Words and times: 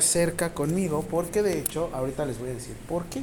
cerca 0.00 0.54
conmigo 0.54 1.04
porque 1.10 1.42
de 1.42 1.58
hecho 1.58 1.90
ahorita 1.92 2.24
les 2.24 2.38
voy 2.38 2.50
a 2.50 2.54
decir 2.54 2.74
por 2.88 3.04
qué. 3.06 3.22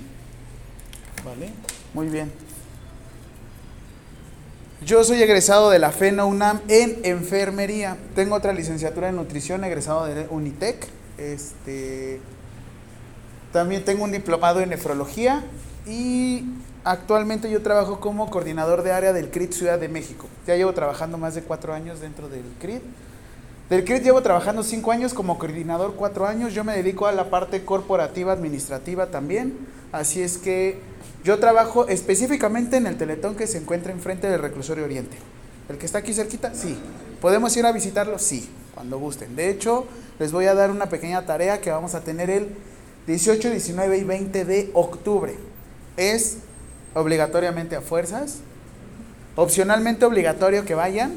¿Vale? 1.25 1.49
Muy 1.93 2.07
bien. 2.07 2.31
Yo 4.85 5.03
soy 5.03 5.21
egresado 5.21 5.69
de 5.71 5.79
la 5.79 5.91
FENA 5.91 6.25
UNAM 6.25 6.61
en 6.67 6.99
enfermería. 7.03 7.97
Tengo 8.15 8.35
otra 8.35 8.53
licenciatura 8.53 9.09
en 9.09 9.17
nutrición, 9.17 9.63
egresado 9.63 10.05
de 10.05 10.27
Unitec. 10.29 10.87
Este, 11.17 12.21
también 13.51 13.83
tengo 13.83 14.05
un 14.05 14.11
diplomado 14.11 14.61
en 14.61 14.69
nefrología 14.69 15.43
y 15.85 16.45
actualmente 16.85 17.49
yo 17.51 17.61
trabajo 17.61 17.99
como 17.99 18.29
coordinador 18.29 18.83
de 18.83 18.93
área 18.93 19.11
del 19.11 19.29
CRIT 19.31 19.51
Ciudad 19.51 19.79
de 19.79 19.89
México. 19.89 20.27
Ya 20.47 20.55
llevo 20.55 20.73
trabajando 20.73 21.17
más 21.17 21.35
de 21.35 21.41
cuatro 21.41 21.73
años 21.73 21.99
dentro 21.99 22.29
del 22.29 22.45
CRIT. 22.59 22.81
Del 23.69 23.85
CRIT 23.85 24.01
llevo 24.01 24.23
trabajando 24.23 24.63
cinco 24.63 24.91
años 24.91 25.13
como 25.13 25.37
coordinador, 25.37 25.93
cuatro 25.93 26.25
años. 26.25 26.55
Yo 26.55 26.63
me 26.63 26.75
dedico 26.75 27.05
a 27.05 27.11
la 27.11 27.29
parte 27.29 27.63
corporativa, 27.63 28.33
administrativa 28.33 29.11
también. 29.11 29.59
Así 29.91 30.23
es 30.23 30.39
que 30.39 30.79
yo 31.23 31.37
trabajo 31.37 31.87
específicamente 31.87 32.77
en 32.77 32.87
el 32.87 32.97
teletón 32.97 33.35
que 33.35 33.45
se 33.45 33.59
encuentra 33.59 33.91
enfrente 33.91 34.27
del 34.27 34.41
reclusorio 34.41 34.85
Oriente. 34.85 35.17
¿El 35.69 35.77
que 35.77 35.85
está 35.85 35.99
aquí 35.99 36.15
cerquita? 36.15 36.55
Sí. 36.55 36.79
¿Podemos 37.21 37.55
ir 37.57 37.65
a 37.67 37.71
visitarlo? 37.71 38.17
Sí, 38.17 38.49
cuando 38.73 38.97
gusten. 38.97 39.35
De 39.35 39.51
hecho, 39.51 39.85
les 40.17 40.31
voy 40.31 40.45
a 40.45 40.55
dar 40.55 40.71
una 40.71 40.87
pequeña 40.87 41.27
tarea 41.27 41.61
que 41.61 41.69
vamos 41.69 41.93
a 41.93 42.01
tener 42.01 42.31
el 42.31 42.47
18, 43.05 43.51
19 43.51 43.99
y 43.99 44.03
20 44.03 44.45
de 44.45 44.71
octubre. 44.73 45.35
Es 45.95 46.37
obligatoriamente 46.95 47.75
a 47.75 47.81
fuerzas. 47.81 48.37
Opcionalmente 49.35 50.05
obligatorio 50.05 50.65
que 50.65 50.73
vayan. 50.73 51.13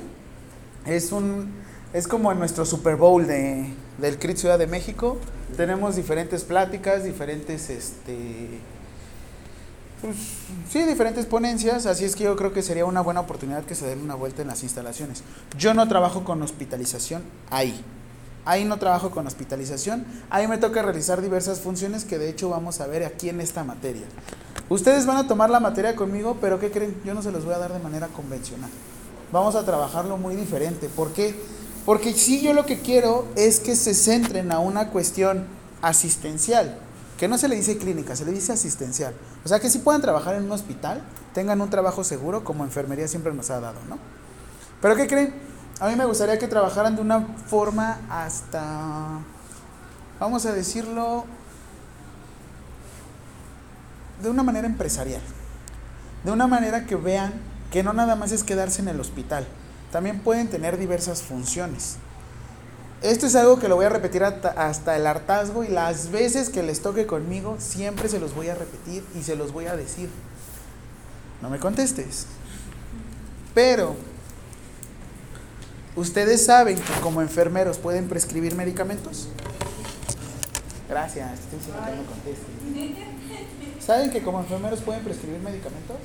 Es 0.85 1.13
un 1.13 1.62
es 1.93 2.09
como 2.09 2.33
en 2.33 2.39
nuestro 2.39 2.65
Super 2.65 2.97
Bowl 2.97 3.27
de, 3.27 3.73
del 3.99 4.19
CRIT 4.19 4.37
Ciudad 4.37 4.59
de 4.59 4.67
México. 4.67 5.19
Tenemos 5.57 5.97
diferentes 5.97 6.45
pláticas, 6.45 7.05
diferentes 7.05 7.69
este 7.69 8.61
pues, 10.03 10.17
sí, 10.69 10.83
diferentes 10.83 11.27
ponencias, 11.27 11.87
así 11.87 12.05
es 12.05 12.17
que 12.17 12.25
yo 12.25 12.35
creo 12.35 12.53
que 12.53 12.63
sería 12.63 12.85
una 12.85 13.01
buena 13.03 13.21
oportunidad 13.21 13.65
que 13.65 13.77
se 13.77 13.87
den 13.87 14.01
una 14.01 14.17
vuelta 14.17 14.43
en 14.43 14.49
las 14.49 14.65
instalaciones. 14.65 15.23
Yo 15.57 15.75
no 15.75 15.87
trabajo 15.87 16.25
con 16.25 16.43
hospitalización 16.43 17.23
ahí. 17.51 17.85
Ahí 18.45 18.65
no 18.65 18.79
trabajo 18.79 19.13
con 19.13 19.29
hospitalización. 19.29 20.05
Ahí 20.29 20.49
me 20.49 20.59
toca 20.59 20.83
realizar 20.83 21.23
diversas 21.23 21.61
funciones 21.61 22.05
que 22.05 22.19
de 22.19 22.29
hecho 22.29 22.49
vamos 22.49 22.81
a 22.81 22.89
ver 22.89 23.05
aquí 23.05 23.29
en 23.29 23.41
esta 23.41 23.63
materia. 23.63 24.03
Ustedes 24.69 25.07
van 25.07 25.19
a 25.19 25.29
tomar 25.29 25.51
la 25.51 25.61
materia 25.61 25.95
conmigo, 25.95 26.37
pero 26.41 26.59
¿qué 26.59 26.73
creen? 26.73 27.01
Yo 27.05 27.15
no 27.15 27.23
se 27.23 27.31
los 27.31 27.45
voy 27.45 27.55
a 27.55 27.59
dar 27.59 27.73
de 27.73 27.79
manera 27.79 28.09
convencional. 28.09 28.71
Vamos 29.31 29.55
a 29.55 29.65
trabajarlo 29.65 30.17
muy 30.17 30.35
diferente. 30.35 30.89
¿Por 30.89 31.13
qué? 31.13 31.37
Porque 31.85 32.13
si 32.13 32.41
yo 32.41 32.53
lo 32.53 32.65
que 32.65 32.81
quiero 32.81 33.27
es 33.37 33.61
que 33.61 33.75
se 33.75 33.95
centren 33.95 34.53
a 34.53 34.61
una 34.61 34.89
cuestión 34.91 35.47
asistencial 35.81 36.79
que 37.19 37.29
no 37.29 37.39
se 37.39 37.49
le 37.49 37.55
dice 37.55 37.79
clínica, 37.79 38.17
se 38.17 38.25
le 38.25 38.33
dice 38.33 38.53
asistencial. 38.53 39.15
O 39.45 39.49
sea, 39.49 39.61
que 39.61 39.71
si 39.71 39.79
puedan 39.79 40.03
trabajar 40.03 40.35
en 40.35 40.45
un 40.45 40.53
hospital, 40.53 41.03
tengan 41.35 41.61
un 41.61 41.71
trabajo 41.71 42.03
seguro 42.03 42.43
como 42.43 42.65
enfermería 42.65 43.07
siempre 43.07 43.33
nos 43.33 43.51
ha 43.51 43.61
dado, 43.61 43.79
¿no? 43.89 43.97
Pero 44.81 44.97
¿qué 44.97 45.07
creen? 45.07 45.33
A 45.79 45.89
mí 45.89 45.97
me 45.97 46.05
gustaría 46.05 46.39
que 46.39 46.49
trabajaran 46.49 46.97
de 46.97 47.03
una 47.03 47.21
forma 47.47 48.01
hasta, 48.11 49.21
vamos 50.19 50.47
a 50.47 50.53
decirlo, 50.53 51.25
de 54.23 54.31
una 54.31 54.43
manera 54.43 54.67
empresarial. 54.67 55.23
De 56.25 56.31
una 56.31 56.47
manera 56.47 56.87
que 56.87 56.97
vean 56.97 57.33
que 57.71 57.83
no 57.83 57.93
nada 57.93 58.17
más 58.17 58.33
es 58.33 58.45
quedarse 58.45 58.83
en 58.83 58.89
el 58.89 59.01
hospital, 59.01 59.47
también 59.93 60.21
pueden 60.21 60.49
tener 60.49 60.79
diversas 60.79 61.23
funciones. 61.23 61.99
Esto 63.03 63.27
es 63.27 63.35
algo 63.35 63.59
que 63.59 63.69
lo 63.69 63.77
voy 63.77 63.85
a 63.85 63.91
repetir 63.91 64.25
hasta, 64.25 64.97
el 64.97 65.07
hartazgo 65.07 65.65
y 65.65 65.69
las 65.69 66.11
veces 66.11 66.49
que 66.49 66.63
les 66.63 66.81
toque 66.81 67.07
conmigo, 67.07 67.57
siempre 67.59 68.09
se 68.09 68.19
los 68.19 68.35
voy 68.35 68.49
a 68.49 68.55
repetir 68.55 69.05
y 69.15 69.23
se 69.23 69.37
los 69.37 69.53
voy 69.53 69.67
a 69.67 69.77
decir. 69.77 70.09
No 71.43 71.51
me 71.51 71.59
contestes. 71.59 72.27
Pero, 73.55 73.95
¿ustedes 75.95 76.45
saben 76.45 76.77
que 76.77 77.01
como 77.03 77.21
enfermeros 77.21 77.77
pueden 77.77 78.09
prescribir 78.09 78.55
medicamentos? 78.55 79.29
Gracias, 80.89 81.41
estoy 81.41 81.59
diciendo 81.59 81.83
que 81.85 82.87
no. 82.87 83.83
¿Saben 83.85 84.11
que 84.11 84.23
como 84.23 84.41
enfermeros 84.41 84.81
pueden 84.81 85.03
prescribir 85.03 85.41
medicamentos? 85.41 85.97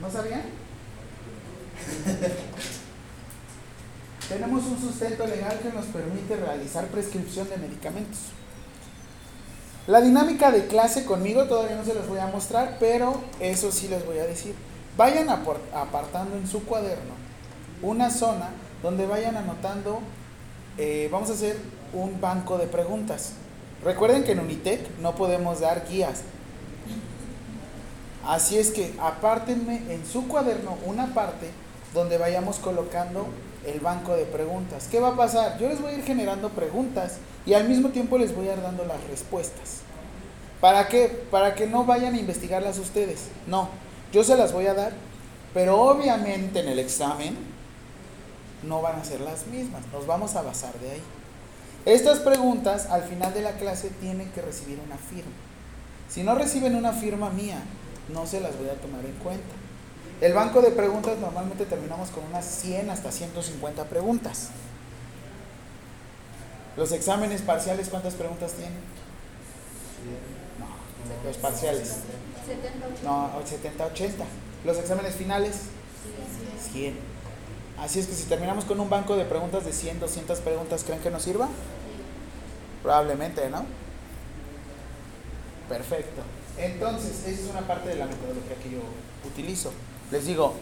No. 0.00 0.06
¿No 0.06 0.12
sabían? 0.12 0.65
tenemos 4.28 4.64
un 4.64 4.80
sustento 4.80 5.26
legal 5.26 5.58
que 5.60 5.70
nos 5.70 5.86
permite 5.86 6.36
realizar 6.36 6.86
prescripción 6.88 7.48
de 7.48 7.56
medicamentos. 7.58 8.18
La 9.86 10.00
dinámica 10.00 10.50
de 10.50 10.66
clase 10.66 11.04
conmigo 11.04 11.44
todavía 11.44 11.76
no 11.76 11.84
se 11.84 11.94
los 11.94 12.08
voy 12.08 12.18
a 12.18 12.26
mostrar, 12.26 12.78
pero 12.80 13.20
eso 13.38 13.70
sí 13.70 13.86
les 13.86 14.04
voy 14.04 14.18
a 14.18 14.26
decir. 14.26 14.54
Vayan 14.96 15.28
apartando 15.28 16.36
en 16.36 16.48
su 16.48 16.64
cuaderno 16.64 17.14
una 17.82 18.10
zona 18.10 18.50
donde 18.82 19.06
vayan 19.06 19.36
anotando, 19.36 20.00
eh, 20.78 21.08
vamos 21.12 21.30
a 21.30 21.34
hacer 21.34 21.56
un 21.92 22.20
banco 22.20 22.58
de 22.58 22.66
preguntas. 22.66 23.34
Recuerden 23.84 24.24
que 24.24 24.32
en 24.32 24.40
Unitec 24.40 24.98
no 24.98 25.14
podemos 25.14 25.60
dar 25.60 25.86
guías. 25.88 26.22
Así 28.26 28.58
es 28.58 28.72
que 28.72 28.92
apártenme 29.00 29.92
en 29.92 30.04
su 30.04 30.26
cuaderno 30.26 30.76
una 30.84 31.14
parte 31.14 31.48
donde 31.96 32.18
vayamos 32.18 32.58
colocando 32.58 33.26
el 33.66 33.80
banco 33.80 34.14
de 34.14 34.24
preguntas. 34.24 34.86
¿Qué 34.88 35.00
va 35.00 35.08
a 35.08 35.16
pasar? 35.16 35.58
Yo 35.58 35.68
les 35.68 35.80
voy 35.80 35.92
a 35.92 35.96
ir 35.96 36.04
generando 36.04 36.50
preguntas 36.50 37.16
y 37.44 37.54
al 37.54 37.68
mismo 37.68 37.88
tiempo 37.88 38.18
les 38.18 38.36
voy 38.36 38.48
a 38.48 38.52
ir 38.52 38.62
dando 38.62 38.84
las 38.84 39.02
respuestas. 39.08 39.80
¿Para 40.60 40.86
qué? 40.88 41.08
Para 41.30 41.54
que 41.54 41.66
no 41.66 41.84
vayan 41.84 42.14
a 42.14 42.18
investigarlas 42.18 42.78
ustedes. 42.78 43.28
No, 43.46 43.70
yo 44.12 44.22
se 44.22 44.36
las 44.36 44.52
voy 44.52 44.66
a 44.66 44.74
dar, 44.74 44.92
pero 45.54 45.80
obviamente 45.80 46.60
en 46.60 46.68
el 46.68 46.78
examen 46.78 47.36
no 48.62 48.82
van 48.82 49.00
a 49.00 49.04
ser 49.04 49.20
las 49.20 49.46
mismas. 49.46 49.82
Nos 49.92 50.06
vamos 50.06 50.36
a 50.36 50.42
basar 50.42 50.74
de 50.78 50.90
ahí. 50.92 51.02
Estas 51.86 52.18
preguntas 52.18 52.86
al 52.86 53.04
final 53.04 53.32
de 53.32 53.42
la 53.42 53.52
clase 53.52 53.90
tienen 54.00 54.30
que 54.32 54.42
recibir 54.42 54.78
una 54.84 54.96
firma. 54.96 55.32
Si 56.08 56.22
no 56.22 56.34
reciben 56.34 56.74
una 56.74 56.92
firma 56.92 57.30
mía, 57.30 57.62
no 58.12 58.26
se 58.26 58.40
las 58.40 58.56
voy 58.58 58.68
a 58.68 58.74
tomar 58.74 59.04
en 59.04 59.14
cuenta. 59.14 59.65
El 60.20 60.32
banco 60.32 60.62
de 60.62 60.70
preguntas 60.70 61.18
normalmente 61.18 61.66
terminamos 61.66 62.08
con 62.08 62.24
unas 62.24 62.44
100 62.44 62.88
hasta 62.88 63.12
150 63.12 63.84
preguntas. 63.84 64.48
Los 66.76 66.92
exámenes 66.92 67.42
parciales, 67.42 67.88
¿cuántas 67.88 68.14
preguntas 68.14 68.52
tienen? 68.52 68.78
No, 70.58 71.28
los 71.28 71.36
parciales. 71.36 71.96
No, 73.04 73.30
70, 73.44 73.86
80. 73.86 74.24
Los 74.64 74.78
exámenes 74.78 75.14
finales, 75.14 75.56
100. 76.72 76.98
Así 77.78 78.00
es 78.00 78.06
que 78.06 78.14
si 78.14 78.24
terminamos 78.24 78.64
con 78.64 78.80
un 78.80 78.88
banco 78.88 79.16
de 79.16 79.26
preguntas 79.26 79.66
de 79.66 79.72
100, 79.72 80.00
200 80.00 80.38
preguntas, 80.40 80.82
¿creen 80.84 81.00
que 81.00 81.10
nos 81.10 81.22
sirva? 81.22 81.48
Probablemente, 82.82 83.50
¿no? 83.50 83.66
Perfecto. 85.68 86.22
Entonces, 86.56 87.26
esa 87.26 87.42
es 87.42 87.50
una 87.50 87.66
parte 87.66 87.90
de 87.90 87.96
la 87.96 88.06
metodología 88.06 88.56
que 88.62 88.70
yo 88.70 88.80
utilizo. 89.26 89.72
Les 90.10 90.24
digo, 90.24 90.54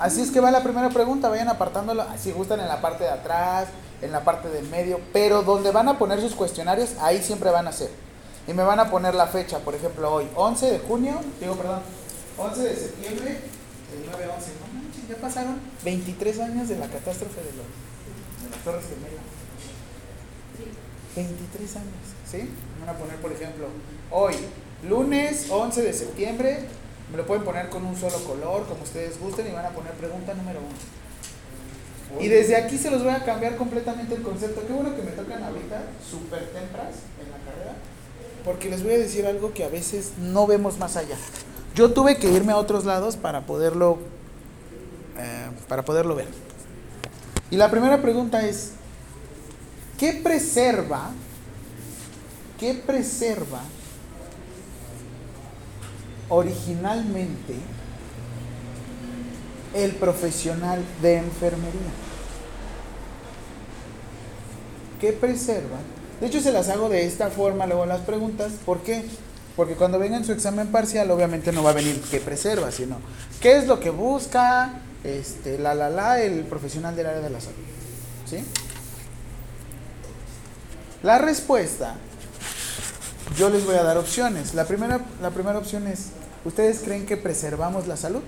así 0.00 0.20
es 0.20 0.30
que 0.30 0.40
va 0.40 0.50
la 0.50 0.62
primera 0.62 0.88
pregunta, 0.90 1.28
vayan 1.28 1.48
apartándolo, 1.48 2.04
si 2.18 2.32
gustan 2.32 2.60
en 2.60 2.68
la 2.68 2.80
parte 2.80 3.04
de 3.04 3.10
atrás, 3.10 3.68
en 4.02 4.12
la 4.12 4.24
parte 4.24 4.48
del 4.48 4.68
medio, 4.68 5.00
pero 5.12 5.42
donde 5.42 5.70
van 5.70 5.88
a 5.88 5.98
poner 5.98 6.20
sus 6.20 6.34
cuestionarios, 6.34 6.94
ahí 7.00 7.22
siempre 7.22 7.50
van 7.50 7.68
a 7.68 7.72
ser. 7.72 7.90
Y 8.48 8.52
me 8.52 8.62
van 8.62 8.80
a 8.80 8.90
poner 8.90 9.14
la 9.14 9.26
fecha, 9.26 9.60
por 9.60 9.74
ejemplo, 9.74 10.12
hoy, 10.12 10.28
11 10.34 10.70
de 10.72 10.78
junio, 10.80 11.20
digo, 11.40 11.54
perdón, 11.54 11.80
11 12.38 12.62
de 12.62 12.76
septiembre, 12.76 13.40
el 13.92 14.10
9-11, 14.10 14.12
no 14.12 14.80
manches, 14.80 15.08
ya 15.08 15.16
pasaron 15.16 15.60
23 15.84 16.40
años 16.40 16.68
de 16.68 16.78
la 16.78 16.86
catástrofe 16.86 17.40
de, 17.40 17.52
los, 17.52 17.66
de 18.42 18.50
las 18.50 18.64
Torres 18.64 18.84
Gemelas. 18.84 19.24
23 21.14 21.76
años, 21.76 21.86
¿sí? 22.30 22.50
Me 22.78 22.86
van 22.86 22.94
a 22.94 22.98
poner, 22.98 23.16
por 23.16 23.32
ejemplo, 23.32 23.68
hoy, 24.10 24.34
lunes 24.86 25.46
11 25.48 25.82
de 25.82 25.92
septiembre 25.92 26.68
me 27.10 27.16
lo 27.16 27.26
pueden 27.26 27.44
poner 27.44 27.68
con 27.68 27.84
un 27.84 27.96
solo 27.96 28.18
color, 28.24 28.66
como 28.66 28.82
ustedes 28.82 29.20
gusten, 29.20 29.46
y 29.46 29.52
van 29.52 29.66
a 29.66 29.70
poner 29.70 29.92
pregunta 29.92 30.34
número 30.34 30.60
uno. 30.60 32.20
Y 32.20 32.28
desde 32.28 32.56
aquí 32.56 32.78
se 32.78 32.90
los 32.90 33.02
voy 33.02 33.12
a 33.12 33.24
cambiar 33.24 33.56
completamente 33.56 34.14
el 34.14 34.22
concepto. 34.22 34.66
Qué 34.66 34.72
bueno 34.72 34.94
que 34.94 35.02
me 35.02 35.10
tocan 35.12 35.42
ahorita 35.42 35.82
súper 36.08 36.50
tempras 36.50 36.94
en 37.20 37.30
la 37.30 37.38
carrera, 37.44 37.74
porque 38.44 38.70
les 38.70 38.82
voy 38.82 38.94
a 38.94 38.98
decir 38.98 39.26
algo 39.26 39.52
que 39.52 39.64
a 39.64 39.68
veces 39.68 40.12
no 40.18 40.46
vemos 40.46 40.78
más 40.78 40.96
allá. 40.96 41.16
Yo 41.74 41.92
tuve 41.92 42.16
que 42.16 42.30
irme 42.30 42.52
a 42.52 42.56
otros 42.56 42.84
lados 42.84 43.16
para 43.16 43.42
poderlo, 43.42 43.98
eh, 45.18 45.50
para 45.68 45.84
poderlo 45.84 46.14
ver. 46.14 46.28
Y 47.50 47.56
la 47.56 47.70
primera 47.70 48.00
pregunta 48.00 48.46
es, 48.46 48.72
¿qué 49.98 50.12
preserva, 50.14 51.10
qué 52.58 52.74
preserva 52.74 53.60
originalmente 56.28 57.54
el 59.74 59.92
profesional 59.92 60.82
de 61.02 61.18
enfermería. 61.18 61.92
¿qué 65.00 65.12
preserva? 65.12 65.78
De 66.20 66.26
hecho, 66.26 66.40
se 66.40 66.52
las 66.52 66.68
hago 66.68 66.88
de 66.88 67.04
esta 67.04 67.30
forma 67.30 67.66
luego 67.66 67.86
las 67.86 68.00
preguntas. 68.00 68.52
¿Por 68.64 68.80
qué? 68.80 69.04
Porque 69.54 69.74
cuando 69.74 69.98
venga 69.98 70.16
en 70.16 70.24
su 70.24 70.32
examen 70.32 70.68
parcial, 70.68 71.10
obviamente 71.10 71.52
no 71.52 71.62
va 71.62 71.70
a 71.70 71.74
venir 71.74 72.00
qué 72.10 72.20
preserva, 72.20 72.70
sino 72.70 72.98
qué 73.40 73.56
es 73.56 73.66
lo 73.66 73.80
que 73.80 73.90
busca 73.90 74.80
este, 75.04 75.58
la, 75.58 75.74
la, 75.74 75.90
la, 75.90 76.20
el 76.20 76.44
profesional 76.44 76.96
del 76.96 77.06
área 77.06 77.20
de 77.20 77.30
la 77.30 77.40
salud. 77.40 77.56
¿Sí? 78.28 78.44
La 81.02 81.18
respuesta, 81.18 81.94
yo 83.36 83.50
les 83.50 83.64
voy 83.66 83.74
a 83.74 83.82
dar 83.82 83.98
opciones. 83.98 84.54
La 84.54 84.64
primera, 84.64 85.00
la 85.20 85.30
primera 85.30 85.58
opción 85.58 85.86
es, 85.86 86.10
¿ustedes 86.44 86.80
creen 86.80 87.06
que 87.06 87.16
preservamos 87.16 87.86
la 87.86 87.96
salud? 87.96 88.22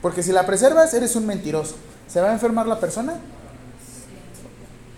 Porque 0.00 0.22
si 0.22 0.32
la 0.32 0.46
preservas, 0.46 0.94
eres 0.94 1.14
un 1.16 1.26
mentiroso. 1.26 1.76
¿Se 2.08 2.20
va 2.20 2.30
a 2.30 2.32
enfermar 2.32 2.66
la 2.66 2.80
persona? 2.80 3.20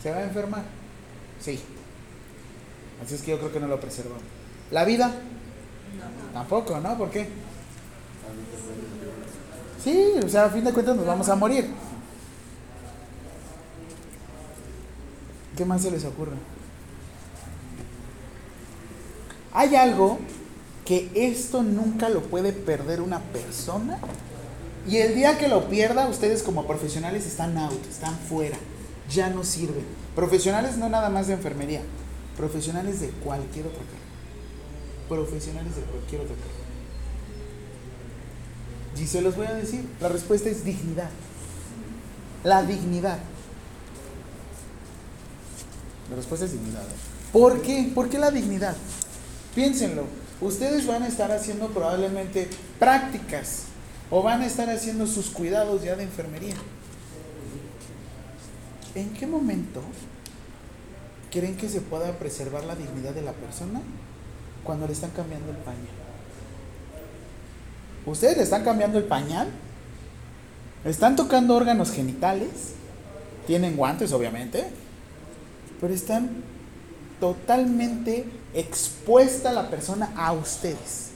¿Se 0.02 0.10
va 0.10 0.18
a 0.18 0.22
enfermar? 0.22 0.62
Sí. 1.40 1.60
Así 3.04 3.16
es 3.16 3.22
que 3.22 3.32
yo 3.32 3.38
creo 3.38 3.52
que 3.52 3.60
no 3.60 3.66
lo 3.66 3.80
preservamos. 3.80 4.22
¿La 4.70 4.84
vida? 4.84 5.08
No. 5.08 6.32
Tampoco, 6.32 6.78
¿no? 6.78 6.96
¿Por 6.96 7.10
qué? 7.10 7.28
Sí, 9.82 10.12
o 10.24 10.28
sea, 10.28 10.44
a 10.44 10.50
fin 10.50 10.64
de 10.64 10.72
cuentas 10.72 10.96
nos 10.96 11.04
vamos 11.04 11.28
a 11.28 11.34
morir. 11.34 11.68
¿Qué 15.56 15.64
más 15.64 15.82
se 15.82 15.90
les 15.90 16.04
ocurre? 16.04 16.32
Hay 19.52 19.76
algo 19.76 20.18
que 20.84 21.10
esto 21.14 21.62
nunca 21.62 22.08
lo 22.08 22.22
puede 22.22 22.52
perder 22.52 23.00
una 23.00 23.20
persona 23.20 23.98
y 24.88 24.96
el 24.96 25.14
día 25.14 25.38
que 25.38 25.48
lo 25.48 25.68
pierda, 25.68 26.08
ustedes 26.08 26.42
como 26.42 26.66
profesionales 26.66 27.26
están 27.26 27.56
out, 27.56 27.86
están 27.88 28.16
fuera, 28.18 28.56
ya 29.10 29.30
no 29.30 29.44
sirven. 29.44 29.84
Profesionales 30.16 30.76
no 30.76 30.88
nada 30.88 31.08
más 31.08 31.28
de 31.28 31.34
enfermería, 31.34 31.82
profesionales 32.36 33.00
de 33.00 33.08
cualquier 33.08 33.66
otra 33.66 33.78
carrera. 33.78 34.02
Profesionales 35.08 35.76
de 35.76 35.82
cualquier 35.82 36.22
otra 36.22 36.34
carrera. 36.34 36.62
Y 39.00 39.06
se 39.06 39.20
los 39.20 39.36
voy 39.36 39.46
a 39.46 39.54
decir, 39.54 39.84
la 40.00 40.08
respuesta 40.08 40.48
es 40.48 40.64
dignidad. 40.64 41.10
La 42.44 42.62
dignidad. 42.62 43.18
La 46.12 46.16
respuesta 46.16 46.44
es 46.44 46.52
dignidad. 46.52 46.82
¿Por 47.32 47.62
qué? 47.62 47.90
¿Por 47.94 48.10
qué 48.10 48.18
la 48.18 48.30
dignidad? 48.30 48.76
Piénsenlo. 49.54 50.04
Ustedes 50.42 50.86
van 50.86 51.04
a 51.04 51.08
estar 51.08 51.32
haciendo 51.32 51.68
probablemente 51.68 52.50
prácticas 52.78 53.62
o 54.10 54.22
van 54.22 54.42
a 54.42 54.46
estar 54.46 54.68
haciendo 54.68 55.06
sus 55.06 55.30
cuidados 55.30 55.82
ya 55.82 55.96
de 55.96 56.02
enfermería. 56.02 56.54
¿En 58.94 59.14
qué 59.14 59.26
momento 59.26 59.80
creen 61.30 61.56
que 61.56 61.70
se 61.70 61.80
pueda 61.80 62.12
preservar 62.18 62.64
la 62.64 62.76
dignidad 62.76 63.14
de 63.14 63.22
la 63.22 63.32
persona 63.32 63.80
cuando 64.64 64.86
le 64.86 64.92
están 64.92 65.12
cambiando 65.12 65.50
el 65.50 65.56
pañal? 65.56 65.96
¿Ustedes 68.04 68.36
le 68.36 68.42
están 68.42 68.64
cambiando 68.64 68.98
el 68.98 69.04
pañal? 69.04 69.48
¿Están 70.84 71.16
tocando 71.16 71.56
órganos 71.56 71.90
genitales? 71.90 72.74
Tienen 73.46 73.78
guantes, 73.78 74.12
obviamente, 74.12 74.66
pero 75.82 75.92
están 75.92 76.30
totalmente 77.18 78.24
expuesta 78.54 79.52
la 79.52 79.68
persona 79.68 80.12
a 80.16 80.32
ustedes. 80.32 81.08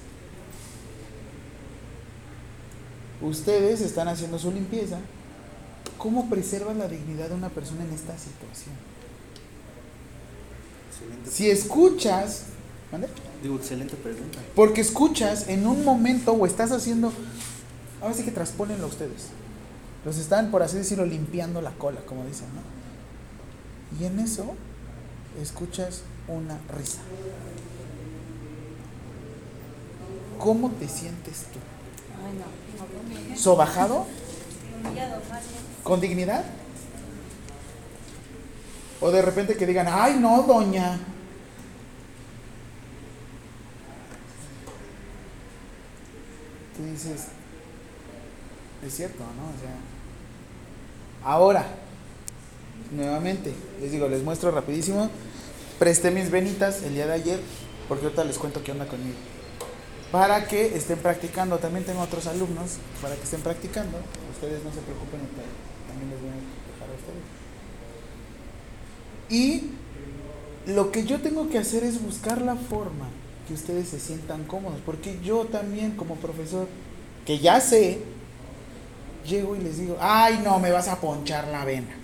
Ustedes 3.22 3.80
están 3.80 4.08
haciendo 4.08 4.40
su 4.40 4.50
limpieza. 4.50 4.98
¿Cómo 5.96 6.28
preservan 6.28 6.78
la 6.80 6.88
dignidad 6.88 7.28
de 7.28 7.36
una 7.36 7.48
persona 7.48 7.84
en 7.84 7.92
esta 7.92 8.18
situación? 8.18 8.74
Si 11.30 11.48
escuchas, 11.48 12.46
Digo, 13.40 13.56
excelente 13.56 13.94
pregunta. 13.94 14.40
Porque 14.56 14.80
escuchas 14.80 15.48
en 15.48 15.69
un 15.69 15.84
momento 15.84 16.32
o 16.32 16.44
estás 16.44 16.72
haciendo, 16.72 17.12
ahora 18.02 18.14
sí 18.14 18.24
que 18.24 18.32
transpónenlo 18.32 18.88
ustedes. 18.88 19.28
Los 20.04 20.19
están, 20.19 20.50
por 20.50 20.64
así 20.64 20.76
decirlo, 20.76 21.06
limpiando 21.06 21.60
la 21.60 21.70
cola, 21.72 22.00
como 22.00 22.24
dicen, 22.24 22.46
¿no? 22.52 22.75
Y 23.98 24.04
en 24.04 24.18
eso 24.18 24.54
escuchas 25.40 26.02
una 26.28 26.58
risa. 26.76 27.00
¿Cómo 30.38 30.70
te 30.70 30.88
sientes 30.88 31.46
tú? 31.52 31.58
¿Sobajado? 33.36 34.06
¿Con 35.82 36.00
dignidad? 36.00 36.44
O 39.00 39.10
de 39.10 39.22
repente 39.22 39.56
que 39.56 39.66
digan, 39.66 39.86
ay 39.88 40.18
no, 40.18 40.42
doña. 40.42 40.98
Tú 46.76 46.84
dices, 46.84 47.28
es 48.84 48.94
cierto, 48.94 49.18
¿no? 49.18 49.48
O 49.48 49.60
sea, 49.60 49.74
ahora, 51.24 51.66
nuevamente, 52.92 53.52
les 53.80 53.92
digo, 53.92 54.08
les 54.08 54.22
muestro 54.22 54.50
rapidísimo. 54.50 55.10
Presté 55.78 56.10
mis 56.10 56.30
venitas 56.30 56.82
el 56.82 56.94
día 56.94 57.06
de 57.06 57.12
ayer, 57.12 57.40
porque 57.88 58.04
ahorita 58.06 58.24
les 58.24 58.38
cuento 58.38 58.62
qué 58.62 58.72
onda 58.72 58.86
conmigo 58.86 59.16
para 60.10 60.46
que 60.46 60.74
estén 60.76 60.98
practicando. 60.98 61.58
También 61.58 61.84
tengo 61.84 62.00
otros 62.00 62.26
alumnos 62.26 62.78
para 63.02 63.14
que 63.14 63.22
estén 63.24 63.40
practicando. 63.40 63.98
Ustedes 64.32 64.62
no 64.64 64.70
se 64.70 64.80
preocupen, 64.80 65.20
también 65.88 66.10
les 66.10 66.20
voy 66.20 66.30
a 66.30 66.34
dejar 66.72 66.88
a 66.88 66.94
ustedes. 66.96 67.24
Y 69.28 69.70
lo 70.72 70.90
que 70.92 71.04
yo 71.04 71.20
tengo 71.20 71.48
que 71.48 71.58
hacer 71.58 71.84
es 71.84 72.02
buscar 72.02 72.40
la 72.42 72.56
forma 72.56 73.08
que 73.46 73.54
ustedes 73.54 73.88
se 73.88 74.00
sientan 74.00 74.44
cómodos, 74.44 74.80
porque 74.84 75.18
yo 75.22 75.44
también 75.44 75.92
como 75.92 76.16
profesor, 76.16 76.66
que 77.24 77.38
ya 77.38 77.60
sé, 77.60 78.00
llego 79.26 79.54
y 79.54 79.60
les 79.60 79.78
digo, 79.78 79.96
ay 80.00 80.40
no, 80.42 80.58
me 80.58 80.70
vas 80.72 80.88
a 80.88 81.00
ponchar 81.00 81.46
la 81.48 81.64
vena. 81.64 81.94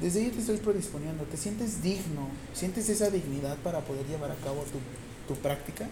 Desde 0.00 0.20
ahí 0.20 0.30
te 0.30 0.40
estoy 0.40 0.56
predisponiendo, 0.56 1.24
te 1.24 1.36
sientes 1.36 1.82
digno, 1.82 2.28
sientes 2.54 2.88
esa 2.88 3.10
dignidad 3.10 3.56
para 3.58 3.80
poder 3.80 4.06
llevar 4.06 4.30
a 4.30 4.36
cabo 4.36 4.64
tu, 4.64 5.34
tu 5.34 5.40
práctica 5.40 5.86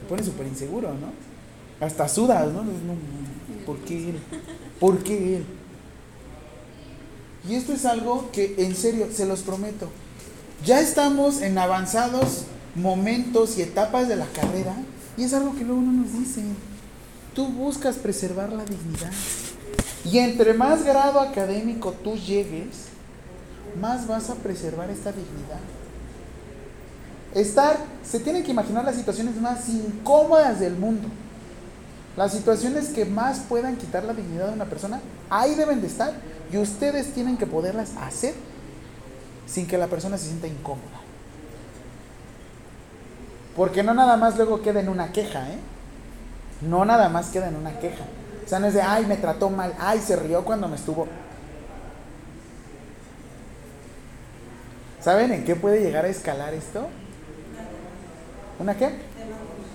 te 0.00 0.06
pone 0.06 0.22
súper 0.22 0.46
inseguro, 0.46 0.92
¿no? 0.94 1.12
Hasta 1.84 2.08
sudas, 2.08 2.52
¿no? 2.52 2.62
¿Por 3.66 3.78
qué 3.78 4.10
él? 4.10 4.18
¿Por 4.78 4.98
qué 5.02 5.38
él? 5.38 5.44
Y 7.48 7.54
esto 7.54 7.72
es 7.72 7.84
algo 7.84 8.30
que, 8.32 8.54
en 8.58 8.74
serio, 8.74 9.08
se 9.12 9.26
los 9.26 9.40
prometo. 9.40 9.90
Ya 10.64 10.80
estamos 10.80 11.42
en 11.42 11.58
avanzados 11.58 12.44
momentos 12.74 13.58
y 13.58 13.62
etapas 13.62 14.08
de 14.08 14.16
la 14.16 14.26
carrera 14.26 14.74
y 15.16 15.24
es 15.24 15.34
algo 15.34 15.54
que 15.54 15.64
luego 15.64 15.82
no 15.82 15.92
nos 15.92 16.12
dicen. 16.12 16.56
Tú 17.34 17.48
buscas 17.48 17.96
preservar 17.96 18.52
la 18.52 18.64
dignidad. 18.64 19.12
Y 20.04 20.18
entre 20.18 20.54
más 20.54 20.84
grado 20.84 21.20
académico 21.20 21.92
tú 21.92 22.16
llegues, 22.16 22.88
más 23.80 24.06
vas 24.06 24.30
a 24.30 24.34
preservar 24.34 24.90
esta 24.90 25.10
dignidad. 25.10 25.60
Estar, 27.34 27.76
se 28.04 28.20
tienen 28.20 28.44
que 28.44 28.52
imaginar 28.52 28.84
las 28.84 28.94
situaciones 28.94 29.36
más 29.40 29.68
incómodas 29.68 30.60
del 30.60 30.76
mundo. 30.76 31.08
Las 32.16 32.32
situaciones 32.32 32.90
que 32.90 33.04
más 33.04 33.40
puedan 33.40 33.76
quitar 33.76 34.04
la 34.04 34.14
dignidad 34.14 34.48
de 34.48 34.54
una 34.54 34.66
persona, 34.66 35.00
ahí 35.28 35.54
deben 35.54 35.80
de 35.80 35.88
estar 35.88 36.12
y 36.52 36.58
ustedes 36.58 37.12
tienen 37.12 37.36
que 37.36 37.46
poderlas 37.46 37.90
hacer 38.00 38.34
sin 39.46 39.66
que 39.66 39.78
la 39.78 39.88
persona 39.88 40.16
se 40.16 40.26
sienta 40.26 40.46
incómoda. 40.46 41.00
Porque 43.56 43.82
no 43.82 43.94
nada 43.94 44.16
más 44.16 44.36
luego 44.36 44.62
queda 44.62 44.80
en 44.80 44.88
una 44.88 45.12
queja, 45.12 45.48
¿eh? 45.50 45.58
No 46.60 46.84
nada 46.84 47.08
más 47.08 47.28
queda 47.28 47.48
en 47.48 47.56
una 47.56 47.78
queja. 47.78 48.04
O 48.44 48.48
sea, 48.48 48.58
no 48.58 48.66
es 48.66 48.74
de, 48.74 48.82
ay, 48.82 49.06
me 49.06 49.16
trató 49.16 49.48
mal, 49.50 49.74
ay, 49.78 50.00
se 50.00 50.16
rió 50.16 50.44
cuando 50.44 50.68
me 50.68 50.76
estuvo. 50.76 51.06
¿Saben 55.00 55.32
en 55.32 55.44
qué 55.44 55.54
puede 55.54 55.80
llegar 55.80 56.04
a 56.04 56.08
escalar 56.08 56.54
esto? 56.54 56.88
¿Una 58.58 58.76
qué? 58.76 58.90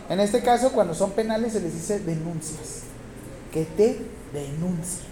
En 0.10 0.20
este 0.20 0.42
caso, 0.42 0.72
cuando 0.72 0.96
son 0.96 1.12
penales, 1.12 1.54
se 1.54 1.62
les 1.62 1.74
dice 1.74 2.00
denuncias. 2.00 2.82
Que 3.52 3.66
te 3.66 4.00
denuncien. 4.34 5.10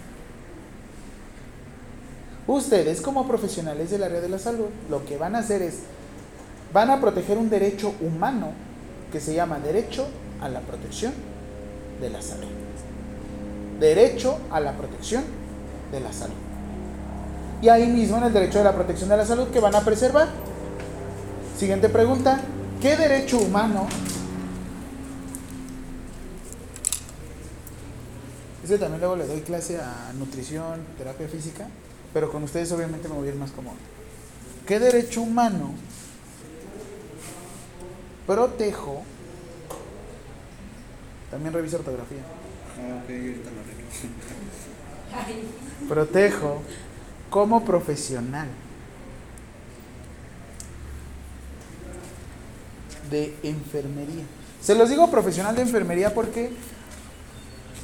Ustedes, 2.47 3.01
como 3.01 3.27
profesionales 3.27 3.91
del 3.91 4.03
área 4.03 4.21
de 4.21 4.29
la 4.29 4.39
salud, 4.39 4.67
lo 4.89 5.05
que 5.05 5.17
van 5.17 5.35
a 5.35 5.39
hacer 5.39 5.61
es, 5.61 5.79
van 6.73 6.89
a 6.89 6.99
proteger 7.01 7.37
un 7.37 7.49
derecho 7.49 7.93
humano 8.01 8.51
que 9.11 9.19
se 9.19 9.33
llama 9.33 9.59
derecho 9.59 10.07
a 10.41 10.49
la 10.49 10.61
protección 10.61 11.13
de 11.99 12.09
la 12.09 12.21
salud. 12.21 12.56
Derecho 13.79 14.39
a 14.49 14.59
la 14.59 14.73
protección 14.73 15.23
de 15.91 15.99
la 15.99 16.11
salud. 16.11 16.35
Y 17.61 17.69
ahí 17.69 17.87
mismo 17.87 18.17
en 18.17 18.23
el 18.23 18.33
derecho 18.33 18.59
a 18.59 18.63
la 18.63 18.73
protección 18.73 19.09
de 19.09 19.17
la 19.17 19.25
salud 19.25 19.47
que 19.49 19.59
van 19.59 19.75
a 19.75 19.81
preservar. 19.81 20.27
Siguiente 21.57 21.89
pregunta. 21.89 22.39
¿Qué 22.81 22.95
derecho 22.95 23.39
humano 23.39 23.87
Ese 28.67 28.77
también 28.77 28.99
luego 28.99 29.15
le 29.15 29.25
doy 29.25 29.39
clase 29.39 29.79
a 29.79 30.11
nutrición, 30.19 30.81
terapia 30.97 31.29
física, 31.29 31.69
pero 32.13 32.29
con 32.29 32.43
ustedes 32.43 32.69
obviamente 32.73 33.07
me 33.07 33.15
voy 33.15 33.29
a 33.29 33.31
ir 33.31 33.37
más 33.37 33.51
cómodo. 33.51 33.77
¿Qué 34.65 34.77
derecho 34.77 35.21
humano 35.21 35.71
protejo? 38.25 39.03
También 41.31 41.53
reviso 41.53 41.77
ortografía. 41.77 42.23
Ah, 42.79 43.01
ok, 43.03 43.09
ahorita 43.09 43.49
lo. 43.51 43.67
Protejo 45.87 46.61
como 47.29 47.63
profesional 47.65 48.47
de 53.09 53.35
enfermería. 53.43 54.23
Se 54.61 54.75
los 54.75 54.89
digo 54.89 55.09
profesional 55.09 55.55
de 55.55 55.61
enfermería 55.61 56.13
porque 56.13 56.51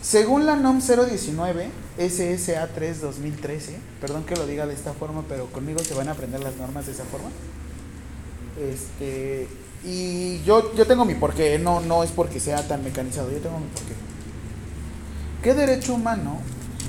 según 0.02 0.46
la 0.46 0.56
NOM 0.56 0.80
019 0.80 1.70
SSA 1.98 2.68
3 2.68 3.02
2013, 3.02 3.78
perdón 4.02 4.26
que 4.26 4.36
lo 4.36 4.46
diga 4.46 4.68
de 4.68 4.74
esta 4.74 4.94
forma, 4.94 5.24
pero 5.30 5.46
conmigo 5.48 5.80
se 5.80 5.94
van 5.94 6.10
a 6.10 6.12
aprender 6.12 6.42
las 6.42 6.58
normas 6.58 6.86
de 6.88 6.92
esa 6.92 7.06
forma. 7.06 7.30
Este, 8.60 9.48
y 9.86 10.42
yo, 10.44 10.74
yo 10.76 10.86
tengo 10.86 11.06
mi 11.06 11.16
porqué, 11.16 11.58
no, 11.58 11.80
no 11.80 12.04
es 12.04 12.12
porque 12.12 12.40
sea 12.40 12.68
tan 12.68 12.84
mecanizado, 12.84 13.32
yo 13.32 13.40
tengo 13.40 13.60
mi 13.60 13.68
porqué. 13.68 13.94
¿Qué 15.44 15.54
derecho 15.54 15.96
humano? 15.96 16.40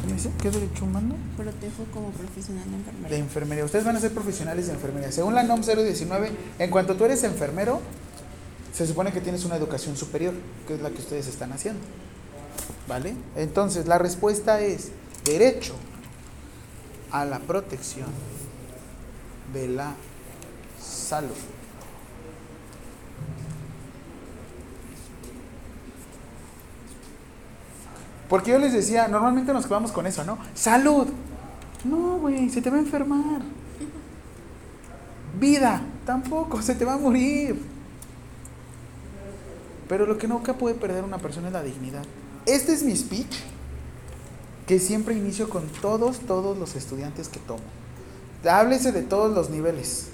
¿Cómo 0.02 0.14
dice? 0.14 0.30
¿Qué 0.40 0.50
derecho 0.50 0.84
humano? 0.84 1.16
Protejo 1.36 1.84
como 1.92 2.10
profesional 2.10 2.64
de 2.64 2.70
De 2.70 2.76
enfermería. 2.76 3.18
enfermería. 3.18 3.64
Ustedes 3.64 3.84
van 3.84 3.96
a 3.96 4.00
ser 4.00 4.12
profesionales 4.12 4.68
de 4.68 4.74
enfermería. 4.74 5.10
Según 5.10 5.34
la 5.34 5.42
NOM 5.42 5.62
019, 5.62 6.30
en 6.58 6.70
cuanto 6.70 6.94
tú 6.94 7.04
eres 7.04 7.24
enfermero, 7.24 7.80
se 8.72 8.86
supone 8.86 9.12
que 9.12 9.20
tienes 9.20 9.44
una 9.44 9.56
educación 9.56 9.96
superior, 9.96 10.34
que 10.68 10.74
es 10.74 10.82
la 10.82 10.90
que 10.90 10.98
ustedes 10.98 11.26
están 11.26 11.52
haciendo. 11.52 11.80
¿Vale? 12.86 13.14
Entonces, 13.34 13.86
la 13.86 13.98
respuesta 13.98 14.60
es 14.60 14.90
derecho 15.24 15.74
a 17.10 17.24
la 17.24 17.40
protección 17.40 18.06
de 19.52 19.68
la 19.68 19.94
salud. 20.80 21.34
Porque 28.34 28.50
yo 28.50 28.58
les 28.58 28.72
decía, 28.72 29.06
normalmente 29.06 29.52
nos 29.52 29.64
quedamos 29.64 29.92
con 29.92 30.08
eso, 30.08 30.24
¿no? 30.24 30.38
Salud. 30.54 31.06
No, 31.84 32.18
güey, 32.18 32.50
se 32.50 32.60
te 32.60 32.68
va 32.68 32.78
a 32.78 32.80
enfermar. 32.80 33.42
Vida, 35.38 35.80
tampoco, 36.04 36.60
se 36.60 36.74
te 36.74 36.84
va 36.84 36.94
a 36.94 36.98
morir. 36.98 37.62
Pero 39.88 40.04
lo 40.04 40.18
que 40.18 40.26
nunca 40.26 40.52
puede 40.52 40.74
perder 40.74 41.04
una 41.04 41.18
persona 41.18 41.46
es 41.46 41.52
la 41.52 41.62
dignidad. 41.62 42.02
Este 42.44 42.72
es 42.72 42.82
mi 42.82 42.96
speech 42.96 43.36
que 44.66 44.80
siempre 44.80 45.14
inicio 45.14 45.48
con 45.48 45.68
todos, 45.80 46.18
todos 46.18 46.58
los 46.58 46.74
estudiantes 46.74 47.28
que 47.28 47.38
tomo. 47.38 47.62
Háblese 48.50 48.90
de 48.90 49.02
todos 49.02 49.32
los 49.32 49.48
niveles. 49.48 50.08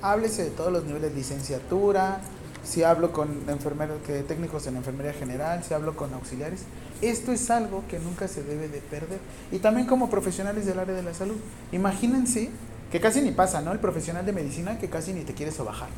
Háblese 0.00 0.44
de 0.44 0.50
todos 0.50 0.72
los 0.72 0.84
niveles, 0.84 1.12
licenciatura, 1.12 2.20
si 2.64 2.82
hablo 2.82 3.12
con 3.12 3.28
enfermeros, 3.48 4.00
que 4.06 4.22
técnicos 4.22 4.66
en 4.66 4.76
enfermería 4.76 5.12
general, 5.12 5.62
si 5.62 5.74
hablo 5.74 5.94
con 5.94 6.12
auxiliares. 6.14 6.62
Esto 7.02 7.32
es 7.32 7.50
algo 7.50 7.84
que 7.88 7.98
nunca 7.98 8.28
se 8.28 8.42
debe 8.42 8.68
de 8.68 8.80
perder. 8.80 9.18
Y 9.52 9.58
también 9.58 9.86
como 9.86 10.08
profesionales 10.10 10.66
del 10.66 10.78
área 10.78 10.94
de 10.94 11.02
la 11.02 11.12
salud. 11.14 11.36
Imagínense 11.72 12.50
que 12.90 13.00
casi 13.00 13.20
ni 13.20 13.32
pasa, 13.32 13.60
¿no? 13.60 13.72
El 13.72 13.80
profesional 13.80 14.24
de 14.24 14.32
medicina 14.32 14.78
que 14.78 14.88
casi 14.88 15.12
ni 15.12 15.22
te 15.22 15.34
quiere 15.34 15.52
sobajar. 15.52 15.88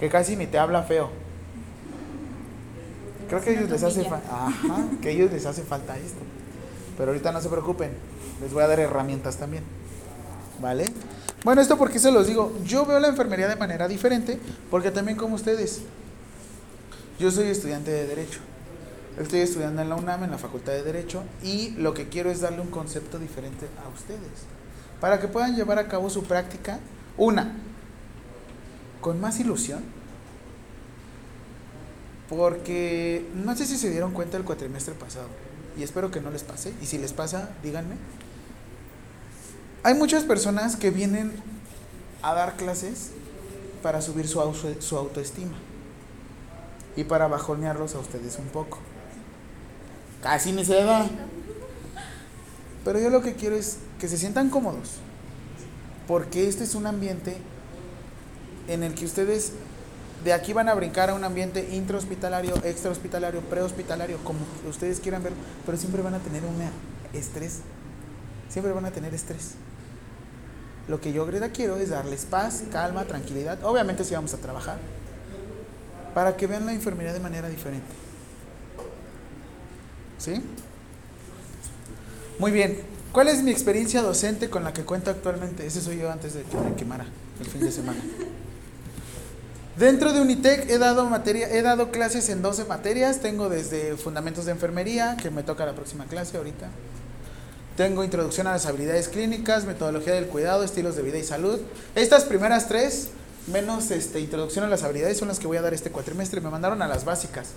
Que 0.00 0.08
casi 0.08 0.36
ni 0.36 0.46
te 0.46 0.58
habla 0.58 0.82
feo. 0.82 1.10
Creo 3.28 3.40
que 3.40 3.50
a 3.50 3.52
ellos 3.52 3.70
les 3.70 3.82
hace 3.82 4.04
falta. 4.04 4.48
Que 5.02 5.08
a 5.08 5.10
ellos 5.12 5.30
les 5.30 5.44
hace 5.46 5.62
falta 5.62 5.96
esto. 5.98 6.20
Pero 6.96 7.10
ahorita 7.10 7.32
no 7.32 7.40
se 7.40 7.48
preocupen. 7.48 7.90
Les 8.40 8.52
voy 8.52 8.62
a 8.62 8.68
dar 8.68 8.80
herramientas 8.80 9.36
también. 9.36 9.64
¿Vale? 10.60 10.92
Bueno, 11.44 11.60
esto 11.60 11.76
porque 11.76 11.98
se 11.98 12.10
los 12.10 12.26
digo. 12.26 12.56
Yo 12.64 12.86
veo 12.86 12.98
la 12.98 13.08
enfermería 13.08 13.46
de 13.46 13.56
manera 13.56 13.86
diferente, 13.86 14.40
porque 14.70 14.90
también 14.90 15.18
como 15.18 15.34
ustedes. 15.34 15.82
Yo 17.18 17.30
soy 17.30 17.48
estudiante 17.48 17.90
de 17.90 18.06
Derecho. 18.06 18.40
Estoy 19.20 19.40
estudiando 19.40 19.82
en 19.82 19.90
la 19.90 19.94
UNAM, 19.94 20.24
en 20.24 20.30
la 20.30 20.38
Facultad 20.38 20.72
de 20.72 20.82
Derecho, 20.82 21.22
y 21.42 21.70
lo 21.72 21.94
que 21.94 22.08
quiero 22.08 22.30
es 22.30 22.40
darle 22.40 22.62
un 22.62 22.70
concepto 22.70 23.18
diferente 23.18 23.66
a 23.84 23.88
ustedes. 23.94 24.46
Para 25.00 25.20
que 25.20 25.28
puedan 25.28 25.54
llevar 25.54 25.78
a 25.78 25.86
cabo 25.86 26.10
su 26.10 26.24
práctica, 26.24 26.80
una, 27.16 27.52
con 29.00 29.20
más 29.20 29.38
ilusión, 29.38 29.84
porque 32.28 33.28
no 33.34 33.54
sé 33.54 33.66
si 33.66 33.76
se 33.76 33.90
dieron 33.90 34.12
cuenta 34.12 34.36
el 34.36 34.44
cuatrimestre 34.44 34.94
pasado, 34.94 35.28
y 35.78 35.82
espero 35.82 36.10
que 36.10 36.20
no 36.20 36.30
les 36.30 36.42
pase, 36.42 36.72
y 36.82 36.86
si 36.86 36.98
les 36.98 37.12
pasa, 37.12 37.50
díganme. 37.62 37.94
Hay 39.84 39.94
muchas 39.94 40.24
personas 40.24 40.76
que 40.76 40.90
vienen 40.90 41.32
a 42.22 42.34
dar 42.34 42.56
clases 42.56 43.10
para 43.82 44.00
subir 44.00 44.26
su, 44.26 44.40
auto- 44.40 44.80
su 44.80 44.96
autoestima 44.96 45.52
y 46.96 47.04
para 47.04 47.28
bajonearlos 47.28 47.94
a 47.94 47.98
ustedes 47.98 48.38
un 48.38 48.46
poco. 48.46 48.78
Casi 50.22 50.52
ni 50.52 50.64
se 50.64 50.82
da. 50.82 51.06
Pero 52.84 52.98
yo 52.98 53.10
lo 53.10 53.20
que 53.20 53.34
quiero 53.34 53.56
es 53.56 53.76
que 53.98 54.08
se 54.08 54.16
sientan 54.16 54.48
cómodos, 54.50 54.92
porque 56.08 56.48
este 56.48 56.64
es 56.64 56.74
un 56.74 56.86
ambiente 56.86 57.36
en 58.68 58.82
el 58.82 58.94
que 58.94 59.04
ustedes 59.04 59.52
de 60.24 60.32
aquí 60.32 60.54
van 60.54 60.70
a 60.70 60.74
brincar 60.74 61.10
a 61.10 61.14
un 61.14 61.24
ambiente 61.24 61.68
intrahospitalario, 61.74 62.54
extrahospitalario, 62.64 63.42
prehospitalario, 63.42 64.16
como 64.24 64.40
ustedes 64.68 65.00
quieran 65.00 65.22
verlo, 65.22 65.36
pero 65.66 65.76
siempre 65.76 66.00
van 66.00 66.14
a 66.14 66.18
tener 66.20 66.42
un 66.44 66.56
estrés, 67.18 67.58
siempre 68.48 68.72
van 68.72 68.86
a 68.86 68.90
tener 68.90 69.12
estrés. 69.14 69.52
Lo 70.88 71.00
que 71.00 71.12
yo 71.12 71.22
ahorita 71.22 71.50
quiero 71.50 71.76
es 71.76 71.90
darles 71.90 72.26
paz, 72.26 72.64
calma, 72.70 73.04
tranquilidad. 73.04 73.58
Obviamente 73.64 74.04
sí 74.04 74.14
vamos 74.14 74.34
a 74.34 74.38
trabajar 74.38 74.78
para 76.14 76.36
que 76.36 76.46
vean 76.46 76.66
la 76.66 76.72
enfermería 76.72 77.12
de 77.12 77.20
manera 77.20 77.48
diferente. 77.48 77.86
¿Sí? 80.18 80.42
Muy 82.38 82.50
bien. 82.50 82.80
¿Cuál 83.12 83.28
es 83.28 83.42
mi 83.42 83.50
experiencia 83.50 84.02
docente 84.02 84.50
con 84.50 84.64
la 84.64 84.72
que 84.72 84.84
cuento 84.84 85.10
actualmente? 85.10 85.66
Ese 85.66 85.80
soy 85.80 85.98
yo 85.98 86.10
antes 86.10 86.34
de 86.34 86.42
que 86.42 86.56
me 86.56 86.74
quemara 86.74 87.06
el 87.40 87.46
fin 87.46 87.60
de 87.60 87.70
semana. 87.70 88.00
Dentro 89.78 90.12
de 90.12 90.20
Unitec 90.20 90.70
he 90.70 90.78
dado 90.78 91.08
materia, 91.08 91.48
he 91.48 91.62
dado 91.62 91.90
clases 91.90 92.28
en 92.28 92.42
12 92.42 92.64
materias. 92.64 93.20
Tengo 93.20 93.48
desde 93.48 93.96
fundamentos 93.96 94.46
de 94.46 94.52
enfermería, 94.52 95.16
que 95.20 95.30
me 95.30 95.42
toca 95.42 95.66
la 95.66 95.74
próxima 95.74 96.06
clase 96.06 96.36
ahorita. 96.36 96.68
Tengo 97.76 98.04
introducción 98.04 98.46
a 98.46 98.52
las 98.52 98.66
habilidades 98.66 99.08
clínicas, 99.08 99.64
metodología 99.64 100.14
del 100.14 100.26
cuidado, 100.26 100.62
estilos 100.62 100.94
de 100.94 101.02
vida 101.02 101.18
y 101.18 101.24
salud. 101.24 101.60
Estas 101.96 102.24
primeras 102.24 102.68
tres, 102.68 103.08
menos 103.48 103.90
este, 103.90 104.20
introducción 104.20 104.64
a 104.64 104.68
las 104.68 104.84
habilidades, 104.84 105.18
son 105.18 105.26
las 105.26 105.40
que 105.40 105.48
voy 105.48 105.56
a 105.56 105.62
dar 105.62 105.74
este 105.74 105.90
cuatrimestre. 105.90 106.40
Me 106.40 106.50
mandaron 106.50 106.82
a 106.82 106.86
las 106.86 107.04
básicas, 107.04 107.48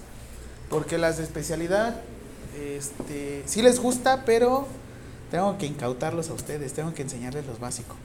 porque 0.72 0.98
las 0.98 1.18
de 1.18 1.24
especialidad, 1.24 2.02
este, 2.60 3.44
sí 3.46 3.62
les 3.62 3.80
gusta, 3.80 4.24
pero 4.26 4.68
tengo 5.30 5.56
que 5.60 5.68
incautarlos 5.68 6.32
a 6.32 6.34
ustedes, 6.34 6.74
tengo 6.74 6.96
que 6.96 7.04
enseñarles 7.04 7.46
los 7.46 7.60
básicos. 7.60 7.96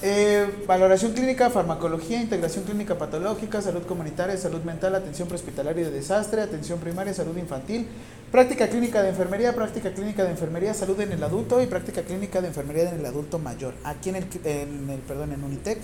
Eh, 0.00 0.62
valoración 0.68 1.12
clínica, 1.12 1.50
farmacología, 1.50 2.20
integración 2.20 2.64
clínica 2.64 2.96
patológica, 2.96 3.60
salud 3.60 3.82
comunitaria, 3.82 4.36
salud 4.36 4.62
mental, 4.62 4.94
atención 4.94 5.26
prehospitalaria 5.26 5.86
de 5.86 5.90
desastre, 5.90 6.40
atención 6.40 6.78
primaria, 6.78 7.12
salud 7.12 7.36
infantil, 7.36 7.88
práctica 8.30 8.68
clínica 8.68 9.02
de 9.02 9.08
enfermería, 9.08 9.56
práctica 9.56 9.92
clínica 9.92 10.22
de 10.22 10.30
enfermería, 10.30 10.72
salud 10.72 11.00
en 11.00 11.10
el 11.10 11.24
adulto 11.24 11.60
y 11.60 11.66
práctica 11.66 12.02
clínica 12.02 12.40
de 12.40 12.46
enfermería 12.46 12.88
en 12.90 13.00
el 13.00 13.06
adulto 13.06 13.40
mayor. 13.40 13.74
Aquí 13.82 14.10
en 14.10 14.16
el, 14.16 14.26
en 14.44 14.88
el 14.88 15.00
perdón, 15.00 15.32
en 15.32 15.42
Unitec 15.42 15.80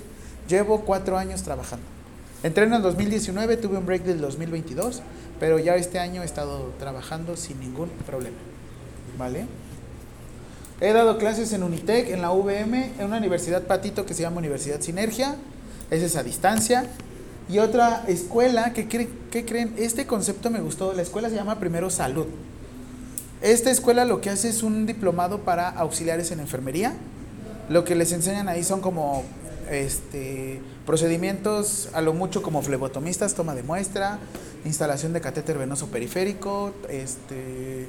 llevo 0.49 0.83
cuatro 0.83 1.19
años 1.19 1.43
trabajando. 1.43 1.85
Entré 2.45 2.67
en 2.67 2.75
el 2.75 2.83
2019, 2.83 3.57
tuve 3.57 3.79
un 3.79 3.87
break 3.87 4.05
del 4.05 4.21
2022, 4.21 5.03
pero 5.41 5.59
ya 5.59 5.75
este 5.75 5.99
año 5.99 6.23
he 6.23 6.25
estado 6.25 6.73
trabajando 6.79 7.37
sin 7.37 7.59
ningún 7.59 7.89
problema. 8.07 8.37
¿Vale? 9.19 9.47
He 10.81 10.93
dado 10.93 11.19
clases 11.19 11.53
en 11.53 11.63
Unitec, 11.63 12.09
en 12.11 12.21
la 12.21 12.33
VM, 12.33 12.93
en 12.99 13.07
una 13.07 13.19
universidad 13.19 13.63
patito 13.63 14.05
que 14.05 14.15
se 14.15 14.23
llama 14.23 14.39
Universidad 14.39 14.81
Sinergia, 14.81 15.37
es 15.91 16.17
a 16.17 16.23
distancia. 16.23 16.87
Y 17.49 17.59
otra 17.59 18.05
escuela, 18.09 18.73
que 18.73 18.89
¿qué 18.89 19.45
creen? 19.45 19.75
Este 19.77 20.07
concepto 20.07 20.51
me 20.51 20.61
gustó, 20.61 20.93
la 20.93 21.03
escuela 21.03 21.29
se 21.29 21.37
llama 21.37 21.61
Primero 21.61 21.91
Salud. 21.91 22.27
Esta 23.43 23.71
escuela 23.71 24.05
lo 24.05 24.21
que 24.21 24.31
hace 24.31 24.49
es 24.49 24.63
un 24.63 24.87
diplomado 24.87 25.41
para 25.41 25.69
auxiliares 25.69 26.31
en 26.31 26.41
enfermería. 26.41 26.95
Lo 27.69 27.85
que 27.85 27.95
les 27.95 28.13
enseñan 28.13 28.49
ahí 28.49 28.65
son 28.65 28.81
como 28.81 29.23
este, 29.71 30.61
procedimientos 30.87 31.89
a 31.93 32.01
lo 32.01 32.15
mucho 32.15 32.43
como 32.43 32.63
flebotomistas, 32.63 33.35
toma 33.35 33.55
de 33.55 33.63
muestra, 33.63 34.19
instalación 34.65 35.13
de 35.13 35.21
catéter 35.21 35.59
venoso 35.59 35.89
periférico, 35.89 36.73
este, 36.89 37.87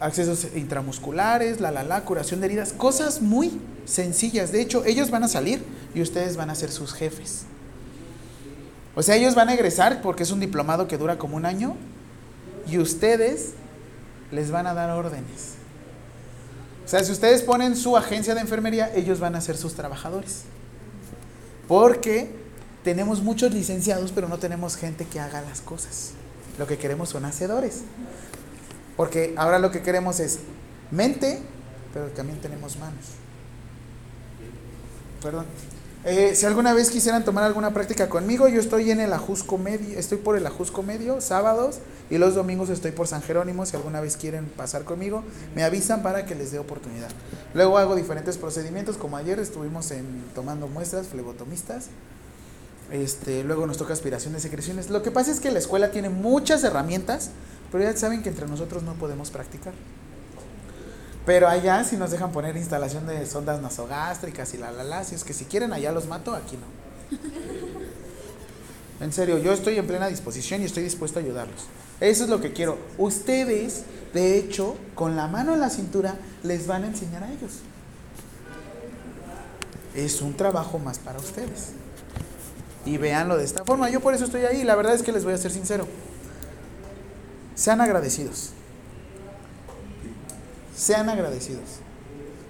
accesos 0.00 0.48
intramusculares, 0.54 1.60
la 1.60 1.70
la 1.70 1.84
la, 1.84 2.04
curación 2.04 2.40
de 2.40 2.46
heridas, 2.46 2.72
cosas 2.72 3.22
muy 3.22 3.60
sencillas. 3.84 4.52
De 4.52 4.60
hecho, 4.60 4.84
ellos 4.84 5.10
van 5.10 5.24
a 5.24 5.28
salir 5.28 5.64
y 5.94 6.02
ustedes 6.02 6.36
van 6.36 6.50
a 6.50 6.54
ser 6.54 6.70
sus 6.70 6.92
jefes. 6.92 7.42
O 8.94 9.02
sea, 9.02 9.16
ellos 9.16 9.34
van 9.34 9.48
a 9.48 9.54
egresar 9.54 10.00
porque 10.02 10.22
es 10.22 10.30
un 10.30 10.40
diplomado 10.40 10.88
que 10.88 10.98
dura 10.98 11.18
como 11.18 11.36
un 11.36 11.44
año 11.44 11.76
y 12.68 12.78
ustedes 12.78 13.52
les 14.32 14.50
van 14.50 14.66
a 14.66 14.74
dar 14.74 14.90
órdenes. 14.90 15.54
O 16.84 16.88
sea, 16.88 17.02
si 17.02 17.12
ustedes 17.12 17.42
ponen 17.42 17.76
su 17.76 17.96
agencia 17.96 18.34
de 18.34 18.40
enfermería, 18.40 18.94
ellos 18.94 19.18
van 19.18 19.34
a 19.34 19.40
ser 19.40 19.56
sus 19.56 19.74
trabajadores. 19.74 20.42
Porque 21.66 22.30
tenemos 22.84 23.22
muchos 23.22 23.52
licenciados, 23.52 24.12
pero 24.12 24.28
no 24.28 24.38
tenemos 24.38 24.76
gente 24.76 25.04
que 25.04 25.18
haga 25.18 25.42
las 25.42 25.60
cosas. 25.60 26.12
Lo 26.58 26.66
que 26.66 26.78
queremos 26.78 27.08
son 27.08 27.24
hacedores. 27.24 27.82
Porque 28.96 29.34
ahora 29.36 29.58
lo 29.58 29.70
que 29.70 29.82
queremos 29.82 30.20
es 30.20 30.38
mente, 30.90 31.40
pero 31.92 32.06
también 32.08 32.40
tenemos 32.40 32.78
manos. 32.78 33.04
Perdón. 35.22 35.46
Eh, 36.04 36.36
si 36.36 36.46
alguna 36.46 36.72
vez 36.72 36.90
quisieran 36.90 37.24
tomar 37.24 37.42
alguna 37.42 37.74
práctica 37.74 38.08
conmigo, 38.08 38.46
yo 38.46 38.60
estoy 38.60 38.92
en 38.92 39.00
el 39.00 39.12
Ajusco 39.12 39.58
Medio, 39.58 39.98
estoy 39.98 40.18
por 40.18 40.36
el 40.36 40.46
Ajusco 40.46 40.84
Medio, 40.84 41.20
sábados, 41.20 41.80
y 42.10 42.18
los 42.18 42.36
domingos 42.36 42.70
estoy 42.70 42.92
por 42.92 43.08
San 43.08 43.22
Jerónimo. 43.22 43.66
Si 43.66 43.74
alguna 43.74 44.00
vez 44.00 44.16
quieren 44.16 44.46
pasar 44.46 44.84
conmigo, 44.84 45.24
me 45.56 45.64
avisan 45.64 46.04
para 46.04 46.24
que 46.24 46.36
les 46.36 46.52
dé 46.52 46.60
oportunidad. 46.60 47.08
Luego 47.54 47.76
hago 47.78 47.96
diferentes 47.96 48.38
procedimientos, 48.38 48.96
como 48.96 49.16
ayer 49.16 49.40
estuvimos 49.40 49.90
en, 49.90 50.22
tomando 50.32 50.68
muestras 50.68 51.08
flebotomistas. 51.08 51.86
Este, 52.92 53.42
luego 53.42 53.66
nos 53.66 53.76
toca 53.76 53.92
aspiración 53.92 54.32
de 54.32 54.38
secreciones. 54.38 54.90
Lo 54.90 55.02
que 55.02 55.10
pasa 55.10 55.32
es 55.32 55.40
que 55.40 55.50
la 55.50 55.58
escuela 55.58 55.90
tiene 55.90 56.08
muchas 56.08 56.62
herramientas, 56.62 57.30
pero 57.76 57.92
ya 57.92 57.96
saben 57.98 58.22
que 58.22 58.30
entre 58.30 58.48
nosotros 58.48 58.82
no 58.82 58.94
podemos 58.94 59.28
practicar. 59.28 59.74
Pero 61.26 61.46
allá 61.46 61.84
si 61.84 61.98
nos 61.98 62.10
dejan 62.10 62.32
poner 62.32 62.56
instalación 62.56 63.06
de 63.06 63.26
sondas 63.26 63.60
nasogástricas 63.60 64.54
y 64.54 64.56
la 64.56 64.72
la 64.72 64.82
la, 64.82 65.04
si 65.04 65.14
es 65.14 65.24
que 65.24 65.34
si 65.34 65.44
quieren 65.44 65.74
allá 65.74 65.92
los 65.92 66.06
mato, 66.06 66.34
aquí 66.34 66.56
no. 66.56 67.18
En 69.04 69.12
serio, 69.12 69.36
yo 69.36 69.52
estoy 69.52 69.76
en 69.76 69.86
plena 69.86 70.06
disposición 70.06 70.62
y 70.62 70.64
estoy 70.64 70.84
dispuesto 70.84 71.18
a 71.18 71.22
ayudarlos. 71.22 71.66
Eso 72.00 72.24
es 72.24 72.30
lo 72.30 72.40
que 72.40 72.54
quiero. 72.54 72.78
Ustedes, 72.96 73.82
de 74.14 74.38
hecho, 74.38 74.78
con 74.94 75.16
la 75.16 75.28
mano 75.28 75.52
en 75.52 75.60
la 75.60 75.68
cintura, 75.68 76.14
les 76.44 76.66
van 76.66 76.84
a 76.84 76.86
enseñar 76.86 77.24
a 77.24 77.30
ellos. 77.30 77.58
Es 79.94 80.22
un 80.22 80.34
trabajo 80.34 80.78
más 80.78 80.98
para 80.98 81.18
ustedes. 81.18 81.72
Y 82.86 82.96
véanlo 82.96 83.36
de 83.36 83.44
esta 83.44 83.66
forma. 83.66 83.90
Yo 83.90 84.00
por 84.00 84.14
eso 84.14 84.24
estoy 84.24 84.46
ahí. 84.46 84.64
La 84.64 84.76
verdad 84.76 84.94
es 84.94 85.02
que 85.02 85.12
les 85.12 85.24
voy 85.24 85.34
a 85.34 85.36
ser 85.36 85.50
sincero. 85.50 85.86
Sean 87.56 87.80
agradecidos. 87.80 88.50
Sean 90.76 91.08
agradecidos. 91.08 91.80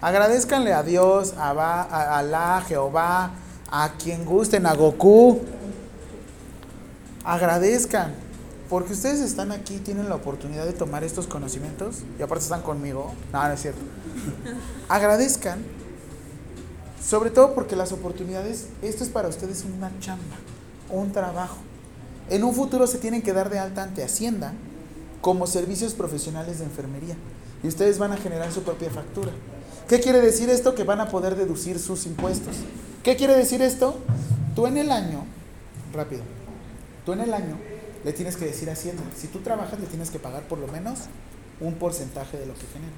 Agradezcanle 0.00 0.72
a 0.74 0.82
Dios, 0.82 1.32
a, 1.38 1.52
Ba- 1.54 1.82
a 1.84 2.18
Alá, 2.18 2.62
Jehová, 2.68 3.30
a 3.70 3.92
quien 3.98 4.24
gusten, 4.26 4.66
a 4.66 4.74
Goku. 4.74 5.40
Agradezcan. 7.24 8.14
Porque 8.68 8.94
ustedes 8.94 9.20
están 9.20 9.52
aquí, 9.52 9.78
tienen 9.78 10.08
la 10.08 10.16
oportunidad 10.16 10.64
de 10.66 10.72
tomar 10.72 11.04
estos 11.04 11.28
conocimientos 11.28 11.98
y 12.18 12.22
aparte 12.22 12.42
están 12.42 12.62
conmigo. 12.62 13.14
No, 13.32 13.46
no 13.46 13.54
es 13.54 13.60
cierto. 13.62 13.80
Agradezcan. 14.88 15.60
Sobre 17.00 17.30
todo 17.30 17.54
porque 17.54 17.76
las 17.76 17.92
oportunidades, 17.92 18.66
esto 18.82 19.04
es 19.04 19.10
para 19.10 19.28
ustedes 19.28 19.64
una 19.64 19.92
chamba, 20.00 20.34
un 20.90 21.12
trabajo. 21.12 21.58
En 22.28 22.42
un 22.42 22.52
futuro 22.52 22.88
se 22.88 22.98
tienen 22.98 23.22
que 23.22 23.32
dar 23.32 23.50
de 23.50 23.60
alta 23.60 23.84
ante 23.84 24.02
Hacienda 24.02 24.52
como 25.26 25.48
servicios 25.48 25.92
profesionales 25.94 26.60
de 26.60 26.66
enfermería. 26.66 27.16
Y 27.60 27.66
ustedes 27.66 27.98
van 27.98 28.12
a 28.12 28.16
generar 28.16 28.52
su 28.52 28.62
propia 28.62 28.90
factura. 28.90 29.32
¿Qué 29.88 29.98
quiere 29.98 30.20
decir 30.20 30.48
esto? 30.50 30.76
Que 30.76 30.84
van 30.84 31.00
a 31.00 31.08
poder 31.08 31.34
deducir 31.34 31.80
sus 31.80 32.06
impuestos. 32.06 32.54
¿Qué 33.02 33.16
quiere 33.16 33.34
decir 33.34 33.60
esto? 33.60 33.98
Tú 34.54 34.68
en 34.68 34.76
el 34.76 34.92
año, 34.92 35.24
rápido, 35.92 36.22
tú 37.04 37.12
en 37.12 37.22
el 37.22 37.34
año 37.34 37.58
le 38.04 38.12
tienes 38.12 38.36
que 38.36 38.44
decir 38.44 38.70
a 38.70 38.74
Hacienda, 38.74 39.02
si 39.16 39.26
tú 39.26 39.40
trabajas 39.40 39.80
le 39.80 39.86
tienes 39.86 40.10
que 40.10 40.20
pagar 40.20 40.46
por 40.46 40.60
lo 40.60 40.68
menos 40.68 41.00
un 41.58 41.74
porcentaje 41.74 42.38
de 42.38 42.46
lo 42.46 42.54
que 42.54 42.66
genera. 42.72 42.94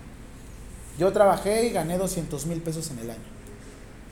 Yo 0.99 1.11
trabajé 1.15 1.65
y 1.65 1.71
gané 1.71 1.97
200 1.97 2.45
mil 2.45 2.61
pesos 2.61 2.91
en 2.91 2.99
el 2.99 3.09
año. 3.09 3.29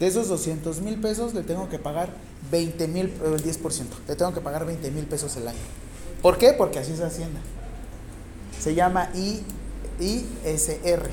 De 0.00 0.06
esos 0.06 0.28
200 0.28 0.80
mil 0.80 0.98
pesos 1.02 1.34
le 1.34 1.42
tengo 1.42 1.68
que 1.68 1.78
pagar 1.78 2.08
20 2.50 2.88
mil, 2.88 3.12
el 3.22 3.44
10%. 3.44 3.60
Le 4.08 4.16
tengo 4.16 4.32
que 4.32 4.40
pagar 4.40 4.64
20 4.64 4.90
mil 4.90 5.04
pesos 5.04 5.36
el 5.36 5.48
año. 5.48 5.58
¿Por 6.22 6.38
qué? 6.38 6.54
Porque 6.54 6.78
así 6.78 6.92
es 6.92 7.00
Hacienda. 7.02 7.40
Se 8.60 8.74
llama 8.74 9.10
ISR, 9.14 11.10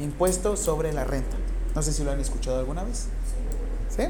Impuesto 0.00 0.56
sobre 0.56 0.92
la 0.92 1.04
Renta. 1.04 1.36
No 1.74 1.82
sé 1.82 1.92
si 1.92 2.04
lo 2.04 2.10
han 2.10 2.20
escuchado 2.20 2.58
alguna 2.58 2.84
vez. 2.84 3.06
¿Sí? 3.94 4.04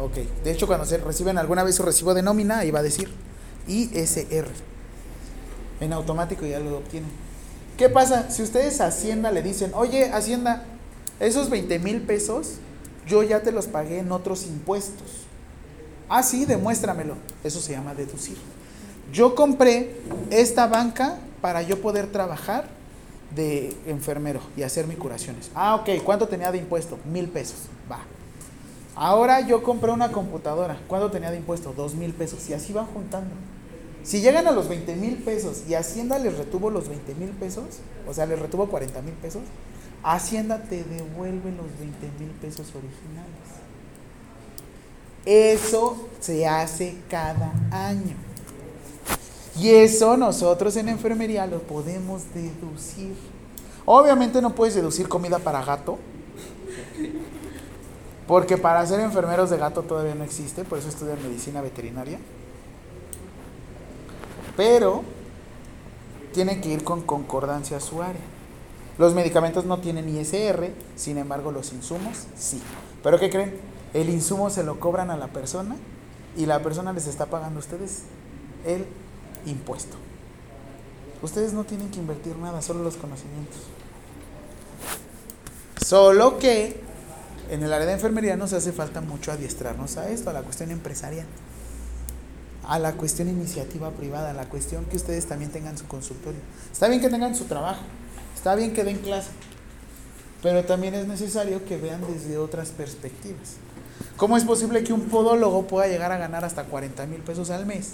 Ok. 0.00 0.16
De 0.44 0.50
hecho, 0.50 0.66
cuando 0.66 0.86
se 0.86 0.98
reciben 0.98 1.38
alguna 1.38 1.62
vez 1.62 1.76
su 1.76 1.82
recibo 1.82 2.14
de 2.14 2.22
nómina, 2.22 2.58
ahí 2.58 2.70
va 2.70 2.80
a 2.80 2.82
decir 2.82 3.10
ISR. 3.66 4.48
En 5.80 5.92
automático 5.92 6.46
ya 6.46 6.58
lo 6.58 6.78
obtienen. 6.78 7.10
¿Qué 7.76 7.88
pasa? 7.88 8.30
Si 8.30 8.42
ustedes 8.42 8.80
a 8.80 8.86
Hacienda 8.86 9.30
le 9.30 9.42
dicen, 9.42 9.72
oye, 9.74 10.10
Hacienda, 10.12 10.64
esos 11.20 11.50
20 11.50 11.78
mil 11.78 12.02
pesos 12.02 12.54
yo 13.06 13.22
ya 13.22 13.42
te 13.42 13.52
los 13.52 13.66
pagué 13.66 13.98
en 13.98 14.12
otros 14.12 14.46
impuestos. 14.46 15.26
Ah, 16.08 16.22
sí, 16.22 16.44
demuéstramelo. 16.44 17.16
Eso 17.42 17.60
se 17.60 17.72
llama 17.72 17.94
deducir. 17.94 18.36
Yo 19.12 19.34
compré 19.34 19.96
esta 20.30 20.66
banca 20.66 21.18
para 21.42 21.60
yo 21.60 21.82
poder 21.82 22.06
trabajar 22.06 22.64
de 23.34 23.76
enfermero 23.86 24.40
y 24.56 24.62
hacer 24.62 24.86
mis 24.86 24.96
curaciones. 24.96 25.50
Ah, 25.54 25.74
ok. 25.74 26.02
¿Cuánto 26.02 26.28
tenía 26.28 26.50
de 26.50 26.58
impuesto? 26.58 26.98
Mil 27.04 27.28
pesos. 27.28 27.66
Va. 27.90 27.98
Ahora 28.94 29.40
yo 29.40 29.62
compré 29.62 29.90
una 29.90 30.12
computadora. 30.12 30.78
¿Cuánto 30.86 31.10
tenía 31.10 31.30
de 31.30 31.36
impuesto? 31.36 31.74
Dos 31.76 31.94
mil 31.94 32.14
pesos. 32.14 32.48
Y 32.48 32.54
así 32.54 32.72
van 32.72 32.86
juntando. 32.86 33.34
Si 34.04 34.20
llegan 34.20 34.46
a 34.46 34.52
los 34.52 34.68
20 34.68 34.96
mil 34.96 35.16
pesos 35.18 35.62
y 35.68 35.74
Hacienda 35.74 36.18
les 36.18 36.36
retuvo 36.36 36.70
los 36.70 36.88
20 36.88 37.14
mil 37.14 37.30
pesos, 37.30 37.64
o 38.08 38.12
sea, 38.12 38.26
les 38.26 38.38
retuvo 38.38 38.66
40 38.66 39.00
mil 39.02 39.14
pesos, 39.14 39.42
Hacienda 40.02 40.60
te 40.62 40.82
devuelve 40.82 41.52
los 41.52 41.66
20 41.78 42.10
mil 42.18 42.30
pesos 42.40 42.66
originales. 42.74 43.62
Eso 45.24 46.08
se 46.18 46.48
hace 46.48 46.96
cada 47.08 47.52
año. 47.70 48.16
Y 49.60 49.70
eso 49.70 50.16
nosotros 50.16 50.76
en 50.76 50.88
enfermería 50.88 51.46
lo 51.46 51.60
podemos 51.60 52.22
deducir. 52.34 53.14
Obviamente 53.84 54.40
no 54.40 54.54
puedes 54.54 54.74
deducir 54.74 55.08
comida 55.08 55.38
para 55.38 55.64
gato. 55.64 55.98
Porque 58.26 58.56
para 58.56 58.86
ser 58.86 59.00
enfermeros 59.00 59.50
de 59.50 59.58
gato 59.58 59.82
todavía 59.82 60.14
no 60.14 60.24
existe, 60.24 60.64
por 60.64 60.78
eso 60.78 60.88
estudian 60.88 61.22
medicina 61.22 61.60
veterinaria. 61.60 62.18
Pero 64.56 65.02
tiene 66.32 66.60
que 66.60 66.70
ir 66.70 66.84
con 66.84 67.02
concordancia 67.02 67.76
a 67.76 67.80
su 67.80 68.02
área. 68.02 68.20
Los 68.98 69.14
medicamentos 69.14 69.64
no 69.64 69.78
tienen 69.78 70.08
ISR, 70.08 70.70
sin 70.96 71.18
embargo 71.18 71.50
los 71.50 71.72
insumos 71.72 72.26
sí. 72.36 72.62
¿Pero 73.02 73.18
qué 73.18 73.30
creen? 73.30 73.58
El 73.94 74.08
insumo 74.08 74.48
se 74.50 74.62
lo 74.62 74.80
cobran 74.80 75.10
a 75.10 75.16
la 75.16 75.28
persona 75.28 75.76
y 76.36 76.46
la 76.46 76.62
persona 76.62 76.92
les 76.92 77.06
está 77.06 77.26
pagando 77.26 77.58
a 77.58 77.60
ustedes 77.60 78.02
el 78.64 78.86
impuesto. 79.46 79.96
Ustedes 81.22 81.52
no 81.52 81.64
tienen 81.64 81.90
que 81.90 82.00
invertir 82.00 82.36
nada, 82.36 82.62
solo 82.62 82.82
los 82.82 82.96
conocimientos. 82.96 83.60
Solo 85.84 86.38
que 86.38 86.80
en 87.50 87.62
el 87.62 87.72
área 87.72 87.86
de 87.86 87.92
enfermería 87.92 88.36
nos 88.36 88.52
hace 88.52 88.72
falta 88.72 89.00
mucho 89.00 89.30
adiestrarnos 89.30 89.96
a 89.98 90.08
esto, 90.08 90.30
a 90.30 90.32
la 90.32 90.42
cuestión 90.42 90.70
empresarial, 90.70 91.26
a 92.66 92.78
la 92.78 92.94
cuestión 92.94 93.28
iniciativa 93.28 93.90
privada, 93.90 94.30
a 94.30 94.34
la 94.34 94.48
cuestión 94.48 94.84
que 94.86 94.96
ustedes 94.96 95.26
también 95.26 95.50
tengan 95.50 95.78
su 95.78 95.86
consultorio. 95.86 96.40
Está 96.72 96.88
bien 96.88 97.00
que 97.00 97.08
tengan 97.08 97.34
su 97.34 97.44
trabajo, 97.44 97.82
está 98.34 98.54
bien 98.54 98.72
que 98.72 98.84
den 98.84 98.98
clase, 98.98 99.30
pero 100.42 100.64
también 100.64 100.94
es 100.94 101.06
necesario 101.06 101.64
que 101.64 101.76
vean 101.76 102.00
desde 102.12 102.38
otras 102.38 102.70
perspectivas. 102.70 103.56
¿Cómo 104.16 104.36
es 104.36 104.44
posible 104.44 104.82
que 104.82 104.92
un 104.92 105.02
podólogo 105.02 105.66
pueda 105.66 105.86
llegar 105.86 106.10
a 106.10 106.16
ganar 106.16 106.44
hasta 106.44 106.64
40 106.64 107.06
mil 107.06 107.20
pesos 107.20 107.50
al 107.50 107.66
mes 107.66 107.92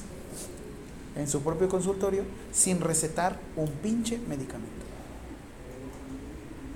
en 1.18 1.28
su 1.28 1.42
propio 1.42 1.68
consultorio 1.68 2.22
sin 2.52 2.80
recetar 2.80 3.38
un 3.56 3.68
pinche 3.68 4.18
medicamento? 4.28 4.72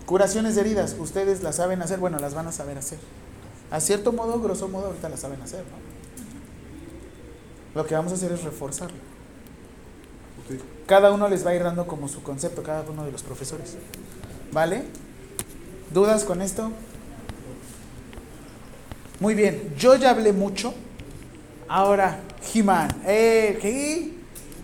Curaciones 0.05 0.57
de 0.57 0.61
heridas, 0.61 0.96
ustedes 0.98 1.42
las 1.42 1.57
saben 1.57 1.81
hacer, 1.81 1.98
bueno, 1.98 2.18
las 2.18 2.35
van 2.35 2.46
a 2.46 2.52
saber 2.52 2.76
hacer. 2.76 2.98
A 3.70 3.81
cierto 3.81 4.12
modo, 4.12 4.38
grosso 4.40 4.68
modo, 4.68 4.88
ahorita 4.88 5.09
las 5.09 5.20
saben 5.20 5.40
hacer, 5.40 5.61
¿no? 5.61 5.92
Lo 7.74 7.87
que 7.87 7.94
vamos 7.94 8.12
a 8.12 8.16
hacer 8.16 8.31
es 8.33 8.42
reforzarlo. 8.42 8.98
Cada 10.87 11.12
uno 11.12 11.28
les 11.28 11.46
va 11.46 11.50
a 11.50 11.55
ir 11.55 11.62
dando 11.62 11.87
como 11.87 12.09
su 12.09 12.22
concepto, 12.22 12.62
cada 12.62 12.83
uno 12.90 13.05
de 13.05 13.12
los 13.12 13.22
profesores. 13.22 13.76
¿Vale? 14.52 14.85
¿Dudas 15.94 16.24
con 16.24 16.42
esto? 16.42 16.70
Muy 19.20 19.35
bien, 19.35 19.72
yo 19.78 19.96
ya 19.96 20.11
hablé 20.11 20.33
mucho. 20.33 20.74
Ahora, 21.68 22.20
He-Man. 22.52 23.02
Eh, 23.07 23.59
¿qué? 23.62 24.22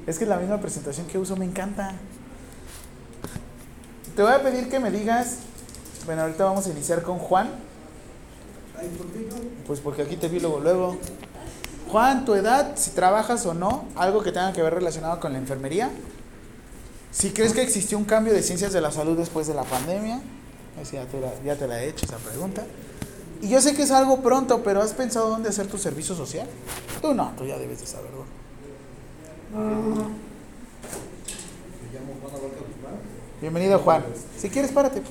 Es 0.08 0.16
que 0.16 0.24
es 0.24 0.30
la 0.30 0.38
misma 0.38 0.58
presentación 0.58 1.06
que 1.06 1.18
uso, 1.18 1.36
me 1.36 1.44
encanta. 1.44 1.92
Te 4.16 4.22
voy 4.22 4.32
a 4.32 4.42
pedir 4.42 4.70
que 4.70 4.80
me 4.80 4.90
digas. 4.90 5.40
Bueno, 6.06 6.22
ahorita 6.22 6.44
vamos 6.44 6.66
a 6.66 6.70
iniciar 6.70 7.02
con 7.02 7.18
Juan. 7.18 7.50
Pues 9.66 9.80
porque 9.80 10.00
aquí 10.00 10.16
te 10.16 10.28
vi 10.28 10.40
luego, 10.40 10.60
luego. 10.60 10.96
Juan, 11.90 12.24
tu 12.24 12.34
edad, 12.34 12.72
si 12.76 12.92
trabajas 12.92 13.44
o 13.44 13.52
no, 13.52 13.84
algo 13.96 14.22
que 14.22 14.32
tenga 14.32 14.54
que 14.54 14.62
ver 14.62 14.72
relacionado 14.72 15.20
con 15.20 15.34
la 15.34 15.38
enfermería. 15.38 15.90
Si 17.10 17.32
crees 17.32 17.52
que 17.52 17.60
existió 17.60 17.98
un 17.98 18.06
cambio 18.06 18.32
de 18.32 18.42
ciencias 18.42 18.72
de 18.72 18.80
la 18.80 18.90
salud 18.90 19.18
después 19.18 19.46
de 19.46 19.52
la 19.52 19.64
pandemia, 19.64 20.22
ya, 20.90 21.04
te 21.04 21.20
la, 21.20 21.32
ya 21.44 21.56
te 21.56 21.66
la 21.66 21.82
he 21.82 21.88
hecho 21.90 22.06
esa 22.06 22.16
pregunta. 22.16 22.64
Y 23.42 23.50
yo 23.50 23.60
sé 23.60 23.74
que 23.74 23.82
es 23.82 23.90
algo 23.90 24.22
pronto, 24.22 24.62
pero 24.62 24.80
¿has 24.80 24.94
pensado 24.94 25.28
dónde 25.28 25.50
hacer 25.50 25.66
tu 25.66 25.76
servicio 25.76 26.14
social? 26.14 26.46
Tú 27.02 27.12
no, 27.12 27.34
tú 27.36 27.44
ya 27.44 27.58
debes 27.58 27.80
de 27.80 27.86
saberlo. 27.86 28.24
Me 28.26 28.26
llamo 28.26 28.38
Juan 28.38 28.86
Abarca 28.86 29.36
Guzmán. 29.36 29.37
Bienvenido 33.40 33.78
Juan. 33.78 34.04
Si 34.36 34.50
quieres, 34.50 34.72
párate. 34.72 35.02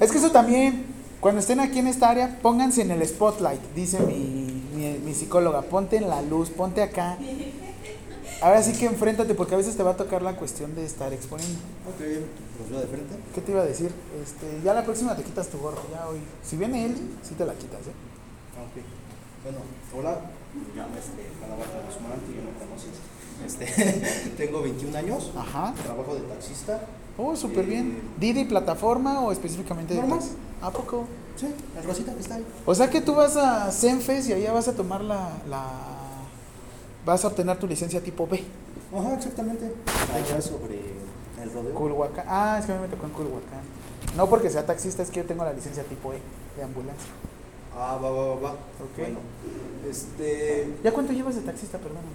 Es 0.00 0.10
que 0.10 0.18
eso 0.18 0.30
también, 0.30 0.86
cuando 1.20 1.40
estén 1.40 1.60
aquí 1.60 1.78
en 1.80 1.88
esta 1.88 2.08
área, 2.10 2.38
pónganse 2.40 2.82
en 2.82 2.92
el 2.92 3.06
spotlight, 3.06 3.60
dice 3.74 4.00
mi, 4.00 4.62
mi, 4.74 4.98
mi 5.04 5.14
psicóloga, 5.14 5.62
ponte 5.62 5.96
en 5.96 6.08
la 6.08 6.22
luz, 6.22 6.50
ponte 6.50 6.82
acá. 6.82 7.18
Ahora 8.40 8.62
sí 8.62 8.72
que 8.72 8.86
enfréntate, 8.86 9.34
porque 9.34 9.54
a 9.54 9.58
veces 9.58 9.76
te 9.76 9.82
va 9.82 9.92
a 9.92 9.96
tocar 9.96 10.22
la 10.22 10.34
cuestión 10.36 10.74
de 10.74 10.84
estar 10.84 11.12
exponiendo. 11.12 11.58
Ok, 11.94 12.00
los 12.60 12.70
veo 12.70 12.80
de 12.80 12.86
frente. 12.86 13.14
¿Qué 13.34 13.40
te 13.40 13.52
iba 13.52 13.60
a 13.60 13.64
decir? 13.66 13.92
Este, 14.22 14.60
ya 14.64 14.74
la 14.74 14.82
próxima 14.84 15.14
te 15.14 15.22
quitas 15.22 15.48
tu 15.48 15.58
gorro, 15.58 15.82
ya 15.92 16.08
hoy. 16.08 16.18
Si 16.42 16.56
viene 16.56 16.86
Eli, 16.86 17.16
sí 17.22 17.34
te 17.34 17.44
la 17.44 17.54
quitas, 17.54 17.80
¿eh? 17.80 17.92
Ah, 18.56 18.62
Ok. 18.64 18.82
Bueno, 19.44 19.58
hola. 19.96 20.20
Llamo 20.76 20.94
este, 20.98 21.22
Guzmán, 21.86 22.20
tú 22.26 22.32
ya 22.32 22.42
me 22.44 22.52
conoces. 22.60 22.92
Este, 23.44 24.30
tengo 24.36 24.62
21 24.62 24.98
años. 24.98 25.32
Ajá. 25.36 25.74
Trabajo 25.82 26.14
de 26.14 26.20
taxista. 26.22 26.80
Oh, 27.18 27.36
súper 27.36 27.66
bien. 27.66 28.00
¿Didi 28.18 28.44
plataforma 28.44 29.20
o 29.20 29.32
específicamente 29.32 29.94
de 29.94 30.00
taxi? 30.00 30.30
¿A 30.60 30.70
poco? 30.70 31.06
Sí, 31.36 31.46
la 31.74 31.82
rosita 31.82 32.14
que 32.14 32.20
está 32.20 32.36
ahí. 32.36 32.46
O 32.64 32.74
sea 32.74 32.88
que 32.88 33.00
tú 33.00 33.14
vas 33.14 33.36
a 33.36 33.70
Cenfes 33.70 34.28
y 34.28 34.32
allá 34.32 34.52
vas 34.52 34.68
a 34.68 34.74
tomar 34.74 35.02
la, 35.02 35.30
la... 35.48 35.64
Vas 37.04 37.24
a 37.24 37.28
obtener 37.28 37.58
tu 37.58 37.66
licencia 37.66 38.02
tipo 38.02 38.26
B. 38.26 38.42
Ajá, 38.96 39.14
exactamente. 39.14 39.72
Allá 40.14 40.40
sobre 40.40 40.80
el 41.42 41.52
rodeo. 41.52 41.74
Culhuacán. 41.74 42.24
Ah, 42.28 42.58
es 42.60 42.66
que 42.66 42.72
a 42.72 42.76
mí 42.76 42.82
me 42.82 42.88
tocó 42.88 43.06
en 43.06 43.12
Culhuacán. 43.12 43.60
No 44.16 44.28
porque 44.28 44.50
sea 44.50 44.64
taxista, 44.66 45.02
es 45.02 45.10
que 45.10 45.20
yo 45.20 45.26
tengo 45.26 45.44
la 45.44 45.52
licencia 45.52 45.82
tipo 45.84 46.12
E 46.12 46.18
de 46.56 46.62
ambulancia. 46.62 47.08
Ah, 47.76 47.98
va, 48.02 48.10
va, 48.10 48.26
va, 48.26 48.34
va. 48.34 48.54
Bueno, 48.96 49.18
este. 49.88 50.74
¿Ya 50.84 50.92
cuánto 50.92 51.12
llevas 51.12 51.36
de 51.36 51.42
taxista, 51.42 51.78
perdóname? 51.78 52.08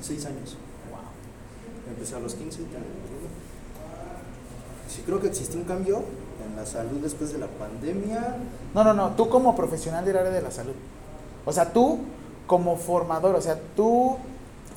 Seis 0.00 0.24
años. 0.26 0.56
Wow. 0.90 1.00
Empecé 1.94 2.16
a 2.16 2.20
los 2.20 2.34
15 2.34 2.62
y 2.62 2.64
tal. 2.66 2.82
Sí, 4.88 5.02
creo 5.04 5.20
que 5.20 5.28
existió 5.28 5.58
un 5.60 5.66
cambio 5.66 6.02
en 6.46 6.56
la 6.56 6.64
salud 6.64 7.00
después 7.02 7.32
de 7.32 7.38
la 7.38 7.46
pandemia. 7.46 8.36
No, 8.74 8.84
no, 8.84 8.94
no, 8.94 9.10
tú 9.10 9.28
como 9.28 9.54
profesional 9.54 10.04
del 10.04 10.16
área 10.16 10.30
de 10.30 10.42
la 10.42 10.50
salud. 10.50 10.74
O 11.44 11.52
sea, 11.52 11.72
tú 11.72 11.98
como 12.46 12.76
formador, 12.76 13.34
o 13.34 13.40
sea, 13.40 13.60
tú 13.76 14.16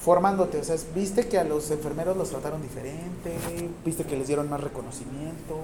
formándote, 0.02 0.60
o 0.60 0.64
sea, 0.64 0.76
viste 0.96 1.28
que 1.28 1.38
a 1.38 1.44
los 1.44 1.70
enfermeros 1.72 2.18
los 2.18 2.30
trataron 2.30 2.62
diferente, 2.62 3.38
viste 3.86 4.04
que 4.04 4.18
les 4.18 4.28
dieron 4.28 4.50
más 4.50 4.62
reconocimiento. 4.62 5.56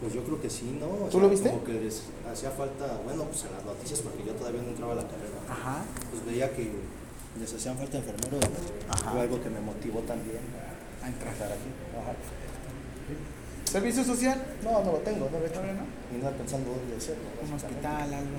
Pues 0.00 0.14
yo 0.14 0.22
creo 0.22 0.40
que 0.40 0.48
sí, 0.48 0.78
¿no? 0.78 0.86
O 1.06 1.08
¿Tú 1.08 1.18
lo 1.20 1.28
viste? 1.28 1.50
Como 1.50 1.64
que 1.64 1.72
les 1.72 2.04
hacía 2.30 2.50
falta, 2.50 3.00
bueno, 3.04 3.24
pues 3.24 3.44
en 3.44 3.52
las 3.52 3.64
noticias, 3.64 4.00
porque 4.00 4.22
yo 4.24 4.32
todavía 4.34 4.62
no 4.62 4.68
entraba 4.68 4.92
a 4.92 4.96
la 4.96 5.02
carrera, 5.02 5.38
Ajá. 5.50 5.82
pues 6.10 6.24
veía 6.24 6.50
que 6.54 6.70
les 7.40 7.52
hacían 7.52 7.76
falta 7.76 7.98
enfermeros. 7.98 8.40
Ajá. 8.88 9.10
Fue 9.10 9.20
algo 9.22 9.42
que 9.42 9.50
me 9.50 9.60
motivó 9.60 10.00
también 10.00 10.38
A 11.02 11.06
a 11.06 11.08
entrar. 11.08 11.34
aquí. 11.34 11.70
Ajá. 12.00 12.12
¿Servicio 13.64 14.04
social? 14.04 14.40
No, 14.62 14.82
no 14.84 14.92
lo 14.92 14.98
tengo, 14.98 15.28
no 15.30 15.38
lo 15.38 15.44
he 15.44 15.48
hecho. 15.48 15.60
Ni 16.12 16.18
nada 16.22 16.30
pensando 16.36 16.70
dónde 16.70 16.96
hacerlo. 16.96 17.24
Un 17.46 17.52
hospital, 17.54 18.14
algo. 18.14 18.38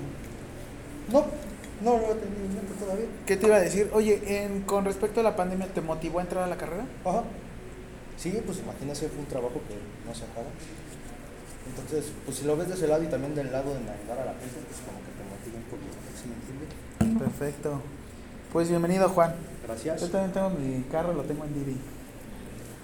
No, 1.12 1.24
no 1.84 1.98
lo 1.98 2.12
he 2.12 2.14
tenido 2.16 2.44
en 2.46 2.54
mente 2.54 2.72
todavía. 2.80 3.06
¿Qué 3.26 3.36
te 3.36 3.46
iba 3.46 3.56
a 3.56 3.60
decir? 3.60 3.90
Oye, 3.92 4.20
en- 4.44 4.62
con 4.62 4.84
respecto 4.84 5.20
a 5.20 5.22
la 5.22 5.36
pandemia, 5.36 5.66
¿te 5.68 5.80
motivó 5.82 6.18
a 6.18 6.22
entrar 6.22 6.44
a 6.44 6.46
la 6.48 6.56
carrera? 6.56 6.84
Ajá. 7.04 7.22
Sí, 8.16 8.40
pues 8.44 8.58
imagínese, 8.58 9.08
fue 9.08 9.20
un 9.20 9.26
trabajo 9.26 9.60
que 9.68 9.74
no 10.08 10.14
se 10.14 10.24
acaba. 10.24 10.46
Entonces, 11.68 12.12
pues 12.24 12.38
si 12.38 12.44
lo 12.44 12.56
ves 12.56 12.68
de 12.68 12.74
ese 12.74 12.88
lado 12.88 13.02
y 13.02 13.06
también 13.06 13.34
del 13.34 13.52
lado 13.52 13.70
de 13.70 13.78
ayudar 13.78 14.18
a 14.20 14.24
la 14.24 14.32
gente, 14.32 14.60
pues 14.66 14.80
como 14.84 14.98
que 15.00 15.12
te 15.12 15.24
motiva 15.28 15.56
un 15.58 15.68
poquito, 15.70 15.96
¿sí 16.16 16.28
me 16.28 16.34
entiende? 16.36 17.24
Perfecto. 17.24 17.80
Pues 18.52 18.68
bienvenido, 18.68 19.08
Juan. 19.08 19.34
Gracias. 19.66 20.00
Yo 20.00 20.08
también 20.08 20.32
tengo 20.32 20.50
mi 20.50 20.82
carro, 20.90 21.12
lo 21.12 21.22
tengo 21.22 21.44
en 21.44 21.54
Didi. 21.54 21.76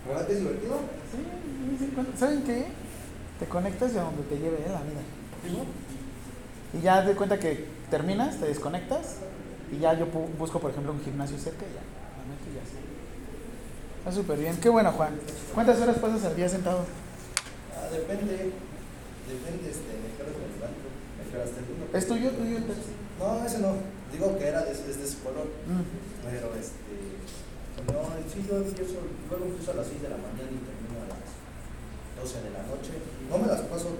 ¿Verdad 0.06 0.26
que 0.26 0.32
es 0.34 0.38
divertido? 0.38 0.78
Sí, 1.10 1.86
de. 1.86 2.18
¿Saben 2.18 2.42
qué? 2.44 2.66
Te 3.40 3.46
conectas 3.46 3.92
y 3.92 3.98
a 3.98 4.02
donde 4.02 4.22
te 4.22 4.36
lleve 4.36 4.56
eh, 4.58 4.70
la 4.70 4.82
vida. 4.82 5.02
Y 6.72 6.80
ya 6.82 7.04
te 7.04 7.14
cuenta 7.14 7.38
que 7.38 7.66
terminas, 7.90 8.38
te 8.38 8.46
desconectas 8.46 9.16
y 9.72 9.78
ya 9.80 9.94
yo 9.94 10.06
busco, 10.38 10.60
por 10.60 10.70
ejemplo, 10.70 10.92
un 10.92 11.02
gimnasio 11.02 11.38
cerca 11.38 11.64
y 11.64 11.74
ya. 11.74 11.82
La 11.82 12.24
meto 12.24 12.46
y 12.50 12.54
ya 12.54 12.62
está. 12.62 12.78
Está 13.98 14.12
súper 14.12 14.38
bien. 14.38 14.56
Qué 14.58 14.68
bueno, 14.68 14.92
Juan. 14.92 15.18
¿Cuántas 15.54 15.80
horas 15.80 15.98
pasas 15.98 16.24
al 16.24 16.36
día 16.36 16.48
sentado? 16.48 16.84
Ah, 17.74 17.88
depende. 17.92 18.52
Depende, 19.26 19.70
este. 19.70 19.92
Me 19.98 21.24
quedas 21.30 21.50
del 21.54 21.66
¿Es 21.92 22.06
tuyo, 22.06 22.30
tuyo 22.30 22.56
el 22.58 22.64
taxi? 22.64 22.94
No, 23.18 23.44
ese 23.44 23.58
no. 23.58 23.74
Digo 24.12 24.38
que 24.38 24.46
era 24.46 24.62
de, 24.62 24.70
es 24.70 24.86
de 24.86 25.04
ese 25.04 25.18
color. 25.18 25.50
Mm. 25.66 25.82
Pero 26.30 26.54
este. 26.54 26.86
No, 27.90 28.06
sí, 28.30 28.46
yo 28.46 28.56
empiezo. 28.58 29.02
Luego 29.28 29.44
empiezo 29.46 29.70
a 29.72 29.74
las 29.74 29.86
6 29.86 30.02
de 30.02 30.08
la 30.08 30.16
mañana 30.16 30.46
y 30.46 30.62
termino 30.62 31.02
a 31.02 31.10
las 31.10 31.26
12 32.22 32.42
de 32.46 32.50
la 32.54 32.62
noche. 32.70 32.92
No 33.28 33.38
me 33.38 33.46
las 33.48 33.60
paso 33.66 33.90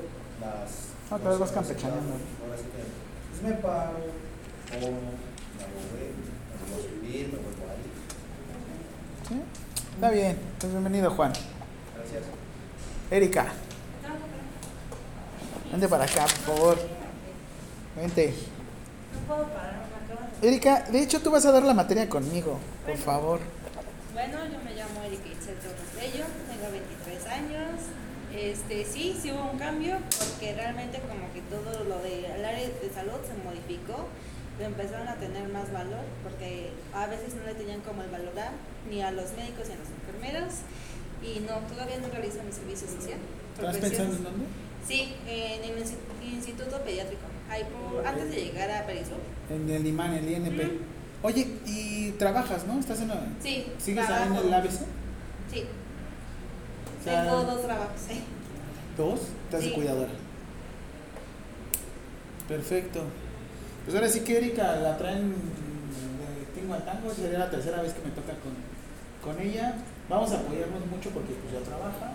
las. 0.41 0.95
Ah, 1.11 1.19
te 1.19 1.25
las 1.25 1.39
vas 1.39 1.51
campechaneando. 1.51 2.15
Ahora 2.43 2.57
sí 2.57 2.71
que. 2.71 2.83
Pues 2.87 3.43
me 3.43 3.53
paro, 3.61 3.99
como, 4.71 4.87
me 4.87 5.61
hago 5.61 5.79
güey, 5.91 6.09
me 6.15 6.55
vuelvo 6.57 6.77
a 6.77 6.83
subir, 6.87 7.27
me 7.29 7.39
vuelvo 7.43 7.67
a 7.67 7.75
ir. 7.77 7.91
¿Sí? 9.29 9.43
Está 9.95 10.11
bien. 10.11 10.39
Pues 10.59 10.73
bienvenido, 10.73 11.11
Juan. 11.11 11.33
Gracias. 11.97 12.23
Erika. 13.11 13.53
Vente 15.71 15.89
para 15.89 16.05
acá, 16.05 16.25
por 16.25 16.55
favor. 16.57 16.79
Vente. 17.97 18.35
No 19.15 19.35
puedo 19.35 19.49
parar, 19.49 19.87
de... 20.41 20.49
Erika, 20.49 20.83
de 20.91 21.03
hecho 21.03 21.21
tú 21.21 21.31
vas 21.31 21.45
a 21.47 21.53
dar 21.53 21.63
la 21.63 21.75
materia 21.75 22.09
conmigo, 22.09 22.59
por 22.87 22.97
favor. 22.97 23.41
Bueno, 24.13 24.39
yo 24.45 24.59
me 24.65 24.75
llamo 24.75 25.03
Erika 25.05 25.29
Itzel 25.29 25.57
Torres 25.57 25.93
Bello, 25.97 26.25
tengo 26.49 26.71
23 26.71 27.27
años. 27.33 27.81
Este, 28.35 28.85
sí, 28.85 29.17
sí 29.21 29.33
hubo 29.33 29.51
un 29.51 29.59
cambio 29.59 29.97
porque 30.19 30.53
realmente 30.55 31.01
como 31.01 31.33
que 31.33 31.41
todo 31.49 31.85
lo 31.85 31.99
del 32.03 32.45
área 32.45 32.69
de 32.69 32.91
salud 32.95 33.17
se 33.25 33.33
modificó, 33.43 34.09
lo 34.59 34.65
empezaron 34.65 35.09
a 35.09 35.15
tener 35.17 35.49
más 35.49 35.73
valor 35.73 36.05
porque 36.23 36.71
a 36.93 37.07
veces 37.07 37.35
no 37.35 37.45
le 37.47 37.55
tenían 37.55 37.81
como 37.81 38.03
el 38.03 38.11
valorar 38.11 38.51
ni 38.91 39.01
a 39.03 39.11
los 39.11 39.33
médicos 39.33 39.69
ni 39.69 39.75
a 39.75 39.79
los 39.81 39.89
enfermeros 39.89 40.53
y 41.23 41.41
no, 41.41 41.57
todavía 41.73 41.97
no 41.99 42.09
realizo 42.09 42.43
mi 42.43 42.53
servicio 42.53 42.89
social. 42.89 43.19
Profesiones- 43.59 44.23
dónde? 44.23 44.45
Sí, 44.87 45.15
en 45.27 45.65
el 45.65 45.83
insti- 45.83 46.33
Instituto 46.33 46.81
Pediátrico, 46.83 47.23
ahí 47.51 47.63
por, 47.65 48.07
antes 48.07 48.31
de 48.31 48.37
llegar 48.37 48.71
a 48.71 48.87
Perisur. 48.87 49.19
En 49.51 49.69
el 49.71 49.87
IMAN, 49.87 50.15
el 50.15 50.29
INP. 50.31 50.81
Oye, 51.23 51.47
y 51.67 52.11
trabajas, 52.13 52.67
¿no? 52.67 52.79
¿Estás 52.79 53.01
en 53.01 53.09
la... 53.09 53.27
Sí, 53.43 53.67
¿Sigues 53.79 54.09
ahí 54.09 54.29
en 54.29 54.35
el 54.37 54.55
ABC? 54.55 54.71
Sí, 55.51 55.65
O 57.01 57.05
sea, 57.05 57.23
tengo 57.25 57.43
dos 57.43 57.63
trabajos, 57.63 58.01
sí. 58.09 58.21
¿Dos? 58.97 59.21
Estás 59.47 59.61
de 59.63 59.69
Sí. 59.69 59.75
cuidadora. 59.75 60.11
Perfecto. 62.49 63.03
Pues 63.85 63.95
ahora 63.97 64.09
sí 64.09 64.21
que 64.21 64.37
Erika 64.39 64.77
la 64.77 64.97
traen 64.99 65.31
de 65.33 66.61
tingo 66.61 66.75
al 66.75 66.85
tango, 66.85 67.13
sería 67.13 67.39
la 67.41 67.51
tercera 67.51 67.83
vez 67.83 67.93
que 67.93 68.03
me 68.07 68.11
toca 68.15 68.33
con, 68.43 68.55
con 69.35 69.43
ella. 69.43 69.75
Vamos 70.09 70.31
a 70.33 70.37
apoyarnos 70.41 70.87
mucho 70.87 71.11
porque 71.11 71.33
pues 71.35 71.53
ya 71.55 71.61
trabaja. 71.69 72.13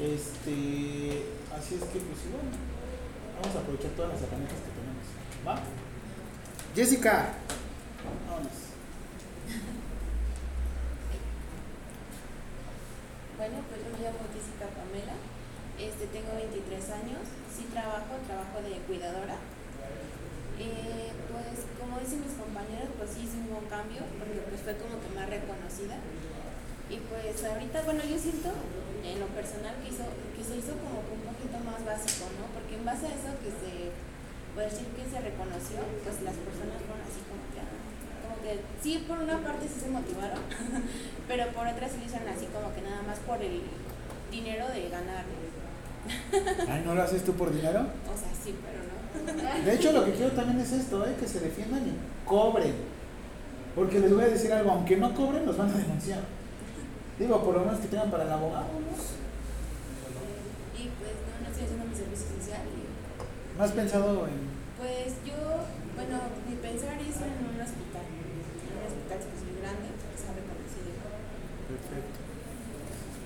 Este, 0.00 1.22
así 1.56 1.74
es 1.74 1.84
que 1.84 1.98
pues 2.00 2.20
bueno, 2.32 2.50
vamos 3.40 3.56
a 3.56 3.60
aprovechar 3.60 3.90
todas 3.92 4.12
las 4.12 4.22
herramientas 4.22 4.58
que 4.58 4.72
tenemos. 4.72 5.06
¿Va? 5.46 5.54
Jessica. 6.74 7.34
Vámonos. 8.28 8.72
Bueno, 13.36 13.58
pues 13.68 13.78
yo 13.82 13.90
me 13.90 13.98
llamo 13.98 14.22
Jessica 14.30 14.70
Pamela, 14.70 15.18
este, 15.74 16.06
tengo 16.14 16.30
23 16.38 16.62
años, 16.94 17.26
sí 17.50 17.66
trabajo, 17.74 18.22
trabajo 18.22 18.62
de 18.62 18.78
cuidadora. 18.86 19.34
Eh, 20.62 21.10
pues 21.26 21.66
como 21.74 21.98
dicen 21.98 22.22
mis 22.22 22.38
compañeros, 22.38 22.94
pues 22.94 23.10
sí 23.10 23.26
hice 23.26 23.42
un 23.42 23.50
buen 23.50 23.66
cambio, 23.66 24.06
porque 24.14 24.46
pues 24.46 24.62
fue 24.62 24.78
como 24.78 25.02
que 25.02 25.10
más 25.10 25.26
reconocida. 25.26 25.98
Y 26.86 27.02
pues 27.10 27.42
ahorita, 27.42 27.82
bueno, 27.82 28.06
yo 28.06 28.14
siento 28.14 28.54
en 29.02 29.18
lo 29.18 29.26
personal 29.34 29.74
que, 29.82 29.90
hizo, 29.90 30.06
que 30.06 30.42
se 30.46 30.62
hizo 30.62 30.78
como 30.78 31.02
poquito 31.42 31.58
más 31.66 31.82
básico, 31.82 32.30
¿no? 32.38 32.46
Porque 32.54 32.78
en 32.78 32.84
base 32.86 33.10
a 33.10 33.14
eso 33.18 33.34
que 33.42 33.50
se, 33.50 33.90
puede 34.54 34.70
decir 34.70 34.86
que 34.94 35.02
se 35.02 35.18
reconoció, 35.18 35.82
pues 36.06 36.22
las 36.22 36.38
personas 36.38 36.78
fueron 36.86 37.02
así 37.02 37.20
como 37.26 37.42
que, 37.50 37.60
como 38.22 38.36
que 38.46 38.52
sí, 38.78 39.02
por 39.10 39.18
una 39.18 39.42
parte 39.42 39.66
sí 39.66 39.78
se 39.82 39.90
motivaron, 39.90 40.38
pero 41.28 41.50
por 41.50 41.66
otra 41.66 41.90
sí 41.90 41.98
lo 41.98 42.06
hicieron 42.06 42.30
así 42.30 42.46
como 42.54 42.70
que 42.70 42.86
nada 42.86 43.02
más 43.02 43.18
por 43.26 43.42
el 43.42 43.66
dinero 44.30 44.70
de 44.70 44.86
ganar. 44.86 45.26
Ay, 46.70 46.82
¿no 46.86 46.94
lo 46.94 47.02
haces 47.02 47.24
tú 47.24 47.34
por 47.34 47.50
dinero? 47.50 47.90
O 48.06 48.14
sea, 48.14 48.30
sí, 48.30 48.54
pero 48.62 48.78
no. 48.86 49.02
De 49.64 49.74
hecho, 49.74 49.92
lo 49.92 50.04
que 50.04 50.12
quiero 50.12 50.32
también 50.32 50.60
es 50.60 50.72
esto, 50.72 51.06
¿eh? 51.06 51.14
que 51.18 51.26
se 51.26 51.40
defiendan 51.40 51.82
y 51.86 51.92
cobren. 52.26 52.74
Porque 53.74 54.00
les 54.00 54.12
voy 54.12 54.24
a 54.24 54.28
decir 54.28 54.52
algo, 54.52 54.70
aunque 54.70 54.96
no 54.96 55.14
cobren, 55.14 55.46
los 55.46 55.56
van 55.56 55.70
a 55.70 55.74
denunciar. 55.74 56.20
Digo, 57.18 57.42
por 57.44 57.54
lo 57.54 57.60
menos 57.60 57.80
que 57.80 57.88
tengan 57.88 58.10
para 58.10 58.24
el 58.24 58.32
abogado, 58.32 58.66
¿no? 58.72 59.22
Y 60.72 60.88
pues 60.98 61.14
no, 61.28 61.44
no 61.44 61.46
estoy 61.46 61.64
haciendo 61.64 61.84
mi 61.84 61.94
servicio 61.94 62.26
social. 62.40 62.64
Y, 62.66 62.82
¿No 63.51 63.51
has 63.64 63.72
pensado 63.72 64.26
en 64.26 64.52
pues 64.82 65.14
yo, 65.22 65.38
bueno, 65.94 66.18
mi 66.50 66.58
pensar 66.58 66.98
es 66.98 67.14
en 67.22 67.38
un 67.38 67.54
hospital. 67.54 68.02
En 68.02 68.74
un 68.74 68.82
hospital 68.82 69.18
pues, 69.22 69.40
muy 69.46 69.54
grande, 69.62 69.94
que 69.94 70.18
sea 70.18 70.34
reconocido. 70.34 71.06
Perfecto. 71.70 72.18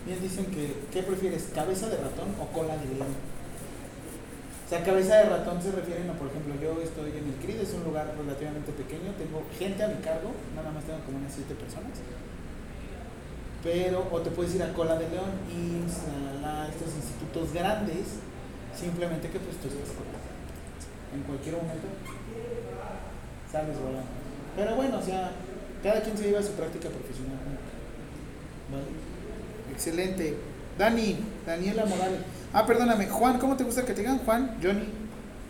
Bien, 0.04 0.20
dicen 0.20 0.52
que, 0.52 0.84
¿qué 0.92 1.00
prefieres? 1.00 1.48
¿Cabeza 1.56 1.88
de 1.88 1.96
ratón 1.96 2.36
o 2.36 2.44
cola 2.52 2.76
de 2.76 2.92
león? 2.92 3.16
O 3.16 4.68
sea, 4.68 4.84
cabeza 4.84 5.16
de 5.16 5.32
ratón 5.32 5.64
se 5.64 5.72
refieren 5.72 6.12
a, 6.12 6.20
por 6.20 6.28
ejemplo, 6.28 6.52
yo 6.60 6.76
estoy 6.84 7.16
en 7.16 7.24
el 7.24 7.40
CRID, 7.40 7.64
es 7.64 7.72
un 7.72 7.88
lugar 7.88 8.12
relativamente 8.12 8.68
pequeño, 8.76 9.16
tengo 9.16 9.40
gente 9.56 9.80
a 9.80 9.88
mi 9.88 10.04
cargo, 10.04 10.36
nada 10.52 10.68
más 10.76 10.84
tengo 10.84 11.00
como 11.08 11.16
unas 11.16 11.32
siete 11.32 11.56
personas. 11.56 12.04
Pero, 13.64 14.04
o 14.12 14.20
te 14.20 14.28
puedes 14.28 14.52
ir 14.52 14.62
a 14.62 14.76
cola 14.76 15.00
de 15.00 15.08
león, 15.08 15.32
y 15.48 15.88
a 16.44 16.68
estos 16.68 16.92
institutos 17.00 17.56
grandes, 17.56 18.20
simplemente 18.76 19.32
que 19.32 19.40
pues 19.40 19.56
tú 19.56 19.72
estás. 19.72 20.15
En 21.14 21.22
cualquier 21.22 21.56
momento 21.56 21.88
sales 23.50 23.78
volando. 23.78 24.08
Pero 24.56 24.74
bueno, 24.76 24.98
o 24.98 25.02
sea, 25.02 25.30
cada 25.82 26.02
quien 26.02 26.16
se 26.16 26.24
lleva 26.24 26.42
su 26.42 26.52
práctica 26.52 26.88
profesional. 26.88 27.38
¿no? 27.44 28.76
Vale. 28.76 28.88
Excelente. 29.72 30.36
Dani, 30.78 31.18
Daniela 31.46 31.86
Morales. 31.86 32.20
Ah, 32.52 32.66
perdóname, 32.66 33.06
Juan, 33.06 33.38
¿cómo 33.38 33.56
te 33.56 33.64
gusta 33.64 33.84
que 33.84 33.92
te 33.92 34.00
digan 34.00 34.18
Juan? 34.18 34.56
Johnny. 34.62 34.88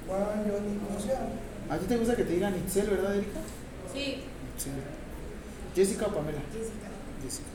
Juan, 0.07 0.45
Johnny, 0.45 0.79
como 0.87 1.01
sea. 1.01 1.29
¿A 1.69 1.79
ti 1.79 1.87
te 1.87 1.97
gusta 1.97 2.15
que 2.17 2.25
te 2.25 2.35
digan 2.35 2.57
Itzel, 2.57 2.89
verdad, 2.89 3.17
Erika? 3.17 3.41
Sí. 3.93 4.23
Jessica 5.75 6.07
o 6.07 6.15
Pamela. 6.15 6.39
Jessica. 6.53 6.89
Jessica. 7.23 7.49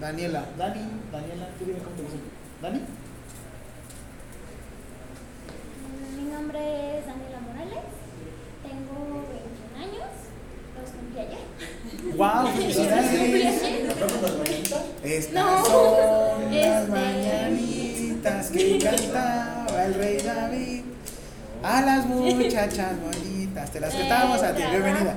Daniela. 0.00 0.46
Dani, 0.58 0.80
Daniela, 1.12 1.48
tú 1.58 1.64
dime 1.66 1.78
cómo 1.78 1.96
te 1.96 2.02
gusta. 2.02 2.18
¿Dani? 2.62 2.80
Mi 6.16 6.24
nombre 6.32 6.98
es 6.98 7.06
Daniela 7.06 7.40
Morales, 7.40 7.84
tengo 8.62 9.24
21 9.28 9.76
años, 9.78 10.10
los 10.80 10.90
cumplí 10.90 11.20
ayer. 11.20 11.44
¡Wow! 12.16 12.46
¡Felicidades! 12.56 13.62
Estas 15.04 15.32
No, 15.34 15.64
son 15.64 16.54
las 16.54 16.82
este- 16.82 16.90
mañanitas 16.90 18.50
que 18.50 18.78
cantaba 18.78 19.84
el 19.84 19.94
rey 19.94 20.18
David. 20.18 20.80
A 21.62 21.80
las 21.80 22.04
muchachas 22.06 22.92
bonitas. 23.00 23.70
Te 23.70 23.80
las 23.80 23.94
cantamos 23.96 24.42
a 24.42 24.54
ti. 24.54 24.62
Bienvenida. 24.70 25.16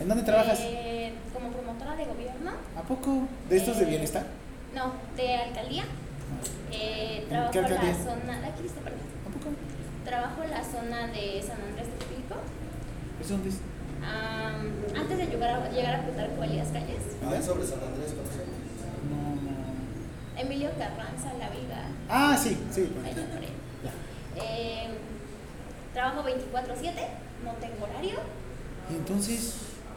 ¿En 0.00 0.08
dónde 0.08 0.22
trabajas? 0.24 0.58
eh, 0.62 1.12
como 1.32 1.48
promotora 1.50 1.96
de 1.96 2.04
gobierno. 2.04 2.50
¿A 2.76 2.82
poco? 2.82 3.26
¿De 3.48 3.56
estos 3.56 3.78
de 3.78 3.84
bienestar? 3.86 4.24
No, 4.74 4.92
de 5.16 5.34
alcaldía. 5.36 5.84
Eh, 6.72 7.24
trabajo 7.28 7.52
qué 7.52 7.58
en 7.60 7.64
la 7.64 7.70
zona, 7.94 8.46
aquí 8.46 8.66
está 8.66 8.80
perdón. 8.82 9.07
Trabajo 10.08 10.42
en 10.42 10.50
la 10.50 10.64
zona 10.64 11.06
de 11.08 11.42
San 11.46 11.60
Andrés 11.60 11.86
del 11.88 12.08
Pico. 12.08 12.36
¿Es 13.20 13.28
dónde 13.28 13.50
es? 13.50 13.56
Am, 14.02 14.72
antes 14.98 15.18
de 15.18 15.26
llegar 15.26 15.50
a, 15.50 15.68
llegar 15.70 15.96
a 15.96 16.02
Plutarco 16.04 16.42
Elías 16.44 16.68
Calles, 16.68 17.02
Ah, 17.22 17.36
es 17.38 17.44
sobre 17.44 17.66
San 17.66 17.80
Andrés, 17.82 18.12
¿conoces? 18.14 18.46
No, 19.10 19.36
no. 19.44 20.40
Emilio 20.40 20.70
Carranza, 20.78 21.34
La 21.38 21.50
Viga, 21.50 21.88
Ah, 22.08 22.38
sí, 22.40 22.56
sí. 22.70 22.88
ahí 23.04 23.12
por 23.12 23.38
ahí. 23.42 23.52
Ya. 23.84 24.42
Eh, 24.42 24.88
trabajo 25.92 26.22
24-7, 26.22 26.92
no 27.44 27.52
tengo 27.60 27.84
horario. 27.84 28.18
Y 28.90 28.94
entonces, 28.94 29.56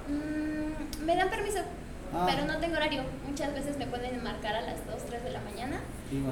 Mm, 0.10 1.06
me 1.06 1.15
dan 1.15 1.30
permiso, 1.30 1.60
Ah. 2.13 2.28
pero 2.30 2.45
no 2.45 2.60
tengo 2.60 2.76
horario. 2.76 3.04
Muchas 3.28 3.54
veces 3.54 3.78
me 3.78 3.88
pueden 3.88 4.21
marcar 4.24 4.56
a 4.56 4.62
las 4.62 4.86
2, 4.86 4.95
3 5.08 5.24
de 5.24 5.32
la 5.32 5.39
mañana. 5.41 5.80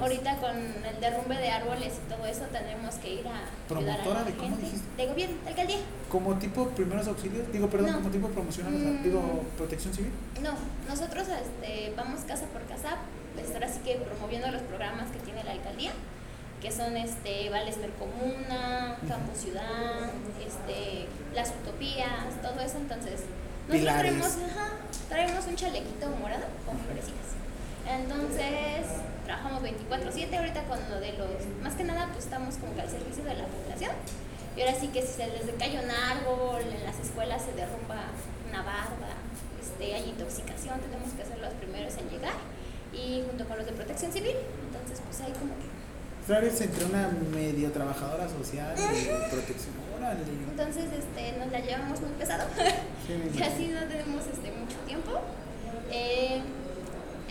Ahorita 0.01 0.35
con 0.37 0.57
el 0.57 0.99
derrumbe 0.99 1.37
de 1.37 1.49
árboles 1.49 1.93
y 2.05 2.09
todo 2.13 2.25
eso 2.25 2.41
tenemos 2.51 2.95
que 2.95 3.13
ir 3.13 3.27
a 3.27 3.31
a 3.31 3.67
¿Promotora 3.69 4.19
la 4.19 4.25
de 4.25 4.33
cómo 4.33 4.49
gente. 4.49 4.65
dijiste? 4.65 4.87
De 4.97 5.07
gobierno, 5.07 5.35
alcaldía. 5.47 5.77
como 6.09 6.33
tipo 6.35 6.67
primeros 6.69 7.07
auxilios, 7.07 7.49
digo, 7.53 7.69
perdón, 7.69 7.91
No. 7.91 7.97
como 7.99 8.09
tipo 8.09 8.27
promocional, 8.27 8.73
Mm. 8.73 9.03
digo, 9.03 9.43
protección 9.57 9.93
civil. 9.93 10.11
No, 10.41 10.51
nosotros 10.89 11.27
este, 11.29 11.93
vamos 11.95 12.21
casa 12.21 12.45
por 12.47 12.61
casa, 12.63 12.97
pues 13.35 13.49
ahora 13.53 13.69
sí 13.69 13.79
que 13.85 13.95
promoviendo 13.95 14.51
los 14.51 14.61
programas 14.63 15.09
que 15.11 15.19
tiene 15.19 15.43
la 15.45 15.51
alcaldía, 15.51 15.91
que 16.61 16.71
son 16.73 16.97
este 16.97 17.49
Vales 17.49 17.77
Mercomuna, 17.77 18.97
Campo 19.07 19.33
Ciudad, 19.33 20.09
este, 20.45 21.05
las 21.33 21.51
utopías, 21.61 22.41
todo 22.41 22.59
eso. 22.59 22.77
Entonces, 22.79 23.21
Pilares. 23.69 24.11
traemos, 24.11 24.37
ajá, 24.51 24.67
traemos 25.07 25.47
un 25.47 25.55
chalequito 25.55 26.09
morado 26.19 26.45
con 26.65 26.77
florecitas. 26.79 27.37
Entonces, 27.87 28.85
trabajamos 29.25 29.63
24/7 29.63 30.37
ahorita 30.37 30.63
con 30.63 30.79
lo 30.89 30.99
de 30.99 31.13
los, 31.13 31.45
más 31.63 31.73
que 31.73 31.83
nada, 31.83 32.09
pues 32.11 32.25
estamos 32.25 32.55
como 32.57 32.75
que 32.75 32.81
al 32.81 32.89
servicio 32.89 33.23
de 33.23 33.35
la 33.35 33.45
población. 33.45 33.91
Y 34.57 34.61
ahora 34.61 34.75
sí 34.79 34.87
que 34.89 35.01
si 35.01 35.13
se 35.13 35.27
les 35.27 35.45
decae 35.45 35.79
un 35.79 35.89
árbol, 35.89 36.61
en 36.61 36.83
las 36.83 36.99
escuelas 36.99 37.41
se 37.43 37.53
derrumba 37.53 38.11
una 38.49 38.61
barda, 38.63 39.15
este, 39.61 39.95
hay 39.95 40.09
intoxicación, 40.09 40.79
tenemos 40.81 41.13
que 41.13 41.23
ser 41.25 41.39
los 41.39 41.53
primeros 41.53 41.95
en 41.97 42.09
llegar. 42.09 42.37
Y 42.91 43.23
junto 43.27 43.45
con 43.47 43.57
los 43.57 43.65
de 43.65 43.73
protección 43.73 44.11
civil, 44.11 44.35
entonces 44.65 44.99
pues 45.05 45.21
ahí 45.21 45.31
como 45.33 45.53
que... 45.55 45.69
Flores 46.25 46.59
entre 46.61 46.85
una 46.85 47.09
medio 47.33 47.71
trabajadora 47.71 48.27
social 48.27 48.75
y 48.77 49.31
protección. 49.31 49.73
Órale. 50.09 50.21
Entonces 50.49 50.85
este, 50.91 51.37
nos 51.37 51.51
la 51.51 51.59
llevamos 51.59 52.01
muy 52.01 52.11
pesado. 52.11 52.47
Sí, 53.05 53.43
así 53.43 53.67
no 53.67 53.81
tenemos 53.87 54.25
este, 54.25 54.51
mucho 54.51 54.77
tiempo. 54.87 55.11
Eh, 55.91 56.41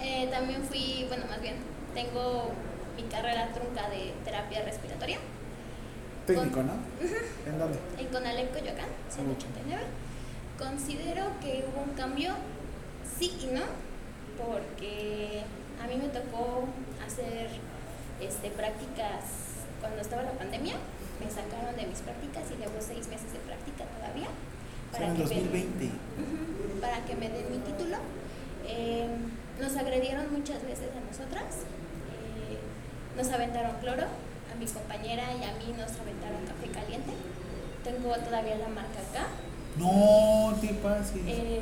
eh, 0.01 0.29
también 0.31 0.63
fui, 0.63 1.05
bueno, 1.09 1.27
más 1.29 1.41
bien, 1.41 1.57
tengo 1.95 2.51
mi 2.97 3.03
carrera 3.05 3.49
trunca 3.53 3.89
de 3.91 4.13
terapia 4.25 4.63
respiratoria 4.63 5.19
Técnico, 6.27 6.63
¿no? 6.63 6.73
¿En 7.47 7.59
dónde? 7.59 7.79
en 7.99 8.07
Conalep, 8.09 8.53
Coyoacán, 8.53 8.89
189. 9.09 9.83
Considero 10.59 11.25
que 11.41 11.65
hubo 11.67 11.83
un 11.83 11.95
cambio, 11.95 12.35
sí 13.19 13.33
y 13.41 13.47
no, 13.47 13.63
porque 14.37 15.43
a 15.83 15.87
mí 15.87 15.97
me 15.97 16.09
tocó 16.09 16.69
hacer 17.05 17.49
este, 18.21 18.51
prácticas 18.51 19.25
cuando 19.81 20.01
estaba 20.01 20.23
la 20.23 20.33
pandemia. 20.33 20.75
Me 21.21 21.29
sacaron 21.31 21.75
de 21.77 21.87
mis 21.87 21.99
prácticas 22.01 22.45
y 22.53 22.57
debo 22.61 22.79
seis 22.81 23.09
meses 23.09 23.33
de 23.33 23.39
práctica 23.41 23.85
todavía. 23.85 24.29
El 24.95 25.15
que 25.17 25.23
me- 25.35 25.43
2020. 25.43 25.85
Ujú, 25.87 26.81
para 26.81 27.05
que 27.05 27.15
me 27.17 27.29
den 27.29 27.51
mi 27.51 27.59
título. 27.59 27.97
Eh, 28.67 29.09
nos 29.61 29.77
agredieron 29.77 30.33
muchas 30.33 30.63
veces 30.63 30.89
a 30.97 31.01
nosotras. 31.05 31.67
Eh, 32.15 32.59
nos 33.17 33.29
aventaron 33.33 33.73
cloro, 33.81 34.05
a 34.05 34.55
mi 34.59 34.67
compañera 34.67 35.25
y 35.35 35.43
a 35.45 35.53
mí 35.59 35.75
nos 35.77 35.91
aventaron 35.99 36.41
café 36.47 36.71
caliente. 36.73 37.13
Tengo 37.85 38.15
todavía 38.17 38.57
la 38.57 38.69
marca 38.69 39.01
acá. 39.11 39.27
No 39.77 40.55
te 40.61 40.69
pases. 40.75 41.23
Eh, 41.27 41.61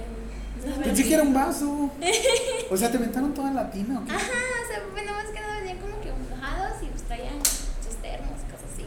nos 0.67 0.79
Pensé 0.79 1.05
que 1.05 1.15
era 1.15 1.23
un 1.23 1.35
vaso. 1.35 1.91
O 2.71 2.77
sea, 2.77 2.91
te 2.91 2.97
inventaron 2.97 3.33
toda 3.33 3.53
la 3.53 3.71
tina. 3.71 4.03
Ajá, 4.09 4.17
o 4.19 4.69
sea, 4.69 4.83
bueno, 4.93 5.13
más 5.13 5.27
que 5.27 5.41
nada 5.41 5.61
venían 5.61 5.79
como 5.79 6.01
que 6.01 6.11
mojados 6.13 6.83
y 6.83 6.87
pues 6.87 7.03
traían 7.03 7.39
sus 7.45 7.95
termos, 8.03 8.41
cosas 8.51 8.67
así. 8.75 8.83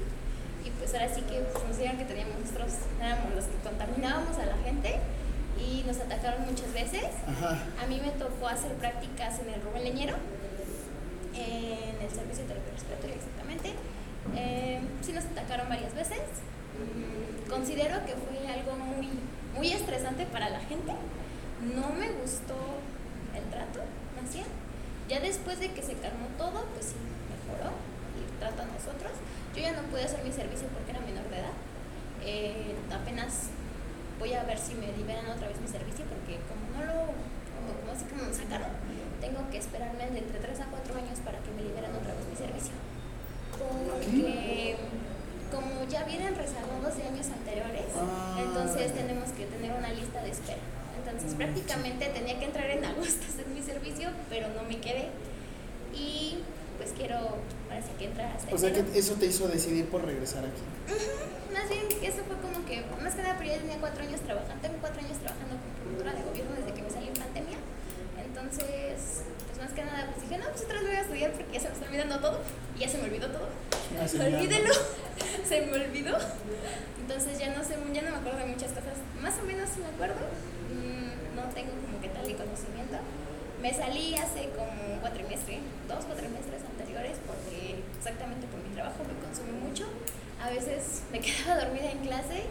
Y 0.66 0.70
pues 0.90 1.02
ahora 1.02 1.14
sí 1.14 1.22
que 1.22 1.40
pues, 1.54 1.64
nos 1.68 1.78
dijeron 1.78 1.98
que 1.98 2.06
teníamos 2.06 2.40
nosotros, 2.40 2.74
éramos 3.00 3.36
los 3.36 3.46
que 3.46 3.58
contaminábamos 3.62 4.36
a 4.40 4.46
la 4.46 4.58
gente 4.58 4.98
y 5.62 5.84
nos 5.86 6.00
atacaron 6.00 6.46
muchas 6.50 6.74
veces. 6.74 7.06
Ajá. 7.28 7.62
A 7.78 7.86
mí 7.86 8.02
me 8.02 8.10
tocó 8.18 8.48
hacer 8.48 8.74
prácticas 8.74 9.38
en 9.40 9.54
el 9.54 9.62
Rubén 9.62 9.84
Leñero, 9.84 10.16
en 11.36 11.94
el 12.02 12.10
servicio 12.10 12.44
respiratoria 12.74 13.16
exactamente. 13.16 13.74
Eh, 14.36 14.80
sí 15.02 15.14
nos 15.14 15.26
atacaron 15.26 15.70
varias 15.70 15.94
veces. 15.94 16.26
Mm, 16.74 17.50
Considero 17.50 18.04
que 18.06 18.14
fue 18.14 18.48
algo 18.50 18.74
muy, 18.74 19.10
muy 19.56 19.72
estresante 19.72 20.26
para 20.26 20.50
la 20.50 20.60
gente. 20.60 20.94
No 21.76 21.90
me 21.94 22.10
gustó 22.18 22.58
el 23.38 23.44
trato, 23.52 23.82
más 24.20 24.34
bien. 24.34 24.46
Ya 25.08 25.20
después 25.20 25.60
de 25.60 25.70
que 25.72 25.84
se 25.84 25.94
calmó 25.94 26.28
todo, 26.38 26.66
pues 26.74 26.94
sí, 26.94 26.98
mejoró 27.30 27.74
y 28.18 28.40
trato 28.40 28.64
a 28.64 28.66
nosotros. 28.66 29.14
Yo 29.56 29.62
ya 29.62 29.72
no 29.74 29.82
pude 29.90 30.04
hacer 30.06 30.24
mi 30.24 30.32
servicio 30.32 30.68
porque 30.70 30.92
era 30.92 31.00
menor 31.02 31.28
de 31.30 31.38
edad. 31.40 31.56
Eh, 32.24 32.76
apenas 32.94 33.50
voy 34.20 34.34
a 34.34 34.44
ver 34.44 34.58
si 34.60 34.74
me 34.76 34.92
liberan 34.96 35.26
otra 35.32 35.48
vez 35.48 35.60
mi 35.62 35.68
servicio 35.68 36.06
porque 36.06 36.38
como 36.48 36.62
no 36.76 36.80
lo, 36.86 37.00
como, 37.56 37.70
como 37.80 37.92
así 37.92 38.06
como 38.06 38.28
sacaron, 38.34 38.70
tengo 39.22 39.50
que 39.50 39.58
esperarme 39.58 40.06
de 40.12 40.20
entre 40.20 40.40
3 40.40 40.60
a 40.62 40.66
4 40.66 40.96
años 40.96 41.20
para 41.24 41.40
que 41.40 41.52
me 41.52 41.64
liberen 41.64 41.92
otra 41.96 42.14
vez 42.14 42.24
mi 42.30 42.36
servicio. 42.36 42.74
Porque 43.58 44.76
como 45.52 45.84
ya 45.90 46.04
vienen 46.04 46.36
rezagados 46.36 46.96
de 46.96 47.04
años 47.04 47.28
anteriores, 47.28 47.86
Ah. 47.98 48.38
entonces 48.40 48.94
tenemos 48.94 49.30
que 49.32 49.46
tener 49.46 49.72
una 49.74 49.90
lista 49.92 50.22
de 50.22 50.30
espera. 50.32 50.62
Entonces 51.00 51.34
prácticamente 51.36 52.06
tenía 52.08 52.38
que 52.40 52.46
entrar 52.46 52.70
en 52.70 52.86
agosto 52.92 53.26
a 53.26 53.30
hacer 53.30 53.48
mi 53.48 53.62
servicio, 53.62 54.10
pero 54.30 54.48
no 54.50 54.64
me 54.64 54.78
quedé. 54.80 55.10
Y 55.96 56.40
pues 56.80 56.96
quiero, 56.96 57.36
sí 57.84 57.92
que 58.00 58.06
entrar 58.06 58.32
hasta 58.32 58.56
O 58.56 58.58
sea 58.58 58.72
que 58.72 58.84
eso 58.96 59.14
te 59.16 59.28
hizo 59.28 59.48
decidir 59.48 59.86
por 59.90 60.06
regresar 60.06 60.44
aquí. 60.48 60.64
más 61.54 61.68
bien 61.68 61.84
eso 62.02 62.24
fue 62.24 62.40
como 62.40 62.66
que, 62.66 62.82
más 63.04 63.14
que 63.14 63.22
nada, 63.22 63.36
pero 63.38 63.52
ya 63.52 63.60
tenía 63.60 63.78
cuatro 63.84 64.02
años 64.02 64.22
trabajando, 64.22 64.62
tengo 64.64 64.78
cuatro 64.80 65.00
años 65.04 65.18
trabajando 65.20 65.60
como 65.60 65.76
promotora 65.84 66.14
de 66.16 66.24
gobierno 66.24 66.56
desde 66.56 66.72
que 66.74 66.82
me 66.82 66.90
salí 66.90 67.08
en 67.12 67.20
pandemia. 67.20 67.60
Entonces, 68.16 69.28
pues 69.48 69.58
más 69.60 69.72
que 69.76 69.84
nada, 69.84 70.08
pues 70.08 70.24
dije, 70.24 70.40
no, 70.40 70.48
pues 70.48 70.64
otra 70.64 70.80
vez 70.80 70.88
voy 70.88 70.96
a 70.96 71.02
estudiar 71.04 71.32
porque 71.36 71.52
ya 71.52 71.60
se 71.60 71.68
me 71.68 71.74
está 71.76 71.86
olvidando 71.86 72.20
todo. 72.20 72.40
Y 72.76 72.80
ya 72.80 72.88
se 72.88 72.98
me 72.98 73.04
olvidó 73.12 73.28
todo. 73.28 73.48
Ah, 74.00 74.08
sí. 74.08 74.16
Olvídelo. 74.16 74.74
se 75.50 75.62
me 75.68 75.74
olvidó. 75.76 76.16
Entonces 77.04 77.40
ya 77.40 77.52
no 77.52 77.64
sé, 77.64 77.76
ya 77.92 78.02
no 78.08 78.12
me 78.12 78.18
acuerdo 78.24 78.40
de 78.40 78.56
muchas 78.56 78.72
cosas. 78.72 78.96
Más 79.22 79.36
o 79.36 79.44
menos 79.44 79.68
sí 79.68 79.84
me 79.84 79.92
acuerdo. 79.92 80.24
Mm, 80.72 81.36
no 81.36 81.44
tengo 81.52 81.76
como 81.84 82.00
que 82.00 82.08
tal 82.10 82.24
y 82.24 82.34
conocimiento. 82.34 83.04
Me 83.62 83.74
salí 83.74 84.16
hace 84.16 84.48
como 84.56 84.72
un 84.94 85.00
cuatrimestre, 85.04 85.60
dos 85.88 86.06
cuatrimestres 86.06 86.64
anteriores, 86.64 87.20
porque 87.28 87.84
exactamente 87.98 88.48
por 88.48 88.64
mi 88.64 88.72
trabajo 88.72 89.04
me 89.04 89.20
consume 89.20 89.52
mucho. 89.60 89.84
A 90.50 90.54
veces 90.54 91.04
me 91.12 91.20
quedaba 91.26 91.64
dormida 91.64 91.92
en 91.92 92.00
clase, 92.00 92.44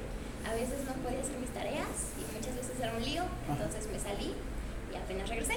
a 0.48 0.54
veces 0.54 0.84
no 0.86 0.92
podía 1.02 1.20
hacer 1.20 1.36
mis 1.40 1.50
tareas 1.50 2.14
y 2.16 2.22
muchas 2.36 2.54
veces 2.54 2.78
era 2.80 2.92
un 2.96 3.02
lío. 3.04 3.24
Entonces 3.48 3.90
me 3.92 3.98
salí 3.98 4.32
y 4.92 4.96
apenas 4.96 5.28
regresé. 5.28 5.54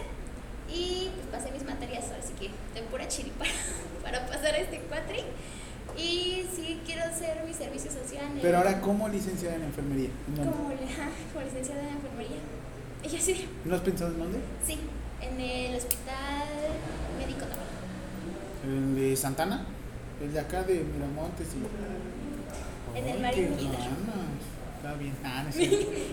Y 0.74 1.10
pues 1.16 1.28
pasé 1.44 1.52
mis 1.52 1.66
materias, 1.66 2.06
ahora 2.10 2.24
sí 2.24 2.34
que 2.40 2.48
de 2.80 2.88
pura 2.88 3.08
chiripa 3.08 3.46
para 4.04 4.26
pasar 4.26 4.56
a 4.56 4.58
este 4.58 4.80
cuatri. 4.90 5.20
Y 5.98 6.48
sí 6.56 6.80
quiero 6.86 7.04
hacer 7.04 7.44
mi 7.46 7.54
servicio 7.54 7.92
social. 7.92 8.26
en- 8.26 8.42
Pero 8.42 8.58
ahora, 8.60 8.80
¿cómo 8.80 9.10
licenciada 9.10 9.56
en 9.58 9.64
enfermería? 9.64 10.10
Como, 10.38 10.52
como 10.52 10.70
licenciada 10.72 11.82
en 11.82 11.90
enfermería. 11.90 12.38
Y 13.04 13.16
así, 13.16 13.50
¿No 13.66 13.74
has 13.76 13.82
pensado 13.82 14.12
en 14.14 14.20
dónde? 14.20 14.38
sí, 14.66 14.78
en 15.22 15.42
el 15.42 15.76
hospital 15.76 16.46
médico 17.18 17.40
naval. 17.42 17.66
¿El 18.64 18.96
de 18.96 19.16
Santana? 19.16 19.66
El 20.22 20.32
de 20.32 20.40
acá 20.40 20.62
de 20.62 20.84
Miramontes 20.84 21.48
y... 21.48 22.21
En 22.96 23.08
el 23.08 23.20
Marín. 23.20 23.50
Está 23.54 24.94
bien. 25.00 25.14
Ah, 25.24 25.44
no. 25.44 25.52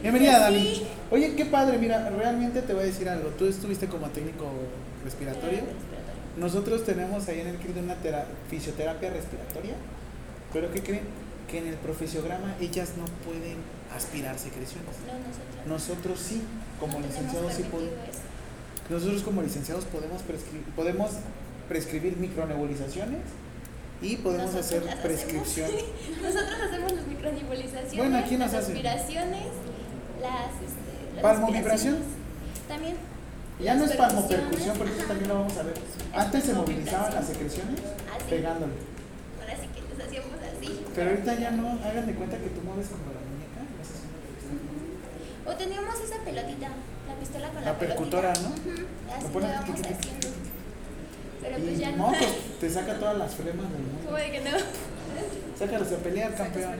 Bienvenida, 0.03 0.39
Dani. 0.41 0.83
Oye, 1.11 1.35
qué 1.35 1.47
padre, 1.47 1.79
mira, 1.79 2.11
realmente 2.11 2.63
te 2.63 2.73
voy 2.75 2.83
a 2.83 2.87
decir 2.87 3.09
algo. 3.09 3.31
Tú 3.31 3.47
estuviste 3.47 3.87
como 3.89 4.09
técnico 4.09 4.47
respiratorio. 5.05 5.61
Nosotros 6.37 6.85
tenemos 6.85 7.27
ahí 7.29 7.41
en 7.41 7.49
el 7.49 7.57
CRID 7.57 7.79
una 7.83 7.95
tera- 7.97 8.27
fisioterapia 8.49 9.11
respiratoria, 9.11 9.75
pero 10.53 10.71
¿qué 10.73 10.83
creen? 10.83 11.03
Que 11.51 11.59
en 11.59 11.67
el 11.69 11.75
profesiograma 11.77 12.55
ellas 12.61 12.91
no 12.97 13.05
pueden 13.29 13.57
aspirar 13.97 14.39
secreciones. 14.39 14.95
No, 15.07 15.19
nosotros. 15.19 15.67
Nosotros 15.67 16.21
sí, 16.21 16.43
como 16.79 17.01
no 17.01 17.07
licenciados 17.07 17.55
sí 17.55 17.63
podemos. 17.65 17.95
Nosotros 18.91 19.23
como 19.23 19.43
licenciados 19.43 19.85
podemos 19.87 20.23
prescribir, 20.23 20.65
podemos 20.77 21.11
prescribir 21.69 22.17
micronebulizaciones 22.19 23.21
y 24.01 24.17
podemos 24.17 24.55
Nosotros 24.55 24.67
hacer 24.67 24.83
hacemos. 24.89 25.01
prescripción. 25.05 25.71
Nosotros 26.23 26.59
hacemos 26.69 26.93
las 26.93 27.97
Bueno, 27.97 28.23
¿quién 28.29 28.41
las 28.41 28.55
aspiraciones, 28.55 29.47
las, 30.21 30.53
este, 30.63 31.23
las. 31.23 31.95
También. 32.69 32.97
Ya 33.61 33.75
no 33.75 33.85
es 33.85 33.93
palmopercusión, 33.97 34.79
porque 34.79 34.93
eso 34.97 35.07
también 35.07 35.29
lo 35.29 35.35
vamos 35.41 35.57
a 35.57 35.63
ver. 35.65 35.75
Antes 36.15 36.45
se 36.45 36.55
movilizaban 36.55 37.13
las 37.13 37.27
secreciones 37.27 37.81
Ah, 38.09 38.19
pegándole. 38.31 38.73
Ahora 39.41 39.55
sí 39.57 39.67
que 39.75 39.83
les 39.97 40.07
hacíamos 40.07 40.39
así. 40.39 40.85
Pero 40.95 41.11
ahorita 41.11 41.35
ya 41.35 41.51
no, 41.51 41.69
hagan 41.85 42.07
de 42.07 42.15
cuenta 42.15 42.39
que 42.39 42.49
tú 42.51 42.61
mueves 42.63 42.87
como 42.89 43.03
la 43.11 43.19
muñeca. 43.27 43.67
O 45.51 45.55
teníamos 45.57 45.95
esa 46.01 46.19
pelotita, 46.25 46.69
la 47.09 47.15
pistola 47.19 47.49
con 47.49 47.65
la, 47.65 47.73
La 47.73 47.79
percutora, 47.79 48.33
pelotita. 48.33 48.71
¿no? 48.71 49.15
Así 49.17 49.27
vamos 49.35 49.65
tic, 49.65 49.75
tic. 49.75 49.97
haciendo. 49.99 50.38
Pero 51.49 51.59
Y 51.59 51.63
pues 51.69 51.79
ya 51.79 51.91
no, 51.93 51.97
no. 52.11 52.19
pues 52.19 52.31
te 52.61 52.71
saca 52.71 52.95
todas 52.99 53.17
las 53.17 53.35
flemas 53.35 53.71
del 53.73 53.81
mundo. 53.83 54.01
¿Cómo 54.05 54.17
de 54.19 54.31
que 54.31 54.41
no? 54.41 54.51
Sácalos 55.59 55.93
a 55.93 55.97
pelear, 55.97 56.35
campeón. 56.35 56.75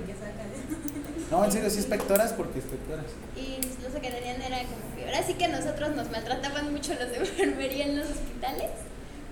No, 1.31 1.45
en 1.45 1.53
serio, 1.53 1.69
sí 1.71 1.79
espectoras 1.81 2.33
porque 2.33 2.59
espectoras. 2.61 3.05
Y 3.37 3.59
lo 3.83 4.01
que 4.01 4.11
tenían 4.11 4.41
era 4.41 4.59
como 4.63 4.97
que 4.97 5.05
ahora 5.07 5.23
sí 5.27 5.35
que 5.35 5.49
nosotros 5.49 5.91
nos 5.97 6.11
maltrataban 6.11 6.73
mucho 6.73 6.95
los 6.95 7.11
de 7.11 7.17
enfermería 7.19 7.87
en 7.87 7.97
los 7.99 8.09
hospitales. 8.11 8.71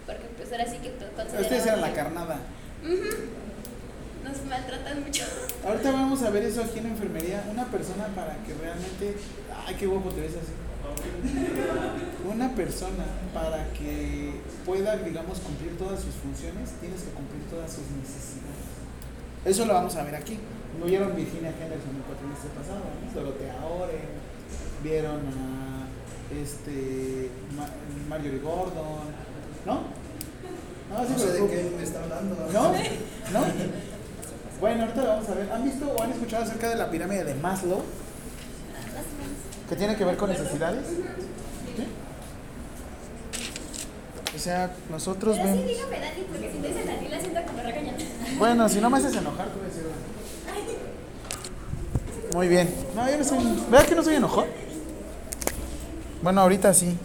Porque 0.07 0.25
pues 0.37 0.53
ahora 0.53 0.67
sí 0.67 0.79
que 0.79 0.91
to- 0.91 1.07
Ustedes 1.07 1.67
eran 1.67 1.81
la 1.81 1.89
consideraban 1.89 1.95
carnada. 1.95 2.37
Nos 4.25 4.45
maltratan 4.45 5.05
mucho. 5.05 5.25
Ahorita 5.67 5.91
vamos 5.93 6.23
a 6.23 6.31
ver 6.31 6.43
eso 6.45 6.63
aquí 6.63 6.79
en 6.81 6.87
enfermería. 6.87 7.45
Una 7.51 7.65
persona 7.67 8.07
para 8.15 8.35
que 8.45 8.55
realmente. 8.61 9.17
Ay, 9.67 9.75
qué 9.77 9.87
guapo 9.87 10.11
te 10.11 10.21
ves 10.23 10.33
así. 10.33 10.53
Una 12.33 12.51
persona 12.55 13.05
para 13.33 13.69
que 13.73 14.33
pueda, 14.65 14.97
digamos, 14.97 15.39
cumplir 15.41 15.77
todas 15.79 16.01
sus 16.01 16.15
funciones, 16.15 16.71
tienes 16.81 17.03
que 17.03 17.11
cumplir 17.11 17.43
todas 17.51 17.71
sus 17.71 17.85
necesidades. 17.97 18.67
Eso 19.45 19.65
lo 19.65 19.75
vamos 19.75 19.95
a 19.97 20.03
ver 20.05 20.17
aquí. 20.17 20.39
¿No 20.79 20.87
vieron 20.87 21.15
Virginia 21.17 21.51
Henderson 21.51 21.97
el 21.97 22.03
cuatrimestre 22.03 22.51
pasado? 22.51 22.81
¿no? 22.85 23.13
Dorotea 23.21 23.55
Oren, 23.65 24.09
vieron 24.83 25.21
a 25.27 25.87
este, 26.43 27.31
Ma- 27.57 27.71
Marjorie 28.09 28.41
Gordon, 28.41 29.07
¿no? 29.65 29.75
No, 30.93 31.05
sí, 31.07 31.13
No 31.13 31.19
sé 31.19 31.33
de 31.33 31.47
qué 31.49 31.73
me 31.77 31.83
está 31.83 32.03
hablando. 32.03 32.35
¿No? 32.53 32.73
¿No? 33.33 33.47
Bueno, 34.61 34.83
ahorita 34.83 35.03
lo 35.03 35.09
vamos 35.09 35.29
a 35.29 35.35
ver. 35.35 35.53
¿Han 35.53 35.65
visto 35.65 35.87
o 35.91 36.03
han 36.03 36.11
escuchado 36.13 36.43
acerca 36.45 36.69
de 36.69 36.77
la 36.77 36.91
pirámide 36.91 37.25
de 37.25 37.35
Maslow? 37.35 37.83
Que 39.69 39.77
tiene 39.77 39.97
que 39.97 40.05
ver 40.05 40.17
con 40.17 40.31
necesidades. 40.31 40.87
¿Sí? 40.87 41.85
O 44.35 44.39
sea, 44.39 44.71
nosotros 44.91 45.37
Pero 45.37 45.49
sí, 45.49 45.55
vemos. 45.55 45.69
dígame 45.71 46.01
Dani, 46.01 46.23
porque 46.29 46.53
si 46.53 46.59
te 46.59 46.69
dicen 46.69 46.87
Dani 46.87 47.09
la 47.09 47.21
siento 47.21 47.41
que 47.45 47.53
me 47.53 47.63
regañan. 47.63 47.97
Bueno, 48.39 48.69
si 48.69 48.81
no 48.81 48.91
me 48.91 48.99
haces 48.99 49.17
enojar, 49.17 49.47
a 49.49 49.65
decir. 49.67 49.87
Muy 52.35 52.49
bien. 52.49 52.69
No, 52.95 53.11
yo 53.11 53.17
no 53.19 53.25
soy. 53.25 53.39
¿Verdad 53.71 53.87
que 53.87 53.95
no 53.95 54.03
soy 54.03 54.15
enojón? 54.17 54.45
Bueno, 56.23 56.43
ahorita 56.43 56.75
sí. 56.75 56.97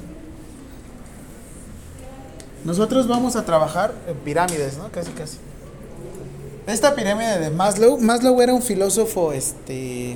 Nosotros 2.65 3.07
vamos 3.07 3.35
a 3.35 3.45
trabajar 3.45 3.93
en 4.07 4.15
pirámides, 4.17 4.77
¿no? 4.77 4.89
Casi, 4.91 5.11
casi. 5.11 5.37
Esta 6.67 6.93
pirámide 6.95 7.39
de 7.39 7.49
Maslow, 7.49 7.97
Maslow 7.97 8.39
era 8.41 8.53
un 8.53 8.61
filósofo, 8.61 9.31
este, 9.31 10.15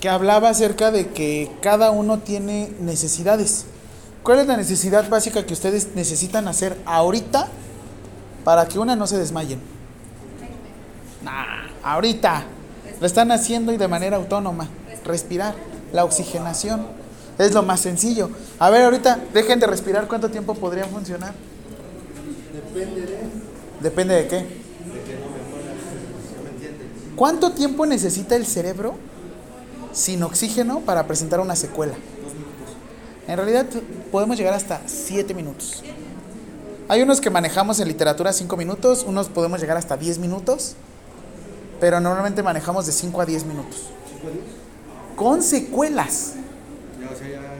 que 0.00 0.08
hablaba 0.08 0.50
acerca 0.50 0.90
de 0.90 1.08
que 1.08 1.50
cada 1.62 1.90
uno 1.90 2.18
tiene 2.18 2.70
necesidades. 2.80 3.64
¿Cuál 4.22 4.40
es 4.40 4.46
la 4.46 4.56
necesidad 4.56 5.08
básica 5.08 5.46
que 5.46 5.54
ustedes 5.54 5.94
necesitan 5.94 6.48
hacer 6.48 6.76
ahorita 6.84 7.48
para 8.44 8.66
que 8.66 8.78
una 8.78 8.96
no 8.96 9.06
se 9.06 9.18
desmayen? 9.18 9.60
Nah, 11.22 11.68
ahorita. 11.82 12.44
Lo 13.00 13.06
están 13.06 13.30
haciendo 13.30 13.72
y 13.72 13.76
de 13.76 13.88
manera 13.88 14.16
autónoma. 14.16 14.68
Respirar. 15.04 15.54
La 15.92 16.04
oxigenación. 16.04 16.86
Es 17.38 17.52
lo 17.52 17.62
más 17.62 17.80
sencillo. 17.80 18.30
A 18.58 18.70
ver, 18.70 18.82
ahorita, 18.84 19.20
dejen 19.32 19.60
de 19.60 19.66
respirar. 19.66 20.08
¿Cuánto 20.08 20.30
tiempo 20.30 20.54
podrían 20.54 20.88
funcionar? 20.88 21.34
Depende 22.52 23.00
de. 23.02 23.18
Depende 23.80 24.14
de 24.14 24.28
qué. 24.28 24.66
¿Cuánto 27.14 27.52
tiempo 27.52 27.86
necesita 27.86 28.36
el 28.36 28.46
cerebro 28.46 28.96
sin 29.96 30.22
oxígeno 30.22 30.80
para 30.80 31.06
presentar 31.06 31.40
una 31.40 31.56
secuela? 31.56 31.94
En 33.26 33.36
realidad 33.36 33.66
podemos 34.12 34.36
llegar 34.36 34.54
hasta 34.54 34.82
7 34.86 35.34
minutos. 35.34 35.82
Hay 36.88 37.02
unos 37.02 37.20
que 37.20 37.30
manejamos 37.30 37.80
en 37.80 37.88
literatura 37.88 38.32
5 38.32 38.56
minutos, 38.56 39.04
unos 39.04 39.28
podemos 39.28 39.60
llegar 39.60 39.76
hasta 39.76 39.96
10 39.96 40.18
minutos, 40.18 40.76
pero 41.80 41.98
normalmente 41.98 42.42
manejamos 42.42 42.86
de 42.86 42.92
5 42.92 43.20
a 43.20 43.26
10 43.26 43.44
minutos. 43.46 43.86
Con 45.16 45.42
secuelas. 45.42 46.34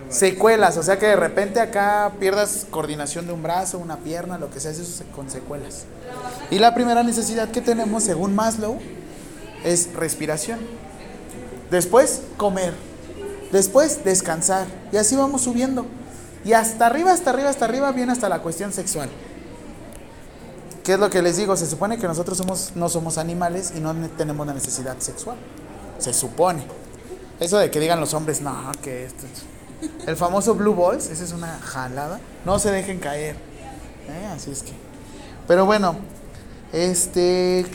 Secuelas, 0.08 0.76
o 0.76 0.82
sea 0.84 0.98
que 0.98 1.06
de 1.06 1.16
repente 1.16 1.58
acá 1.58 2.12
pierdas 2.20 2.66
coordinación 2.70 3.26
de 3.26 3.32
un 3.32 3.42
brazo, 3.42 3.78
una 3.78 3.96
pierna, 3.96 4.38
lo 4.38 4.50
que 4.50 4.60
sea, 4.60 4.70
eso 4.70 4.82
es 4.82 5.02
con 5.14 5.28
secuelas. 5.30 5.84
Y 6.50 6.60
la 6.60 6.74
primera 6.74 7.02
necesidad 7.02 7.50
que 7.50 7.60
tenemos, 7.60 8.04
según 8.04 8.34
Maslow, 8.34 8.78
es 9.64 9.92
respiración. 9.94 10.60
Después, 11.70 12.22
comer. 12.36 12.74
Después, 13.52 14.04
descansar. 14.04 14.66
Y 14.92 14.96
así 14.96 15.16
vamos 15.16 15.42
subiendo. 15.42 15.86
Y 16.44 16.52
hasta 16.52 16.86
arriba, 16.86 17.12
hasta 17.12 17.30
arriba, 17.30 17.50
hasta 17.50 17.64
arriba 17.64 17.90
viene 17.92 18.12
hasta 18.12 18.28
la 18.28 18.40
cuestión 18.40 18.72
sexual. 18.72 19.08
¿Qué 20.84 20.92
es 20.94 20.98
lo 21.00 21.10
que 21.10 21.20
les 21.22 21.36
digo? 21.36 21.56
Se 21.56 21.66
supone 21.66 21.98
que 21.98 22.06
nosotros 22.06 22.38
somos, 22.38 22.72
no 22.76 22.88
somos 22.88 23.18
animales 23.18 23.72
y 23.76 23.80
no 23.80 23.92
ne- 23.92 24.08
tenemos 24.08 24.46
la 24.46 24.54
necesidad 24.54 24.96
sexual. 24.98 25.36
Se 25.98 26.12
supone. 26.14 26.64
Eso 27.40 27.58
de 27.58 27.70
que 27.70 27.80
digan 27.80 27.98
los 27.98 28.14
hombres, 28.14 28.40
no, 28.40 28.54
que 28.82 29.04
esto. 29.06 29.26
El 30.06 30.16
famoso 30.16 30.54
Blue 30.54 30.74
Balls, 30.74 31.08
esa 31.10 31.24
es 31.24 31.32
una 31.32 31.58
jalada. 31.58 32.20
No 32.44 32.58
se 32.60 32.70
dejen 32.70 33.00
caer. 33.00 33.34
¿eh? 34.08 34.26
Así 34.34 34.52
es 34.52 34.62
que. 34.62 34.72
Pero 35.48 35.66
bueno, 35.66 35.96
este. 36.72 37.66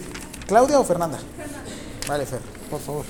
¿Claudia 0.47 0.79
o 0.79 0.83
Fernanda? 0.85 1.19
Vale, 2.07 2.25
Fer, 2.25 2.39
por 2.69 2.79
favor. 2.79 3.05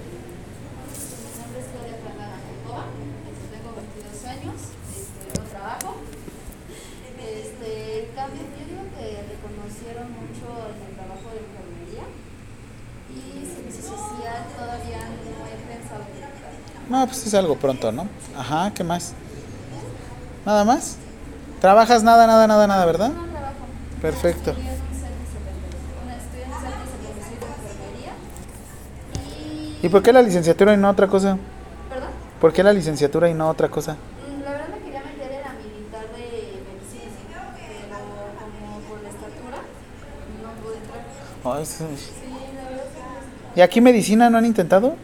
Mi 0.00 1.40
nombre 1.40 1.60
es 1.60 1.66
Claudia 1.72 1.96
Fernanda 2.00 2.38
Jacoba, 2.40 2.84
este, 3.28 3.44
tengo 3.52 3.70
22 3.76 4.24
años, 4.30 4.58
este, 4.94 5.26
no 5.36 5.44
trabajo. 5.50 5.90
Este, 7.20 7.68
el 8.00 8.14
cambio, 8.14 8.42
yo 8.42 8.64
digo 8.64 8.84
que 8.96 9.06
reconocieron 9.28 10.08
No, 17.00 17.06
pues 17.06 17.26
es 17.26 17.32
algo 17.32 17.56
pronto, 17.56 17.90
¿no? 17.92 18.06
Ajá, 18.36 18.72
¿qué 18.74 18.84
más? 18.84 19.14
¿Nada 20.44 20.66
más? 20.66 20.98
¿Trabajas 21.58 22.02
nada, 22.02 22.26
nada, 22.26 22.46
nada, 22.46 22.66
nada, 22.66 22.84
verdad? 22.84 23.08
No 23.08 23.24
trabajo. 23.24 23.54
Perfecto. 24.02 24.54
Y... 29.82 29.86
¿Y 29.86 29.88
por 29.88 30.02
qué 30.02 30.12
la 30.12 30.20
licenciatura 30.20 30.74
y 30.74 30.76
no 30.76 30.90
otra 30.90 31.06
cosa? 31.06 31.38
¿Perdón? 31.88 32.10
¿Por 32.38 32.52
qué 32.52 32.62
la 32.62 32.74
licenciatura 32.74 33.30
y 33.30 33.34
no 33.34 33.48
otra 33.48 33.70
cosa? 33.70 33.94
Mm, 33.94 34.42
La 34.44 34.50
verdad 34.50 34.68
me 34.68 34.78
quería 34.84 35.00
meter 35.00 35.32
en 35.32 35.42
la 35.42 35.52
militar 35.54 36.04
de 36.12 36.60
medicina, 36.68 37.56
pero 37.56 37.96
como 38.38 38.80
por 38.80 39.02
la 39.02 39.08
estatura 39.08 39.56
no 40.42 40.50
pude 40.62 40.76
entrar. 40.76 41.56
Ay, 41.56 41.64
sí. 41.64 41.84
Sí, 41.96 42.30
la 42.54 42.64
verdad. 42.68 42.84
¿Y 43.56 43.60
aquí 43.62 43.80
medicina 43.80 44.28
no 44.28 44.36
han 44.36 44.44
intentado? 44.44 44.96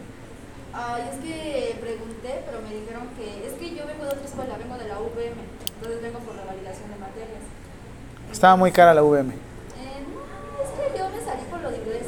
Ay, 0.79 1.01
es 1.11 1.17
que 1.25 1.75
pregunté, 1.81 2.43
pero 2.45 2.61
me 2.61 2.69
dijeron 2.69 3.07
que 3.17 3.47
es 3.47 3.53
que 3.57 3.75
yo 3.75 3.87
vengo 3.87 4.03
de 4.03 4.09
otra 4.11 4.25
escuela, 4.25 4.57
vengo 4.61 4.77
de 4.77 4.87
la 4.87 4.99
UVM, 4.99 5.33
entonces 5.73 6.01
vengo 6.03 6.19
por 6.19 6.35
la 6.35 6.45
validación 6.45 6.91
de 6.91 6.97
materias. 7.01 7.41
Estaba 8.37 8.55
muy 8.55 8.71
cara 8.71 8.93
la 8.93 9.01
VM. 9.01 9.33
Eh, 9.33 9.35
no, 10.13 10.61
es 10.61 10.69
que 10.93 10.99
yo 10.99 11.09
me 11.09 11.19
salí 11.25 11.41
por 11.49 11.59
lo 11.59 11.71
de 11.71 11.77
inglés, 11.77 12.03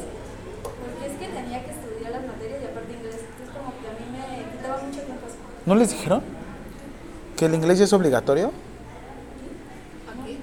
porque 0.62 1.06
es 1.10 1.18
que 1.18 1.26
tenía 1.26 1.64
que 1.64 1.72
estudiar 1.72 2.12
las 2.12 2.24
materias 2.24 2.62
y 2.62 2.66
aparte 2.66 2.92
inglés, 2.92 3.16
entonces 3.18 3.50
como 3.50 3.72
que 3.80 3.88
a 3.88 3.94
mí 3.98 4.06
me 4.14 4.52
quitaba 4.56 4.76
mucho 4.80 5.00
tiempo. 5.00 5.26
¿No 5.66 5.74
les 5.74 5.90
dijeron? 5.90 6.22
¿Que 7.36 7.46
el 7.46 7.54
inglés 7.56 7.78
ya 7.80 7.84
es 7.86 7.92
obligatorio? 7.92 8.52
¿Aquí? 10.06 10.38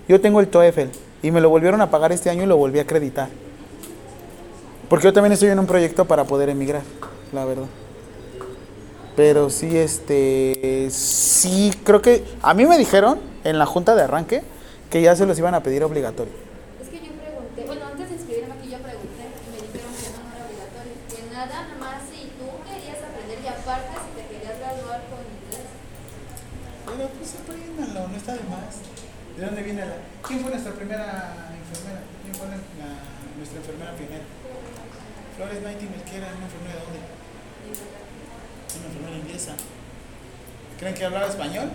Yo 0.09 0.19
tengo 0.19 0.41
el 0.41 0.49
TOEFL 0.49 0.89
y 1.23 1.31
me 1.31 1.39
lo 1.39 1.49
volvieron 1.49 1.79
a 1.81 1.89
pagar 1.89 2.11
este 2.11 2.29
año 2.29 2.43
y 2.43 2.47
lo 2.47 2.57
volví 2.57 2.79
a 2.79 2.81
acreditar. 2.81 3.29
Porque 4.89 5.05
yo 5.05 5.13
también 5.13 5.33
estoy 5.33 5.49
en 5.49 5.59
un 5.59 5.65
proyecto 5.65 6.05
para 6.05 6.25
poder 6.25 6.49
emigrar, 6.49 6.83
la 7.33 7.45
verdad. 7.45 7.65
Pero 9.15 9.49
sí, 9.49 9.77
este, 9.77 10.89
sí, 10.91 11.71
creo 11.83 12.01
que 12.01 12.23
a 12.41 12.53
mí 12.53 12.65
me 12.65 12.77
dijeron 12.77 13.19
en 13.43 13.57
la 13.57 13.65
junta 13.65 13.95
de 13.95 14.03
arranque 14.03 14.43
que 14.89 15.01
ya 15.01 15.15
se 15.15 15.25
los 15.25 15.39
iban 15.39 15.55
a 15.55 15.63
pedir 15.63 15.83
obligatorio. 15.83 16.33
Es 16.83 16.89
que 16.89 16.97
yo 16.99 17.11
pregunté, 17.15 17.63
bueno, 17.65 17.85
antes 17.87 18.09
de 18.09 18.15
inscribirme 18.15 18.53
aquí 18.59 18.69
yo 18.69 18.77
pregunté 18.83 19.23
y 19.25 19.49
me 19.55 19.57
dijeron 19.63 19.91
que 19.95 20.09
no, 20.11 20.19
no 20.19 20.31
era 20.35 20.43
obligatorio, 20.45 20.93
que 21.07 21.19
nada 21.33 21.67
más 21.79 21.97
si 22.11 22.27
tú 22.35 22.45
querías 22.67 22.99
aprender 23.01 23.39
y 23.41 23.47
aparte 23.47 23.95
si 23.95 24.09
te 24.19 24.23
querías 24.35 24.55
graduar 24.59 24.99
con 25.09 25.23
inglés. 25.23 25.65
Pero 26.85 27.07
pues 27.15 27.29
apréndanlo, 27.39 28.01
no 28.11 28.15
está 28.19 28.33
de 28.35 28.45
más. 28.51 28.83
¿De 28.83 29.39
dónde 29.47 29.63
viene 29.63 29.81
la? 29.87 29.95
¿Quién 30.27 30.39
fue 30.43 30.51
nuestra 30.51 30.75
primera 30.75 31.55
enfermera? 31.55 32.03
¿Quién 32.21 32.35
fue 32.35 32.47
la- 32.51 32.59
la- 32.83 33.03
nuestra 33.39 33.57
enfermera 33.63 33.91
pionera? 33.95 34.27
Flores 35.35 35.61
Nightingale, 35.61 36.03
¿qué 36.09 36.15
era 36.17 36.27
una 36.31 36.45
enfermera 36.45 36.75
de 36.75 36.85
dónde? 36.85 36.99
Una 38.79 38.87
enfermera 38.87 39.17
inglesa. 39.17 39.53
¿Creen 40.79 40.95
que 40.95 41.05
hablaba 41.05 41.27
español? 41.27 41.71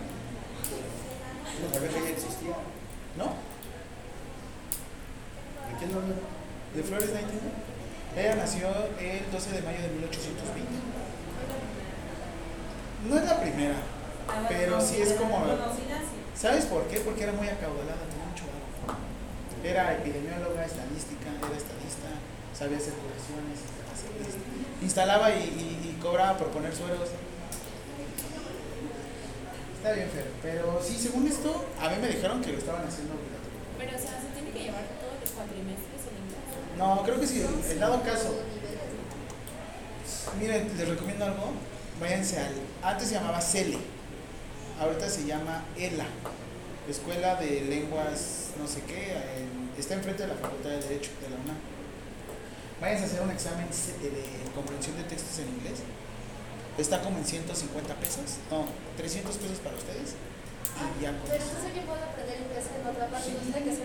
No 1.60 1.74
sabía 1.74 1.88
que 1.88 2.04
ya 2.04 2.10
existía. 2.10 2.56
¿No? 3.18 3.36
¿De 5.68 5.72
quién 5.78 5.90
habla? 5.92 6.14
¿De 6.74 6.82
Flores 6.82 7.12
Nightingale? 7.12 7.52
Ella 8.16 8.34
nació 8.36 8.68
el 8.98 9.30
12 9.30 9.50
de 9.52 9.62
mayo 9.62 9.82
de 9.82 9.88
1820. 9.88 10.72
No 13.08 13.18
es 13.18 13.24
la 13.24 13.40
primera, 13.40 13.76
pero 14.48 14.80
sí 14.80 15.02
es 15.02 15.12
como... 15.14 15.44
¿Sabes 16.34 16.64
por 16.64 16.84
qué? 16.88 17.00
Porque 17.00 17.24
era 17.24 17.32
muy 17.32 17.48
acaudalada, 17.48 18.08
tenía 18.08 18.24
mucho 18.24 18.44
valor. 18.48 18.96
Era 19.62 19.92
epidemióloga, 20.00 20.64
estadística, 20.64 21.28
era 21.28 21.56
estadista, 21.56 22.08
sabía 22.60 22.76
hacer 22.76 22.92
correcciones, 22.92 23.56
hacer- 23.88 24.84
instalaba 24.84 25.30
y, 25.32 25.40
y- 25.40 25.96
y 25.96 26.00
cobraba 26.02 26.36
por 26.36 26.48
poner 26.48 26.74
sueros. 26.76 27.08
Está 29.78 29.92
bien, 29.92 30.10
Fer, 30.10 30.30
pero 30.42 30.78
sí, 30.84 30.96
según 30.98 31.26
esto, 31.26 31.64
a 31.80 31.88
mí 31.88 31.96
me 32.02 32.08
dijeron 32.08 32.42
que 32.42 32.52
lo 32.52 32.58
estaban 32.58 32.86
haciendo 32.86 33.14
obligatorio. 33.14 33.60
Pero, 33.78 33.96
o 33.96 33.98
sea, 33.98 34.20
se 34.20 34.28
tiene 34.36 34.50
que 34.52 34.64
llevar 34.64 34.84
todos 35.00 35.16
los 35.18 35.30
cuatrimestres 35.30 36.02
en 36.04 36.14
inglés. 36.20 36.76
No, 36.76 37.02
creo 37.02 37.18
que 37.18 37.26
sí, 37.26 37.42
en 37.70 37.80
dado 37.80 38.02
caso. 38.02 38.34
Miren, 40.38 40.70
les 40.76 40.86
recomiendo 40.88 41.24
algo. 41.24 41.52
Váyanse 41.98 42.38
al. 42.40 42.52
Antes 42.82 43.08
se 43.08 43.14
llamaba 43.14 43.40
CELE. 43.40 43.78
Ahorita 44.78 45.08
se 45.08 45.24
llama 45.24 45.64
ELA. 45.78 46.04
Escuela 46.88 47.36
de 47.36 47.62
Lenguas, 47.62 48.48
no 48.60 48.66
sé 48.66 48.82
qué. 48.82 49.12
en- 49.12 49.70
está 49.78 49.94
enfrente 49.94 50.22
de 50.24 50.28
la 50.28 50.34
Facultad 50.34 50.70
de 50.70 50.80
Derecho 50.80 51.10
de 51.22 51.30
la 51.30 51.36
UNAM. 51.36 51.56
Váyanse 52.80 53.04
a 53.04 53.06
hacer 53.08 53.20
un 53.22 53.30
examen 53.30 53.66
de, 53.68 54.10
comprensión 54.54 54.96
de 54.96 55.04
textos 55.04 55.38
en 55.40 55.48
inglés. 55.48 55.80
Está 56.78 57.02
como 57.02 57.18
en 57.18 57.24
150 57.24 57.94
pesos. 57.96 58.40
No, 58.50 58.64
300 58.96 59.36
pesos 59.36 59.58
para 59.58 59.76
ustedes. 59.76 60.16
Y 60.16 61.02
ya 61.02 61.12
Pero 61.28 61.44
entonces 61.44 61.74
yo 61.76 61.82
puedo 61.84 62.00
aprender 62.00 62.40
inglés 62.40 62.64
en 62.72 62.86
otra 62.88 63.06
parte, 63.08 63.32
no 63.32 63.38
tiene 63.52 63.60
que 63.64 63.70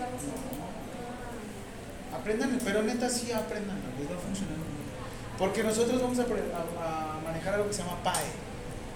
Aprendan, 2.14 2.58
pero 2.64 2.82
neta 2.82 3.10
sí 3.10 3.32
aprendan, 3.32 3.76
les 3.98 4.08
va 4.10 4.16
a 4.16 4.18
funcionar 4.24 4.56
muy 4.56 4.66
bien. 4.66 4.88
Porque 5.36 5.62
nosotros 5.62 6.00
vamos 6.00 6.18
a- 6.18 6.22
a 6.24 7.20
manejar 7.20 7.54
algo 7.54 7.68
que 7.68 7.74
se 7.74 7.82
llama 7.82 8.02
PAE, 8.02 8.24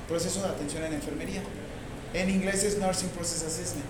proceso 0.09 0.41
de 0.41 0.49
atención 0.49 0.83
en 0.85 0.95
enfermería. 0.95 1.43
En 2.15 2.31
inglés 2.31 2.65
es 2.65 2.79
Nursing 2.79 3.11
Process 3.11 3.45
Assessment. 3.45 3.85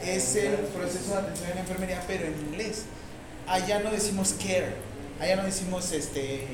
Es 0.00 0.36
el 0.36 0.54
proceso 0.72 1.12
de 1.14 1.18
atención 1.18 1.50
en 1.50 1.58
enfermería, 1.58 2.02
pero 2.06 2.26
en 2.26 2.38
inglés. 2.38 2.84
Allá 3.48 3.80
no 3.80 3.90
decimos 3.90 4.34
care, 4.38 4.76
allá 5.20 5.36
no 5.36 5.44
decimos 5.44 5.92
este 5.92 6.46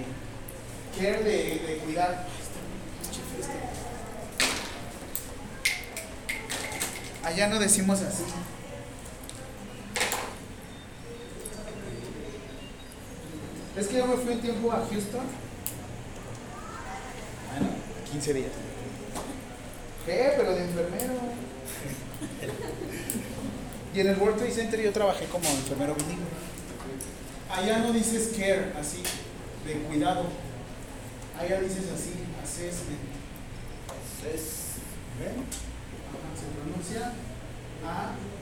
care 0.99 1.23
de, 1.23 1.63
de 1.67 1.79
cuidar. 1.85 2.27
Allá 7.23 7.49
no 7.49 7.59
decimos 7.59 8.03
así. 8.03 8.25
Es 13.77 13.89
que 13.89 13.99
yo 13.99 14.07
me 14.07 14.17
fui 14.17 14.33
un 14.33 14.41
tiempo 14.41 14.73
a 14.73 14.87
Houston. 14.91 15.27
Bueno, 17.51 17.69
15 18.11 18.35
días. 18.35 18.51
¿Qué? 20.07 20.33
Pero 20.37 20.55
de 20.55 20.65
enfermero. 20.65 21.15
y 23.95 24.01
en 24.01 24.09
el 24.09 24.17
World 24.17 24.39
Trade 24.39 24.53
Center 24.53 24.81
yo 24.81 24.93
trabajé 24.93 25.27
como 25.27 25.47
enfermero 25.49 25.95
bilingüe. 25.95 26.26
Allá 27.57 27.79
no 27.79 27.93
dices 27.93 28.33
care, 28.37 28.73
así, 28.79 29.03
de 29.67 29.73
cuidado. 29.89 30.25
Allá 31.41 31.61
dices 31.61 31.85
así, 31.95 32.13
assessment. 32.43 33.01
Assessment. 33.89 35.49
Ajá, 36.13 36.29
se 36.37 36.47
pronuncia 36.55 37.13
assessment. 37.83 38.37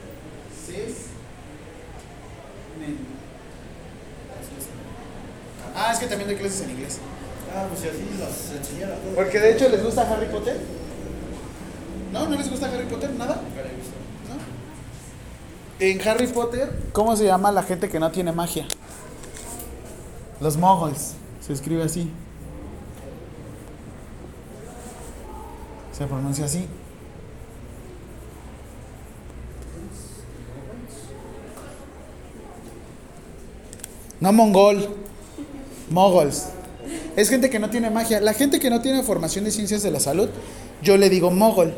Ah, 5.75 5.91
es 5.93 5.99
que 5.99 6.07
también 6.07 6.29
doy 6.29 6.37
clases 6.37 6.61
en 6.61 6.71
inglés. 6.71 6.99
Ah, 7.55 7.67
pues 7.69 7.81
si 7.81 7.87
así 7.87 7.99
las 8.19 8.35
todas. 8.99 9.15
Porque 9.15 9.39
de 9.39 9.53
hecho 9.53 9.69
les 9.69 9.83
gusta 9.83 10.01
Harry 10.11 10.27
Potter. 10.27 10.59
¿No? 12.11 12.27
¿No 12.27 12.35
les 12.37 12.49
gusta 12.49 12.67
Harry 12.67 12.85
Potter? 12.85 13.11
¿Nada? 13.11 13.41
En 15.77 16.07
Harry 16.07 16.27
Potter, 16.27 16.71
¿cómo 16.93 17.17
se 17.17 17.25
llama 17.25 17.51
la 17.51 17.61
gente 17.61 17.89
que 17.89 17.99
no 17.99 18.09
tiene 18.09 18.31
magia? 18.31 18.65
Los 20.39 20.57
moguls. 20.57 21.13
Se 21.45 21.53
escribe 21.53 21.83
así. 21.83 22.09
Se 25.91 26.05
pronuncia 26.05 26.45
así. 26.45 26.67
No 34.19 34.33
mongol. 34.33 34.89
Moguls. 35.89 36.47
Es 37.15 37.29
gente 37.29 37.49
que 37.49 37.59
no 37.59 37.69
tiene 37.69 37.89
magia. 37.89 38.19
La 38.19 38.33
gente 38.33 38.59
que 38.59 38.69
no 38.69 38.81
tiene 38.81 39.03
formación 39.03 39.45
de 39.45 39.51
ciencias 39.51 39.83
de 39.83 39.91
la 39.91 39.99
salud, 39.99 40.29
yo 40.81 40.97
le 40.97 41.09
digo 41.09 41.31
mogol. 41.31 41.73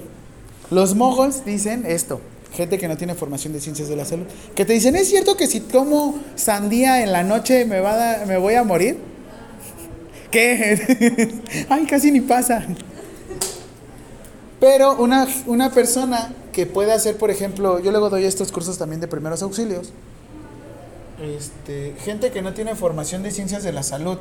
Los 0.72 0.96
mogols 0.96 1.46
dicen 1.46 1.86
esto. 1.86 2.22
Gente 2.58 2.80
que 2.80 2.88
no 2.88 2.98
tiene 2.98 3.14
formación 3.14 3.54
de 3.54 3.62
ciencias 3.62 3.88
de 3.88 3.96
la 3.96 4.04
salud. 4.04 4.26
Que 4.56 4.66
te 4.66 4.74
dicen, 4.74 4.96
¿es 4.96 5.08
cierto 5.08 5.38
que 5.38 5.46
si 5.46 5.60
como 5.62 6.20
sandía 6.36 7.04
en 7.04 7.12
la 7.12 7.24
noche 7.24 7.66
me, 7.66 7.80
va 7.82 8.24
a 8.24 8.26
me 8.26 8.38
voy 8.38 8.56
a 8.56 8.64
morir? 8.64 8.98
¿Qué? 10.32 11.40
Ay, 11.70 11.86
casi 11.86 12.12
ni 12.12 12.22
pasa. 12.22 12.66
Pero 14.60 14.96
una, 14.98 15.28
una 15.46 15.72
persona 15.72 16.34
que 16.52 16.66
puede 16.66 16.94
hacer, 16.94 17.18
por 17.18 17.30
ejemplo, 17.30 17.78
yo 17.80 17.92
luego 17.92 18.10
doy 18.10 18.26
estos 18.26 18.52
cursos 18.52 18.80
también 18.80 19.02
de 19.02 19.08
primeros 19.08 19.44
auxilios. 19.44 19.94
Este, 21.22 21.94
gente 22.04 22.32
que 22.32 22.42
no 22.42 22.56
tiene 22.56 22.74
formación 22.74 23.22
de 23.22 23.30
ciencias 23.30 23.62
de 23.62 23.72
la 23.72 23.84
salud, 23.84 24.18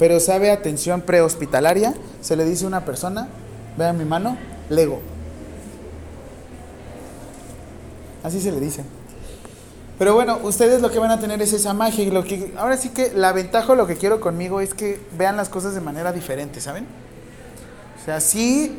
pero 0.00 0.18
sabe 0.18 0.50
atención 0.50 1.02
prehospitalaria, 1.02 1.94
se 2.22 2.34
le 2.34 2.44
dice 2.44 2.64
a 2.64 2.68
una 2.68 2.84
persona, 2.84 3.28
vean 3.76 3.96
mi 3.96 4.04
mano, 4.04 4.36
lego. 4.68 5.00
Así 8.28 8.42
se 8.42 8.52
le 8.52 8.60
dice. 8.60 8.84
Pero 9.98 10.14
bueno, 10.14 10.38
ustedes 10.42 10.82
lo 10.82 10.90
que 10.90 10.98
van 10.98 11.10
a 11.10 11.18
tener 11.18 11.40
es 11.40 11.54
esa 11.54 11.72
magia 11.72 12.06
lo 12.12 12.22
que 12.22 12.52
ahora 12.58 12.76
sí 12.76 12.90
que 12.90 13.10
la 13.14 13.32
ventaja 13.32 13.74
lo 13.74 13.86
que 13.86 13.96
quiero 13.96 14.20
conmigo 14.20 14.60
es 14.60 14.74
que 14.74 15.00
vean 15.16 15.36
las 15.36 15.48
cosas 15.48 15.74
de 15.74 15.80
manera 15.80 16.12
diferente, 16.12 16.60
¿saben? 16.60 16.86
O 18.00 18.04
sea, 18.04 18.20
sí 18.20 18.78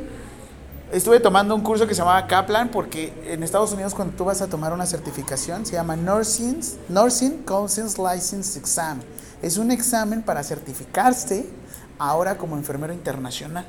estuve 0.91 1.19
tomando 1.19 1.55
un 1.55 1.61
curso 1.61 1.87
que 1.87 1.95
se 1.95 2.01
llamaba 2.01 2.27
Kaplan 2.27 2.69
porque 2.69 3.11
en 3.25 3.41
Estados 3.41 3.73
Unidos 3.73 3.95
cuando 3.95 4.15
tú 4.15 4.23
vas 4.23 4.41
a 4.43 4.47
tomar 4.47 4.71
una 4.71 4.85
certificación 4.85 5.65
se 5.65 5.73
llama 5.73 5.95
Nursing, 5.95 6.61
Nursing 6.87 7.43
Conscience 7.43 7.99
License 7.99 8.59
Exam. 8.59 8.99
Es 9.41 9.57
un 9.57 9.71
examen 9.71 10.21
para 10.21 10.43
certificarse 10.43 11.49
ahora 11.97 12.37
como 12.37 12.55
enfermero 12.55 12.93
internacional. 12.93 13.65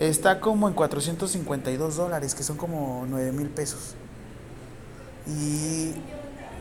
Está 0.00 0.40
como 0.40 0.68
en 0.68 0.74
452 0.74 1.96
dólares, 1.96 2.34
que 2.34 2.42
son 2.42 2.56
como 2.56 3.04
9 3.08 3.32
mil 3.32 3.48
pesos. 3.48 3.94
Y 5.26 5.92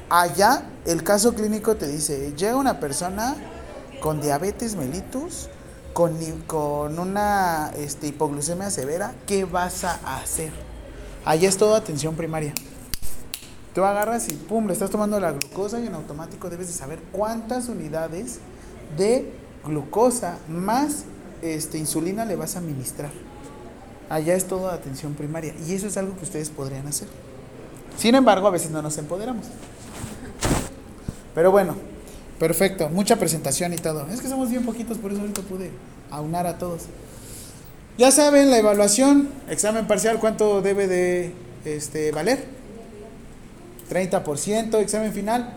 allá 0.10 0.66
el 0.86 1.04
caso 1.04 1.34
clínico 1.34 1.76
te 1.76 1.88
dice, 1.88 2.34
llega 2.38 2.56
una 2.56 2.80
persona 2.80 3.36
con 4.02 4.22
diabetes 4.22 4.76
mellitus, 4.76 5.50
con, 5.94 6.18
con 6.48 7.00
una 7.00 7.72
este, 7.78 8.08
hipoglucemia 8.08 8.70
severa, 8.70 9.14
¿qué 9.26 9.46
vas 9.46 9.84
a 9.84 10.18
hacer? 10.18 10.52
Allá 11.26 11.50
es 11.50 11.58
todo 11.58 11.76
atención 11.76 12.16
primaria. 12.16 12.54
Tú 13.74 13.84
agarras 13.84 14.30
y 14.30 14.34
pum, 14.34 14.68
le 14.68 14.74
estás 14.74 14.92
tomando 14.92 15.20
la 15.20 15.32
glucosa 15.32 15.80
y 15.80 15.88
en 15.88 15.96
automático 15.96 16.50
debes 16.50 16.68
de 16.68 16.74
saber 16.74 17.00
cuántas 17.12 17.70
unidades 17.70 18.40
de 18.98 19.34
glucosa 19.66 20.38
más 20.48 21.06
este, 21.44 21.78
insulina 21.78 22.26
le 22.26 22.36
vas 22.36 22.56
a 22.56 22.60
administrar. 22.60 23.12
Allá 24.10 24.36
es 24.36 24.46
todo 24.46 24.70
atención 24.70 25.14
primaria 25.14 25.54
y 25.68 25.74
eso 25.74 25.88
es 25.88 25.98
algo 25.98 26.16
que 26.18 26.24
ustedes 26.24 26.50
podrían 26.50 26.88
hacer. 26.88 27.08
Sin 27.98 28.16
embargo, 28.16 28.48
a 28.48 28.52
veces 28.52 28.72
no 28.72 28.82
nos 28.82 28.98
empoderamos. 28.98 29.46
Pero 31.36 31.52
bueno, 31.52 31.76
perfecto, 32.40 32.90
mucha 32.90 33.18
presentación 33.18 33.74
y 33.74 33.78
todo. 33.78 34.08
Es 34.08 34.22
que 34.22 34.30
somos 34.30 34.50
bien 34.50 34.66
poquitos, 34.66 34.98
por 34.98 35.12
eso 35.12 35.22
ahorita 35.22 35.42
pude 35.42 35.72
aunar 36.10 36.48
a 36.48 36.58
todos. 36.58 36.84
Ya 37.98 38.12
saben, 38.12 38.50
la 38.50 38.58
evaluación, 38.58 39.30
examen 39.50 39.86
parcial, 39.86 40.20
¿cuánto 40.20 40.62
debe 40.62 40.88
de 40.88 41.34
este, 41.66 42.12
valer? 42.12 42.44
30%, 43.92 44.80
examen 44.80 45.14
final. 45.14 45.54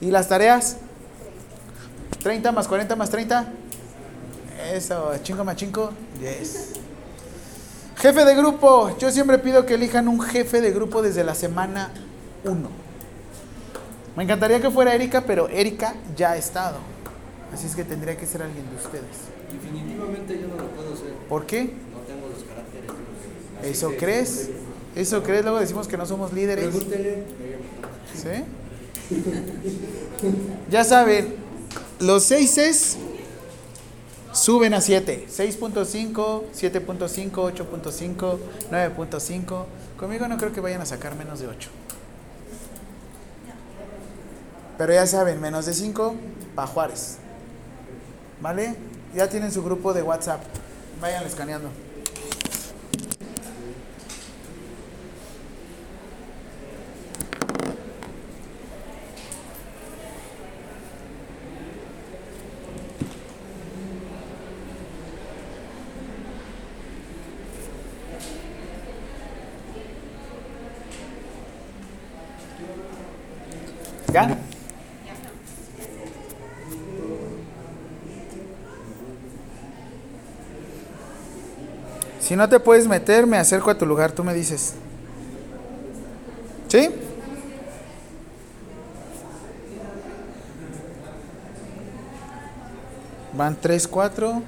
¿Y 0.00 0.10
las 0.10 0.28
tareas? 0.28 0.78
30 2.22 2.52
más 2.52 2.68
40 2.68 2.96
más 2.96 3.10
30. 3.10 3.52
Eso, 4.72 5.12
chingo 5.22 5.44
más 5.44 5.56
chingo. 5.56 5.90
Yes. 6.20 6.70
Jefe 7.96 8.24
de 8.24 8.34
grupo. 8.34 8.96
Yo 8.98 9.10
siempre 9.10 9.38
pido 9.38 9.64
que 9.66 9.74
elijan 9.74 10.08
un 10.08 10.20
jefe 10.20 10.60
de 10.60 10.70
grupo 10.70 11.02
desde 11.02 11.24
la 11.24 11.34
semana 11.34 11.92
1. 12.44 12.68
Me 14.16 14.24
encantaría 14.24 14.60
que 14.60 14.70
fuera 14.70 14.94
Erika, 14.94 15.22
pero 15.26 15.48
Erika 15.48 15.94
ya 16.16 16.32
ha 16.32 16.36
estado. 16.36 16.78
Así 17.52 17.66
es 17.66 17.74
que 17.76 17.84
tendría 17.84 18.16
que 18.16 18.26
ser 18.26 18.42
alguien 18.42 18.64
de 18.70 18.76
ustedes. 18.76 19.04
Definitivamente 19.52 20.38
yo 20.40 20.48
no 20.48 20.56
lo 20.56 20.68
puedo 20.70 20.94
hacer. 20.94 21.12
¿Por 21.28 21.46
qué? 21.46 21.62
No 21.64 22.00
tengo 22.06 22.28
los 22.28 22.42
caracteres. 22.44 22.90
Así 23.60 23.70
¿Eso 23.70 23.90
que- 23.90 23.96
crees? 23.96 24.50
¿Eso 24.94 25.22
crees? 25.22 25.42
Luego 25.42 25.60
decimos 25.60 25.86
que 25.86 25.96
no 25.96 26.06
somos 26.06 26.32
líderes. 26.32 26.66
Pregúntele. 26.68 27.22
¿Sí? 28.14 28.44
Ya 30.70 30.82
saben, 30.84 31.34
los 32.00 32.24
6 32.24 32.96
suben 34.36 34.74
a 34.74 34.80
7. 34.80 35.26
6.5, 35.28 36.42
7.5, 36.52 37.30
8.5, 37.32 38.38
9.5. 38.70 39.64
Conmigo 39.96 40.28
no 40.28 40.36
creo 40.36 40.52
que 40.52 40.60
vayan 40.60 40.82
a 40.82 40.86
sacar 40.86 41.16
menos 41.16 41.40
de 41.40 41.48
8. 41.48 41.70
Pero 44.78 44.92
ya 44.92 45.06
saben, 45.06 45.40
menos 45.40 45.64
de 45.64 45.72
5, 45.72 46.14
para 46.54 46.68
Juárez. 46.68 47.16
¿Vale? 48.42 48.76
Ya 49.14 49.28
tienen 49.28 49.50
su 49.50 49.64
grupo 49.64 49.94
de 49.94 50.02
WhatsApp. 50.02 50.42
Vayan 51.00 51.24
escaneando. 51.24 51.70
¿Ya? 74.16 74.38
Si 82.26 82.34
no 82.34 82.48
te 82.48 82.58
puedes 82.58 82.88
meter, 82.88 83.24
me 83.24 83.36
acerco 83.36 83.70
a 83.70 83.78
tu 83.78 83.86
lugar, 83.86 84.10
tú 84.10 84.24
me 84.24 84.34
dices. 84.34 84.74
¿Sí? 86.66 86.90
Van 93.32 93.56
tres, 93.60 93.86
cuatro. 93.86 94.42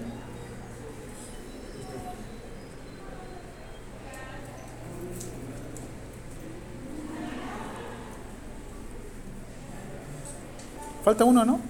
Falta 11.05 11.25
uno, 11.25 11.45
¿no? 11.45 11.61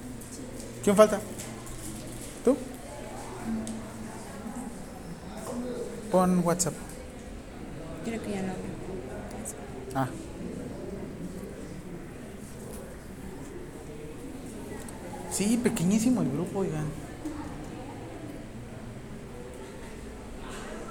¿Quién 0.83 0.95
falta? 0.95 1.19
Pon 6.11 6.41
WhatsApp. 6.43 6.73
Creo 8.03 8.21
que 8.21 8.31
ya 8.31 8.41
no. 8.41 8.53
Ah. 9.95 10.07
Sí, 15.31 15.57
pequeñísimo 15.57 16.21
el 16.21 16.31
grupo, 16.31 16.59
oigan. 16.59 16.85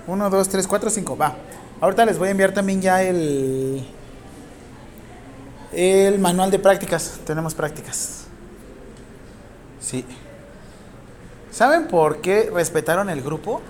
Uno, 0.07 0.31
dos, 0.31 0.49
tres, 0.49 0.67
cuatro, 0.67 0.89
cinco. 0.89 1.17
Va. 1.17 1.37
Ahorita 1.81 2.07
les 2.07 2.19
voy 2.19 2.29
a 2.29 2.31
enviar 2.31 2.53
también 2.53 2.81
ya 2.81 3.03
el. 3.03 3.87
El 5.73 6.19
manual 6.19 6.51
de 6.51 6.59
prácticas. 6.59 7.21
Tenemos 7.27 7.55
prácticas. 7.55 8.25
Sí. 9.81 10.05
¿Saben 11.51 11.89
por 11.89 12.21
qué 12.21 12.51
respetaron 12.53 13.11
el 13.11 13.21
grupo? 13.23 13.61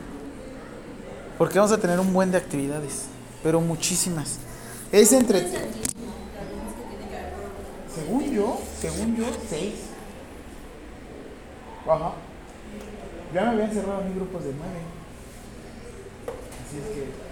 Porque 1.38 1.58
vamos 1.58 1.72
a 1.72 1.78
tener 1.78 2.00
un 2.00 2.12
buen 2.12 2.32
de 2.32 2.38
actividades. 2.38 3.06
Pero 3.42 3.60
muchísimas. 3.60 4.38
Es 4.90 5.12
entre. 5.12 5.46
Según 7.94 8.32
yo, 8.32 8.60
según 8.80 9.16
yo, 9.16 9.24
seis. 9.48 9.74
Ajá. 11.88 12.12
Ya 13.32 13.42
me 13.42 13.48
habían 13.50 13.72
cerrado 13.72 14.02
mis 14.02 14.16
grupos 14.16 14.44
de 14.44 14.52
nueve. 14.52 14.80
Así 16.66 16.78
es 16.78 16.94
que. 16.94 17.28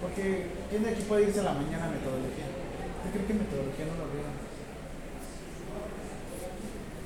Porque, 0.00 0.46
¿quién 0.70 0.82
de 0.82 0.90
aquí 0.90 1.02
puede 1.02 1.24
irse 1.24 1.40
a 1.40 1.44
la 1.44 1.52
mañana 1.52 1.86
a 1.86 1.90
metodología? 1.90 2.46
Yo 3.04 3.10
creo 3.12 3.26
que 3.26 3.34
metodología 3.34 3.84
no 3.86 3.92
lo 3.92 4.12
veo. 4.12 4.24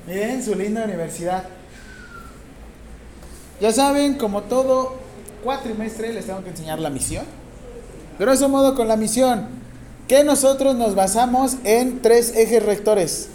Miren 0.07 0.43
su 0.43 0.55
linda 0.55 0.85
universidad. 0.85 1.43
Ya 3.59 3.73
saben, 3.73 4.17
como 4.17 4.43
todo 4.43 4.98
cuatrimestre, 5.43 6.13
les 6.13 6.25
tengo 6.25 6.43
que 6.43 6.49
enseñar 6.49 6.79
la 6.79 6.89
misión. 6.89 7.25
Grosso 8.17 8.49
modo 8.49 8.75
con 8.75 8.87
la 8.87 8.97
misión, 8.97 9.47
que 10.07 10.23
nosotros 10.23 10.75
nos 10.75 10.95
basamos 10.95 11.57
en 11.63 12.01
tres 12.01 12.35
ejes 12.35 12.63
rectores. 12.63 13.29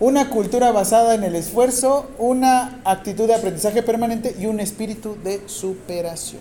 una 0.00 0.30
cultura 0.30 0.72
basada 0.72 1.14
en 1.14 1.24
el 1.24 1.36
esfuerzo, 1.36 2.08
una 2.18 2.80
actitud 2.84 3.26
de 3.26 3.34
aprendizaje 3.34 3.82
permanente 3.82 4.34
y 4.40 4.46
un 4.46 4.58
espíritu 4.58 5.16
de 5.22 5.42
superación. 5.46 6.40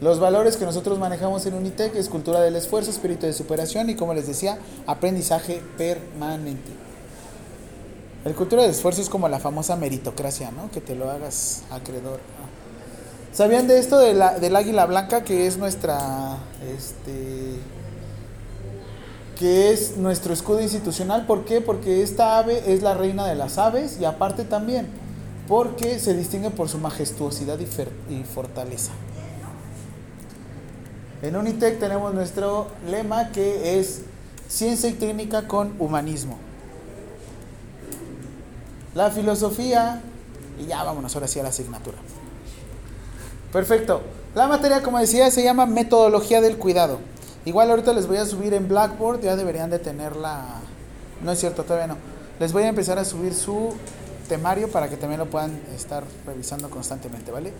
Los 0.00 0.20
valores 0.20 0.56
que 0.56 0.64
nosotros 0.64 0.98
manejamos 1.00 1.46
en 1.46 1.54
Unitec 1.54 1.94
es 1.96 2.08
cultura 2.08 2.40
del 2.40 2.56
esfuerzo, 2.56 2.90
espíritu 2.90 3.26
de 3.26 3.32
superación 3.32 3.90
y 3.90 3.96
como 3.96 4.14
les 4.14 4.26
decía, 4.26 4.58
aprendizaje 4.86 5.62
permanente. 5.76 6.70
El 8.24 8.34
cultura 8.34 8.62
del 8.62 8.70
esfuerzo 8.70 9.02
es 9.02 9.08
como 9.08 9.28
la 9.28 9.40
famosa 9.40 9.74
meritocracia, 9.76 10.50
¿no? 10.52 10.70
Que 10.70 10.80
te 10.80 10.94
lo 10.94 11.10
hagas 11.10 11.62
acreedor. 11.70 12.20
¿Sabían 13.32 13.66
de 13.66 13.78
esto 13.78 13.98
de 13.98 14.14
la- 14.14 14.38
del 14.38 14.54
águila 14.54 14.86
blanca 14.86 15.24
que 15.24 15.46
es 15.46 15.56
nuestra, 15.56 16.36
este, 16.76 17.56
que 19.38 19.72
es 19.72 19.96
nuestro 19.96 20.32
escudo 20.34 20.60
institucional? 20.60 21.26
¿Por 21.26 21.44
qué? 21.44 21.60
Porque 21.60 22.02
esta 22.02 22.38
ave 22.38 22.62
es 22.72 22.82
la 22.82 22.94
reina 22.94 23.26
de 23.26 23.34
las 23.34 23.58
aves 23.58 23.98
y 24.00 24.04
aparte 24.04 24.44
también 24.44 24.86
porque 25.48 25.98
se 25.98 26.14
distingue 26.14 26.50
por 26.50 26.68
su 26.68 26.78
majestuosidad 26.78 27.58
y, 27.58 28.22
fortaleza. 28.22 28.92
En 31.22 31.36
Unitec 31.36 31.78
tenemos 31.78 32.14
nuestro 32.14 32.68
lema 32.88 33.30
que 33.30 33.80
es 33.80 34.02
ciencia 34.48 34.88
y 34.88 34.92
técnica 34.92 35.48
con 35.48 35.74
humanismo. 35.78 36.36
La 38.94 39.10
filosofía, 39.10 40.02
y 40.58 40.66
ya 40.66 40.82
vámonos 40.84 41.14
ahora 41.14 41.28
sí 41.28 41.40
a 41.40 41.42
la 41.42 41.48
asignatura. 41.48 41.98
Perfecto. 43.52 44.02
La 44.34 44.46
materia, 44.48 44.82
como 44.82 44.98
decía, 44.98 45.30
se 45.30 45.42
llama 45.42 45.66
metodología 45.66 46.40
del 46.40 46.56
cuidado. 46.56 46.98
Igual 47.44 47.70
ahorita 47.70 47.92
les 47.92 48.06
voy 48.06 48.18
a 48.18 48.24
subir 48.24 48.54
en 48.54 48.68
Blackboard, 48.68 49.20
ya 49.20 49.36
deberían 49.36 49.70
de 49.70 49.78
tenerla. 49.78 50.60
No 51.22 51.32
es 51.32 51.40
cierto, 51.40 51.64
todavía 51.64 51.86
no. 51.86 51.96
Les 52.38 52.52
voy 52.52 52.62
a 52.62 52.68
empezar 52.68 52.98
a 52.98 53.04
subir 53.04 53.34
su 53.34 53.74
temario 54.28 54.70
para 54.70 54.88
que 54.88 54.96
también 54.96 55.18
lo 55.18 55.26
puedan 55.26 55.60
estar 55.74 56.04
revisando 56.26 56.70
constantemente, 56.70 57.30
¿vale? 57.30 57.52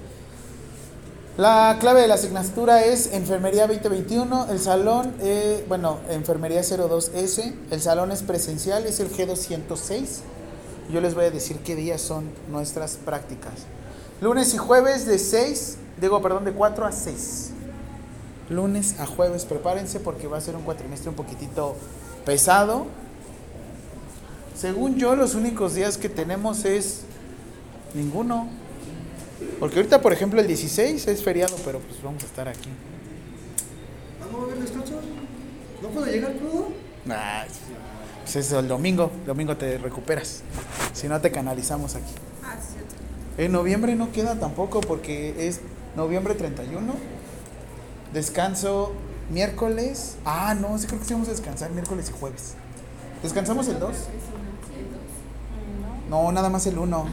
La 1.36 1.76
clave 1.80 2.02
de 2.02 2.08
la 2.08 2.14
asignatura 2.14 2.84
es 2.84 3.12
Enfermería 3.12 3.66
2021, 3.66 4.48
el 4.50 4.60
salón, 4.60 5.14
eh, 5.20 5.64
bueno, 5.66 5.98
Enfermería 6.10 6.60
02S, 6.60 7.54
el 7.70 7.80
salón 7.80 8.12
es 8.12 8.22
presencial, 8.22 8.84
es 8.86 9.00
el 9.00 9.10
G206. 9.10 10.20
Yo 10.90 11.00
les 11.00 11.14
voy 11.14 11.24
a 11.24 11.30
decir 11.30 11.58
qué 11.58 11.76
días 11.76 12.00
son 12.00 12.30
nuestras 12.50 12.96
prácticas. 12.96 13.52
Lunes 14.20 14.54
y 14.54 14.58
jueves 14.58 15.06
de 15.06 15.18
6, 15.18 15.78
digo, 16.00 16.20
perdón, 16.22 16.44
de 16.44 16.52
4 16.52 16.86
a 16.86 16.92
6. 16.92 17.50
Lunes 18.50 19.00
a 19.00 19.06
jueves, 19.06 19.44
prepárense 19.44 20.00
porque 20.00 20.26
va 20.26 20.38
a 20.38 20.40
ser 20.40 20.56
un 20.56 20.62
cuatrimestre 20.62 21.08
un 21.08 21.16
poquitito 21.16 21.76
pesado. 22.24 22.86
Según 24.56 24.96
yo, 24.96 25.16
los 25.16 25.34
únicos 25.34 25.74
días 25.74 25.96
que 25.96 26.08
tenemos 26.08 26.64
es 26.64 27.02
ninguno. 27.94 28.48
Porque 29.58 29.76
ahorita, 29.76 30.00
por 30.02 30.12
ejemplo, 30.12 30.40
el 30.40 30.46
16 30.46 31.08
es 31.08 31.22
feriado, 31.22 31.56
pero 31.64 31.80
pues 31.80 32.02
vamos 32.02 32.22
a 32.22 32.26
estar 32.26 32.48
aquí. 32.48 32.68
Ah, 34.20 34.52
a 34.52 34.60
descanso. 34.60 35.00
¿No 35.80 35.88
puedo 35.88 36.06
llegar 36.06 36.36
crudo? 36.36 36.68
Ah, 37.08 37.44
pues 38.22 38.36
es 38.36 38.52
el 38.52 38.68
domingo, 38.68 39.10
domingo 39.26 39.56
te 39.56 39.78
recuperas. 39.78 40.42
Si 40.92 41.08
no, 41.08 41.20
te 41.20 41.30
canalizamos 41.30 41.94
aquí. 41.94 42.12
Ah. 42.44 42.54
En 43.38 43.52
noviembre 43.52 43.94
no 43.94 44.12
queda 44.12 44.38
tampoco 44.38 44.80
porque 44.80 45.48
es 45.48 45.60
noviembre 45.96 46.34
31. 46.34 46.92
Descanso 48.12 48.92
miércoles. 49.30 50.16
Ah, 50.24 50.54
no, 50.54 50.78
sí 50.78 50.86
creo 50.86 51.00
que 51.00 51.06
sí 51.06 51.12
vamos 51.14 51.28
a 51.28 51.32
descansar 51.32 51.70
miércoles 51.70 52.10
y 52.10 52.18
jueves. 52.18 52.54
¿Descansamos 53.22 53.68
el 53.68 53.78
2? 53.78 53.96
No, 56.10 56.30
nada 56.32 56.50
más 56.50 56.66
el 56.66 56.78
1. 56.78 57.06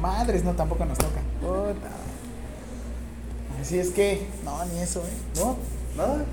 Madres, 0.00 0.44
no, 0.44 0.54
tampoco 0.54 0.84
nos 0.84 0.98
toca. 0.98 1.20
Puta. 1.40 1.90
Así 3.60 3.78
es 3.78 3.90
que, 3.90 4.26
no, 4.44 4.64
ni 4.66 4.78
eso, 4.80 5.00
¿eh? 5.00 5.12
No, 5.36 5.56
Nada. 5.96 6.24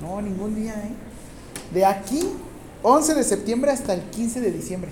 no, 0.00 0.22
ningún 0.22 0.54
día, 0.54 0.74
¿eh? 0.74 0.92
De 1.72 1.84
aquí, 1.84 2.28
11 2.82 3.14
de 3.14 3.24
septiembre 3.24 3.70
hasta 3.70 3.94
el 3.94 4.00
15 4.02 4.40
de 4.40 4.50
diciembre. 4.50 4.90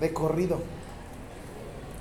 De 0.00 0.12
corrido. 0.12 0.58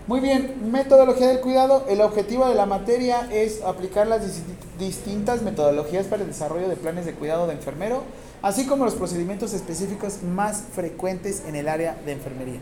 Muy 0.07 0.19
bien, 0.19 0.71
metodología 0.71 1.28
del 1.28 1.39
cuidado. 1.39 1.86
El 1.89 2.01
objetivo 2.01 2.47
de 2.47 2.53
la 2.55 2.67
materia 2.67 3.28
es 3.32 3.61
aplicar 3.63 4.05
las 4.05 4.21
dis- 4.21 4.43
distintas 4.78 5.41
metodologías 5.41 6.05
para 6.05 6.21
el 6.21 6.28
desarrollo 6.28 6.69
de 6.69 6.76
planes 6.76 7.05
de 7.07 7.13
cuidado 7.13 7.47
de 7.47 7.53
enfermero, 7.53 8.03
así 8.43 8.67
como 8.67 8.86
los 8.86 8.93
procedimientos 8.93 9.53
específicos 9.53 10.21
más 10.21 10.63
frecuentes 10.76 11.41
en 11.47 11.55
el 11.55 11.67
área 11.67 11.97
de 12.05 12.11
enfermería. 12.11 12.59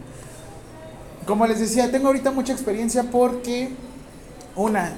Como 1.28 1.46
les 1.46 1.60
decía, 1.60 1.92
tengo 1.92 2.08
ahorita 2.08 2.32
mucha 2.32 2.54
experiencia 2.54 3.04
porque, 3.12 3.70
una, 4.56 4.94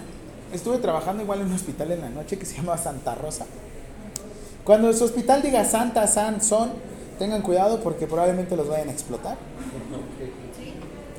estuve 0.54 0.78
trabajando 0.78 1.24
igual 1.24 1.42
en 1.42 1.48
un 1.48 1.54
hospital 1.54 1.92
en 1.94 2.02
la 2.02 2.10
noche 2.10 2.38
que 2.38 2.46
se 2.46 2.56
llama 2.58 2.78
Santa 2.78 3.16
Rosa. 3.16 3.48
Cuando 4.66 4.92
su 4.94 5.04
hospital 5.04 5.44
diga 5.44 5.64
Santa, 5.64 6.08
San, 6.08 6.42
Son, 6.42 6.72
tengan 7.20 7.44
cuidado 7.44 7.82
porque 7.82 8.08
probablemente 8.08 8.58
los 8.58 8.68
vayan 8.68 8.90
a 8.90 8.92
explotar. 8.92 9.38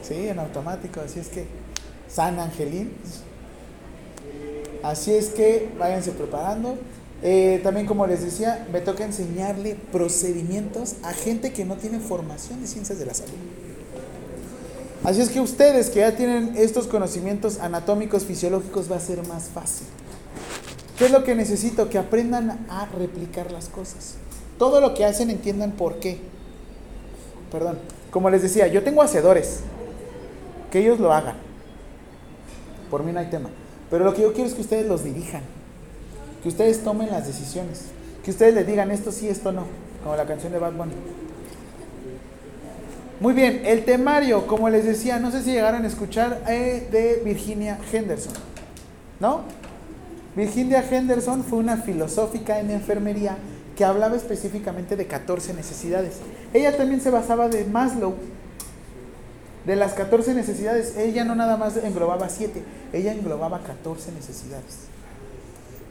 Sí, 0.03 0.29
en 0.29 0.41
automático, 0.41 1.01
así 1.01 1.21
es 1.21 1.29
que 1.29 1.47
San 2.09 2.41
Angelín. 2.41 2.93
Así 4.83 5.15
es 5.15 5.29
que 5.29 5.71
váyanse 5.79 6.11
preparando. 6.11 6.77
Eh, 7.23 7.61
también 7.63 7.87
como 7.87 8.07
les 8.09 8.23
decía, 8.23 8.67
me 8.73 8.81
toca 8.81 9.05
enseñarle 9.05 9.77
procedimientos 9.93 10.97
a 11.05 11.13
gente 11.13 11.53
que 11.53 11.65
no 11.65 11.77
tiene 11.77 12.01
formación 12.01 12.61
de 12.61 12.67
ciencias 12.67 12.99
de 12.99 13.07
la 13.07 13.15
salud. 13.15 13.33
Así 15.05 15.21
es 15.21 15.29
que 15.29 15.41
ustedes 15.41 15.89
que 15.89 16.01
ya 16.01 16.17
tienen 16.17 16.55
estos 16.57 16.89
conocimientos 16.89 17.61
anatómicos, 17.61 18.25
fisiológicos, 18.25 18.91
va 18.91 18.97
a 18.97 19.01
ser 19.01 19.25
más 19.29 19.45
fácil. 19.45 19.87
¿Qué 20.97 21.07
es 21.07 21.11
lo 21.11 21.25
que 21.25 21.35
necesito? 21.35 21.91
Que 21.91 21.99
aprendan 21.99 22.67
a 22.71 22.87
replicar 22.87 23.53
las 23.53 23.69
cosas. 23.69 24.15
Todo 24.59 24.81
lo 24.81 24.95
que 24.95 25.05
hacen 25.05 25.31
entiendan 25.31 25.73
por 25.73 26.01
qué. 26.01 26.21
Perdón. 27.53 27.79
Como 28.11 28.31
les 28.31 28.43
decía, 28.43 28.67
yo 28.67 28.83
tengo 28.83 29.03
hacedores. 29.03 29.61
Que 30.71 30.79
ellos 30.79 30.99
lo 30.99 31.13
hagan. 31.13 31.37
Por 32.91 33.03
mí 33.03 33.13
no 33.13 33.21
hay 33.21 33.27
tema. 33.27 33.51
Pero 33.91 34.05
lo 34.05 34.15
que 34.15 34.23
yo 34.23 34.33
quiero 34.33 34.49
es 34.49 34.55
que 34.55 34.63
ustedes 34.63 34.87
los 34.87 35.05
dirijan. 35.05 35.43
Que 36.43 36.49
ustedes 36.49 36.83
tomen 36.83 37.11
las 37.11 37.27
decisiones. 37.27 37.87
Que 38.25 38.31
ustedes 38.31 38.55
les 38.55 38.67
digan 38.67 38.91
esto 38.91 39.13
sí, 39.13 39.29
esto 39.29 39.53
no. 39.53 39.65
Como 40.03 40.17
la 40.17 40.25
canción 40.25 40.53
de 40.53 40.59
Bad 40.59 40.73
Bunny. 40.73 40.95
Muy 43.21 43.33
bien, 43.33 43.63
el 43.65 43.85
temario, 43.85 44.47
como 44.47 44.69
les 44.69 44.85
decía, 44.85 45.19
no 45.19 45.31
sé 45.31 45.43
si 45.43 45.53
llegaron 45.53 45.85
a 45.85 45.87
escuchar 45.87 46.43
eh, 46.49 46.87
de 46.91 47.23
Virginia 47.25 47.79
Henderson. 47.91 48.35
¿No? 49.21 49.43
Virginia 50.37 50.85
Henderson 50.89 51.43
fue 51.45 51.59
una 51.59 51.79
filosófica 51.79 52.61
en 52.61 52.71
enfermería 52.71 53.39
que 53.75 53.87
hablaba 53.87 54.17
específicamente 54.17 54.95
de 54.95 55.07
14 55.07 55.55
necesidades. 55.55 56.19
Ella 56.53 56.77
también 56.77 57.01
se 57.01 57.11
basaba 57.11 57.49
de 57.49 57.65
Maslow. 57.65 58.15
De 59.65 59.77
las 59.77 59.95
14 59.95 60.35
necesidades, 60.35 60.97
ella 60.97 61.25
no 61.25 61.35
nada 61.35 61.57
más 61.57 61.77
englobaba 61.79 62.29
7, 62.29 62.63
ella 62.93 63.13
englobaba 63.13 63.63
14 63.63 64.13
necesidades. 64.13 64.87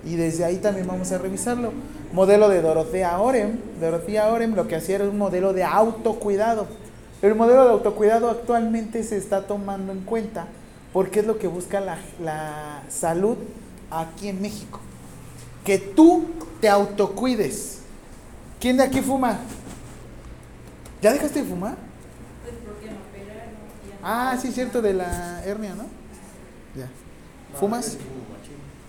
Y 0.06 0.16
desde 0.16 0.46
ahí 0.46 0.58
también 0.58 0.88
vamos 0.88 1.12
a 1.12 1.18
revisarlo. 1.18 1.74
Modelo 2.14 2.48
de 2.48 2.62
Dorothea 2.62 3.20
Orem. 3.20 3.58
Dorothea 3.82 4.32
Orem 4.32 4.56
lo 4.56 4.68
que 4.68 4.76
hacía 4.76 4.96
era 4.96 5.06
un 5.06 5.18
modelo 5.18 5.54
de 5.54 5.64
autocuidado. 5.64 6.68
El 7.24 7.34
modelo 7.34 7.66
de 7.66 7.72
autocuidado 7.72 8.30
actualmente 8.30 9.04
se 9.04 9.18
está 9.18 9.48
tomando 9.48 9.91
en 9.91 10.02
cuenta 10.02 10.46
porque 10.93 11.22
es 11.22 11.26
lo 11.26 11.39
que 11.39 11.48
busca 11.48 11.82
la, 11.82 11.98
la 12.24 12.84
salud 12.88 13.38
aquí 14.02 14.30
en 14.30 14.41
México. 14.41 14.80
Que 15.64 15.78
tú 15.78 16.26
te 16.62 16.70
autocuides. 16.70 17.80
¿Quién 18.60 18.78
de 18.78 18.84
aquí 18.84 19.02
fuma? 19.02 19.39
¿Ya 21.02 21.14
dejaste 21.14 21.43
de 21.43 21.50
fumar? 21.50 21.76
Pues 22.43 22.56
porque 22.66 22.86
me 22.88 22.98
operaron. 22.98 23.54
Ah, 24.02 24.38
sí, 24.41 24.52
cierto, 24.52 24.82
de 24.82 24.93
la 24.93 25.43
hernia, 25.46 25.76
¿no? 25.76 25.84
Ya. 26.76 26.89
¿Fumas? 27.60 27.98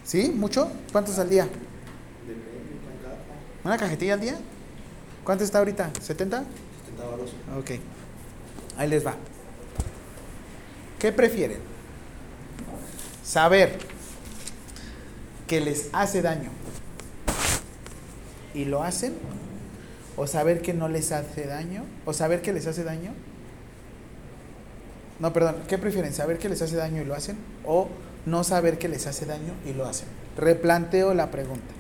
¿Sí? 0.04 0.32
¿Mucho? 0.34 0.70
¿Cuántos 0.92 1.18
al 1.18 1.28
día? 1.28 1.48
¿Una 3.64 3.76
cajetilla 3.76 4.14
al 4.14 4.20
día? 4.20 4.38
¿Cuánto 5.24 5.42
está 5.42 5.58
ahorita? 5.58 5.90
¿70? 5.92 6.00
70 6.00 6.42
varos. 7.04 7.30
Ok. 7.58 7.72
Ahí 8.76 8.88
les 8.88 9.04
va. 9.04 9.14
¿Qué 10.98 11.10
prefieren? 11.12 11.58
Saber 13.24 13.76
que 15.46 15.60
les 15.60 15.88
hace 15.92 16.22
daño 16.22 16.50
y 18.54 18.64
lo 18.64 18.82
hacen 18.82 19.14
o 20.16 20.26
saber 20.26 20.62
que 20.62 20.74
no 20.74 20.88
les 20.88 21.12
hace 21.12 21.46
daño 21.46 21.84
o 22.04 22.12
saber 22.12 22.42
que 22.42 22.52
les 22.52 22.66
hace 22.66 22.84
daño. 22.84 23.12
No, 25.18 25.32
perdón, 25.32 25.56
¿qué 25.68 25.78
prefieren? 25.78 26.12
¿Saber 26.12 26.38
que 26.38 26.48
les 26.48 26.60
hace 26.62 26.76
daño 26.76 27.02
y 27.02 27.04
lo 27.04 27.14
hacen 27.14 27.36
o 27.64 27.88
no 28.24 28.44
saber 28.44 28.78
que 28.78 28.88
les 28.88 29.06
hace 29.06 29.26
daño 29.26 29.54
y 29.66 29.72
lo 29.72 29.86
hacen? 29.86 30.08
Replanteo 30.36 31.14
la 31.14 31.30
pregunta. 31.30 31.74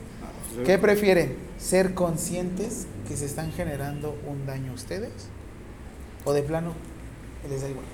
¿Qué 0.64 0.78
prefieren? 0.78 1.36
¿Ser 1.58 1.94
conscientes 1.94 2.86
que 3.08 3.16
se 3.16 3.26
están 3.26 3.52
generando 3.52 4.16
un 4.26 4.46
daño 4.46 4.72
a 4.72 4.74
ustedes? 4.74 5.10
¿O 6.24 6.32
de 6.32 6.42
plano 6.42 6.72
les 7.50 7.60
da 7.60 7.68
igual? 7.68 7.84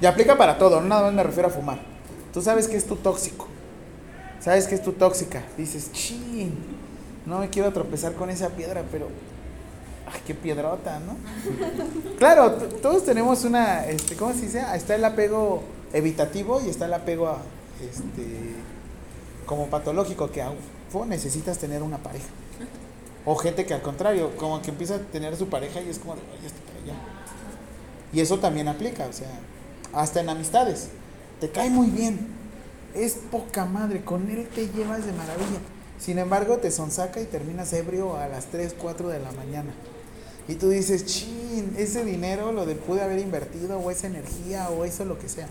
Y 0.00 0.06
aplica 0.06 0.36
para 0.36 0.58
todo, 0.58 0.80
no 0.80 0.88
nada 0.88 1.02
más 1.02 1.14
me 1.14 1.22
refiero 1.22 1.48
a 1.48 1.52
fumar. 1.52 1.80
Tú 2.32 2.42
sabes 2.42 2.68
que 2.68 2.76
es 2.76 2.86
tu 2.86 2.96
tóxico. 2.96 3.51
Sabes 4.42 4.66
que 4.66 4.74
es 4.74 4.82
tu 4.82 4.92
tóxica. 4.92 5.42
Dices, 5.56 5.92
chin, 5.92 6.54
no 7.26 7.38
me 7.38 7.48
quiero 7.48 7.72
tropezar 7.72 8.14
con 8.14 8.30
esa 8.30 8.48
piedra, 8.50 8.82
pero. 8.90 9.08
Ay, 10.12 10.20
qué 10.26 10.34
piedrota, 10.34 11.00
¿no? 11.00 11.16
claro, 12.18 12.52
todos 12.82 13.04
tenemos 13.04 13.44
una. 13.44 13.86
Este, 13.86 14.16
¿Cómo 14.16 14.34
se 14.34 14.42
dice? 14.42 14.60
Ah, 14.60 14.76
Está 14.76 14.94
el 14.96 15.04
apego 15.04 15.62
evitativo 15.92 16.60
y 16.60 16.68
está 16.70 16.86
el 16.86 16.94
apego 16.94 17.28
a, 17.28 17.38
este, 17.80 18.54
como 19.46 19.68
patológico, 19.68 20.30
que 20.30 20.42
necesitas 21.06 21.58
tener 21.58 21.82
una 21.82 21.98
pareja. 21.98 22.26
O 23.24 23.36
gente 23.36 23.64
que 23.64 23.74
al 23.74 23.82
contrario, 23.82 24.36
como 24.36 24.60
que 24.60 24.70
empieza 24.70 24.96
a 24.96 24.98
tener 24.98 25.36
su 25.36 25.48
pareja 25.48 25.80
y 25.80 25.88
es 25.88 25.98
como 25.98 26.16
de, 26.16 26.20
"Ay, 26.32 26.38
para 26.66 26.78
allá". 26.80 26.94
Y 28.12 28.20
eso 28.20 28.38
también 28.38 28.66
aplica, 28.68 29.06
o 29.06 29.12
sea, 29.12 29.28
hasta 29.92 30.20
en 30.20 30.28
amistades. 30.28 30.88
Te 31.40 31.48
cae 31.50 31.70
muy 31.70 31.86
bien, 31.88 32.26
es 32.94 33.14
poca 33.30 33.64
madre, 33.64 34.04
con 34.04 34.28
él 34.30 34.48
te 34.54 34.68
llevas 34.68 35.06
de 35.06 35.12
maravilla. 35.12 35.60
Sin 35.98 36.18
embargo, 36.18 36.56
te 36.56 36.70
sonsaca 36.70 37.20
y 37.20 37.26
terminas 37.26 37.72
ebrio 37.72 38.16
a 38.16 38.26
las 38.28 38.46
3, 38.46 38.74
4 38.78 39.08
de 39.08 39.20
la 39.20 39.30
mañana. 39.32 39.72
Y 40.48 40.56
tú 40.56 40.68
dices, 40.68 41.06
chin, 41.06 41.74
ese 41.78 42.04
dinero 42.04 42.52
lo 42.52 42.66
de 42.66 42.74
pude 42.74 43.02
haber 43.02 43.20
invertido, 43.20 43.78
o 43.78 43.90
esa 43.90 44.08
energía, 44.08 44.68
o 44.70 44.84
eso 44.84 45.04
lo 45.04 45.18
que 45.18 45.28
sea. 45.28 45.46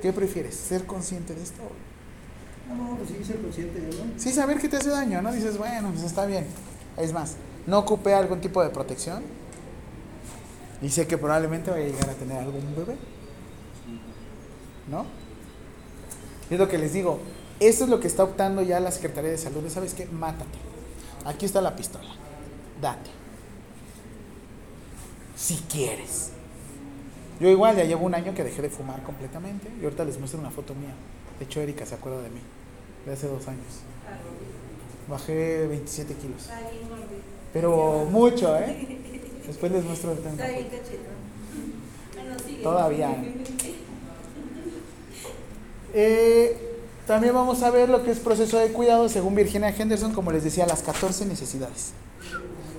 ¿Qué 0.00 0.12
prefieres? 0.12 0.54
¿Ser 0.54 0.86
consciente 0.86 1.34
de 1.34 1.42
esto? 1.42 1.62
No, 2.68 2.96
pues 2.96 3.10
sí, 3.10 3.24
ser 3.24 3.40
consciente, 3.40 3.80
¿no? 3.80 4.18
Sí, 4.18 4.30
saber 4.32 4.58
que 4.58 4.68
te 4.68 4.76
hace 4.76 4.90
daño, 4.90 5.20
¿no? 5.20 5.32
Dices, 5.32 5.58
bueno, 5.58 5.90
pues 5.90 6.04
está 6.04 6.26
bien. 6.26 6.46
Es 6.96 7.12
más, 7.12 7.34
no 7.66 7.80
ocupé 7.80 8.14
algún 8.14 8.40
tipo 8.40 8.62
de 8.62 8.70
protección. 8.70 9.24
Y 10.80 10.88
sé 10.88 11.06
que 11.06 11.18
probablemente 11.18 11.70
vaya 11.70 11.84
a 11.84 11.88
llegar 11.88 12.10
a 12.10 12.14
tener 12.14 12.38
algún 12.38 12.74
bebé. 12.76 12.96
¿No? 14.88 15.04
Es 16.50 16.58
lo 16.58 16.68
que 16.68 16.78
les 16.78 16.92
digo. 16.92 17.20
Esto 17.60 17.84
es 17.84 17.90
lo 17.90 18.00
que 18.00 18.08
está 18.08 18.24
optando 18.24 18.62
ya 18.62 18.80
la 18.80 18.90
Secretaría 18.90 19.30
de 19.30 19.38
Salud. 19.38 19.62
¿Sabes 19.68 19.94
qué? 19.94 20.06
Mátate. 20.06 20.58
Aquí 21.24 21.46
está 21.46 21.60
la 21.60 21.76
pistola. 21.76 22.08
Date. 22.80 23.10
Si 25.36 25.56
quieres. 25.70 26.30
Yo 27.38 27.48
igual 27.48 27.76
ya 27.76 27.84
llevo 27.84 28.04
un 28.04 28.14
año 28.14 28.34
que 28.34 28.44
dejé 28.44 28.62
de 28.62 28.70
fumar 28.70 29.02
completamente. 29.02 29.70
Y 29.80 29.84
ahorita 29.84 30.04
les 30.04 30.18
muestro 30.18 30.40
una 30.40 30.50
foto 30.50 30.74
mía. 30.74 30.94
De 31.38 31.44
hecho, 31.44 31.60
Erika 31.60 31.86
se 31.86 31.94
acuerda 31.94 32.20
de 32.22 32.30
mí. 32.30 32.40
De 33.06 33.12
hace 33.12 33.28
dos 33.28 33.46
años. 33.48 33.80
Bajé 35.08 35.66
27 35.66 36.14
kilos. 36.14 36.48
Pero 37.52 38.06
mucho, 38.10 38.56
¿eh? 38.56 38.98
Después 39.46 39.72
les 39.72 39.84
muestro 39.84 40.10
ahorita 40.10 40.30
una 40.30 40.46
foto. 40.46 40.60
Todavía. 42.62 43.10
Eh, 43.12 43.44
también 47.06 47.34
vamos 47.34 47.62
a 47.62 47.70
ver 47.70 47.88
lo 47.88 48.04
que 48.04 48.12
es 48.12 48.18
proceso 48.18 48.58
de 48.58 48.68
cuidado 48.72 49.08
según 49.08 49.34
Virginia 49.34 49.74
Henderson, 49.76 50.12
como 50.12 50.30
les 50.30 50.44
decía, 50.44 50.66
las 50.66 50.82
14 50.82 51.26
necesidades. 51.26 51.92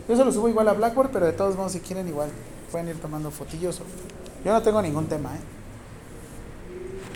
Yo 0.08 0.16
se 0.16 0.26
lo 0.26 0.32
subo 0.32 0.50
igual 0.50 0.68
a 0.68 0.74
Blackboard, 0.74 1.12
pero 1.12 1.26
de 1.26 1.34
todos 1.34 1.56
modos, 1.56 1.74
si 1.74 1.80
quieren, 1.80 2.08
igual 2.08 2.30
pueden 2.72 2.88
ir 2.88 3.00
tomando 3.00 3.32
fotillos. 3.32 3.82
Yo 4.44 4.52
no 4.52 4.62
tengo 4.62 4.82
ningún 4.82 5.08
tema. 5.08 5.36
¿eh? 5.36 5.40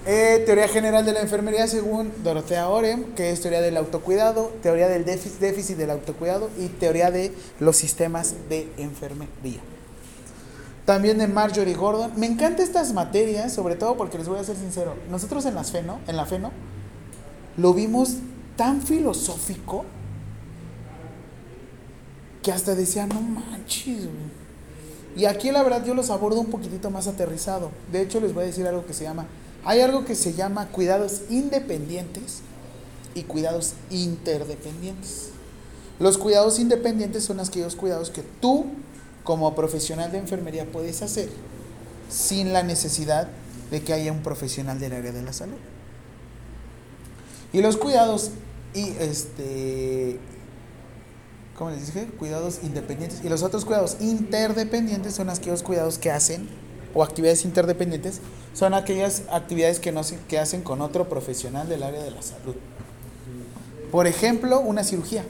Eh, 0.07 0.43
teoría 0.45 0.67
general 0.67 1.03
de 1.05 1.13
la 1.13 1.21
enfermería 1.21 1.67
según 1.67 2.11
Dorothea 2.23 2.69
Orem, 2.69 3.15
que 3.15 3.31
es 3.31 3.41
teoría 3.41 3.61
del 3.61 3.77
autocuidado, 3.77 4.51
teoría 4.61 4.87
del 4.87 5.03
déficit, 5.03 5.39
déficit 5.39 5.77
del 5.77 5.89
autocuidado 5.89 6.49
y 6.59 6.67
teoría 6.67 7.09
de 7.09 7.33
los 7.59 7.75
sistemas 7.75 8.35
de 8.47 8.69
enfermería. 8.77 9.61
También 10.86 11.17
de 11.17 11.27
Marjorie 11.27 11.73
Gordon. 11.73 12.11
Me 12.15 12.27
encantan 12.27 12.63
estas 12.63 12.93
materias, 12.93 13.53
sobre 13.53 13.75
todo 13.75 13.97
porque 13.97 14.17
les 14.17 14.27
voy 14.27 14.39
a 14.39 14.43
ser 14.43 14.55
sincero. 14.55 14.95
Nosotros 15.09 15.45
en 15.45 15.55
las 15.55 15.71
FENO, 15.71 15.99
en 16.07 16.15
la 16.15 16.25
FENO, 16.25 16.51
lo 17.57 17.73
vimos 17.73 18.17
tan 18.55 18.81
filosófico 18.81 19.86
que 22.43 22.51
hasta 22.51 22.75
decía, 22.75 23.07
no 23.07 23.19
manches, 23.21 24.05
güey". 24.05 24.45
Y 25.17 25.25
aquí 25.25 25.49
la 25.49 25.63
verdad 25.63 25.83
yo 25.86 25.95
los 25.95 26.09
abordo 26.09 26.41
un 26.41 26.47
poquitito 26.47 26.91
más 26.91 27.07
aterrizado. 27.07 27.71
De 27.91 28.01
hecho, 28.01 28.19
les 28.19 28.33
voy 28.33 28.43
a 28.43 28.47
decir 28.47 28.67
algo 28.67 28.86
que 28.86 28.93
se 28.93 29.05
llama, 29.05 29.25
hay 29.63 29.81
algo 29.81 30.05
que 30.05 30.13
se 30.13 30.33
llama 30.33 30.67
cuidados 30.67 31.21
independientes 31.29 32.41
y 33.15 33.23
cuidados 33.23 33.73
interdependientes. 33.89 35.29
Los 35.99 36.17
cuidados 36.17 36.59
independientes 36.59 37.23
son 37.23 37.39
aquellos 37.39 37.75
cuidados 37.75 38.09
que 38.09 38.21
tú, 38.21 38.65
como 39.26 39.53
profesional 39.55 40.13
de 40.13 40.19
enfermería, 40.19 40.65
puedes 40.71 41.01
hacer 41.01 41.28
sin 42.09 42.53
la 42.53 42.63
necesidad 42.63 43.28
de 43.71 43.82
que 43.82 43.91
haya 43.91 44.11
un 44.13 44.21
profesional 44.23 44.80
del 44.80 44.93
área 44.93 45.11
de 45.11 45.21
la 45.21 45.34
salud. 45.34 45.57
Y 47.51 47.61
los 47.61 47.76
cuidados 47.76 48.32
y 48.73 48.89
este 48.99 50.19
¿cómo 51.57 51.71
les 51.71 51.88
dije? 51.88 52.07
Cuidados 52.19 52.59
independientes. 52.63 53.21
Y 53.23 53.30
los 53.30 53.41
otros 53.43 53.65
cuidados 53.65 53.97
interdependientes 54.01 55.15
son 55.15 55.30
aquellos 55.30 55.63
cuidados 55.63 55.97
que 55.97 56.11
hacen, 56.11 56.47
o 56.93 57.03
actividades 57.03 57.43
interdependientes, 57.45 58.19
son 58.53 58.73
aquellas 58.73 59.23
actividades 59.32 59.80
que, 59.80 59.91
no 59.91 60.03
se- 60.03 60.17
que 60.30 60.38
hacen 60.39 60.61
con 60.61 60.82
otro 60.82 61.09
profesional 61.09 61.67
del 61.67 61.84
área 61.84 62.01
de 62.03 62.11
la 62.11 62.21
salud. 62.21 62.55
Por 63.91 64.07
ejemplo, 64.07 64.59
una 64.59 64.84
cirugía. 64.84 65.23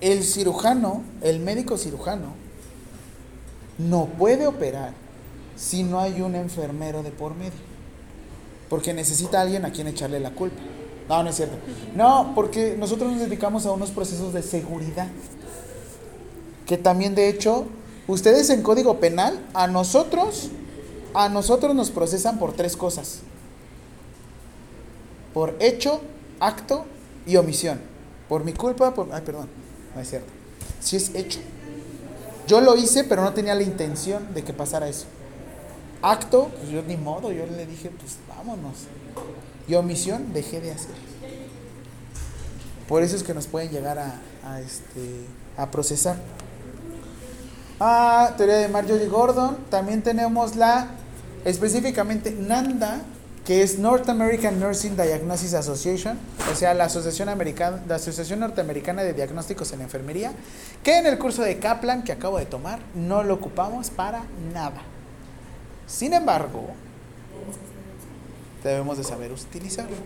El 0.00 0.22
cirujano, 0.24 1.02
el 1.22 1.40
médico 1.40 1.78
cirujano, 1.78 2.34
no 3.78 4.06
puede 4.06 4.46
operar 4.46 4.92
si 5.56 5.82
no 5.82 6.00
hay 6.00 6.20
un 6.20 6.34
enfermero 6.34 7.02
de 7.02 7.10
por 7.10 7.34
medio. 7.34 7.52
Porque 8.68 8.92
necesita 8.92 9.40
alguien 9.40 9.64
a 9.64 9.70
quien 9.70 9.86
echarle 9.86 10.20
la 10.20 10.30
culpa. 10.30 10.60
No, 11.08 11.22
no 11.22 11.30
es 11.30 11.36
cierto. 11.36 11.56
No, 11.94 12.32
porque 12.34 12.76
nosotros 12.76 13.12
nos 13.12 13.20
dedicamos 13.20 13.64
a 13.66 13.72
unos 13.72 13.90
procesos 13.90 14.32
de 14.32 14.42
seguridad. 14.42 15.08
Que 16.66 16.76
también, 16.76 17.14
de 17.14 17.28
hecho, 17.28 17.66
ustedes 18.08 18.50
en 18.50 18.62
Código 18.62 18.98
Penal, 18.98 19.40
a 19.54 19.68
nosotros, 19.68 20.50
a 21.14 21.28
nosotros 21.28 21.74
nos 21.74 21.90
procesan 21.90 22.38
por 22.38 22.54
tres 22.54 22.76
cosas. 22.76 23.20
Por 25.32 25.54
hecho, 25.60 26.00
acto 26.40 26.86
y 27.24 27.36
omisión. 27.36 27.80
Por 28.28 28.44
mi 28.44 28.52
culpa, 28.52 28.94
por... 28.94 29.08
Ay, 29.12 29.22
perdón. 29.24 29.48
No 29.94 30.00
es 30.00 30.08
cierto. 30.08 30.28
Sí 30.80 30.96
es 30.96 31.14
hecho. 31.14 31.38
Yo 32.46 32.60
lo 32.60 32.76
hice, 32.76 33.04
pero 33.04 33.22
no 33.22 33.32
tenía 33.32 33.54
la 33.54 33.62
intención 33.62 34.32
de 34.34 34.44
que 34.44 34.52
pasara 34.52 34.88
eso. 34.88 35.06
Acto, 36.02 36.50
pues 36.58 36.70
yo 36.70 36.82
ni 36.82 36.96
modo, 36.96 37.32
yo 37.32 37.46
le 37.46 37.66
dije, 37.66 37.90
pues 37.90 38.18
vámonos. 38.28 38.84
Y 39.66 39.74
omisión, 39.74 40.32
dejé 40.32 40.60
de 40.60 40.72
hacer. 40.72 40.94
Por 42.88 43.02
eso 43.02 43.16
es 43.16 43.24
que 43.24 43.34
nos 43.34 43.48
pueden 43.48 43.70
llegar 43.70 43.98
a, 43.98 44.20
a, 44.44 44.60
este, 44.60 45.26
a 45.56 45.70
procesar. 45.70 46.16
Ah, 47.80 48.34
teoría 48.36 48.58
de 48.58 48.68
Marjorie 48.68 49.08
Gordon. 49.08 49.56
También 49.68 50.02
tenemos 50.02 50.54
la, 50.54 50.90
específicamente 51.44 52.30
NANDA, 52.30 53.00
que 53.46 53.62
es 53.62 53.78
North 53.78 54.08
American 54.08 54.58
Nursing 54.58 54.96
Diagnosis 54.96 55.54
Association, 55.54 56.18
o 56.52 56.56
sea, 56.56 56.74
la 56.74 56.84
Asociación, 56.84 57.28
Americana, 57.28 57.80
la 57.86 57.94
Asociación 57.94 58.40
Norteamericana 58.40 59.04
de 59.04 59.12
Diagnósticos 59.12 59.72
en 59.72 59.82
Enfermería, 59.82 60.32
que 60.82 60.98
en 60.98 61.06
el 61.06 61.16
curso 61.16 61.42
de 61.42 61.56
Kaplan 61.58 62.02
que 62.02 62.10
acabo 62.10 62.38
de 62.38 62.46
tomar 62.46 62.80
no 62.96 63.22
lo 63.22 63.34
ocupamos 63.34 63.90
para 63.90 64.24
nada. 64.52 64.82
Sin 65.86 66.12
embargo, 66.12 66.66
debemos 68.64 68.98
de 68.98 69.04
saber 69.04 69.30
utilizarlo. 69.30 69.96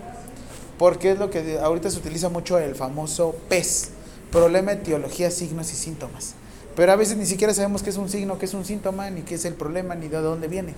Porque 0.78 1.12
es 1.12 1.18
lo 1.18 1.30
que 1.30 1.58
ahorita 1.58 1.90
se 1.90 1.98
utiliza 1.98 2.28
mucho 2.28 2.58
el 2.58 2.74
famoso 2.74 3.34
PES, 3.48 3.90
problema, 4.30 4.72
etiología, 4.72 5.30
signos 5.30 5.72
y 5.72 5.76
síntomas. 5.76 6.34
Pero 6.76 6.92
a 6.92 6.96
veces 6.96 7.16
ni 7.16 7.24
siquiera 7.24 7.54
sabemos 7.54 7.82
qué 7.82 7.88
es 7.88 7.96
un 7.96 8.10
signo, 8.10 8.38
qué 8.38 8.44
es 8.44 8.54
un 8.54 8.66
síntoma, 8.66 9.08
ni 9.08 9.22
qué 9.22 9.36
es 9.36 9.46
el 9.46 9.54
problema, 9.54 9.94
ni 9.94 10.08
de 10.08 10.18
dónde 10.18 10.46
viene. 10.46 10.74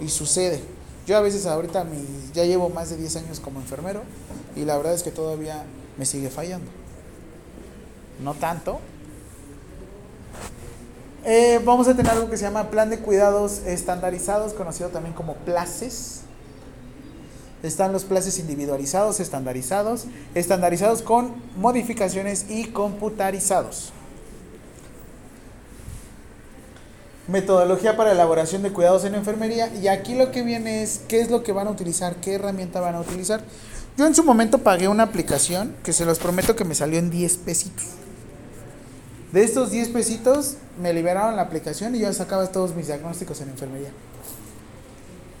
Y 0.00 0.08
sucede. 0.08 0.81
Yo 1.06 1.16
a 1.16 1.20
veces 1.20 1.46
ahorita 1.46 1.84
mi- 1.84 2.06
ya 2.32 2.44
llevo 2.44 2.68
más 2.70 2.90
de 2.90 2.96
10 2.96 3.16
años 3.16 3.40
como 3.40 3.60
enfermero 3.60 4.02
y 4.56 4.64
la 4.64 4.76
verdad 4.76 4.94
es 4.94 5.02
que 5.02 5.10
todavía 5.10 5.64
me 5.98 6.06
sigue 6.06 6.30
fallando. 6.30 6.70
No 8.22 8.34
tanto. 8.34 8.78
Eh, 11.24 11.60
vamos 11.64 11.86
a 11.88 11.94
tener 11.96 12.10
algo 12.12 12.28
que 12.28 12.36
se 12.36 12.44
llama 12.44 12.70
plan 12.70 12.90
de 12.90 12.98
cuidados 12.98 13.60
estandarizados, 13.64 14.54
conocido 14.54 14.88
también 14.90 15.14
como 15.14 15.34
places. 15.36 16.20
Están 17.62 17.92
los 17.92 18.04
places 18.04 18.38
individualizados, 18.40 19.20
estandarizados, 19.20 20.06
estandarizados 20.34 21.00
con 21.02 21.32
modificaciones 21.56 22.46
y 22.48 22.66
computarizados. 22.66 23.92
Metodología 27.28 27.96
para 27.96 28.12
elaboración 28.12 28.62
de 28.62 28.72
cuidados 28.72 29.04
en 29.04 29.14
enfermería. 29.14 29.72
Y 29.74 29.88
aquí 29.88 30.14
lo 30.14 30.32
que 30.32 30.42
viene 30.42 30.82
es 30.82 31.02
qué 31.08 31.20
es 31.20 31.30
lo 31.30 31.42
que 31.42 31.52
van 31.52 31.68
a 31.68 31.70
utilizar, 31.70 32.16
qué 32.16 32.34
herramienta 32.34 32.80
van 32.80 32.96
a 32.96 33.00
utilizar. 33.00 33.42
Yo 33.96 34.06
en 34.06 34.14
su 34.14 34.24
momento 34.24 34.58
pagué 34.58 34.88
una 34.88 35.04
aplicación 35.04 35.76
que 35.84 35.92
se 35.92 36.04
los 36.04 36.18
prometo 36.18 36.56
que 36.56 36.64
me 36.64 36.74
salió 36.74 36.98
en 36.98 37.10
10 37.10 37.36
pesitos. 37.38 37.84
De 39.32 39.44
estos 39.44 39.70
10 39.70 39.90
pesitos 39.90 40.56
me 40.80 40.92
liberaron 40.92 41.36
la 41.36 41.42
aplicación 41.42 41.94
y 41.94 42.00
yo 42.00 42.12
sacaba 42.12 42.46
todos 42.48 42.74
mis 42.74 42.86
diagnósticos 42.86 43.40
en 43.40 43.50
enfermería. 43.50 43.90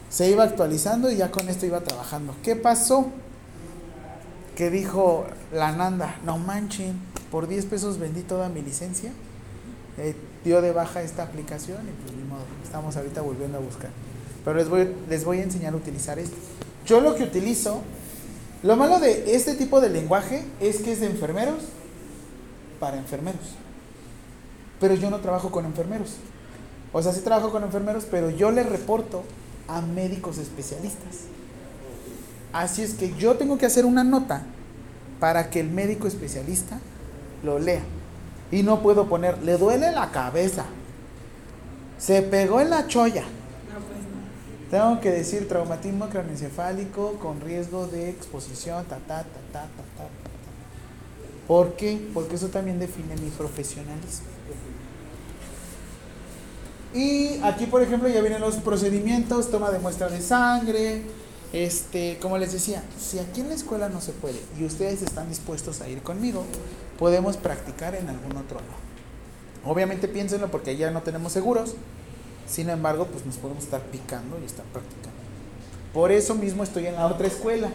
Se 0.08 0.30
iba 0.30 0.44
actualizando 0.44 1.10
y 1.10 1.16
ya 1.16 1.30
con 1.30 1.48
esto 1.48 1.66
iba 1.66 1.80
trabajando. 1.80 2.34
¿Qué 2.42 2.56
pasó? 2.56 3.06
Que 4.56 4.70
dijo 4.70 5.26
la 5.52 5.72
Nanda, 5.72 6.16
no 6.24 6.38
manchen, 6.38 7.00
por 7.30 7.48
10 7.48 7.66
pesos 7.66 7.98
vendí 7.98 8.22
toda 8.22 8.48
mi 8.50 8.60
licencia. 8.60 9.10
Eh, 9.98 10.14
dio 10.44 10.60
de 10.60 10.72
baja 10.72 11.02
esta 11.02 11.22
aplicación 11.22 11.78
y 11.88 12.02
pues 12.02 12.16
ni 12.16 12.24
modo, 12.24 12.44
estamos 12.62 12.96
ahorita 12.96 13.20
volviendo 13.20 13.58
a 13.58 13.60
buscar. 13.60 13.90
Pero 14.44 14.56
les 14.56 14.68
voy, 14.68 14.88
les 15.08 15.24
voy 15.24 15.38
a 15.38 15.42
enseñar 15.42 15.74
a 15.74 15.76
utilizar 15.76 16.18
esto. 16.18 16.36
Yo 16.86 17.00
lo 17.00 17.14
que 17.14 17.24
utilizo, 17.24 17.82
lo 18.62 18.76
malo 18.76 18.98
de 18.98 19.34
este 19.34 19.54
tipo 19.54 19.80
de 19.80 19.90
lenguaje 19.90 20.44
es 20.60 20.78
que 20.78 20.92
es 20.92 21.00
de 21.00 21.06
enfermeros 21.06 21.62
para 22.80 22.96
enfermeros. 22.96 23.40
Pero 24.80 24.94
yo 24.94 25.10
no 25.10 25.20
trabajo 25.20 25.50
con 25.50 25.64
enfermeros. 25.64 26.16
O 26.92 27.00
sea, 27.02 27.12
sí 27.12 27.20
trabajo 27.20 27.50
con 27.50 27.62
enfermeros, 27.62 28.06
pero 28.10 28.30
yo 28.30 28.50
les 28.50 28.68
reporto 28.68 29.22
a 29.68 29.80
médicos 29.80 30.38
especialistas. 30.38 31.26
Así 32.52 32.82
es 32.82 32.94
que 32.94 33.14
yo 33.14 33.36
tengo 33.36 33.56
que 33.56 33.66
hacer 33.66 33.86
una 33.86 34.04
nota 34.04 34.42
para 35.20 35.48
que 35.50 35.60
el 35.60 35.70
médico 35.70 36.06
especialista 36.06 36.80
lo 37.44 37.58
lea. 37.58 37.82
Y 38.52 38.62
no 38.62 38.80
puedo 38.80 39.08
poner, 39.08 39.42
le 39.42 39.58
duele 39.58 39.90
la 39.90 40.12
cabeza, 40.12 40.66
se 41.98 42.22
pegó 42.22 42.60
en 42.60 42.70
la 42.70 42.86
cholla. 42.86 43.24
Tengo 44.70 45.00
que 45.00 45.10
decir 45.10 45.48
traumatismo 45.48 46.08
craneoencefálico 46.08 47.14
con 47.14 47.40
riesgo 47.40 47.88
de 47.88 48.10
exposición, 48.10 48.84
ta, 48.84 48.98
ta, 48.98 49.24
ta, 49.24 49.40
ta, 49.52 49.62
ta, 49.62 49.82
ta. 49.96 50.08
¿Por 51.46 51.74
qué? 51.74 52.08
Porque 52.14 52.36
eso 52.36 52.48
también 52.48 52.78
define 52.78 53.16
mi 53.16 53.30
profesionalismo. 53.30 54.28
Y 56.94 57.40
aquí, 57.42 57.66
por 57.66 57.82
ejemplo, 57.82 58.08
ya 58.08 58.20
vienen 58.20 58.40
los 58.40 58.56
procedimientos, 58.56 59.50
toma 59.50 59.70
de 59.70 59.78
muestra 59.78 60.08
de 60.08 60.20
sangre, 60.20 61.02
este, 61.52 62.18
como 62.20 62.38
les 62.38 62.52
decía, 62.52 62.82
si 62.98 63.18
aquí 63.18 63.40
en 63.40 63.48
la 63.48 63.54
escuela 63.54 63.88
no 63.88 64.00
se 64.00 64.12
puede 64.12 64.40
y 64.58 64.64
ustedes 64.64 65.02
están 65.02 65.28
dispuestos 65.28 65.80
a 65.80 65.88
ir 65.88 66.02
conmigo, 66.02 66.44
podemos 67.02 67.36
practicar 67.36 67.96
en 67.96 68.08
algún 68.08 68.36
otro 68.36 68.60
lado. 68.60 68.78
Obviamente 69.64 70.06
piénsenlo 70.06 70.52
porque 70.52 70.76
ya 70.76 70.92
no 70.92 71.02
tenemos 71.02 71.32
seguros, 71.32 71.74
sin 72.46 72.70
embargo, 72.70 73.08
pues 73.08 73.26
nos 73.26 73.38
podemos 73.38 73.64
estar 73.64 73.80
picando 73.80 74.38
y 74.40 74.44
estar 74.44 74.64
practicando. 74.66 75.18
Por 75.92 76.12
eso 76.12 76.36
mismo 76.36 76.62
estoy 76.62 76.86
en 76.86 76.94
la 76.94 77.08
otra 77.08 77.26
escuela, 77.26 77.70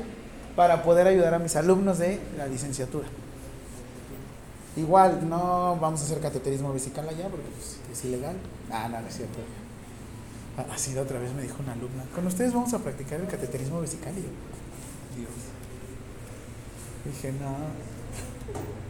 para 0.55 0.81
poder 0.81 1.07
ayudar 1.07 1.33
a 1.33 1.39
mis 1.39 1.57
alumnos 1.57 1.97
de 1.97 2.21
la 2.37 2.47
licenciatura. 2.47 3.05
Igual, 4.77 5.27
no 5.27 5.77
vamos 5.77 5.99
a 5.99 6.05
hacer 6.05 6.21
cateterismo 6.21 6.71
vesical 6.71 7.09
allá 7.09 7.27
porque 7.27 7.49
pues, 7.49 7.79
es 7.91 8.05
ilegal. 8.05 8.37
Ah, 8.71 8.87
no, 8.87 9.01
no 9.01 9.07
es 9.07 9.17
cierto. 9.17 9.39
Ah, 10.57 10.67
Así 10.73 10.93
de 10.93 11.01
otra 11.01 11.19
vez 11.19 11.33
me 11.33 11.41
dijo 11.41 11.57
una 11.61 11.73
alumna. 11.73 12.05
Con 12.15 12.25
ustedes 12.27 12.53
vamos 12.53 12.73
a 12.73 12.79
practicar 12.79 13.19
el 13.19 13.27
cateterismo 13.27 13.81
vesical 13.81 14.13
y 14.13 14.21
yo, 14.21 14.29
Dios. 15.17 15.29
Dije, 17.03 17.33
no. 17.33 18.86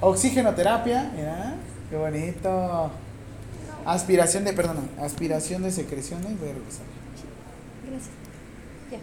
Oxigenoterapia, 0.00 1.12
mira, 1.14 1.56
qué 1.90 1.96
bonito. 1.96 2.90
Aspiración 3.84 4.44
de, 4.44 4.52
perdón, 4.52 4.88
aspiración 4.98 5.62
de 5.62 5.70
secreciones, 5.70 6.38
voy 6.38 6.48
a 6.48 6.52
revisar. 6.54 6.84
Gracias. 7.86 8.10
Ya. 8.90 8.98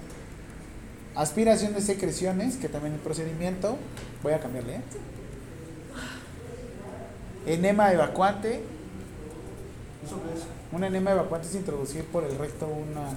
Aspiración 1.22 1.74
de 1.74 1.82
secreciones, 1.82 2.58
que 2.58 2.68
también 2.68 2.94
el 2.96 3.00
procedimiento, 3.00 3.78
voy 4.24 4.34
a 4.34 4.40
cambiarle. 4.40 4.76
¿eh? 4.76 4.82
Enema 7.46 7.92
evacuante. 7.92 8.64
Un 10.72 10.84
enema 10.84 11.12
evacuante 11.12 11.48
es 11.48 11.56
introducir 11.56 12.06
por 12.06 12.24
el 12.24 12.38
recto 12.38 12.68
una 12.68 13.10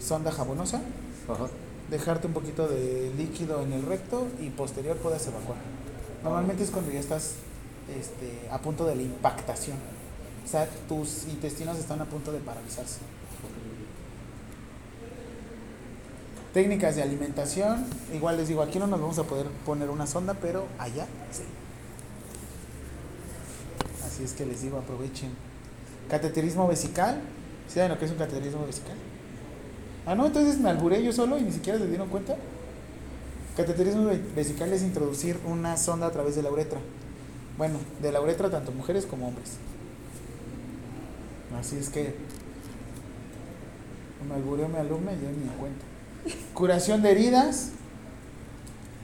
sonda 0.00 0.30
jabonosa, 0.30 0.80
Ajá. 1.28 1.48
dejarte 1.90 2.26
un 2.26 2.32
poquito 2.32 2.68
de 2.68 3.12
líquido 3.16 3.62
en 3.62 3.72
el 3.72 3.82
recto 3.82 4.28
y 4.40 4.48
posterior 4.50 4.96
puedes 4.96 5.26
evacuar. 5.26 5.58
Normalmente 6.22 6.62
es 6.62 6.70
cuando 6.70 6.90
ya 6.90 7.00
estás 7.00 7.34
este, 7.98 8.48
a 8.50 8.58
punto 8.58 8.86
de 8.86 8.94
la 8.94 9.02
impactación. 9.02 9.76
O 10.44 10.48
sea, 10.48 10.68
tus 10.88 11.24
intestinos 11.28 11.78
están 11.78 12.00
a 12.00 12.04
punto 12.04 12.32
de 12.32 12.38
paralizarse. 12.40 12.98
Técnicas 16.52 16.96
de 16.96 17.02
alimentación, 17.02 17.86
igual 18.12 18.36
les 18.36 18.48
digo, 18.48 18.62
aquí 18.62 18.80
no 18.80 18.88
nos 18.88 19.00
vamos 19.00 19.18
a 19.20 19.22
poder 19.22 19.46
poner 19.64 19.88
una 19.88 20.06
sonda, 20.06 20.34
pero 20.34 20.66
allá 20.78 21.06
sí. 21.30 21.44
Así 24.04 24.24
es 24.24 24.32
que 24.32 24.44
les 24.44 24.62
digo, 24.62 24.78
aprovechen. 24.78 25.30
Cateterismo 26.08 26.66
vesical, 26.66 27.20
¿sí 27.68 27.74
saben 27.74 27.92
lo 27.92 27.98
que 27.98 28.06
es 28.06 28.10
un 28.10 28.18
cateterismo 28.18 28.66
vesical? 28.66 28.96
Ah, 30.06 30.16
no, 30.16 30.26
entonces 30.26 30.58
me 30.58 30.70
alburé 30.70 31.04
yo 31.04 31.12
solo 31.12 31.38
y 31.38 31.42
ni 31.42 31.52
siquiera 31.52 31.78
se 31.78 31.86
dieron 31.86 32.08
cuenta. 32.08 32.34
Cateterismo 33.60 34.06
ve- 34.06 34.22
vesical 34.34 34.72
es 34.72 34.82
introducir 34.82 35.38
una 35.46 35.76
sonda 35.76 36.06
a 36.06 36.10
través 36.10 36.34
de 36.34 36.42
la 36.42 36.50
uretra. 36.50 36.78
Bueno, 37.58 37.78
de 38.00 38.10
la 38.10 38.20
uretra 38.20 38.48
tanto 38.50 38.72
mujeres 38.72 39.04
como 39.04 39.28
hombres. 39.28 39.50
Así 41.58 41.76
es 41.76 41.90
que 41.90 42.14
me 44.26 44.34
albureó 44.34 44.66
mi 44.68 44.76
alumna 44.76 45.12
y 45.12 45.16
yo 45.16 45.30
ni 45.30 45.48
cuenta. 45.58 45.84
Curación 46.54 47.02
de 47.02 47.10
heridas, 47.10 47.70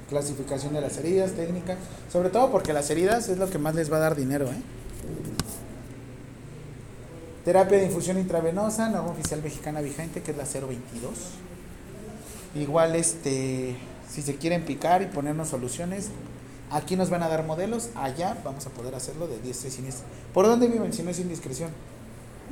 clasificación 0.09 0.73
de 0.73 0.81
las 0.81 0.97
heridas, 0.97 1.33
técnica, 1.33 1.77
sobre 2.11 2.31
todo 2.31 2.51
porque 2.51 2.73
las 2.73 2.89
heridas 2.89 3.29
es 3.29 3.37
lo 3.37 3.51
que 3.51 3.59
más 3.59 3.75
les 3.75 3.93
va 3.93 3.97
a 3.99 4.01
dar 4.01 4.17
dinero, 4.17 4.47
¿eh? 4.47 4.57
Terapia 7.45 7.79
de 7.79 7.87
infusión 7.87 8.19
intravenosa, 8.19 8.89
norma 8.89 9.11
oficial 9.11 9.43
mexicana 9.43 9.81
vigente, 9.81 10.23
que 10.23 10.31
es 10.33 10.37
la 10.37 10.45
022. 10.45 11.13
Igual, 12.57 12.97
este, 12.97 13.77
si 14.09 14.23
se 14.23 14.37
quieren 14.37 14.65
picar 14.65 15.03
y 15.03 15.07
ponernos 15.07 15.49
soluciones, 15.49 16.09
aquí 16.71 16.97
nos 16.97 17.11
van 17.11 17.23
a 17.23 17.29
dar 17.29 17.45
modelos, 17.45 17.91
allá 17.95 18.37
vamos 18.45 18.67
a 18.67 18.71
poder 18.71 18.95
hacerlo 18.95 19.27
de 19.29 19.39
10 19.41 19.65
y 19.67 19.71
siniestra. 19.71 20.07
¿Por 20.33 20.47
dónde 20.47 20.69
viven 20.69 20.93
si 20.93 21.03
no 21.03 21.11
es 21.11 21.19
indiscreción? 21.19 21.71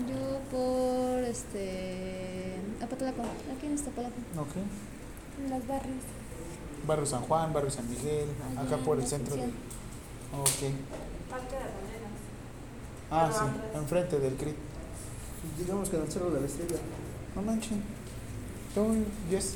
Yo 0.09 0.41
por 0.51 1.23
este. 1.23 2.57
Apatalaco. 2.83 3.23
Aquí 3.57 3.67
en 3.67 3.75
Iztapalapa. 3.75 4.15
Ok. 4.39 4.57
En 5.45 5.51
las 5.51 5.67
barrios. 5.67 6.03
Barrio 6.87 7.07
San 7.07 7.23
Juan, 7.23 7.53
Barrio 7.53 7.71
San 7.71 7.89
Miguel, 7.89 8.27
acá 8.59 8.77
por 8.79 8.99
el 8.99 9.07
centro. 9.07 9.37
de-. 9.37 9.43
Ok. 9.45 10.73
Parque 11.31 11.55
de 11.55 11.71
Monedas. 11.71 12.21
Ah, 13.11 13.29
Pero 13.31 13.39
sí, 13.39 13.45
antes. 13.55 13.81
enfrente 13.81 14.19
del 14.19 14.35
CRIT. 14.35 14.57
Digamos 15.59 15.89
que 15.89 15.97
en 15.97 16.03
el 16.03 16.11
cerro 16.13 16.31
de 16.31 16.41
la 16.41 16.47
estrella. 16.47 16.77
No 17.37 17.43
manchen. 17.43 17.83
Todo, 18.75 18.89
yes. 19.31 19.55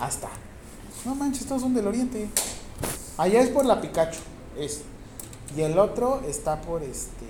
Hasta. 0.00 0.28
No 1.04 1.14
manches, 1.14 1.46
todos 1.46 1.62
son 1.62 1.74
del 1.74 1.86
oriente. 1.86 2.28
Allá 3.16 3.40
es 3.40 3.48
por 3.48 3.64
la 3.64 3.80
Picacho. 3.80 4.20
Es. 4.58 4.82
Y 5.56 5.60
el 5.62 5.78
otro 5.78 6.22
está 6.26 6.60
por 6.60 6.82
este. 6.82 7.26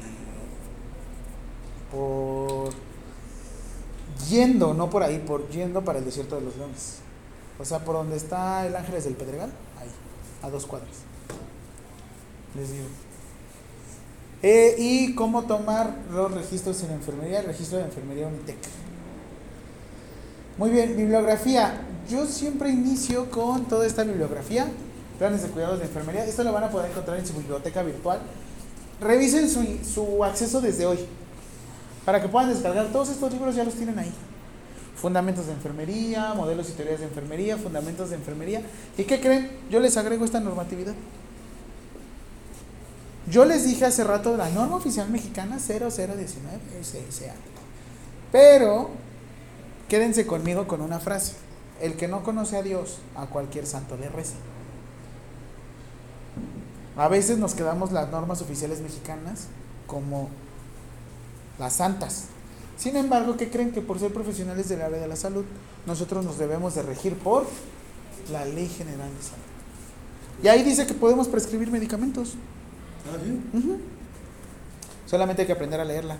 Por. 1.90 2.72
Yendo, 4.28 4.74
no 4.74 4.88
por 4.88 5.02
ahí, 5.02 5.18
por 5.18 5.48
yendo 5.50 5.84
para 5.84 5.98
el 5.98 6.04
desierto 6.04 6.36
de 6.36 6.42
los 6.42 6.56
leones. 6.56 6.96
O 7.58 7.64
sea, 7.64 7.84
por 7.84 7.96
donde 7.96 8.16
está 8.16 8.66
el 8.66 8.74
Ángeles 8.74 9.04
del 9.04 9.14
Pedregal, 9.14 9.50
ahí, 9.78 9.88
a 10.42 10.50
dos 10.50 10.66
cuadras. 10.66 10.90
Les 12.56 12.70
digo. 12.70 12.86
Eh, 14.42 14.76
y 14.78 15.14
cómo 15.14 15.44
tomar 15.44 15.94
los 16.10 16.30
registros 16.32 16.82
en 16.82 16.92
enfermería, 16.92 17.42
registro 17.42 17.78
de 17.78 17.84
enfermería 17.84 18.26
Unitec. 18.26 18.58
Muy 20.56 20.70
bien, 20.70 20.96
bibliografía. 20.96 21.80
Yo 22.08 22.26
siempre 22.26 22.70
inicio 22.70 23.28
con 23.28 23.64
toda 23.64 23.86
esta 23.86 24.04
bibliografía, 24.04 24.68
planes 25.18 25.42
de 25.42 25.48
cuidados 25.48 25.80
de 25.80 25.86
enfermería. 25.86 26.24
Esto 26.24 26.44
lo 26.44 26.52
van 26.52 26.62
a 26.62 26.70
poder 26.70 26.92
encontrar 26.92 27.18
en 27.18 27.26
su 27.26 27.32
biblioteca 27.32 27.82
virtual. 27.82 28.20
Revisen 29.00 29.50
su, 29.50 29.64
su 29.84 30.22
acceso 30.22 30.60
desde 30.60 30.86
hoy, 30.86 31.00
para 32.04 32.22
que 32.22 32.28
puedan 32.28 32.50
descargar 32.50 32.86
todos 32.92 33.08
estos 33.08 33.32
libros, 33.32 33.56
ya 33.56 33.64
los 33.64 33.74
tienen 33.74 33.98
ahí. 33.98 34.12
Fundamentos 34.94 35.46
de 35.46 35.54
enfermería, 35.54 36.34
modelos 36.34 36.68
y 36.68 36.72
teorías 36.74 37.00
de 37.00 37.06
enfermería, 37.06 37.56
fundamentos 37.56 38.10
de 38.10 38.16
enfermería. 38.16 38.62
¿Y 38.96 39.02
qué 39.02 39.20
creen? 39.20 39.50
Yo 39.70 39.80
les 39.80 39.96
agrego 39.96 40.24
esta 40.24 40.38
normatividad. 40.38 40.94
Yo 43.28 43.44
les 43.44 43.64
dije 43.64 43.86
hace 43.86 44.04
rato 44.04 44.36
la 44.36 44.50
norma 44.50 44.76
oficial 44.76 45.10
mexicana 45.10 45.58
0019 45.58 46.20
SSA. 46.80 47.34
Pero 48.30 48.90
quédense 49.94 50.26
conmigo 50.26 50.66
con 50.66 50.80
una 50.80 50.98
frase. 50.98 51.34
El 51.80 51.94
que 51.94 52.08
no 52.08 52.24
conoce 52.24 52.56
a 52.56 52.62
Dios, 52.64 52.98
a 53.14 53.26
cualquier 53.26 53.64
santo 53.64 53.96
le 53.96 54.08
reza. 54.08 54.34
A 56.96 57.06
veces 57.06 57.38
nos 57.38 57.54
quedamos 57.54 57.92
las 57.92 58.10
normas 58.10 58.42
oficiales 58.42 58.80
mexicanas 58.80 59.46
como 59.86 60.30
las 61.60 61.74
santas. 61.74 62.24
Sin 62.76 62.96
embargo, 62.96 63.36
¿qué 63.36 63.50
creen? 63.50 63.70
Que 63.70 63.82
por 63.82 64.00
ser 64.00 64.12
profesionales 64.12 64.68
del 64.68 64.82
área 64.82 64.98
de 64.98 65.06
la 65.06 65.14
salud, 65.14 65.44
nosotros 65.86 66.24
nos 66.24 66.38
debemos 66.38 66.74
de 66.74 66.82
regir 66.82 67.14
por 67.16 67.46
la 68.32 68.44
Ley 68.44 68.66
General 68.66 69.08
de 69.16 69.22
Salud. 69.22 69.44
Y 70.42 70.48
ahí 70.48 70.64
dice 70.64 70.88
que 70.88 70.94
podemos 70.94 71.28
prescribir 71.28 71.70
medicamentos. 71.70 72.34
Ah, 73.06 73.16
sí. 73.22 73.58
Ujú. 73.58 73.78
Solamente 75.06 75.42
hay 75.42 75.46
que 75.46 75.52
aprender 75.52 75.80
a 75.80 75.84
leerla. 75.84 76.16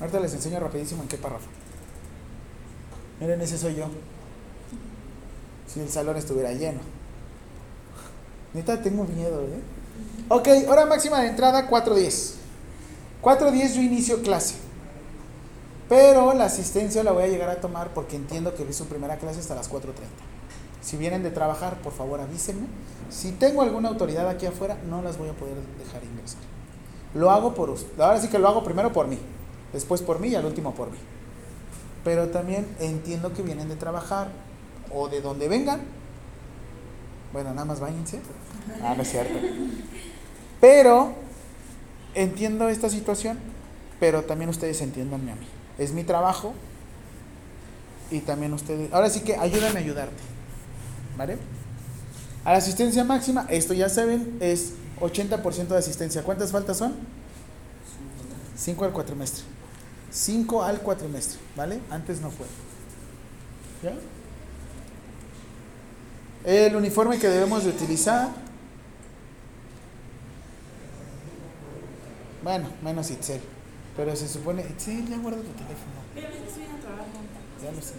Ahorita 0.00 0.20
les 0.20 0.34
enseño 0.34 0.60
rapidísimo 0.60 1.00
en 1.00 1.08
qué 1.08 1.16
párrafo. 1.16 1.48
Miren, 3.20 3.40
ese 3.40 3.58
soy 3.58 3.76
yo. 3.76 3.86
Si 5.66 5.80
el 5.80 5.88
salón 5.88 6.16
estuviera 6.16 6.52
lleno. 6.52 6.80
Neta, 8.54 8.82
tengo 8.82 9.04
miedo, 9.04 9.42
¿eh? 9.42 9.60
Ok, 10.28 10.48
hora 10.68 10.86
máxima 10.86 11.20
de 11.20 11.28
entrada 11.28 11.68
4.10. 11.68 12.34
4.10 13.22 13.74
yo 13.74 13.80
inicio 13.82 14.22
clase. 14.22 14.56
Pero 15.88 16.34
la 16.34 16.46
asistencia 16.46 17.02
la 17.04 17.12
voy 17.12 17.24
a 17.24 17.28
llegar 17.28 17.50
a 17.50 17.60
tomar 17.60 17.92
porque 17.94 18.16
entiendo 18.16 18.54
que 18.54 18.64
vi 18.64 18.72
su 18.72 18.86
primera 18.86 19.18
clase 19.18 19.40
hasta 19.40 19.54
las 19.54 19.70
4.30. 19.70 19.92
Si 20.80 20.96
vienen 20.96 21.22
de 21.22 21.30
trabajar, 21.30 21.76
por 21.82 21.92
favor 21.92 22.20
avísenme. 22.20 22.66
Si 23.10 23.32
tengo 23.32 23.62
alguna 23.62 23.88
autoridad 23.90 24.28
aquí 24.28 24.46
afuera, 24.46 24.78
no 24.88 25.02
las 25.02 25.18
voy 25.18 25.28
a 25.28 25.34
poder 25.34 25.54
dejar 25.78 26.02
ingresar. 26.04 26.40
Lo 27.14 27.30
hago 27.30 27.54
por 27.54 27.70
usted. 27.70 28.00
Ahora 28.00 28.20
sí 28.20 28.28
que 28.28 28.38
lo 28.38 28.48
hago 28.48 28.64
primero 28.64 28.92
por 28.92 29.06
mí, 29.06 29.18
después 29.72 30.00
por 30.02 30.18
mí 30.18 30.28
y 30.28 30.34
al 30.34 30.46
último 30.46 30.74
por 30.74 30.90
mí. 30.90 30.98
Pero 32.04 32.28
también 32.28 32.66
entiendo 32.80 33.32
que 33.32 33.42
vienen 33.42 33.68
de 33.68 33.76
trabajar 33.76 34.28
o 34.92 35.08
de 35.08 35.20
donde 35.20 35.48
vengan. 35.48 35.80
Bueno, 37.32 37.50
nada 37.50 37.64
más 37.64 37.80
váyanse. 37.80 38.20
Ah, 38.82 38.94
no 38.96 39.02
es 39.02 39.10
cierto. 39.10 39.38
Pero 40.60 41.12
entiendo 42.14 42.68
esta 42.68 42.88
situación, 42.88 43.38
pero 44.00 44.22
también 44.24 44.50
ustedes 44.50 44.80
entiéndanme 44.80 45.32
a 45.32 45.34
mí. 45.36 45.46
Es 45.78 45.92
mi 45.92 46.04
trabajo 46.04 46.54
y 48.10 48.20
también 48.20 48.52
ustedes. 48.52 48.92
Ahora 48.92 49.08
sí 49.08 49.20
que 49.20 49.36
ayúdame 49.36 49.80
a 49.80 49.82
ayudarte. 49.82 50.22
¿Vale? 51.16 51.38
A 52.44 52.52
la 52.52 52.58
asistencia 52.58 53.04
máxima, 53.04 53.46
esto 53.48 53.74
ya 53.74 53.88
saben, 53.88 54.36
es 54.40 54.72
80% 55.00 55.68
de 55.68 55.78
asistencia. 55.78 56.22
¿Cuántas 56.22 56.50
faltas 56.50 56.76
son? 56.76 56.94
5 58.56 58.84
al 58.84 58.92
cuatrimestre. 58.92 59.44
5 60.12 60.62
al 60.62 60.80
cuatrimestre, 60.80 61.40
¿vale? 61.56 61.80
Antes 61.90 62.20
no 62.20 62.30
fue. 62.30 62.46
¿Ya? 63.82 63.94
El 66.44 66.76
uniforme 66.76 67.18
que 67.18 67.28
debemos 67.28 67.64
de 67.64 67.70
utilizar. 67.70 68.28
Bueno, 72.42 72.68
menos 72.82 73.10
Itzel. 73.10 73.40
Pero 73.96 74.14
se 74.14 74.28
supone. 74.28 74.62
Itzel, 74.62 75.08
ya 75.08 75.16
guarda 75.18 75.38
tu 75.38 75.52
teléfono. 75.52 76.02
Pero 76.14 76.28
es 76.28 76.34
que 76.34 76.48
estoy 76.48 76.64
en 76.64 76.80
trabajo. 76.80 77.06
Ya 77.62 77.72
lo 77.72 77.80
sé. 77.80 77.94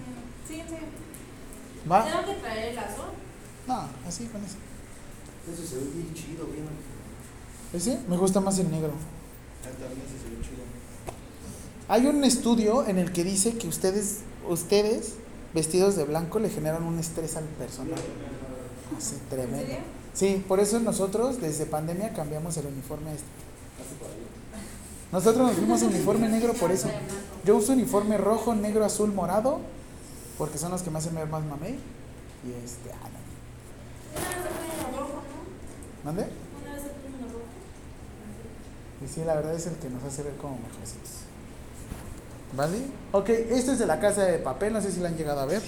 Sí, 0.48 0.62
sí. 0.68 1.90
¿Va? 1.90 2.06
¿Tengo 2.06 2.26
que 2.26 2.42
traer 2.42 2.70
el 2.70 2.76
lazo? 2.76 3.06
No, 3.68 3.88
así 4.08 4.26
con 4.26 4.44
eso. 4.44 4.58
Ese 5.52 5.68
se 5.68 5.76
ve 5.78 5.86
bien 5.96 6.14
chido, 6.14 6.46
bien. 6.46 6.68
¿Ese? 7.74 8.00
Me 8.08 8.18
gusta 8.18 8.40
más 8.40 8.60
el 8.60 8.70
negro. 8.70 8.92
Ah, 9.64 9.70
también 9.70 10.08
se 10.08 10.30
ve 10.30 10.42
chido. 10.42 10.64
Hay 11.88 12.06
un 12.08 12.24
estudio 12.24 12.88
en 12.88 12.98
el 12.98 13.12
que 13.12 13.24
dice 13.24 13.58
que 13.58 13.68
ustedes, 13.68 14.20
ustedes 14.48 15.14
vestidos 15.54 15.96
de 15.96 16.06
blanco 16.06 16.40
le 16.40 16.50
generan 16.50 16.84
un 16.84 16.98
estrés 17.00 17.36
al 17.36 17.44
personal. 17.44 18.00
Así, 18.98 19.16
tremendo. 19.30 19.58
¿En 19.58 19.68
serio? 19.68 20.04
Sí, 20.14 20.46
por 20.48 20.60
eso 20.60 20.80
nosotros 20.80 21.42
desde 21.42 21.66
pandemia 21.66 22.14
cambiamos 22.14 22.56
el 22.58 22.68
uniforme 22.68 23.10
a 23.10 23.14
este. 23.14 23.26
Nosotros 25.12 25.48
nos 25.48 25.56
fuimos 25.56 25.82
uniforme 25.82 26.30
negro 26.30 26.54
por 26.54 26.72
eso. 26.72 26.90
Yo 27.46 27.58
uso 27.58 27.74
uniforme 27.74 28.18
rojo, 28.18 28.56
negro, 28.56 28.86
azul, 28.86 29.12
morado, 29.12 29.60
porque 30.38 30.58
son 30.58 30.72
los 30.72 30.82
que 30.82 30.90
me 30.90 31.00
hacen 31.00 31.16
ver 31.16 31.28
más 31.28 31.44
mamey. 31.44 31.78
Y 32.44 32.64
este, 32.64 32.92
ah, 32.92 33.10
no. 33.10 33.20
Una 34.20 34.30
vez 34.30 34.44
se 34.44 34.50
pone 34.50 34.90
uno 34.90 35.00
rojo, 35.00 35.14
¿no? 35.14 36.12
¿Mande? 36.12 36.28
Y 39.04 39.08
sí, 39.08 39.24
la 39.26 39.36
verdad 39.36 39.54
es 39.54 39.68
el 39.68 39.76
que 39.76 39.90
nos 39.90 40.04
hace 40.04 40.24
ver 40.24 40.36
como 40.38 40.58
mejorcitos. 40.58 41.23
¿Vale? 42.56 42.78
Ok, 43.12 43.30
esto 43.30 43.72
es 43.72 43.80
de 43.80 43.88
la 43.88 44.00
casa 44.00 44.26
de 44.26 44.38
papel, 44.38 44.74
no 44.74 44.82
sé 44.82 44.92
si 44.92 45.00
la 45.00 45.10
han 45.10 45.18
llegado 45.18 45.40
a 45.40 45.46
ver. 45.46 45.62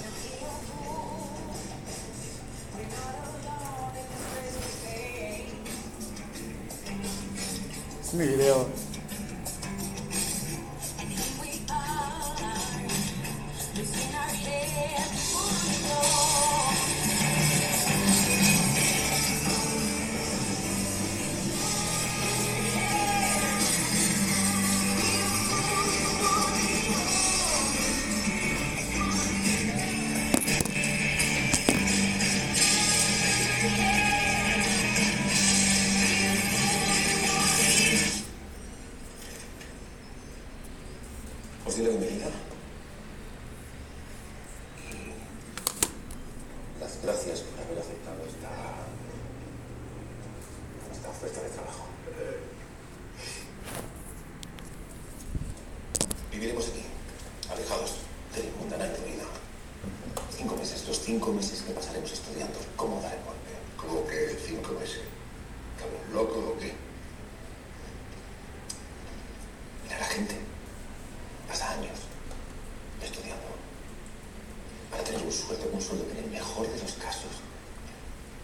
Es 8.04 8.14
mi 8.14 8.28
video. 8.28 8.68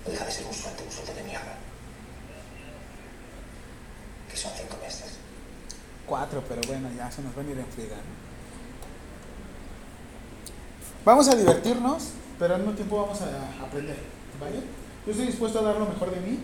Deja 0.10 0.26
de 0.26 0.32
ser 0.32 0.46
un 0.46 0.54
sueldo, 0.54 0.84
un 0.84 0.92
sueldo 0.92 1.14
de 1.14 1.24
mierda. 1.24 1.56
Que 4.30 4.38
son 4.38 4.52
cinco 4.56 4.78
meses. 4.82 5.18
Cuatro, 6.06 6.44
pero 6.48 6.62
bueno, 6.68 6.90
ya 6.96 7.12
se 7.12 7.22
nos 7.22 7.36
van 7.36 7.48
a 7.48 7.52
ir 7.52 7.60
en 7.60 7.68
friega. 7.68 7.98
¿no? 7.98 8.32
Vamos 11.04 11.28
a 11.30 11.36
divertirnos, 11.36 12.12
pero 12.38 12.56
al 12.56 12.62
mismo 12.62 12.76
tiempo 12.76 13.02
vamos 13.02 13.20
a 13.22 13.64
aprender, 13.64 13.98
¿vale? 14.40 14.58
Yo 15.06 15.12
estoy 15.12 15.28
dispuesto 15.28 15.60
a 15.60 15.64
dar 15.64 15.78
lo 15.78 15.88
mejor 15.88 16.12
de 16.12 16.22
mí, 16.22 16.40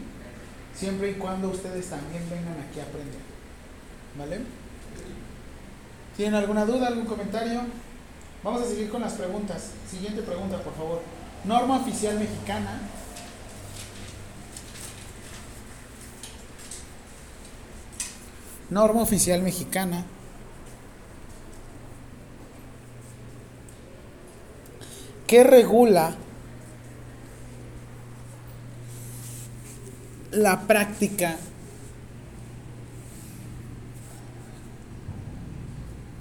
siempre 0.76 1.12
y 1.12 1.14
cuando 1.16 1.50
ustedes 1.50 1.90
también 1.90 2.28
vengan 2.30 2.56
aquí 2.68 2.80
a 2.80 2.84
aprender, 2.84 3.22
¿vale? 4.18 4.42
¿Tienen 6.16 6.34
alguna 6.34 6.66
duda, 6.66 6.88
algún 6.88 7.06
comentario? 7.06 7.62
Vamos 8.44 8.64
a 8.64 8.66
seguir 8.66 8.90
con 8.90 9.02
las 9.02 9.14
preguntas. 9.14 9.72
Siguiente 9.90 10.24
pregunta, 10.24 10.58
por 10.64 10.74
favor. 10.74 11.02
Norma 11.44 11.78
oficial 11.78 12.18
mexicana. 12.18 12.80
Norma 18.70 19.02
oficial 19.02 19.42
mexicana. 19.42 20.06
que 25.28 25.44
regula 25.44 26.16
la 30.32 30.62
práctica 30.62 31.36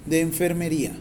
de 0.05 0.21
enfermería. 0.21 0.91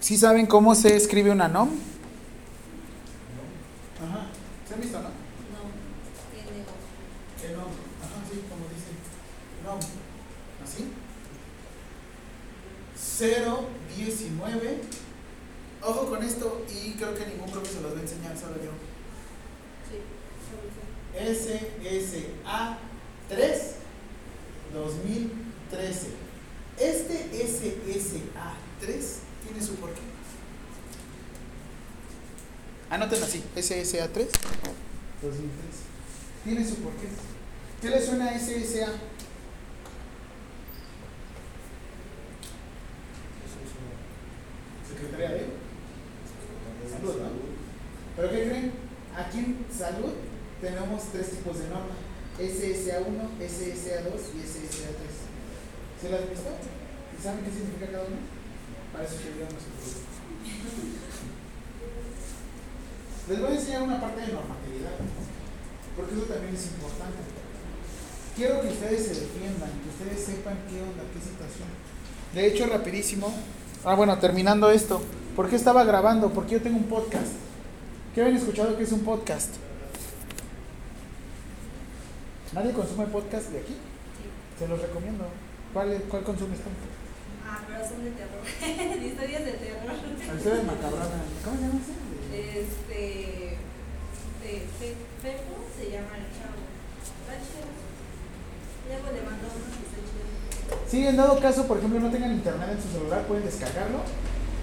¿Sí 0.00 0.18
saben 0.18 0.46
cómo 0.46 0.74
se 0.74 0.94
escribe 0.94 1.30
una 1.30 1.48
NOM? 1.48 1.91
Ajá. 4.02 4.26
¿Se 4.66 4.74
han 4.74 4.80
visto, 4.80 4.98
no? 4.98 5.08
No, 5.08 5.62
tiene 6.32 6.64
El 7.44 7.56
NOM. 7.56 7.72
Ajá, 8.02 8.18
sí, 8.30 8.42
como 8.48 8.66
dice. 8.68 8.92
NOM. 9.64 9.80
¿Así? 10.62 10.92
019. 13.96 14.80
Ojo 15.84 16.06
con 16.08 16.22
esto 16.22 16.64
y 16.72 16.92
creo 16.92 17.14
que 17.14 17.26
ningún 17.26 17.50
profesor 17.50 17.82
los 17.82 17.94
va 17.94 17.98
a 17.98 18.02
enseñar, 18.02 18.38
solo 18.38 18.56
yo. 18.56 18.70
Sí. 19.88 19.98
SSA 21.14 22.78
3 23.28 23.74
2013. 24.72 26.06
Este 26.78 27.46
SSA 27.46 28.54
3 28.80 29.18
tiene 29.44 29.62
su 29.64 29.74
porqué. 29.76 30.11
Anoten 32.92 33.22
así, 33.22 33.42
SSA 33.56 34.08
3 34.12 34.28
2013. 35.22 35.48
Tiene 36.44 36.62
su 36.62 36.74
porqué. 36.74 37.08
¿Qué 37.80 37.88
le 37.88 38.04
suena 38.04 38.28
a 38.28 38.38
SSA? 38.38 38.92
Secretaría 44.86 45.30
de 45.30 45.46
Salud, 46.90 47.16
¿no? 47.16 47.30
¿Pero 48.14 48.30
qué 48.30 48.44
creen? 48.44 48.72
Aquí 49.16 49.38
en 49.38 49.64
salud 49.74 50.12
tenemos 50.60 51.04
tres 51.12 51.30
tipos 51.30 51.60
de 51.60 51.68
norma. 51.68 51.96
SSA1, 52.38 53.16
SSA2 53.40 54.20
y 54.36 54.40
SSA3. 54.44 55.00
¿Se 55.98 56.10
las 56.10 56.20
han 56.20 56.28
visto? 56.28 56.50
¿Y 57.18 57.22
saben 57.22 57.42
qué 57.42 57.50
significa 57.52 57.86
cada 57.90 58.04
uno? 58.04 58.16
Para 58.92 59.04
eso 59.04 59.14
nuestro 59.14 59.72
producto. 59.80 61.11
Les 63.28 63.40
voy 63.40 63.52
a 63.52 63.54
enseñar 63.54 63.82
una 63.82 64.00
parte 64.00 64.20
de 64.20 64.32
normatividad, 64.32 64.98
porque 65.96 66.14
eso 66.14 66.24
también 66.24 66.54
es 66.54 66.66
importante. 66.66 67.18
Quiero 68.34 68.60
que 68.60 68.68
ustedes 68.68 69.02
se 69.04 69.14
defiendan, 69.20 69.70
que 69.70 69.88
ustedes 69.90 70.26
sepan 70.26 70.58
qué 70.68 70.82
onda, 70.82 71.04
qué 71.12 71.20
situación. 71.20 71.68
De 72.34 72.46
hecho, 72.46 72.66
rapidísimo. 72.66 73.32
Ah, 73.84 73.94
bueno, 73.94 74.18
terminando 74.18 74.70
esto. 74.70 75.02
¿Por 75.36 75.48
qué 75.48 75.56
estaba 75.56 75.84
grabando? 75.84 76.30
Porque 76.30 76.52
yo 76.52 76.62
tengo 76.62 76.78
un 76.78 76.84
podcast. 76.84 77.32
¿Qué 78.14 78.22
habían 78.22 78.36
escuchado 78.36 78.76
que 78.76 78.82
es 78.82 78.92
un 78.92 79.00
podcast? 79.00 79.54
¿Nadie 82.52 82.72
consume 82.72 83.06
podcast 83.06 83.50
de 83.50 83.60
aquí? 83.60 83.76
Se 84.58 84.66
los 84.66 84.80
recomiendo. 84.80 85.24
¿Cuál, 85.72 86.02
cuál 86.10 86.22
consumes 86.22 86.58
tú? 86.58 86.68
Ah, 87.46 87.60
pero 87.66 87.88
son 87.88 88.04
de 88.04 88.10
terror. 88.10 88.42
historias 89.06 89.44
de 89.44 89.52
terror. 89.52 89.92
La 90.26 90.34
historia 90.34 90.58
de 90.58 90.62
Macabrona. 90.64 91.22
¿Cómo 91.44 91.56
se 91.56 91.62
llama 91.62 91.80
ese? 91.80 92.11
Este. 92.32 93.56
Fe- 94.42 94.96
Fepo 95.22 95.54
se 95.78 95.84
llama 95.90 96.16
el 96.18 96.26
chavo. 96.34 96.60
Luego 98.88 99.06
le 99.14 99.22
mandó 99.22 99.46
uno 99.48 99.66
que 99.70 99.84
está 99.86 99.98
chido. 100.02 100.82
Sí, 100.88 101.06
en 101.06 101.16
dado 101.16 101.38
caso, 101.40 101.66
por 101.66 101.78
ejemplo, 101.78 102.00
no 102.00 102.10
tengan 102.10 102.32
internet 102.32 102.70
en 102.72 102.82
su 102.82 102.88
celular, 102.98 103.26
pueden 103.26 103.44
descargarlo 103.44 104.00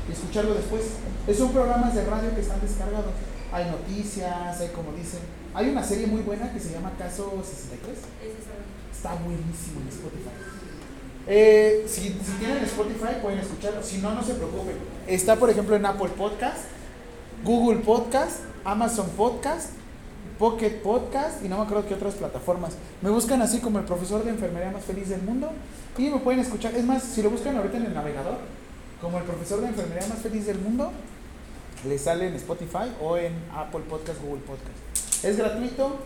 y 0.08 0.12
escucharlo 0.12 0.54
después. 0.56 0.84
Es 1.28 1.38
son 1.38 1.52
programas 1.52 1.96
de 1.96 2.06
radio 2.06 2.34
que 2.36 2.42
están 2.42 2.62
descargados. 2.62 3.12
Hay 3.52 3.66
noticias, 3.72 4.60
hay 4.60 4.68
como 4.70 4.92
dicen. 4.94 5.20
Hay 5.54 5.70
una 5.70 5.84
serie 5.84 6.06
muy 6.08 6.22
buena 6.22 6.52
que 6.54 6.60
se 6.60 6.72
llama 6.74 6.92
Caso 6.98 7.42
63. 7.44 7.98
Ese 7.98 8.30
es 8.30 8.46
el- 8.52 8.96
Está 8.96 9.16
buenísimo 9.16 9.80
en 9.82 9.88
Spotify. 9.88 10.30
Eh, 11.28 11.86
si, 11.88 12.02
si 12.10 12.32
tienen 12.40 12.64
Spotify 12.64 13.18
pueden 13.22 13.40
escucharlo. 13.40 13.82
Si 13.82 13.98
no, 14.00 14.14
no 14.14 14.24
se 14.24 14.34
preocupen. 14.34 14.76
Está, 15.08 15.36
por 15.38 15.50
ejemplo, 15.50 15.76
en 15.76 15.86
Apple 15.86 16.10
Podcast, 16.18 16.66
Google 17.44 17.80
Podcast, 17.80 18.42
Amazon 18.66 19.08
Podcast, 19.16 19.70
Pocket 20.38 20.82
Podcast 20.82 21.44
y 21.44 21.48
no 21.48 21.58
me 21.58 21.64
acuerdo 21.64 21.88
qué 21.88 21.94
otras 21.94 22.16
plataformas. 22.16 22.74
Me 23.02 23.10
buscan 23.10 23.42
así 23.42 23.60
como 23.60 23.80
el 23.80 23.86
profesor 23.86 24.24
de 24.24 24.32
enfermería 24.32 24.72
más 24.72 24.84
feliz 24.84 25.10
del 25.10 25.22
mundo 25.22 25.52
y 25.98 26.10
me 26.10 26.20
pueden 26.20 26.42
escuchar. 26.42 26.76
Es 26.76 26.84
más, 26.84 27.04
si 27.04 27.22
lo 27.22 27.30
buscan 27.30 27.56
ahorita 27.58 27.78
en 27.78 27.86
el 27.86 27.94
navegador, 27.94 28.38
como 29.02 29.18
el 29.18 29.24
profesor 29.24 29.62
de 29.62 29.68
enfermería 29.68 30.08
más 30.08 30.20
feliz 30.20 30.46
del 30.46 30.60
mundo, 30.60 30.92
les 31.88 32.02
sale 32.02 32.28
en 32.28 32.36
Spotify 32.36 32.92
o 33.02 33.16
en 33.18 33.34
Apple 33.56 33.82
Podcast, 33.90 34.22
Google 34.22 34.42
Podcast. 34.42 35.24
Es 35.24 35.38
gratuito. 35.38 35.98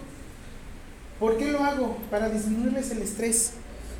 ¿Por 1.19 1.37
qué 1.37 1.51
lo 1.51 1.63
hago? 1.63 1.97
Para 2.11 2.29
disminuirles 2.29 2.91
el 2.91 3.01
estrés. 3.01 3.53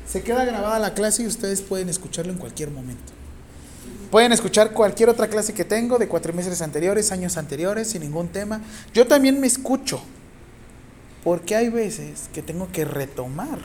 Se 0.06 0.22
queda 0.22 0.44
grabada 0.44 0.78
la 0.78 0.94
clase 0.94 1.22
y 1.22 1.26
ustedes 1.26 1.62
pueden 1.62 1.88
escucharlo 1.88 2.32
en 2.32 2.38
cualquier 2.38 2.70
momento. 2.70 3.12
Pueden 4.14 4.30
escuchar 4.30 4.70
cualquier 4.70 5.08
otra 5.08 5.26
clase 5.26 5.54
que 5.54 5.64
tengo 5.64 5.98
de 5.98 6.06
cuatrimestres 6.06 6.62
anteriores, 6.62 7.10
años 7.10 7.36
anteriores, 7.36 7.90
sin 7.90 8.02
ningún 8.02 8.28
tema. 8.28 8.60
Yo 8.92 9.08
también 9.08 9.40
me 9.40 9.48
escucho. 9.48 10.00
Porque 11.24 11.56
hay 11.56 11.68
veces 11.68 12.28
que 12.32 12.40
tengo 12.40 12.70
que 12.70 12.84
retomar 12.84 13.58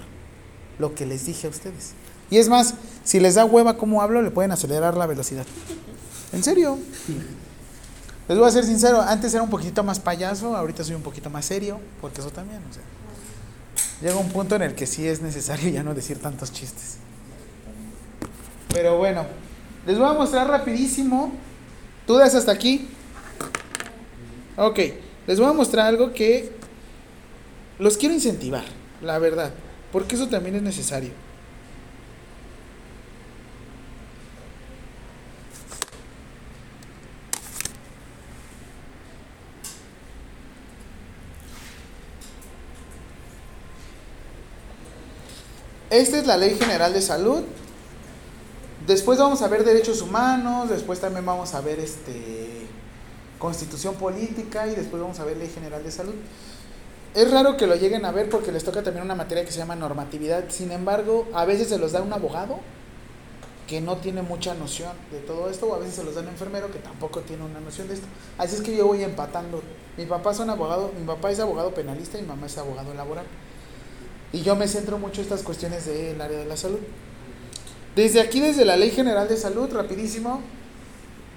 lo 0.79 0.95
que 0.95 1.05
les 1.05 1.27
dije 1.27 1.45
a 1.45 1.51
ustedes. 1.51 1.91
Y 2.31 2.37
es 2.37 2.49
más, 2.49 2.73
si 3.03 3.19
les 3.19 3.35
da 3.35 3.45
hueva 3.45 3.77
cómo 3.77 4.01
hablo, 4.01 4.23
le 4.23 4.31
pueden 4.31 4.51
acelerar 4.51 4.97
la 4.97 5.05
velocidad. 5.05 5.45
¿En 6.33 6.43
serio? 6.43 6.79
Les 8.27 8.35
voy 8.35 8.47
a 8.47 8.51
ser 8.51 8.65
sincero, 8.65 9.03
antes 9.03 9.31
era 9.35 9.43
un 9.43 9.51
poquito 9.51 9.83
más 9.83 9.99
payaso, 9.99 10.57
ahorita 10.57 10.83
soy 10.83 10.95
un 10.95 11.03
poquito 11.03 11.29
más 11.29 11.45
serio, 11.45 11.79
porque 12.01 12.21
eso 12.21 12.31
también, 12.31 12.63
o 12.67 12.73
sea. 12.73 12.81
Llega 14.01 14.19
un 14.19 14.29
punto 14.29 14.55
en 14.55 14.63
el 14.63 14.73
que 14.73 14.87
sí 14.87 15.07
es 15.07 15.21
necesario 15.21 15.69
ya 15.69 15.83
no 15.83 15.93
decir 15.93 16.17
tantos 16.17 16.51
chistes. 16.51 16.95
Pero 18.73 18.97
bueno, 18.97 19.27
les 19.85 19.97
voy 19.97 20.07
a 20.07 20.13
mostrar 20.13 20.47
rapidísimo. 20.47 21.33
¿Dudas 22.07 22.33
hasta 22.35 22.51
aquí? 22.51 22.87
Ok, 24.57 24.79
les 25.27 25.39
voy 25.39 25.49
a 25.49 25.53
mostrar 25.53 25.87
algo 25.87 26.11
que 26.11 26.51
los 27.77 27.97
quiero 27.97 28.13
incentivar, 28.13 28.65
la 29.01 29.19
verdad, 29.19 29.53
porque 29.91 30.15
eso 30.15 30.27
también 30.27 30.55
es 30.55 30.61
necesario. 30.61 31.11
Esta 45.89 46.19
es 46.19 46.27
la 46.27 46.37
Ley 46.37 46.55
General 46.59 46.93
de 46.93 47.01
Salud. 47.01 47.43
Después 48.89 49.19
vamos 49.19 49.43
a 49.43 49.47
ver 49.47 49.63
derechos 49.63 50.01
humanos, 50.01 50.67
después 50.67 50.99
también 50.99 51.23
vamos 51.23 51.53
a 51.53 51.61
ver 51.61 51.79
este 51.79 52.65
constitución 53.37 53.93
política 53.93 54.65
y 54.65 54.73
después 54.73 54.99
vamos 54.99 55.19
a 55.19 55.25
ver 55.25 55.37
Ley 55.37 55.47
General 55.47 55.83
de 55.83 55.91
Salud. 55.91 56.15
Es 57.13 57.29
raro 57.29 57.55
que 57.55 57.67
lo 57.67 57.75
lleguen 57.75 58.03
a 58.03 58.11
ver 58.11 58.29
porque 58.29 58.51
les 58.51 58.63
toca 58.63 58.81
también 58.81 59.05
una 59.05 59.13
materia 59.13 59.45
que 59.45 59.51
se 59.51 59.59
llama 59.59 59.75
normatividad. 59.75 60.45
Sin 60.49 60.71
embargo, 60.71 61.27
a 61.35 61.45
veces 61.45 61.69
se 61.69 61.77
los 61.77 61.91
da 61.91 62.01
un 62.01 62.11
abogado 62.11 62.61
que 63.67 63.79
no 63.79 63.97
tiene 63.97 64.23
mucha 64.23 64.55
noción 64.55 64.93
de 65.11 65.19
todo 65.19 65.51
esto, 65.51 65.67
o 65.67 65.75
a 65.75 65.77
veces 65.77 65.93
se 65.93 66.03
los 66.03 66.15
da 66.15 66.21
un 66.21 66.29
enfermero 66.29 66.71
que 66.71 66.79
tampoco 66.79 67.19
tiene 67.19 67.45
una 67.45 67.59
noción 67.59 67.87
de 67.89 67.93
esto. 67.93 68.07
Así 68.39 68.55
es 68.55 68.61
que 68.61 68.75
yo 68.75 68.87
voy 68.87 69.03
empatando. 69.03 69.61
Mi 69.97 70.07
papá 70.07 70.31
es 70.31 70.39
un 70.39 70.49
abogado, 70.49 70.91
mi 70.99 71.05
papá 71.05 71.29
es 71.29 71.39
abogado 71.39 71.75
penalista 71.75 72.17
y 72.17 72.23
mi 72.23 72.29
mamá 72.29 72.47
es 72.47 72.57
abogado 72.57 72.91
laboral. 72.95 73.27
Y 74.33 74.41
yo 74.41 74.55
me 74.55 74.67
centro 74.67 74.97
mucho 74.97 75.21
en 75.21 75.25
estas 75.25 75.43
cuestiones 75.43 75.85
del 75.85 76.19
área 76.19 76.39
de 76.39 76.45
la 76.45 76.57
salud. 76.57 76.79
Desde 77.99 78.21
aquí, 78.21 78.39
desde 78.39 78.63
la 78.63 78.77
Ley 78.77 78.91
General 78.91 79.27
de 79.27 79.35
Salud, 79.35 79.69
rapidísimo. 79.73 80.41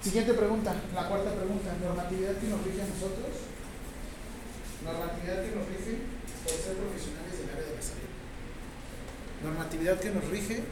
Siguiente 0.01 0.33
pregunta, 0.33 0.73
la 0.95 1.09
cuarta 1.09 1.33
pregunta. 1.35 1.75
¿Normatividad 1.83 2.37
que 2.37 2.47
nos 2.47 2.63
rige 2.63 2.83
a 2.83 2.87
nosotros? 2.87 3.35
Normatividad 4.85 5.43
que 5.43 5.57
nos 5.57 5.67
rige 5.67 5.99
por 6.45 6.55
ser 6.55 6.77
profesionales 6.79 7.35
del 7.37 7.51
área 7.51 7.67
de 7.67 7.75
la 7.75 7.83
salud. 7.83 8.11
Normatividad 9.43 9.99
que 9.99 10.11
nos 10.11 10.25
rige 10.29 10.63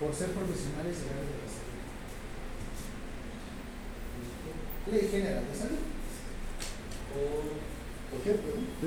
por 0.00 0.12
ser 0.12 0.30
profesionales 0.30 0.98
del 0.98 1.08
área 1.08 1.22
de 1.22 1.38
la 1.38 1.50
salud. 1.54 1.78
Ley 4.90 5.08
General 5.08 5.44
de 5.46 5.54
Salud. 5.56 5.86
¿Por 8.10 8.20
qué? 8.24 8.34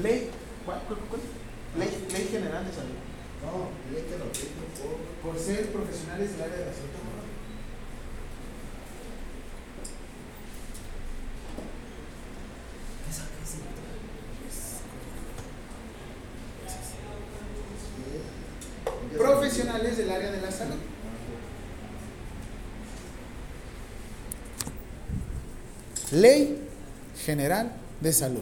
Ley, 0.03 0.29
¿cuál, 0.65 0.81
cuál, 0.85 0.99
cuál? 1.07 1.40
Ley, 1.77 2.07
Ley 2.11 2.27
General 2.31 2.65
de 2.65 2.71
Salud. 2.73 2.99
No, 3.41 3.69
ley 3.93 4.03
que 4.03 4.17
rige 4.17 4.53
por... 4.55 5.31
Por 5.31 5.39
ser 5.39 5.67
profesionales 5.71 6.31
del 6.31 6.41
área 6.41 6.57
de 6.57 6.65
la 6.65 6.73
salud. 6.73 6.89
Profesionales 19.17 19.97
del 19.97 20.09
área 20.09 20.31
de 20.31 20.41
la 20.41 20.51
salud. 20.51 20.75
Ley 26.11 26.57
General 27.23 27.71
de 27.99 28.13
Salud. 28.13 28.41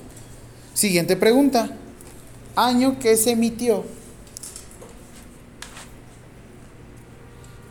Siguiente 0.74 1.18
pregunta. 1.18 1.70
Año 2.56 3.00
que 3.00 3.16
se 3.16 3.32
emitió 3.32 3.86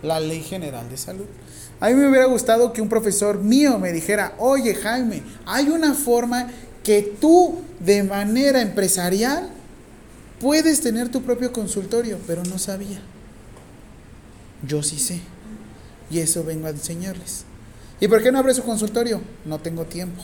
la 0.02 0.20
Ley 0.20 0.42
General 0.42 0.88
de 0.88 0.96
Salud. 0.96 1.26
A 1.80 1.88
mí 1.88 1.94
me 1.94 2.08
hubiera 2.08 2.26
gustado 2.26 2.72
que 2.72 2.82
un 2.82 2.88
profesor 2.88 3.38
mío 3.38 3.78
me 3.78 3.92
dijera, 3.92 4.34
oye 4.38 4.74
Jaime, 4.74 5.22
hay 5.46 5.68
una 5.68 5.94
forma 5.94 6.48
que 6.82 7.02
tú 7.02 7.60
de 7.80 8.02
manera 8.02 8.60
empresarial 8.60 9.50
puedes 10.40 10.80
tener 10.80 11.08
tu 11.08 11.22
propio 11.22 11.52
consultorio, 11.52 12.18
pero 12.26 12.42
no 12.44 12.58
sabía. 12.58 13.00
Yo 14.66 14.82
sí 14.82 14.98
sé. 14.98 15.20
Y 16.10 16.20
eso 16.20 16.42
vengo 16.42 16.66
a 16.66 16.70
enseñarles. 16.70 17.44
¿Y 18.00 18.08
por 18.08 18.22
qué 18.22 18.32
no 18.32 18.38
abre 18.38 18.54
su 18.54 18.62
consultorio? 18.62 19.20
No 19.44 19.58
tengo 19.58 19.84
tiempo. 19.84 20.22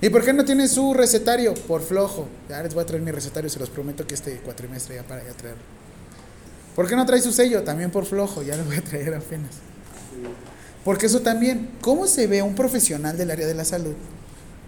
¿Y 0.00 0.10
por 0.10 0.24
qué 0.24 0.32
no 0.32 0.44
tiene 0.44 0.68
su 0.68 0.92
recetario? 0.92 1.54
Por 1.54 1.82
flojo. 1.82 2.28
Ya 2.48 2.62
les 2.62 2.74
voy 2.74 2.82
a 2.82 2.86
traer 2.86 3.02
mi 3.02 3.10
recetario, 3.10 3.48
se 3.48 3.58
los 3.58 3.70
prometo 3.70 4.06
que 4.06 4.14
este 4.14 4.38
cuatrimestre 4.38 4.96
ya 4.96 5.02
para 5.02 5.24
ya 5.24 5.32
traerlo. 5.32 5.62
¿Por 6.74 6.86
qué 6.86 6.96
no 6.96 7.06
trae 7.06 7.20
su 7.22 7.32
sello? 7.32 7.62
También 7.62 7.90
por 7.90 8.04
flojo, 8.04 8.42
ya 8.42 8.56
les 8.56 8.66
voy 8.66 8.76
a 8.76 8.84
traer 8.84 9.14
apenas. 9.14 9.52
Porque 10.84 11.06
eso 11.06 11.20
también, 11.20 11.70
¿cómo 11.80 12.06
se 12.06 12.26
ve 12.26 12.42
un 12.42 12.54
profesional 12.54 13.16
del 13.16 13.30
área 13.30 13.46
de 13.46 13.54
la 13.54 13.64
salud? 13.64 13.94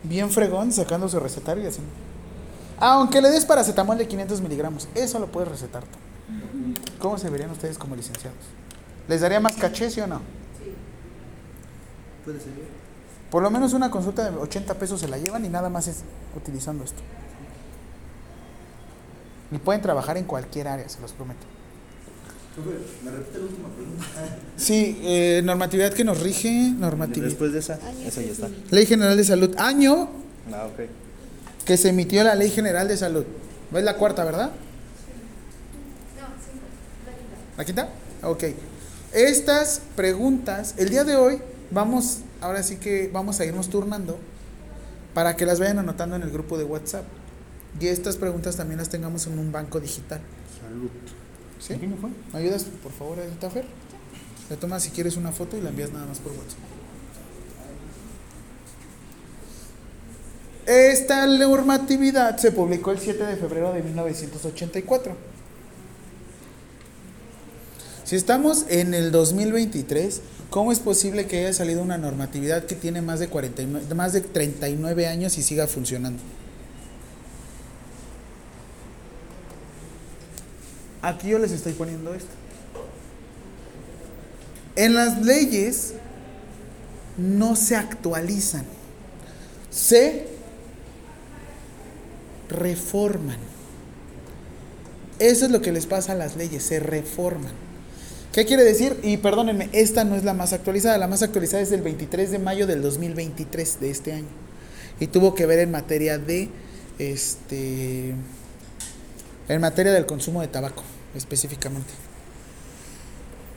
Bien 0.03 0.31
fregón, 0.31 0.73
sacando 0.73 1.09
su 1.09 1.21
recetario 1.21 1.65
y 1.65 1.67
así. 1.67 1.81
Aunque 2.79 3.21
le 3.21 3.31
des 3.31 3.45
paracetamol 3.45 3.99
de 3.99 4.09
500 4.09 4.41
miligramos, 4.41 4.89
eso 4.95 5.19
lo 5.19 5.27
puedes 5.27 5.49
recetar. 5.51 5.85
¿Cómo 6.99 7.19
se 7.19 7.29
verían 7.29 7.51
ustedes 7.51 7.77
como 7.77 7.95
licenciados? 7.95 8.39
¿Les 9.09 9.21
daría 9.21 9.41
más 9.41 9.57
caché, 9.57 9.91
sí 9.91 10.01
o 10.01 10.07
no? 10.07 10.23
Puede 12.25 12.41
ser. 12.41 12.78
Por 13.31 13.43
lo 13.43 13.51
menos 13.51 13.73
una 13.75 13.91
consulta 13.91 14.31
de 14.31 14.37
80 14.37 14.75
pesos 14.75 15.01
se 15.01 15.09
la 15.09 15.19
llevan 15.19 15.45
y 15.45 15.49
nada 15.49 15.69
más 15.69 15.87
es 15.89 15.99
utilizando 16.37 16.85
esto. 16.85 17.03
Y 19.51 19.59
pueden 19.59 19.81
trabajar 19.83 20.17
en 20.17 20.25
cualquier 20.25 20.69
área, 20.69 20.89
se 20.89 21.01
los 21.01 21.13
prometo. 21.13 21.41
¿Me 23.05 23.11
repite 23.13 23.39
la 23.39 23.45
última 23.45 23.69
pregunta? 23.69 24.05
Sí, 24.57 24.99
eh, 25.03 25.43
normatividad 25.45 25.93
que 25.93 26.03
nos 26.05 26.21
rige, 26.21 26.73
normatividad. 26.77 27.29
Después 27.29 27.53
de 27.53 27.61
esa, 27.61 27.79
esa 28.05 28.21
ya 28.23 28.33
está. 28.33 28.49
Ley 28.71 28.85
General 28.85 29.17
de 29.17 29.25
Salud, 29.25 29.55
año 29.59 30.09
Ah, 30.53 30.67
ok. 30.67 30.87
que 31.65 31.77
se 31.77 31.91
emitió 31.91 32.25
la 32.25 32.35
Ley 32.35 32.51
General 32.51 32.89
de 32.89 32.97
Salud. 32.97 33.25
¿Ves 33.71 33.85
la 33.85 33.97
cuarta, 33.97 34.25
verdad? 34.25 34.51
No, 36.17 36.27
cinco. 36.45 36.65
La 37.57 37.59
¿La 37.59 37.65
quinta. 37.65 37.89
quinta? 38.21 38.27
Ok. 38.29 38.45
Estas 39.13 39.81
preguntas, 39.95 40.75
el 40.79 40.89
día 40.91 41.05
de 41.05 41.15
hoy, 41.17 41.39
vamos, 41.71 42.19
ahora 42.41 42.63
sí 42.63 42.77
que 42.77 43.11
vamos 43.13 43.41
a 43.41 43.45
irnos 43.45 43.69
turnando 43.69 44.19
para 45.15 45.37
que 45.37 45.47
las 45.47 45.61
vayan 45.61 45.79
anotando 45.79 46.17
en 46.17 46.23
el 46.23 46.31
grupo 46.31 46.59
de 46.59 46.65
WhatsApp. 46.65 47.05
Y 47.81 47.87
estas 47.87 48.17
preguntas 48.17 48.57
también 48.57 48.79
las 48.79 48.89
tengamos 48.89 49.27
en 49.27 49.39
un 49.39 49.53
banco 49.53 49.81
digital. 49.81 50.21
Salud. 50.61 50.91
¿Sí? 51.61 51.75
¿Me 52.33 52.39
ayudas, 52.39 52.65
por 52.65 52.93
favor, 52.93 53.19
ahorita, 53.19 53.51
Fer? 53.51 53.67
Le 54.51 54.57
tomas 54.57 54.83
si 54.83 54.91
quieres 54.91 55.17
una 55.17 55.33
foto 55.33 55.57
y 55.57 55.61
la 55.61 55.71
envías 55.71 55.93
nada 55.93 56.07
más 56.07 56.19
por 56.19 56.33
WhatsApp. 56.33 56.59
Esta 60.67 61.27
normatividad 61.27 62.37
se 62.37 62.53
publicó 62.53 62.91
el 62.91 62.99
7 62.99 63.25
de 63.25 63.37
febrero 63.37 63.73
de 63.73 63.83
1984. 63.83 65.17
Si 68.05 68.17
estamos 68.17 68.67
en 68.69 68.95
el 68.95 69.11
2023, 69.11 70.21
¿cómo 70.51 70.73
es 70.73 70.81
posible 70.81 71.27
que 71.27 71.39
haya 71.41 71.53
salido 71.53 71.83
una 71.83 71.99
normatividad 71.99 72.65
que 72.65 72.75
tiene 72.75 73.03
más 73.03 73.21
de, 73.21 73.29
49, 73.29 73.95
más 73.95 74.13
de 74.13 74.21
39 74.21 75.07
años 75.07 75.39
y 75.39 75.43
siga 75.43 75.67
funcionando? 75.67 76.23
Aquí 81.03 81.29
yo 81.29 81.39
les 81.39 81.53
estoy 81.53 81.73
poniendo 81.73 82.13
esto. 82.15 82.31
En 84.77 84.95
las 84.95 85.25
leyes 85.25 85.95
no 87.17 87.57
se 87.57 87.77
actualizan, 87.77 88.65
se 89.71 90.27
reforman. 92.49 93.39
Eso 95.19 95.47
es 95.47 95.51
lo 95.51 95.61
que 95.61 95.73
les 95.73 95.87
pasa 95.87 96.13
a 96.13 96.15
las 96.15 96.37
leyes, 96.37 96.63
se 96.63 96.79
reforman. 96.79 97.68
¿Qué 98.39 98.47
quiere 98.47 98.63
decir? 98.63 98.97
Y 99.03 99.17
perdónenme, 99.17 99.69
esta 99.73 100.05
no 100.05 100.15
es 100.15 100.23
la 100.23 100.33
más 100.33 100.53
actualizada, 100.53 100.97
la 100.97 101.09
más 101.09 101.25
actualizada 101.25 101.61
es 101.61 101.71
del 101.71 101.83
23 101.83 102.31
de 102.31 102.39
mayo 102.39 102.69
del 102.69 102.81
2023 102.83 103.81
de 103.81 103.91
este 103.91 104.13
año. 104.13 104.29
Y 105.01 105.09
tuvo 105.09 105.35
que 105.35 105.45
ver 105.45 105.59
en 105.59 105.73
materia 105.73 106.19
de 106.19 106.49
este 107.01 108.15
en 109.49 109.61
materia 109.61 109.91
del 109.91 110.07
consumo 110.07 110.41
de 110.41 110.47
tabaco, 110.47 110.85
específicamente. 111.17 111.91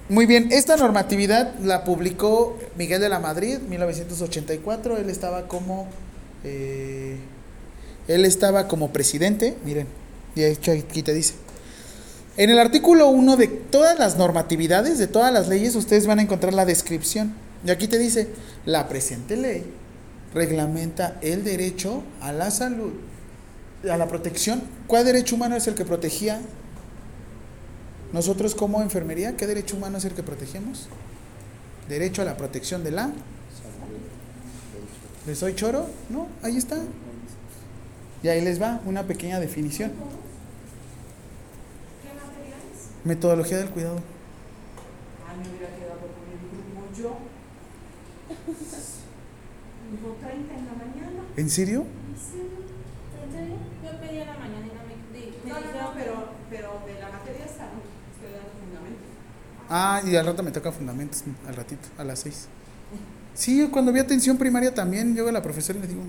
Muy 0.09 0.25
bien, 0.25 0.51
esta 0.51 0.75
normatividad 0.77 1.53
la 1.59 1.83
publicó 1.83 2.57
Miguel 2.75 3.01
de 3.01 3.09
la 3.09 3.19
Madrid, 3.19 3.59
1984. 3.59 4.97
Él 4.97 5.11
estaba 5.11 5.47
como, 5.47 5.89
eh, 6.43 7.17
él 8.07 8.25
estaba 8.25 8.67
como 8.67 8.91
presidente. 8.91 9.55
Miren, 9.63 9.85
y 10.33 10.43
aquí 10.43 11.03
te 11.03 11.13
dice. 11.13 11.35
En 12.37 12.49
el 12.49 12.59
artículo 12.59 13.09
1 13.09 13.35
de 13.35 13.47
todas 13.47 13.99
las 13.99 14.17
normatividades, 14.17 14.97
de 14.97 15.07
todas 15.07 15.33
las 15.33 15.49
leyes, 15.49 15.75
ustedes 15.75 16.07
van 16.07 16.19
a 16.19 16.21
encontrar 16.21 16.53
la 16.53 16.65
descripción. 16.65 17.33
Y 17.65 17.71
aquí 17.71 17.87
te 17.87 17.99
dice, 17.99 18.29
la 18.65 18.87
presente 18.87 19.35
ley 19.35 19.65
reglamenta 20.33 21.17
el 21.21 21.43
derecho 21.43 22.03
a 22.21 22.31
la 22.31 22.49
salud, 22.49 22.93
a 23.89 23.97
la 23.97 24.07
protección. 24.07 24.63
¿Cuál 24.87 25.05
derecho 25.05 25.35
humano 25.35 25.57
es 25.57 25.67
el 25.67 25.75
que 25.75 25.83
protegía 25.83 26.39
nosotros 28.13 28.55
como 28.55 28.81
enfermería? 28.81 29.35
¿Qué 29.35 29.45
derecho 29.45 29.75
humano 29.75 29.97
es 29.97 30.05
el 30.05 30.13
que 30.13 30.23
protegemos? 30.23 30.87
Derecho 31.89 32.21
a 32.21 32.25
la 32.25 32.37
protección 32.37 32.83
de 32.85 32.91
la... 32.91 33.11
¿Les 35.27 35.37
soy 35.37 35.53
choro? 35.53 35.87
No, 36.09 36.27
ahí 36.41 36.55
está. 36.55 36.77
Y 38.23 38.29
ahí 38.29 38.41
les 38.41 38.61
va 38.61 38.79
una 38.85 39.03
pequeña 39.03 39.39
definición. 39.39 39.91
Metodología 43.03 43.57
del 43.57 43.69
cuidado. 43.69 43.97
Ah, 45.27 45.33
me 45.35 45.49
hubiera 45.49 45.75
quedado 45.75 45.99
con 45.99 46.09
el 46.31 46.37
grupo 46.51 46.87
yo. 46.97 47.17
Dijo 49.91 50.15
30 50.21 50.53
en 50.53 50.65
la 50.65 50.73
mañana. 50.73 51.23
¿En 51.37 51.49
serio? 51.49 51.85
Sí. 52.15 52.41
Yo 53.83 53.99
pedí 53.99 54.17
en 54.19 54.27
la 54.27 54.33
mañana 54.37 54.65
y 54.65 54.69
no 54.69 54.83
me, 54.87 55.19
di- 55.19 55.35
me 55.43 55.49
No, 55.49 55.59
no, 55.59 55.81
no, 55.81 55.93
pero, 55.95 56.13
pero 56.49 56.81
de 56.85 56.99
la 56.99 57.09
materia 57.09 57.45
está, 57.45 57.63
¿no? 57.65 57.81
Estoy 58.13 58.31
dando 58.33 58.49
fundamento. 58.59 59.01
Ah, 59.69 60.01
y 60.05 60.15
al 60.15 60.25
rato 60.25 60.43
me 60.43 60.51
toca 60.51 60.71
fundamentos, 60.71 61.23
al 61.47 61.55
ratito, 61.55 61.87
a 61.97 62.03
las 62.03 62.19
seis. 62.19 62.47
Sí, 63.33 63.67
cuando 63.71 63.91
vi 63.93 63.99
atención 63.99 64.37
primaria 64.37 64.73
también, 64.73 65.15
yo 65.15 65.27
a 65.27 65.31
la 65.31 65.41
profesora 65.41 65.79
y 65.79 65.81
le 65.81 65.87
digo. 65.87 66.01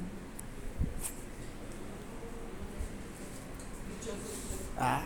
Ah, 4.78 5.00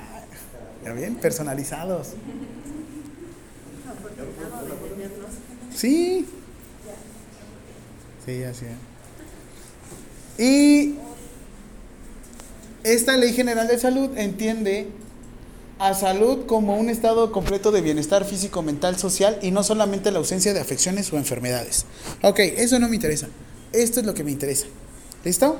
ya 0.87 0.93
bien, 0.93 1.17
personalizados. 1.17 2.09
Sí. 5.75 6.27
Sí, 8.25 8.43
así 8.45 8.65
es. 8.67 10.43
Y 10.45 10.95
esta 12.85 13.17
ley 13.17 13.33
general 13.33 13.67
de 13.69 13.79
salud 13.79 14.17
entiende 14.17 14.89
a 15.79 15.93
salud 15.95 16.47
como 16.47 16.77
un 16.77 16.89
estado 16.89 17.33
completo 17.33 17.73
de 17.73 17.81
bienestar 17.81 18.25
físico, 18.25 18.63
mental, 18.63 18.97
social 18.97 19.39
y 19.43 19.51
no 19.51 19.63
solamente 19.65 20.11
la 20.11 20.19
ausencia 20.19 20.55
de 20.55 20.61
afecciones 20.61 21.13
o 21.13 21.17
enfermedades. 21.17 21.85
Ok, 22.23 22.39
eso 22.39 22.79
no 22.79 22.89
me 22.89 22.95
interesa. 22.95 23.29
Esto 23.73 24.01
es 24.01 24.07
lo 24.07 24.15
que 24.15 24.25
me 24.25 24.31
interesa. 24.31 24.67
¿Listo? 25.25 25.59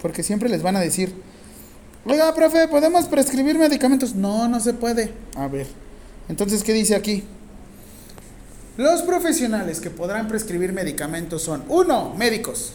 Porque 0.00 0.22
siempre 0.22 0.48
les 0.48 0.62
van 0.62 0.76
a 0.76 0.80
decir, 0.80 1.14
oiga, 2.04 2.34
profe, 2.34 2.68
¿podemos 2.68 3.06
prescribir 3.06 3.58
medicamentos? 3.58 4.14
No, 4.14 4.48
no 4.48 4.60
se 4.60 4.72
puede. 4.72 5.12
A 5.36 5.46
ver, 5.48 5.66
entonces, 6.28 6.62
¿qué 6.62 6.72
dice 6.72 6.94
aquí? 6.94 7.24
Los 8.76 9.02
profesionales 9.02 9.80
que 9.80 9.90
podrán 9.90 10.28
prescribir 10.28 10.72
medicamentos 10.72 11.42
son, 11.42 11.64
uno, 11.68 12.14
médicos. 12.14 12.72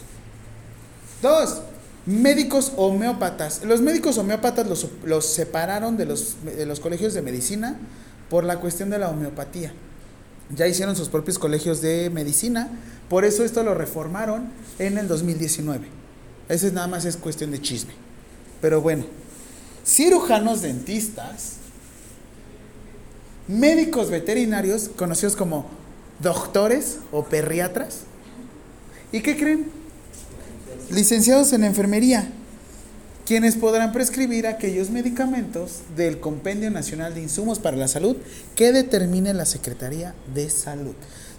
Dos, 1.20 1.62
médicos 2.06 2.72
homeópatas. 2.76 3.64
Los 3.64 3.80
médicos 3.80 4.16
homeópatas 4.18 4.68
los, 4.68 4.86
los 5.04 5.26
separaron 5.26 5.96
de 5.96 6.06
los, 6.06 6.36
de 6.44 6.64
los 6.64 6.78
colegios 6.80 7.14
de 7.14 7.22
medicina 7.22 7.76
por 8.30 8.44
la 8.44 8.58
cuestión 8.58 8.90
de 8.90 8.98
la 8.98 9.08
homeopatía. 9.08 9.72
Ya 10.54 10.68
hicieron 10.68 10.94
sus 10.94 11.08
propios 11.08 11.38
colegios 11.38 11.80
de 11.80 12.08
medicina, 12.10 12.68
por 13.08 13.24
eso 13.24 13.44
esto 13.44 13.64
lo 13.64 13.74
reformaron 13.74 14.48
en 14.78 14.98
el 14.98 15.08
2019. 15.08 15.95
Ese 16.48 16.70
nada 16.72 16.86
más 16.86 17.04
es 17.04 17.16
cuestión 17.16 17.50
de 17.50 17.60
chisme. 17.60 17.92
Pero 18.60 18.80
bueno, 18.80 19.04
cirujanos 19.84 20.62
dentistas, 20.62 21.56
médicos 23.48 24.10
veterinarios, 24.10 24.90
conocidos 24.96 25.36
como 25.36 25.66
doctores 26.20 26.98
o 27.12 27.24
perriatras. 27.24 28.00
¿Y 29.12 29.20
qué 29.20 29.36
creen? 29.36 29.70
Licenciados 30.90 31.52
en 31.52 31.64
enfermería, 31.64 32.28
quienes 33.26 33.56
podrán 33.56 33.92
prescribir 33.92 34.46
aquellos 34.46 34.90
medicamentos 34.90 35.80
del 35.96 36.20
Compendio 36.20 36.70
Nacional 36.70 37.14
de 37.14 37.22
Insumos 37.22 37.58
para 37.58 37.76
la 37.76 37.88
Salud 37.88 38.16
que 38.54 38.72
determine 38.72 39.34
la 39.34 39.46
Secretaría 39.46 40.14
de 40.32 40.48
Salud. 40.48 40.94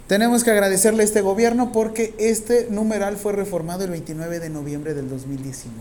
Tenemos 0.08 0.42
que 0.42 0.50
agradecerle 0.50 1.02
a 1.02 1.04
este 1.04 1.20
gobierno 1.20 1.70
porque 1.70 2.14
este 2.18 2.66
numeral 2.70 3.18
fue 3.18 3.34
reformado 3.34 3.84
el 3.84 3.90
29 3.90 4.40
de 4.40 4.48
noviembre 4.48 4.94
del 4.94 5.10
2019. 5.10 5.78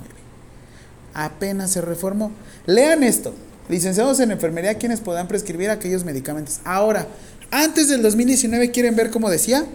Apenas 1.13 1.71
se 1.71 1.81
reformó. 1.81 2.31
Lean 2.65 3.03
esto. 3.03 3.33
Licenciados 3.69 4.19
en 4.19 4.31
enfermería 4.31 4.77
quienes 4.77 4.99
puedan 4.99 5.29
prescribir 5.29 5.69
aquellos 5.69 6.03
medicamentos. 6.03 6.59
Ahora, 6.65 7.07
antes 7.51 7.87
del 7.87 8.01
2019, 8.01 8.69
¿quieren 8.71 8.97
ver 8.97 9.11
cómo 9.11 9.29
decía? 9.29 9.65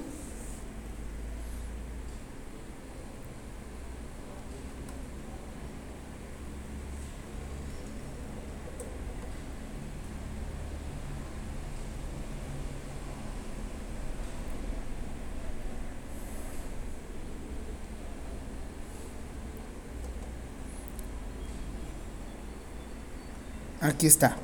Aquí 24.02 24.08
está. 24.08 24.34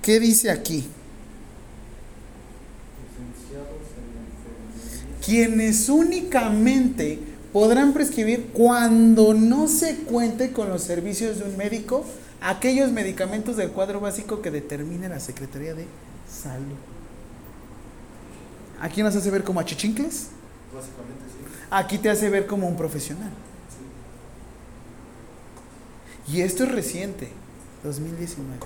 ¿Qué 0.00 0.18
dice 0.18 0.50
aquí? 0.50 0.88
Quienes 5.22 5.90
únicamente 5.90 7.18
podrán 7.52 7.92
prescribir 7.92 8.52
cuando 8.54 9.34
no 9.34 9.68
se 9.68 9.96
cuente 9.96 10.52
con 10.52 10.70
los 10.70 10.82
servicios 10.82 11.40
de 11.40 11.44
un 11.44 11.58
médico 11.58 12.06
aquellos 12.40 12.90
medicamentos 12.90 13.58
del 13.58 13.68
cuadro 13.68 14.00
básico 14.00 14.40
que 14.40 14.50
determine 14.50 15.10
la 15.10 15.20
Secretaría 15.20 15.74
de 15.74 15.84
Salud. 16.26 16.78
Aquí 18.80 19.02
nos 19.02 19.14
hace 19.14 19.30
ver 19.30 19.44
como 19.44 19.60
a 19.60 19.66
chichincles. 19.66 20.28
Básicamente 20.74 21.24
sí. 21.28 21.66
Aquí 21.70 21.98
te 21.98 22.08
hace 22.08 22.30
ver 22.30 22.46
como 22.46 22.66
un 22.66 22.78
profesional. 22.78 23.30
Y 26.26 26.40
esto 26.40 26.64
es 26.64 26.72
reciente, 26.72 27.28
2019. 27.84 28.58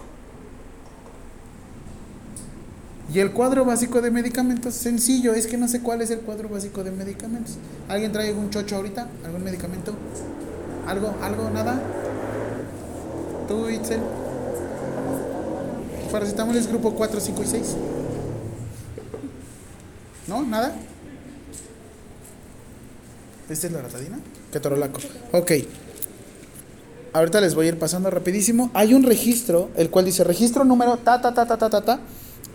Y 3.13 3.21
el 3.21 3.33
cuadro 3.33 3.65
básico 3.65 4.03
de 4.03 4.11
medicamentos, 4.11 4.75
sencillo, 4.75 5.33
es 5.33 5.47
que 5.47 5.57
no 5.57 5.67
sé 5.67 5.81
cuál 5.81 6.03
es 6.03 6.11
el 6.11 6.21
cuadro 6.21 6.49
básico 6.49 6.85
de 6.85 6.91
medicamentos. 6.91 7.57
¿Alguien 7.89 8.13
trae 8.13 8.29
algún 8.29 8.51
chocho 8.51 8.77
ahorita? 8.77 9.09
¿Algún 9.25 9.43
medicamento? 9.43 9.95
¿Algo? 10.87 11.15
¿Algo? 11.23 11.51
¿Nada? 11.51 11.81
¿Tú, 13.49 13.69
Itzel? 13.71 14.01
Paracetamol 16.13 16.57
es 16.57 16.69
grupo 16.69 16.95
4, 16.95 17.21
5 17.21 17.43
y 17.43 17.47
6. 17.47 17.77
¿No? 20.27 20.43
¿Nada? 20.43 20.75
¿Esta 23.49 23.67
es 23.67 23.73
la 23.73 23.81
ratadina? 23.81 24.19
Ketorolaco. 24.53 25.01
Ok. 25.33 25.53
Ahorita 27.13 27.41
les 27.41 27.55
voy 27.55 27.67
a 27.67 27.69
ir 27.71 27.79
pasando 27.79 28.11
rapidísimo. 28.11 28.71
Hay 28.75 28.95
un 28.95 29.03
registro, 29.03 29.71
el 29.77 29.91
cual 29.91 30.05
dice 30.05 30.25
registro 30.25 30.65
número 30.65 30.99
ta 30.99 31.21
ta 31.21 31.33
ta 31.33 31.47
ta 31.47 31.57
ta 31.57 31.71
ta 31.71 31.81
ta 31.83 32.01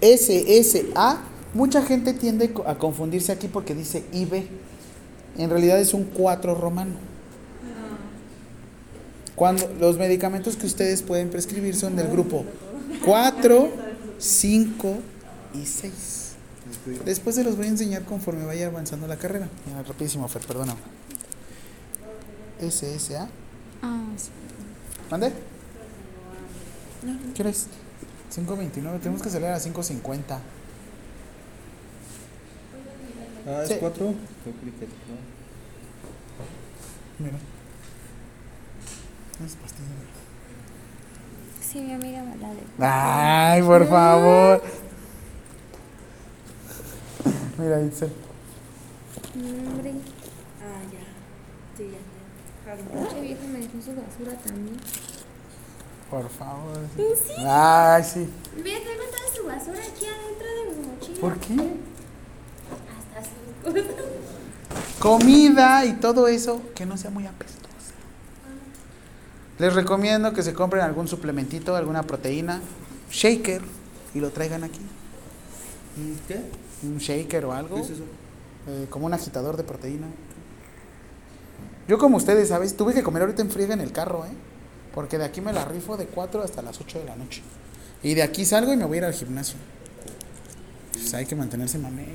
SSA. 0.02 1.22
Mucha 1.54 1.82
gente 1.84 2.14
tiende 2.14 2.54
a 2.66 2.76
confundirse 2.76 3.32
aquí 3.32 3.48
porque 3.48 3.76
dice 3.76 4.04
IB. 4.12 4.48
En 5.38 5.50
realidad 5.50 5.80
es 5.80 5.94
un 5.94 6.04
4 6.06 6.56
romano. 6.56 6.96
Cuando 9.36 9.68
los 9.80 9.98
medicamentos 9.98 10.56
que 10.56 10.68
ustedes 10.68 11.02
pueden 11.02 11.30
prescribir 11.30 11.76
son 11.76 11.96
del 11.96 12.08
grupo 12.08 12.46
4, 13.06 13.70
5 14.18 14.98
y 15.56 15.66
6. 15.66 15.92
Después 17.06 17.36
se 17.36 17.44
los 17.44 17.58
voy 17.58 17.66
a 17.66 17.70
enseñar 17.70 18.04
conforme 18.04 18.46
vaya 18.46 18.68
avanzando 18.68 19.08
la 19.08 19.18
carrera. 19.18 19.48
Mira, 19.66 19.84
rapidísimo, 19.84 20.28
Fer, 20.28 20.44
perdóname. 20.44 20.80
SSA. 22.62 23.28
Ah, 23.82 24.04
sí. 24.16 24.30
¿Mande? 25.14 25.32
¿Qué 27.36 27.44
eres? 27.44 27.68
5.29, 28.36 29.00
tenemos 29.00 29.22
que 29.22 29.30
salir 29.30 29.46
a 29.50 29.60
5.50. 29.60 30.40
Ah, 33.46 33.62
¿es 33.62 33.68
Sí. 33.70 33.76
Mira. 37.20 37.38
Unas 39.40 39.56
pastillas. 39.58 39.92
Sí, 41.62 41.82
mi 41.82 41.94
amiga 41.94 42.24
me 42.24 42.36
la 42.38 42.50
de. 42.50 42.64
Ay, 42.80 43.62
por 43.62 43.88
favor. 43.88 44.64
Mira, 47.60 47.82
Itzel. 47.84 48.12
Hombre, 49.36 49.92
Ah, 50.60 50.82
ya. 50.92 51.78
Sí, 51.78 51.92
ya. 51.92 52.23
Pinche 52.64 53.48
me 53.48 53.60
dejó 53.60 53.82
su 53.82 53.92
basura 53.96 54.38
también. 54.44 54.78
Por 56.10 56.30
favor. 56.30 56.78
Sí. 56.96 57.34
Ay, 57.46 58.04
sí. 58.04 58.30
Ve, 58.58 58.80
traigo 58.82 59.04
toda 59.06 59.36
su 59.36 59.44
basura 59.46 59.80
aquí 59.80 60.06
adentro 60.06 60.48
de 60.48 60.76
mi 60.82 60.88
mochila. 60.88 61.20
¿Por 61.22 61.38
qué? 61.40 61.54
Hasta 62.94 63.30
sus 63.30 63.74
cosas. 63.74 63.96
Comida 65.00 65.86
y 65.86 65.94
todo 65.94 66.28
eso 66.28 66.62
que 66.76 66.86
no 66.86 66.98
sea 66.98 67.10
muy 67.10 67.26
apestosa. 67.26 67.64
Les 69.60 69.74
recomiendo 69.74 70.34
que 70.34 70.44
se 70.44 70.54
compren 70.54 70.84
algún 70.84 71.08
suplementito, 71.08 71.76
alguna 71.76 72.04
proteína, 72.04 72.62
shaker 73.12 73.62
y 74.14 74.20
lo 74.20 74.30
traigan 74.32 74.64
aquí. 74.64 74.82
¿Y 75.98 76.16
¿Qué? 76.28 76.42
Un 76.84 76.98
shaker 76.98 77.46
o 77.46 77.54
algo. 77.54 77.76
¿Qué 77.76 77.82
es 77.82 77.90
eso? 77.92 78.04
eh, 78.68 78.88
como 78.90 79.06
un 79.08 79.14
agitador 79.14 79.58
de 79.58 79.64
proteína. 79.64 80.08
Yo 81.88 81.98
como 81.98 82.18
ustedes, 82.18 82.50
¿sabes? 82.50 82.76
Tuve 82.78 82.94
que 82.94 83.04
comer 83.04 83.24
ahorita 83.24 83.42
en 83.42 83.50
friega 83.52 83.74
en 83.74 83.82
el 83.82 83.92
carro, 83.92 84.26
¿eh? 84.26 84.30
Porque 84.94 85.18
de 85.18 85.26
aquí 85.26 85.42
me 85.42 85.52
la 85.54 85.66
rifo 85.66 85.98
de 85.98 86.06
4 86.06 86.44
hasta 86.44 86.62
las 86.62 86.80
8 86.80 87.00
de 87.00 87.06
la 87.06 87.16
noche. 87.16 87.42
Y 88.04 88.14
de 88.14 88.24
aquí 88.24 88.46
salgo 88.46 88.74
y 88.74 88.78
me 88.78 88.86
voy 88.86 88.98
a 88.98 89.00
ir 89.00 89.06
al 89.06 89.14
gimnasio. 89.14 89.56
Pues 90.94 91.14
hay 91.14 91.26
que 91.26 91.36
mantenerse 91.36 91.78
mamey. 91.80 92.06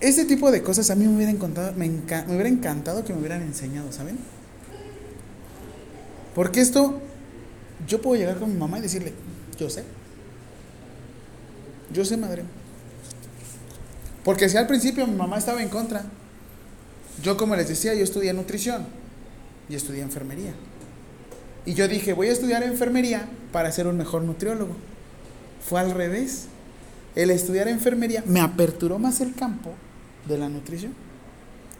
Ese 0.00 0.24
tipo 0.24 0.50
de 0.50 0.62
cosas 0.62 0.90
a 0.90 0.94
mí 0.94 1.06
me 1.06 1.16
hubiera 1.16 1.32
enca- 1.32 1.74
me 1.74 2.34
hubiera 2.34 2.48
encantado 2.48 3.04
que 3.04 3.12
me 3.12 3.18
hubieran 3.18 3.42
enseñado, 3.42 3.90
¿saben? 3.92 4.18
Porque 6.34 6.60
esto, 6.60 7.00
yo 7.86 8.00
puedo 8.00 8.20
llegar 8.20 8.38
con 8.38 8.52
mi 8.52 8.58
mamá 8.58 8.78
y 8.78 8.82
decirle, 8.82 9.12
yo 9.58 9.68
sé. 9.68 9.84
Yo 11.92 12.04
sé, 12.04 12.16
madre. 12.16 12.44
Porque 14.24 14.48
si 14.48 14.56
al 14.56 14.66
principio 14.66 15.06
mi 15.06 15.16
mamá 15.16 15.38
estaba 15.38 15.62
en 15.62 15.68
contra, 15.68 16.04
yo 17.22 17.36
como 17.36 17.56
les 17.56 17.68
decía, 17.68 17.94
yo 17.94 18.04
estudié 18.04 18.32
nutrición 18.32 18.86
y 19.68 19.74
estudié 19.74 20.02
enfermería. 20.02 20.52
Y 21.66 21.74
yo 21.74 21.88
dije, 21.88 22.12
voy 22.12 22.28
a 22.28 22.32
estudiar 22.32 22.62
enfermería 22.62 23.28
para 23.52 23.70
ser 23.72 23.86
un 23.86 23.96
mejor 23.96 24.22
nutriólogo. 24.22 24.74
Fue 25.60 25.80
al 25.80 25.90
revés. 25.90 26.46
El 27.14 27.30
estudiar 27.30 27.68
enfermería 27.68 28.22
me 28.26 28.40
aperturó 28.40 28.98
más 28.98 29.20
el 29.20 29.34
campo 29.34 29.74
de 30.26 30.38
la 30.38 30.48
nutrición. 30.48 30.94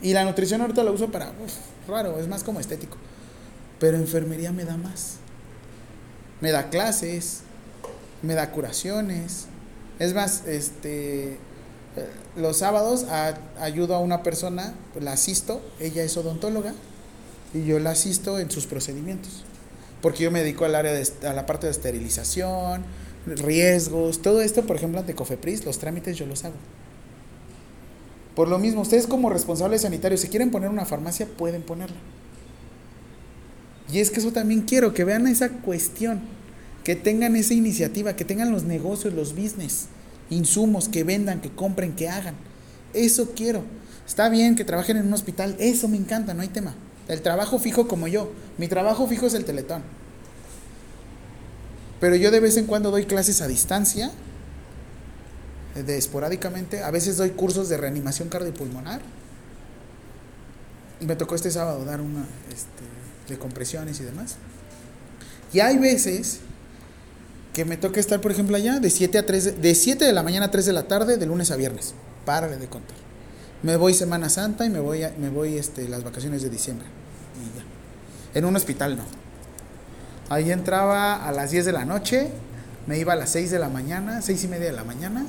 Y 0.02 0.12
la 0.12 0.24
nutrición 0.24 0.60
ahorita 0.60 0.84
la 0.84 0.90
uso 0.90 1.10
para, 1.10 1.32
raro, 1.86 2.18
es 2.18 2.28
más 2.28 2.44
como 2.44 2.60
estético. 2.60 2.96
Pero 3.78 3.96
enfermería 3.96 4.52
me 4.52 4.64
da 4.64 4.76
más. 4.76 5.16
Me 6.40 6.50
da 6.50 6.70
clases, 6.70 7.40
me 8.22 8.34
da 8.34 8.50
curaciones. 8.50 9.46
Es 9.98 10.14
más, 10.14 10.46
este, 10.46 11.38
los 12.36 12.58
sábados 12.58 13.06
ayudo 13.58 13.94
a 13.94 14.00
una 14.00 14.22
persona, 14.22 14.74
la 15.00 15.12
asisto, 15.12 15.60
ella 15.80 16.02
es 16.02 16.16
odontóloga 16.16 16.74
y 17.54 17.64
yo 17.64 17.78
la 17.78 17.90
asisto 17.90 18.38
en 18.38 18.50
sus 18.50 18.66
procedimientos. 18.66 19.44
Porque 20.00 20.22
yo 20.22 20.30
me 20.30 20.40
dedico 20.40 20.64
al 20.64 20.74
área 20.74 20.92
de, 20.92 21.06
a 21.26 21.32
la 21.32 21.46
parte 21.46 21.66
de 21.66 21.72
esterilización, 21.72 22.84
riesgos, 23.26 24.22
todo 24.22 24.40
esto, 24.40 24.64
por 24.64 24.76
ejemplo, 24.76 25.00
ante 25.00 25.14
Cofepris, 25.14 25.64
los 25.64 25.78
trámites 25.78 26.16
yo 26.16 26.26
los 26.26 26.44
hago. 26.44 26.54
Por 28.36 28.48
lo 28.48 28.58
mismo, 28.58 28.82
ustedes 28.82 29.08
como 29.08 29.30
responsables 29.30 29.82
sanitarios, 29.82 30.20
si 30.20 30.28
quieren 30.28 30.52
poner 30.52 30.70
una 30.70 30.84
farmacia, 30.84 31.26
pueden 31.26 31.62
ponerla. 31.62 31.96
Y 33.92 33.98
es 33.98 34.10
que 34.10 34.20
eso 34.20 34.32
también 34.32 34.62
quiero, 34.62 34.94
que 34.94 35.04
vean 35.04 35.26
esa 35.26 35.48
cuestión, 35.48 36.20
que 36.84 36.94
tengan 36.94 37.34
esa 37.34 37.54
iniciativa, 37.54 38.14
que 38.14 38.24
tengan 38.24 38.52
los 38.52 38.62
negocios, 38.62 39.14
los 39.14 39.34
business, 39.34 39.88
insumos, 40.30 40.88
que 40.88 41.04
vendan, 41.04 41.40
que 41.40 41.50
compren, 41.50 41.94
que 41.94 42.08
hagan. 42.08 42.34
Eso 42.94 43.32
quiero. 43.34 43.62
Está 44.06 44.28
bien 44.28 44.56
que 44.56 44.64
trabajen 44.64 44.96
en 44.96 45.06
un 45.06 45.12
hospital, 45.12 45.56
eso 45.58 45.88
me 45.88 45.96
encanta, 45.96 46.34
no 46.34 46.42
hay 46.42 46.48
tema. 46.48 46.74
El 47.08 47.22
trabajo 47.22 47.58
fijo 47.58 47.88
como 47.88 48.08
yo, 48.08 48.32
mi 48.56 48.68
trabajo 48.68 49.06
fijo 49.06 49.26
es 49.26 49.34
el 49.34 49.44
teletón. 49.44 49.82
Pero 52.00 52.16
yo 52.16 52.30
de 52.30 52.40
vez 52.40 52.56
en 52.56 52.66
cuando 52.66 52.90
doy 52.90 53.06
clases 53.06 53.40
a 53.40 53.48
distancia, 53.48 54.12
de 55.74 55.96
esporádicamente, 55.96 56.82
a 56.82 56.90
veces 56.90 57.16
doy 57.16 57.30
cursos 57.30 57.68
de 57.68 57.76
reanimación 57.76 58.28
cardiopulmonar. 58.28 59.00
Me 61.00 61.14
tocó 61.16 61.34
este 61.34 61.50
sábado 61.50 61.84
dar 61.84 62.00
una 62.00 62.24
este, 62.48 63.32
de 63.32 63.38
compresiones 63.38 64.00
y 64.00 64.04
demás. 64.04 64.36
Y 65.52 65.60
hay 65.60 65.78
veces 65.78 66.40
que 67.58 67.64
me 67.64 67.76
toca 67.76 67.98
estar, 67.98 68.20
por 68.20 68.30
ejemplo, 68.30 68.56
allá 68.56 68.78
de 68.78 68.88
7 68.88 69.18
a 69.18 69.26
3 69.26 69.44
de, 69.44 69.52
de 69.52 69.74
7 69.74 70.04
de 70.04 70.12
la 70.12 70.22
mañana 70.22 70.46
a 70.46 70.50
3 70.52 70.64
de 70.64 70.72
la 70.72 70.84
tarde, 70.84 71.16
de 71.16 71.26
lunes 71.26 71.50
a 71.50 71.56
viernes. 71.56 71.92
Párale 72.24 72.56
de 72.56 72.68
contar. 72.68 72.96
Me 73.64 73.74
voy 73.74 73.94
Semana 73.94 74.28
Santa 74.28 74.64
y 74.64 74.70
me 74.70 74.78
voy 74.78 75.02
a- 75.02 75.12
me 75.18 75.28
voy 75.28 75.58
este 75.58 75.88
las 75.88 76.04
vacaciones 76.04 76.42
de 76.42 76.50
diciembre. 76.50 76.86
En 78.32 78.44
un 78.44 78.54
hospital 78.54 78.96
no. 78.96 79.02
Ahí 80.28 80.52
entraba 80.52 81.26
a 81.26 81.32
las 81.32 81.50
10 81.50 81.64
de 81.64 81.72
la 81.72 81.84
noche, 81.84 82.28
me 82.86 82.96
iba 82.96 83.14
a 83.14 83.16
las 83.16 83.30
6 83.30 83.50
de 83.50 83.58
la 83.58 83.68
mañana, 83.68 84.22
6 84.22 84.44
y 84.44 84.46
media 84.46 84.66
de 84.66 84.72
la 84.76 84.84
mañana. 84.84 85.26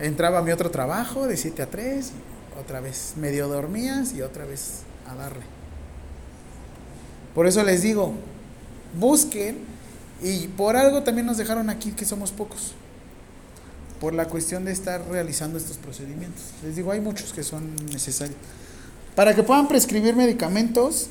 Entraba 0.00 0.38
a 0.38 0.42
mi 0.42 0.50
otro 0.50 0.72
trabajo 0.72 1.28
de 1.28 1.36
7 1.36 1.62
a 1.62 1.66
3, 1.70 2.10
otra 2.60 2.80
vez 2.80 3.12
medio 3.16 3.46
dormías 3.46 4.14
y 4.14 4.22
otra 4.22 4.44
vez 4.46 4.80
a 5.08 5.14
darle. 5.14 5.44
Por 7.36 7.46
eso 7.46 7.62
les 7.62 7.82
digo, 7.82 8.14
busquen 8.98 9.77
y 10.22 10.48
por 10.48 10.76
algo 10.76 11.02
también 11.02 11.26
nos 11.26 11.36
dejaron 11.36 11.70
aquí 11.70 11.92
que 11.92 12.04
somos 12.04 12.32
pocos. 12.32 12.74
Por 14.00 14.14
la 14.14 14.26
cuestión 14.26 14.64
de 14.64 14.72
estar 14.72 15.04
realizando 15.08 15.58
estos 15.58 15.76
procedimientos. 15.76 16.44
Les 16.62 16.76
digo, 16.76 16.92
hay 16.92 17.00
muchos 17.00 17.32
que 17.32 17.42
son 17.42 17.74
necesarios. 17.86 18.38
Para 19.16 19.34
que 19.34 19.42
puedan 19.42 19.66
prescribir 19.66 20.14
medicamentos, 20.14 21.08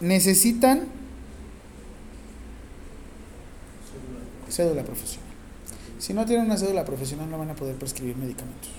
necesitan 0.00 0.86
cédula 4.50 4.82
profesional. 4.82 5.30
Si 5.98 6.14
no 6.14 6.26
tienen 6.26 6.46
una 6.46 6.56
cédula 6.56 6.84
profesional 6.84 7.30
no 7.30 7.38
van 7.38 7.50
a 7.50 7.54
poder 7.54 7.76
prescribir 7.76 8.16
medicamentos. 8.16 8.70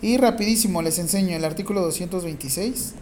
Y 0.00 0.16
rapidísimo 0.16 0.82
les 0.82 0.98
enseño 0.98 1.36
el 1.36 1.44
artículo 1.44 1.80
226. 1.82 2.94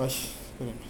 Ay, 0.00 0.08
espérenme. 0.08 0.80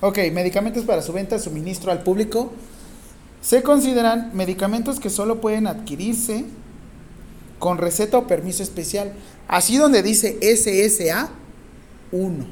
Ok, 0.00 0.18
medicamentos 0.32 0.84
para 0.84 1.02
su 1.02 1.12
venta, 1.12 1.38
suministro 1.38 1.92
al 1.92 2.02
público. 2.02 2.52
Se 3.42 3.62
consideran 3.62 4.30
medicamentos 4.34 4.98
que 4.98 5.10
solo 5.10 5.40
pueden 5.40 5.66
adquirirse 5.66 6.46
con 7.58 7.76
receta 7.78 8.18
o 8.18 8.26
permiso 8.26 8.62
especial. 8.62 9.12
Así 9.46 9.76
donde 9.76 10.02
dice 10.02 10.38
SSA 10.40 11.30
1. 12.12 12.46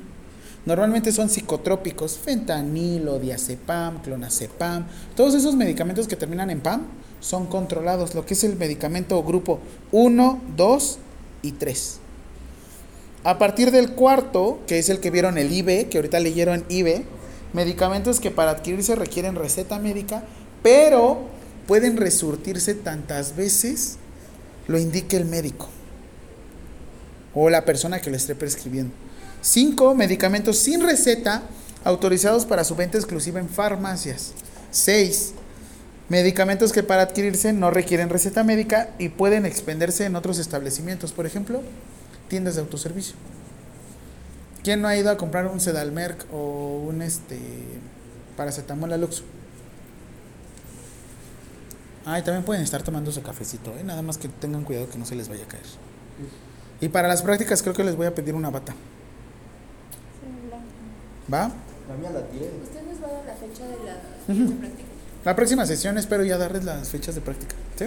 Normalmente 0.64 1.10
son 1.10 1.28
psicotrópicos, 1.28 2.18
fentanilo, 2.18 3.18
diazepam, 3.18 4.00
clonazepam. 4.02 4.86
Todos 5.16 5.34
esos 5.34 5.56
medicamentos 5.56 6.06
que 6.06 6.16
terminan 6.16 6.50
en 6.50 6.60
PAM 6.60 6.82
son 7.22 7.46
controlados. 7.46 8.14
Lo 8.14 8.26
que 8.26 8.34
es 8.34 8.44
el 8.44 8.56
medicamento 8.56 9.22
grupo 9.22 9.60
1, 9.92 10.42
2 10.56 10.98
y 11.40 11.52
3. 11.52 11.98
A 13.24 13.38
partir 13.38 13.70
del 13.70 13.92
cuarto, 13.92 14.58
que 14.66 14.78
es 14.78 14.90
el 14.90 15.00
que 15.00 15.10
vieron 15.10 15.38
el 15.38 15.50
IBE, 15.50 15.88
que 15.88 15.96
ahorita 15.98 16.20
leyeron 16.20 16.66
IBE, 16.68 17.06
medicamentos 17.52 18.20
que 18.20 18.30
para 18.30 18.50
adquirirse 18.50 18.96
requieren 18.96 19.36
receta 19.36 19.78
médica, 19.78 20.24
pero 20.62 21.20
pueden 21.66 21.96
resurtirse 21.96 22.74
tantas 22.74 23.36
veces 23.36 23.96
lo 24.66 24.78
indique 24.78 25.16
el 25.16 25.24
médico 25.24 25.68
o 27.34 27.48
la 27.48 27.64
persona 27.64 28.00
que 28.00 28.10
lo 28.10 28.16
esté 28.16 28.34
prescribiendo. 28.34 28.92
Cinco, 29.40 29.94
medicamentos 29.94 30.58
sin 30.58 30.82
receta 30.82 31.42
autorizados 31.84 32.44
para 32.44 32.64
su 32.64 32.74
venta 32.74 32.98
exclusiva 32.98 33.40
en 33.40 33.48
farmacias. 33.48 34.32
Seis, 34.70 35.34
medicamentos 36.12 36.72
que 36.72 36.82
para 36.82 37.00
adquirirse 37.04 37.54
no 37.54 37.70
requieren 37.70 38.10
receta 38.10 38.44
médica 38.44 38.90
y 38.98 39.08
pueden 39.08 39.46
expenderse 39.46 40.04
en 40.04 40.14
otros 40.14 40.38
establecimientos, 40.38 41.10
por 41.10 41.24
ejemplo, 41.24 41.62
tiendas 42.28 42.56
de 42.56 42.60
autoservicio. 42.60 43.14
¿Quién 44.62 44.82
no 44.82 44.88
ha 44.88 44.96
ido 44.96 45.10
a 45.10 45.16
comprar 45.16 45.46
un 45.46 45.58
Sedalmerc 45.58 46.26
o 46.30 46.84
un 46.86 47.00
este 47.00 47.40
paracetamol 48.36 48.92
Aluxo? 48.92 49.24
Ay, 52.04 52.20
también 52.20 52.44
pueden 52.44 52.62
estar 52.62 52.82
tomando 52.82 53.10
su 53.10 53.22
cafecito, 53.22 53.74
¿eh? 53.78 53.82
nada 53.82 54.02
más 54.02 54.18
que 54.18 54.28
tengan 54.28 54.64
cuidado 54.64 54.90
que 54.90 54.98
no 54.98 55.06
se 55.06 55.14
les 55.14 55.30
vaya 55.30 55.44
a 55.44 55.48
caer. 55.48 55.64
Y 56.82 56.90
para 56.90 57.08
las 57.08 57.22
prácticas 57.22 57.62
creo 57.62 57.74
que 57.74 57.84
les 57.84 57.96
voy 57.96 58.06
a 58.06 58.14
pedir 58.14 58.34
una 58.34 58.50
bata. 58.50 58.74
¿Va? 61.32 61.50
La 61.88 61.96
mía 61.98 62.10
la 62.10 62.26
tiré. 62.26 62.50
¿Usted 62.62 62.82
nos 62.82 63.02
va 63.02 63.06
a 63.06 63.12
dar 63.12 63.24
la 63.24 63.34
fecha 63.34 63.66
de 63.66 63.76
la 63.86 64.44
de 64.44 64.54
práctica? 64.56 64.91
La 65.24 65.36
próxima 65.36 65.66
sesión 65.66 65.98
espero 65.98 66.24
ya 66.24 66.36
darles 66.38 66.64
las 66.64 66.88
fechas 66.88 67.14
de 67.14 67.20
práctica. 67.20 67.54
¿sí? 67.78 67.86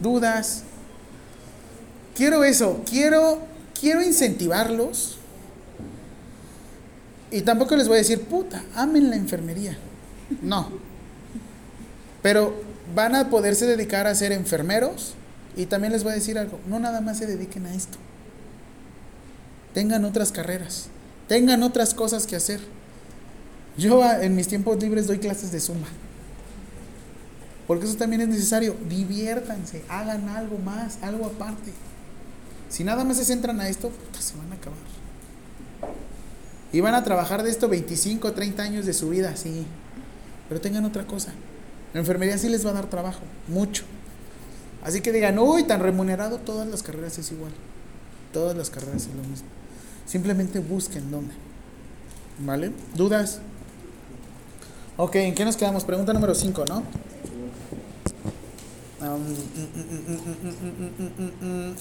Dudas. 0.00 0.62
Quiero 2.16 2.44
eso, 2.44 2.82
quiero, 2.88 3.40
quiero 3.78 4.02
incentivarlos. 4.02 5.18
Y 7.30 7.42
tampoco 7.42 7.74
les 7.76 7.88
voy 7.88 7.96
a 7.96 7.98
decir, 7.98 8.22
puta, 8.22 8.62
amen 8.74 9.10
la 9.10 9.16
enfermería. 9.16 9.76
No. 10.42 10.70
Pero 12.22 12.54
van 12.94 13.14
a 13.16 13.28
poderse 13.30 13.66
dedicar 13.66 14.06
a 14.06 14.14
ser 14.14 14.32
enfermeros. 14.32 15.14
Y 15.56 15.66
también 15.66 15.92
les 15.92 16.02
voy 16.02 16.12
a 16.12 16.14
decir 16.16 16.36
algo, 16.38 16.58
no 16.68 16.80
nada 16.80 17.00
más 17.00 17.18
se 17.18 17.26
dediquen 17.26 17.66
a 17.66 17.74
esto. 17.74 17.96
Tengan 19.72 20.04
otras 20.04 20.32
carreras, 20.32 20.86
tengan 21.28 21.62
otras 21.62 21.94
cosas 21.94 22.26
que 22.26 22.34
hacer. 22.36 22.60
Yo 23.76 24.02
a- 24.02 24.24
en 24.24 24.34
mis 24.34 24.48
tiempos 24.48 24.80
libres 24.82 25.06
doy 25.06 25.18
clases 25.18 25.52
de 25.52 25.60
zumba. 25.60 25.86
Porque 27.66 27.86
eso 27.86 27.96
también 27.96 28.22
es 28.22 28.28
necesario. 28.28 28.76
Diviértanse, 28.88 29.82
hagan 29.88 30.28
algo 30.28 30.58
más, 30.58 30.98
algo 31.02 31.26
aparte. 31.26 31.72
Si 32.68 32.84
nada 32.84 33.04
más 33.04 33.16
se 33.16 33.24
centran 33.24 33.60
a 33.60 33.68
esto, 33.68 33.88
puta, 33.90 34.20
se 34.20 34.36
van 34.36 34.52
a 34.52 34.56
acabar. 34.56 34.78
Y 36.72 36.80
van 36.80 36.94
a 36.94 37.04
trabajar 37.04 37.42
de 37.42 37.50
esto 37.50 37.68
25, 37.68 38.32
30 38.32 38.62
años 38.62 38.86
de 38.86 38.92
su 38.92 39.10
vida, 39.10 39.36
sí. 39.36 39.64
Pero 40.48 40.60
tengan 40.60 40.84
otra 40.84 41.06
cosa. 41.06 41.32
La 41.92 42.00
enfermería 42.00 42.36
sí 42.36 42.48
les 42.48 42.66
va 42.66 42.70
a 42.70 42.74
dar 42.74 42.90
trabajo, 42.90 43.20
mucho. 43.46 43.84
Así 44.82 45.00
que 45.00 45.12
digan, 45.12 45.38
uy, 45.38 45.64
tan 45.64 45.80
remunerado, 45.80 46.38
todas 46.38 46.66
las 46.66 46.82
carreras 46.82 47.16
es 47.18 47.30
igual. 47.30 47.52
Todas 48.32 48.56
las 48.56 48.70
carreras 48.70 49.02
es 49.02 49.14
lo 49.14 49.22
mismo. 49.22 49.46
Simplemente 50.04 50.58
busquen 50.58 51.10
dónde. 51.10 51.32
¿Vale? 52.40 52.72
¿Dudas? 52.94 53.38
Ok, 54.96 55.14
¿en 55.16 55.34
qué 55.34 55.44
nos 55.44 55.56
quedamos? 55.56 55.84
Pregunta 55.84 56.12
número 56.12 56.34
5, 56.34 56.64
¿no? 56.68 56.82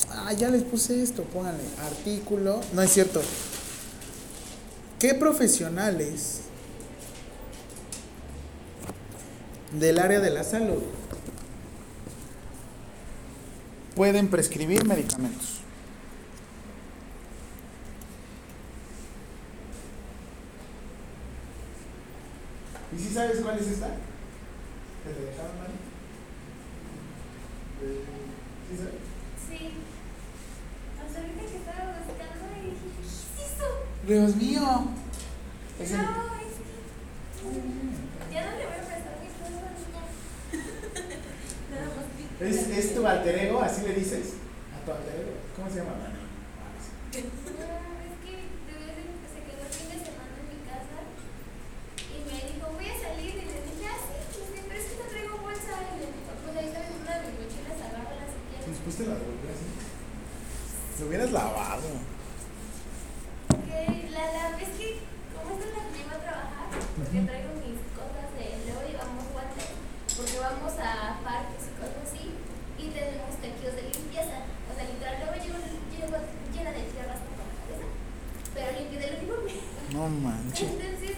Ah, 0.10 0.34
ya 0.34 0.50
les 0.50 0.64
puse 0.64 1.02
esto, 1.02 1.24
pónganle. 1.24 1.64
Artículo. 1.86 2.60
No 2.74 2.82
es 2.82 2.92
cierto. 2.92 3.22
¿Qué 5.00 5.14
profesionales 5.14 6.42
del 9.72 10.00
área 10.00 10.20
de 10.20 10.30
la 10.30 10.44
salud 10.44 10.82
pueden 13.96 14.30
prescribir 14.30 14.86
medicamentos? 14.86 15.60
¿Y 22.96 23.02
si 23.02 23.14
sabes 23.14 23.40
cuál 23.42 23.58
es 23.58 23.68
esta? 23.68 23.88
¿Te 23.88 25.10
dejaron 25.10 25.58
ahí? 25.62 25.83
¿Sí 27.84 28.74
sabes? 28.78 29.04
Sí. 29.48 29.60
Hasta 31.00 31.16
ahorita 31.20 31.42
que 31.42 31.58
estaba 31.58 31.84
buscando 32.00 32.44
y 32.56 32.60
dije, 32.72 32.88
¿qué 32.96 33.02
es 33.04 33.52
eso? 33.52 33.68
Dios 34.08 34.32
mío. 34.36 34.66
Es 35.80 35.92
el- 35.92 35.98
No, 35.98 36.36
es 36.40 36.56
que. 36.64 36.72
Ya 38.34 38.42
no 38.46 38.52
le 38.58 38.66
voy 38.66 38.76
a 38.80 38.84
prestar 38.88 39.14
mi 39.20 39.28
vi- 39.28 39.34
¿Es, 42.50 42.56
es 42.78 42.96
tu 42.96 43.06
alter 43.08 43.36
ego? 43.38 43.62
¿Así 43.62 43.82
le 43.84 43.94
dices? 43.94 44.34
¿A 44.76 44.86
tu 44.86 44.92
alter 44.92 45.16
ego? 45.22 45.34
¿Cómo 45.56 45.70
se 45.70 45.76
llama? 45.80 45.92
Dani. 46.04 46.24
Ah, 46.24 46.72
sí. 46.80 47.20
No, 47.20 47.20
es 47.20 48.16
que 48.24 48.34
de 48.34 48.74
vez 48.80 48.96
en 49.04 49.12
que 49.22 49.28
se 49.30 49.40
quedó 49.44 49.62
el 49.68 49.74
fin 49.74 49.88
de 49.92 50.00
semana 50.02 50.34
en 50.40 50.48
mi 50.50 50.60
casa 50.66 50.98
y 52.10 52.18
me 52.26 52.36
dijo, 52.48 52.66
voy 52.74 52.88
a 52.90 52.96
salir. 52.98 53.34
Y 53.38 53.46
le 53.48 53.58
dije, 53.68 53.86
ah, 53.92 54.00
sí, 54.02 54.16
pues, 54.34 54.48
sí, 54.50 54.60
pero 54.68 54.80
es 54.82 54.86
que 54.88 54.96
no 54.98 55.06
traigo 55.12 55.36
bolsa. 55.44 55.74
Y 55.94 55.96
le 56.00 56.08
dijo, 56.10 56.32
pues 56.42 56.54
ahí 56.58 56.68
está 56.72 56.80
una 56.90 57.14
de 57.14 57.24
mis 57.28 57.36
mochilas, 57.44 57.80
agárrala 57.86 58.26
si 58.28 58.40
te 59.04 59.10
la. 59.10 59.16
Lo 61.00 61.08
hubieras 61.08 61.32
lavado. 61.32 61.90
Que 63.50 64.10
la, 64.14 64.56
vez 64.56 64.70
que, 64.78 65.04
como 65.36 65.58
esta 65.58 65.66
es 65.68 65.74
la 65.76 65.84
que 65.92 66.00
iba 66.00 66.16
a 66.16 66.24
trabajar, 66.24 66.68
porque 66.96 67.20
traigo 67.28 67.52
mis 67.60 67.82
cosas 67.98 68.28
de, 68.38 68.46
luego 68.64 68.82
llevamos 68.88 69.26
guantes, 69.34 69.68
porque 70.16 70.38
vamos 70.40 70.74
a 70.80 71.20
parques 71.26 71.68
y 71.68 71.74
cosas 71.76 72.00
así, 72.08 72.26
y 72.80 72.86
tenemos 72.94 73.36
tejidos 73.42 73.76
de 73.76 73.84
limpieza. 73.92 74.48
O 74.70 74.72
sea, 74.72 74.86
literal, 74.88 75.18
luego 75.20 75.36
llevo, 75.44 75.60
llevo 75.92 76.18
llena 76.54 76.72
de 76.72 76.84
tierra 76.94 77.14
hasta 77.18 77.30
por 77.36 77.44
la 77.44 77.58
cabeza, 77.58 77.88
pero 78.54 78.68
limpio 78.80 79.00
del 79.02 79.18
uniforme. 79.20 79.54
No 79.92 80.08
manches. 80.08 80.70
Entonces, 80.78 81.18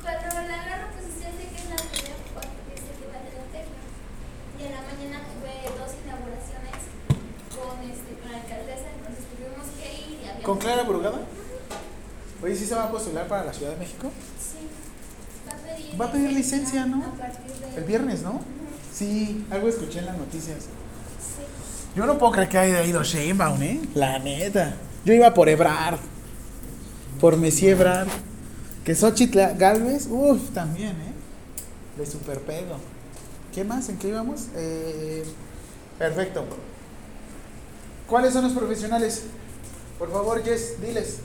cuando 0.00 0.26
la 0.48 0.56
agarro, 0.64 0.88
pues 0.96 1.18
ya 1.20 1.28
sé 1.34 1.44
que 1.50 1.58
es 1.60 1.68
la 1.68 1.82
primera 1.82 2.16
porque 2.32 2.72
sé 2.78 2.90
que 2.96 3.06
va 3.10 3.18
a 3.20 3.26
tener 3.26 3.44
teja. 3.52 3.78
Y 4.56 4.60
en 4.64 4.72
la 4.72 4.82
mañana 4.86 5.22
tuve 5.28 5.54
dos 5.76 5.92
inauguraciones 6.02 6.78
con, 7.58 7.82
este, 7.82 8.14
con 8.22 8.30
la 8.30 8.38
alcaldesa, 8.38 8.86
entonces 8.94 9.26
tuvimos 9.34 9.66
que 9.74 9.86
ir 9.90 10.22
y 10.22 10.28
había 10.30 10.37
¿Con 10.48 10.56
Clara 10.56 10.82
Brugada? 10.84 11.18
Oye, 12.42 12.56
¿sí 12.56 12.64
se 12.64 12.74
va 12.74 12.84
a 12.84 12.90
postular 12.90 13.28
para 13.28 13.44
la 13.44 13.52
Ciudad 13.52 13.72
de 13.72 13.76
México? 13.76 14.10
Sí. 14.40 14.66
Va 15.46 15.52
a 15.52 15.56
pedir, 15.58 16.00
Va 16.00 16.04
a 16.06 16.12
pedir 16.12 16.32
licencia, 16.32 16.86
¿no? 16.86 17.04
A 17.04 17.12
partir 17.12 17.52
de... 17.52 17.76
El 17.76 17.84
viernes, 17.84 18.22
¿no? 18.22 18.40
Sí, 18.90 19.44
algo 19.50 19.68
escuché 19.68 19.98
en 19.98 20.06
las 20.06 20.16
noticias. 20.16 20.60
Sí. 20.60 21.42
Yo 21.94 22.06
no 22.06 22.16
puedo 22.16 22.32
creer 22.32 22.48
que 22.48 22.56
haya 22.56 22.82
ido 22.82 23.04
Sheinbaum, 23.04 23.62
¿eh? 23.62 23.78
La 23.94 24.18
neta. 24.20 24.74
Yo 25.04 25.12
iba 25.12 25.34
por 25.34 25.50
Ebrard. 25.50 25.98
Por 27.20 27.36
Messi 27.36 27.68
Ebrard. 27.68 28.08
Que 28.86 28.94
Xochitl 28.94 29.38
Galvez, 29.58 30.06
uff, 30.10 30.48
también, 30.54 30.92
¿eh? 30.92 31.12
Le 31.98 32.06
super 32.06 32.40
pego. 32.40 32.78
¿Qué 33.54 33.64
más? 33.64 33.90
¿En 33.90 33.98
qué 33.98 34.08
íbamos? 34.08 34.46
Eh, 34.56 35.24
perfecto. 35.98 36.46
¿Cuáles 38.06 38.32
son 38.32 38.44
los 38.44 38.54
profesionales? 38.54 39.24
Por 39.98 40.12
favor, 40.12 40.42
Jess, 40.44 40.80
diles. 40.80 41.18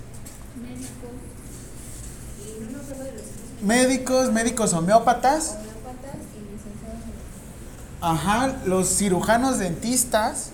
Médicos, 3.61 4.31
médicos 4.31 4.73
homeópatas. 4.73 5.57
homeópatas 5.57 6.15
y 6.35 6.39
licenciados 6.51 7.03
en 7.05 8.03
Ajá, 8.05 8.55
los 8.65 8.89
cirujanos 8.89 9.59
dentistas. 9.59 10.49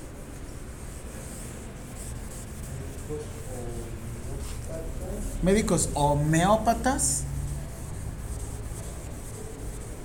Médicos 5.41 5.89
homeópatas. 5.93 7.23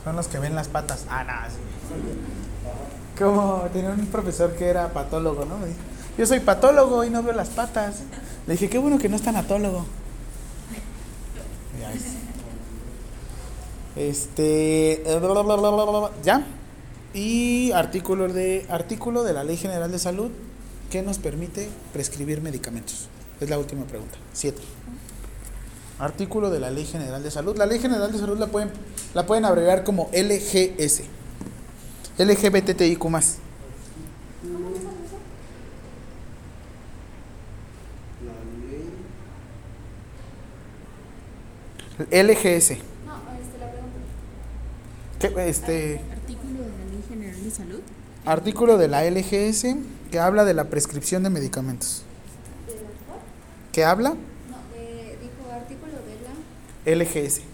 Son 0.04 0.16
los 0.16 0.28
que 0.28 0.38
ven 0.38 0.54
las 0.54 0.68
patas. 0.68 1.06
Ah, 1.10 1.24
no, 1.24 1.32
sí. 1.50 3.18
Como 3.18 3.62
tenía 3.72 3.90
un 3.90 4.06
profesor 4.06 4.54
que 4.54 4.68
era 4.68 4.92
patólogo, 4.92 5.44
¿no? 5.44 5.56
Yo 6.16 6.26
soy 6.26 6.40
patólogo 6.40 7.04
y 7.04 7.10
no 7.10 7.22
veo 7.22 7.34
las 7.34 7.48
patas. 7.48 7.96
Le 8.46 8.54
dije, 8.54 8.68
qué 8.68 8.78
bueno 8.78 8.98
que 8.98 9.08
no 9.08 9.16
es 9.16 9.22
tanatólogo. 9.22 9.84
Este. 13.96 15.02
¿Ya? 16.22 16.44
Y 17.14 17.70
artículo 17.72 18.28
de, 18.28 18.66
artículo 18.68 19.22
de 19.22 19.32
la 19.32 19.44
Ley 19.44 19.56
General 19.56 19.90
de 19.90 19.98
Salud 19.98 20.30
que 20.90 21.02
nos 21.02 21.18
permite 21.18 21.68
prescribir 21.92 22.40
medicamentos. 22.40 23.08
Es 23.40 23.48
la 23.50 23.58
última 23.58 23.84
pregunta. 23.84 24.16
Siete. 24.32 24.62
Artículo 25.98 26.50
de 26.50 26.60
la 26.60 26.70
Ley 26.70 26.84
General 26.84 27.22
de 27.22 27.30
Salud. 27.30 27.56
La 27.56 27.66
Ley 27.66 27.78
General 27.78 28.10
de 28.10 28.18
Salud 28.18 28.38
la 28.38 28.48
pueden, 28.48 28.70
la 29.14 29.26
pueden 29.26 29.44
abreviar 29.44 29.84
como 29.84 30.10
LGS. 30.12 31.02
LGBTIQ. 32.18 33.04
LGS. 42.10 42.70
No, 43.06 43.14
este, 43.38 43.58
la 43.60 43.70
pregunta. 43.70 43.98
¿Qué, 45.20 45.48
este, 45.48 46.00
Artículo 46.12 46.62
de 46.62 46.68
la 46.68 46.84
Ley 46.90 47.04
General 47.08 47.44
de 47.44 47.50
Salud. 47.50 47.80
artículo 48.26 48.78
de 48.78 48.88
la 48.88 49.04
LGS 49.04 49.76
que 50.10 50.18
habla 50.18 50.44
de 50.44 50.54
la 50.54 50.64
prescripción 50.64 51.22
de 51.22 51.30
medicamentos. 51.30 52.02
¿De 52.66 52.74
la? 52.74 52.80
¿Qué 53.72 53.84
habla? 53.84 54.10
No, 54.10 54.16
de, 54.76 55.18
dijo 55.20 55.52
artículo 55.52 55.92
de 55.92 56.96
la. 56.96 57.04
LGS. 57.04 57.53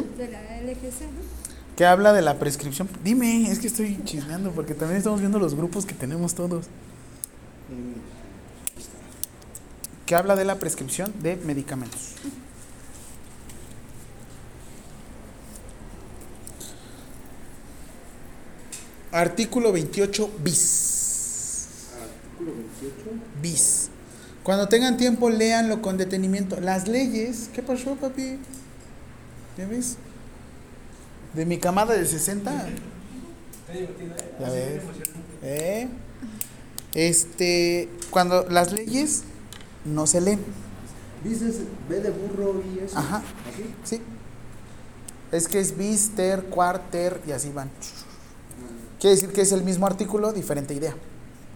¿Sí? 0.00 0.06
De 0.18 0.28
la 0.28 0.40
LGC, 0.60 1.02
¿no? 1.02 1.44
que 1.76 1.84
habla 1.84 2.12
de 2.12 2.22
la 2.22 2.38
prescripción. 2.38 2.88
Dime, 3.02 3.50
es 3.50 3.58
que 3.58 3.66
estoy 3.66 3.98
chismeando 4.04 4.52
porque 4.52 4.74
también 4.74 4.98
estamos 4.98 5.20
viendo 5.20 5.38
los 5.38 5.54
grupos 5.54 5.86
que 5.86 5.94
tenemos 5.94 6.34
todos. 6.34 6.66
Que 10.06 10.14
habla 10.14 10.36
de 10.36 10.44
la 10.44 10.58
prescripción 10.58 11.12
de 11.22 11.36
medicamentos. 11.36 12.14
Artículo 19.10 19.72
28 19.72 20.30
bis. 20.42 21.88
Artículo 22.02 22.52
28. 22.52 22.94
Bis. 23.40 23.88
Cuando 24.42 24.68
tengan 24.68 24.96
tiempo, 24.96 25.30
léanlo 25.30 25.80
con 25.80 25.96
detenimiento. 25.96 26.60
Las 26.60 26.86
leyes. 26.86 27.48
¿Qué 27.54 27.62
pasó, 27.62 27.94
papi? 27.94 28.38
¿Ya 29.56 29.66
ves? 29.66 29.96
De 31.34 31.46
mi 31.46 31.58
camada 31.58 31.94
de 31.94 32.06
60. 32.06 32.66
Ya 34.40 34.50
ves. 34.50 34.82
¿Eh? 35.42 35.88
Este, 36.94 37.88
cuando 38.10 38.46
las 38.48 38.72
leyes 38.72 39.24
no 39.84 40.06
se 40.06 40.20
leen. 40.20 40.40
Dices 41.22 41.60
B 41.88 42.00
de 42.00 42.10
burro 42.10 42.62
y 42.62 42.84
eso. 42.84 42.98
Ajá. 42.98 43.22
¿Así? 43.52 43.74
Sí. 43.84 44.02
Es 45.32 45.48
que 45.48 45.58
es 45.58 45.76
bis, 45.76 46.10
ter, 46.14 46.44
y 47.26 47.32
así 47.32 47.50
van. 47.50 47.70
Quiere 49.00 49.16
decir 49.16 49.32
que 49.32 49.40
es 49.40 49.52
el 49.52 49.64
mismo 49.64 49.86
artículo, 49.86 50.32
diferente 50.32 50.74
idea. 50.74 50.94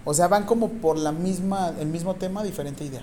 O 0.04 0.14
sea, 0.14 0.26
van 0.26 0.46
como 0.46 0.68
por 0.68 0.98
la 0.98 1.12
misma, 1.12 1.74
el 1.78 1.86
mismo 1.86 2.16
tema, 2.16 2.42
diferente 2.42 2.84
idea. 2.84 3.02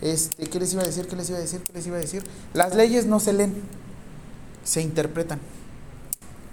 Este, 0.00 0.46
¿qué 0.46 0.58
les 0.58 0.72
iba 0.72 0.82
a 0.82 0.86
decir? 0.86 1.06
¿Qué 1.06 1.16
les 1.16 1.28
iba 1.28 1.38
a 1.38 1.40
decir? 1.40 1.60
¿Qué 1.62 1.72
les 1.72 1.86
iba 1.86 1.96
a 1.96 2.00
decir? 2.00 2.24
Las 2.54 2.74
leyes 2.74 3.06
no 3.06 3.20
se 3.20 3.32
leen, 3.32 3.54
se 4.64 4.80
interpretan. 4.80 5.40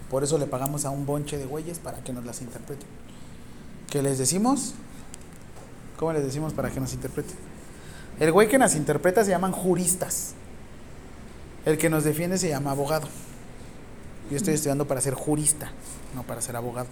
Por 0.10 0.24
eso 0.24 0.38
le 0.38 0.48
pagamos 0.48 0.86
a 0.86 0.90
un 0.90 1.06
bonche 1.06 1.38
de 1.38 1.46
güeyes 1.46 1.80
para 1.80 2.04
que 2.04 2.14
nos 2.14 2.26
las 2.26 2.42
interpreten. 2.42 2.88
¿Qué 3.90 4.02
les 4.02 4.18
decimos? 4.18 4.74
¿Cómo 5.98 6.14
les 6.14 6.24
decimos 6.24 6.54
para 6.54 6.70
que 6.70 6.80
nos 6.80 6.94
interpreten? 6.94 7.36
El 8.20 8.32
güey 8.32 8.48
que 8.48 8.58
nos 8.58 8.76
interpreta 8.76 9.24
se 9.24 9.32
llaman 9.32 9.52
juristas. 9.52 10.34
El 11.66 11.78
que 11.78 11.90
nos 11.90 12.04
defiende 12.04 12.38
se 12.38 12.50
llama 12.50 12.72
abogado. 12.72 13.08
Yo 14.30 14.38
estoy 14.38 14.56
estudiando 14.56 14.88
para 14.88 15.02
ser 15.02 15.14
jurista, 15.14 15.72
no 16.16 16.24
para 16.24 16.42
ser 16.42 16.56
abogado. 16.56 16.88